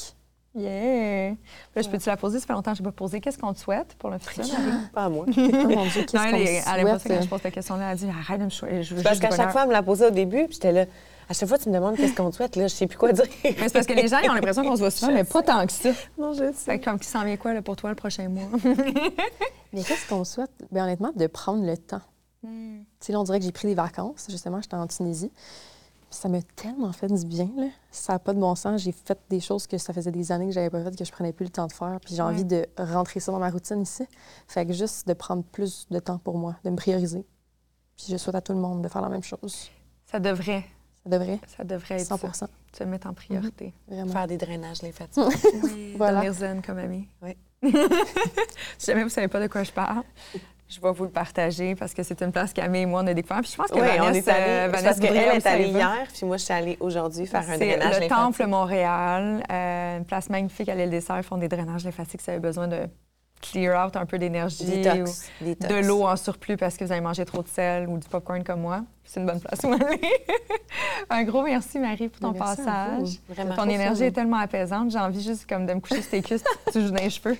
Yeah! 0.55 1.31
Là, 1.75 1.81
je 1.81 1.89
peux-tu 1.89 2.07
la 2.07 2.15
poser? 2.15 2.39
Ça 2.39 2.47
fait 2.47 2.53
longtemps 2.53 2.71
que 2.71 2.77
je 2.77 2.81
n'ai 2.81 2.87
pas 2.87 2.93
posé. 2.93 3.19
Qu'est-ce 3.19 3.37
qu'on 3.37 3.53
te 3.53 3.59
souhaite 3.59 3.93
pour 3.99 4.09
le 4.09 4.17
futur? 4.17 4.45
Pas 4.93 5.05
à 5.05 5.09
moi. 5.09 5.25
oh 5.37 5.41
mon 5.41 5.85
Dieu, 5.85 6.03
qu'est-ce 6.03 6.13
qu'on 6.13 6.73
elle, 6.73 6.79
aime 6.79 6.97
pas 6.97 6.99
quand 6.99 7.21
je 7.21 7.27
pose 7.27 7.41
cette 7.41 7.53
question-là. 7.53 7.91
Elle 7.91 7.97
dit 7.97 8.07
arrête 8.07 8.39
de 8.39 8.45
me 8.45 8.49
choisir. 8.49 9.03
Parce 9.03 9.19
qu'à 9.19 9.31
chaque 9.31 9.51
fois, 9.51 9.63
elle 9.63 9.67
me 9.67 9.73
l'a 9.73 9.83
posée 9.83 10.05
au 10.05 10.11
début, 10.11 10.45
puis 10.45 10.53
j'étais 10.53 10.71
là. 10.71 10.85
À 11.27 11.33
chaque 11.33 11.49
fois, 11.49 11.57
tu 11.57 11.67
me 11.69 11.73
demandes 11.73 11.97
qu'est-ce 11.97 12.15
qu'on 12.15 12.29
te 12.29 12.35
souhaite, 12.35 12.55
là, 12.55 12.67
je 12.67 12.73
sais 12.73 12.87
plus 12.87 12.97
quoi 12.97 13.11
dire. 13.11 13.25
Mais 13.43 13.55
c'est 13.57 13.73
parce 13.73 13.87
que 13.87 13.93
les 13.93 14.07
gens, 14.07 14.19
ils 14.23 14.29
ont 14.29 14.33
l'impression 14.33 14.63
qu'on 14.63 14.75
se 14.75 14.81
voit 14.81 14.91
souvent, 14.91 15.11
mais 15.11 15.23
pas 15.23 15.41
tant 15.41 15.65
que 15.65 15.73
ça. 15.73 15.89
Non, 16.19 16.33
je 16.33 16.53
sais. 16.53 16.79
comme 16.79 16.99
qui 16.99 17.07
s'en 17.07 17.25
vient 17.25 17.35
quoi 17.35 17.53
là, 17.53 17.63
pour 17.63 17.75
toi 17.75 17.89
le 17.89 17.95
prochain 17.95 18.29
mois? 18.29 18.47
mais 19.73 19.81
qu'est-ce 19.81 20.07
qu'on 20.07 20.23
souhaite? 20.23 20.51
Bien, 20.71 20.83
honnêtement, 20.83 21.11
de 21.15 21.27
prendre 21.27 21.65
le 21.65 21.75
temps. 21.77 22.01
Tu 22.43 22.49
sais, 22.99 23.11
là, 23.11 23.19
on 23.19 23.23
dirait 23.23 23.39
que 23.39 23.45
j'ai 23.45 23.51
pris 23.51 23.67
des 23.67 23.73
vacances. 23.73 24.27
Justement, 24.29 24.61
j'étais 24.61 24.75
en 24.75 24.85
Tunisie 24.85 25.31
ça 26.15 26.29
m'a 26.29 26.41
tellement 26.41 26.91
fait 26.91 27.07
du 27.07 27.25
bien. 27.25 27.49
Là. 27.57 27.67
Ça 27.91 28.13
n'a 28.13 28.19
pas 28.19 28.33
de 28.33 28.39
bon 28.39 28.55
sens. 28.55 28.81
J'ai 28.81 28.91
fait 28.91 29.19
des 29.29 29.39
choses 29.39 29.67
que 29.67 29.77
ça 29.77 29.93
faisait 29.93 30.11
des 30.11 30.31
années 30.31 30.47
que 30.47 30.53
j'avais 30.53 30.69
pas 30.69 30.83
faites, 30.83 30.97
que 30.97 31.05
je 31.05 31.11
prenais 31.11 31.33
plus 31.33 31.45
le 31.45 31.51
temps 31.51 31.67
de 31.67 31.73
faire. 31.73 31.99
Puis 32.03 32.15
j'ai 32.15 32.21
envie 32.21 32.45
de 32.45 32.65
rentrer 32.77 33.19
ça 33.19 33.31
dans 33.31 33.39
ma 33.39 33.49
routine 33.49 33.81
ici. 33.81 34.05
Fait 34.47 34.65
que 34.65 34.73
juste 34.73 35.07
de 35.07 35.13
prendre 35.13 35.43
plus 35.43 35.87
de 35.89 35.99
temps 35.99 36.17
pour 36.17 36.37
moi, 36.37 36.55
de 36.63 36.69
me 36.69 36.75
prioriser. 36.75 37.25
Puis 37.97 38.07
je 38.09 38.17
souhaite 38.17 38.35
à 38.35 38.41
tout 38.41 38.53
le 38.53 38.59
monde 38.59 38.81
de 38.81 38.87
faire 38.87 39.01
la 39.01 39.09
même 39.09 39.23
chose. 39.23 39.69
Ça 40.05 40.19
devrait. 40.19 40.63
Ça 41.03 41.09
devrait. 41.09 41.39
Ça 41.57 41.63
devrait 41.63 42.01
être 42.01 42.07
100 42.07 42.33
ça. 42.33 42.47
Se 42.77 42.83
mettre 42.83 43.07
en 43.07 43.13
priorité. 43.13 43.73
Mhm. 43.89 44.09
Faire 44.09 44.27
des 44.27 44.37
drainages 44.37 44.81
lymphaticiques. 44.81 45.53
oui, 45.63 45.95
voilà. 45.97 46.31
zen 46.31 46.61
comme 46.61 46.77
ami. 46.77 47.07
Oui. 47.21 47.37
si 48.77 48.87
jamais 48.87 49.03
vous 49.03 49.09
savez 49.09 49.27
pas 49.27 49.39
de 49.39 49.47
quoi 49.47 49.63
je 49.63 49.71
parle, 49.71 50.03
je 50.67 50.81
vais 50.81 50.91
vous 50.91 51.03
le 51.03 51.11
partager 51.11 51.75
parce 51.75 51.93
que 51.93 52.01
c'est 52.03 52.21
une 52.21 52.31
place 52.31 52.53
qu'Amé 52.53 52.81
et 52.81 52.85
moi, 52.85 53.01
on 53.03 53.07
a 53.07 53.13
découvert. 53.13 53.41
Puis 53.41 53.51
je 53.51 53.57
pense 53.57 53.69
que 53.69 53.75
oui, 53.75 53.81
Vanessa, 53.81 54.03
on 54.03 54.13
est 54.13 54.29
allé, 54.29 54.43
euh, 54.49 54.71
parce 54.71 54.99
qu'elle 54.99 55.15
est 55.15 55.47
allée 55.47 55.67
hier, 55.67 56.07
puis 56.11 56.25
moi, 56.25 56.37
je 56.37 56.43
suis 56.43 56.53
allée 56.53 56.77
aujourd'hui 56.79 57.27
faire 57.27 57.41
un 57.41 57.57
drainage 57.57 57.99
lymphatique. 57.99 58.01
le 58.01 58.07
Temple 58.09 58.47
Montréal, 58.47 59.43
euh, 59.51 59.97
une 59.97 60.05
place 60.05 60.29
magnifique 60.29 60.69
à 60.69 60.75
l'île 60.75 60.89
des 60.89 61.01
Sœurs. 61.01 61.17
Ils 61.17 61.23
font 61.23 61.37
des 61.37 61.47
drainages 61.47 61.85
lymphatiques 61.85 62.21
si 62.21 62.25
vous 62.25 62.31
avez 62.31 62.39
besoin 62.39 62.67
de 62.67 62.87
clear 63.41 63.85
out 63.85 63.95
un 63.95 64.05
peu 64.05 64.17
d'énergie 64.17 64.81
ou 64.87 65.43
de 65.43 65.85
l'eau 65.85 66.05
en 66.05 66.15
surplus 66.15 66.57
parce 66.57 66.77
que 66.77 66.85
vous 66.85 66.91
avez 66.91 67.01
mangé 67.01 67.25
trop 67.25 67.43
de 67.43 67.47
sel 67.47 67.87
ou 67.87 67.97
du 67.97 68.07
popcorn 68.07 68.43
comme 68.43 68.61
moi. 68.61 68.83
C'est 69.03 69.19
une 69.19 69.27
bonne 69.27 69.39
place 69.39 69.59
où 69.63 69.73
aller. 69.73 70.01
un 71.09 71.23
gros 71.23 71.43
merci, 71.43 71.77
Marie, 71.77 72.09
pour 72.09 72.21
ton 72.21 72.33
passage. 72.33 73.19
Vraiment 73.29 73.55
ton 73.55 73.69
énergie 73.69 74.05
est 74.05 74.11
tellement 74.11 74.37
apaisante. 74.37 74.89
J'ai 74.89 74.99
envie 74.99 75.21
juste 75.21 75.47
comme 75.47 75.65
de 75.65 75.73
me 75.73 75.79
coucher 75.79 76.01
sur 76.01 76.11
tes 76.11 76.21
cuisses, 76.21 76.43
tu 76.71 76.81
joues 76.81 76.91
dans 76.91 77.03
les 77.03 77.09
cheveux. 77.09 77.37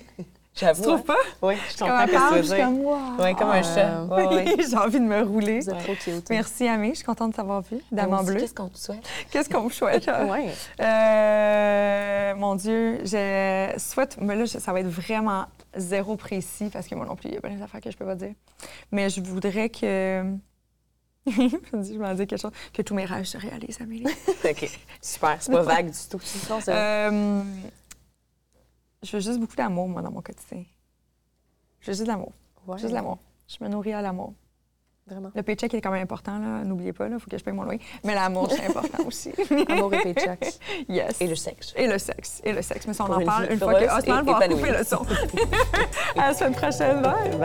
J'avoue. 0.56 0.82
Tu 0.82 0.88
trouves 0.88 1.02
pas? 1.02 1.16
Oui, 1.42 1.54
je 1.70 1.78
comprends 1.78 2.06
ce 2.06 2.34
que 2.34 2.40
tu 2.40 2.48
veux 2.48 2.56
Comme, 2.56 2.80
wow. 2.80 2.98
Oui, 3.18 3.34
comme 3.34 3.50
un 3.50 3.62
chat. 3.62 4.04
Oui, 4.10 4.64
j'ai 4.70 4.76
envie 4.76 5.00
de 5.00 5.04
me 5.04 5.22
rouler. 5.22 5.60
Vous 5.60 5.70
êtes 5.70 5.84
trop 5.84 5.94
cute. 5.94 6.30
Merci, 6.30 6.66
Amé. 6.66 6.90
Je 6.90 6.96
suis 6.96 7.04
contente 7.04 7.32
de 7.32 7.36
t'avoir 7.36 7.60
vu. 7.60 7.78
D'amant 7.92 8.22
bleu. 8.22 8.40
Qu'est-ce 8.40 8.54
qu'on 8.54 8.68
te 8.68 8.78
souhaite? 8.78 9.06
Qu'est-ce 9.30 9.50
qu'on 9.50 9.64
me 9.64 9.70
souhaite? 9.70 10.10
oui. 10.30 10.48
Euh, 10.80 12.34
mon 12.36 12.54
Dieu, 12.54 13.00
je 13.04 13.74
souhaite... 13.76 14.16
Mais 14.20 14.34
là, 14.34 14.46
ça 14.46 14.72
va 14.72 14.80
être 14.80 14.88
vraiment 14.88 15.44
zéro 15.76 16.16
précis 16.16 16.70
parce 16.72 16.88
que 16.88 16.94
moi 16.94 17.04
non 17.04 17.16
plus, 17.16 17.28
il 17.28 17.34
y 17.34 17.38
a 17.38 17.40
plein 17.42 17.56
d'affaires 17.56 17.82
que 17.82 17.90
je 17.90 17.96
peux 17.96 18.06
pas 18.06 18.14
dire. 18.14 18.32
Mais 18.92 19.10
je 19.10 19.20
voudrais 19.20 19.68
que... 19.68 20.24
je 21.26 21.98
m'en 21.98 22.14
dire 22.14 22.26
quelque 22.26 22.40
chose. 22.40 22.52
Que 22.72 22.80
tous 22.80 22.94
mes 22.94 23.04
rêves 23.04 23.24
se 23.24 23.36
réalisent, 23.36 23.80
Amélie. 23.82 24.06
OK. 24.44 24.70
Super. 25.02 25.36
C'est 25.38 25.52
pas 25.52 25.62
vague 25.62 25.90
du 25.90 25.98
tout. 26.08 26.20
Je 29.06 29.12
veux 29.16 29.20
juste 29.20 29.38
beaucoup 29.38 29.54
d'amour, 29.54 29.88
moi, 29.88 30.02
dans 30.02 30.10
mon 30.10 30.20
quotidien. 30.20 30.64
Je 31.80 31.86
veux 31.86 31.92
juste 31.92 32.02
de 32.02 32.08
l'amour. 32.08 32.32
Juste 32.72 32.88
de 32.88 32.94
l'amour. 32.94 33.18
Je 33.46 33.62
me 33.62 33.68
nourris 33.68 33.92
à 33.92 34.02
l'amour. 34.02 34.34
Vraiment. 35.06 35.30
Le 35.32 35.42
paycheck 35.44 35.72
est 35.72 35.80
quand 35.80 35.92
même 35.92 36.02
important, 36.02 36.36
là. 36.40 36.64
N'oubliez 36.64 36.92
pas, 36.92 37.06
il 37.06 37.16
faut 37.20 37.30
que 37.30 37.38
je 37.38 37.44
paye 37.44 37.54
mon 37.54 37.62
loyer. 37.62 37.80
Mais 38.02 38.16
l'amour, 38.16 38.50
c'est 38.50 38.66
important 38.66 39.04
aussi. 39.06 39.32
Amour 39.68 39.94
et 39.94 40.02
paycheck. 40.02 40.58
Yes. 40.88 41.20
Et 41.20 41.28
le 41.28 41.36
sexe. 41.36 41.72
Et 41.76 41.86
le 41.86 41.98
sexe. 41.98 42.40
Et 42.42 42.52
le 42.52 42.62
sexe. 42.62 42.88
Mais 42.88 42.94
ça, 42.94 43.04
on 43.04 43.12
en 43.12 43.24
parle 43.24 43.52
une 43.52 43.58
fois 43.60 43.74
que 43.74 43.84
Osman 43.98 44.24
va 44.24 44.48
couper 44.48 44.72
le 44.72 44.82
son. 44.82 45.06
à 46.16 46.28
la 46.28 46.34
semaine 46.34 46.54
prochaine. 46.54 47.02
Bye. 47.02 47.36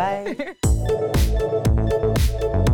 Bye. 2.57 2.66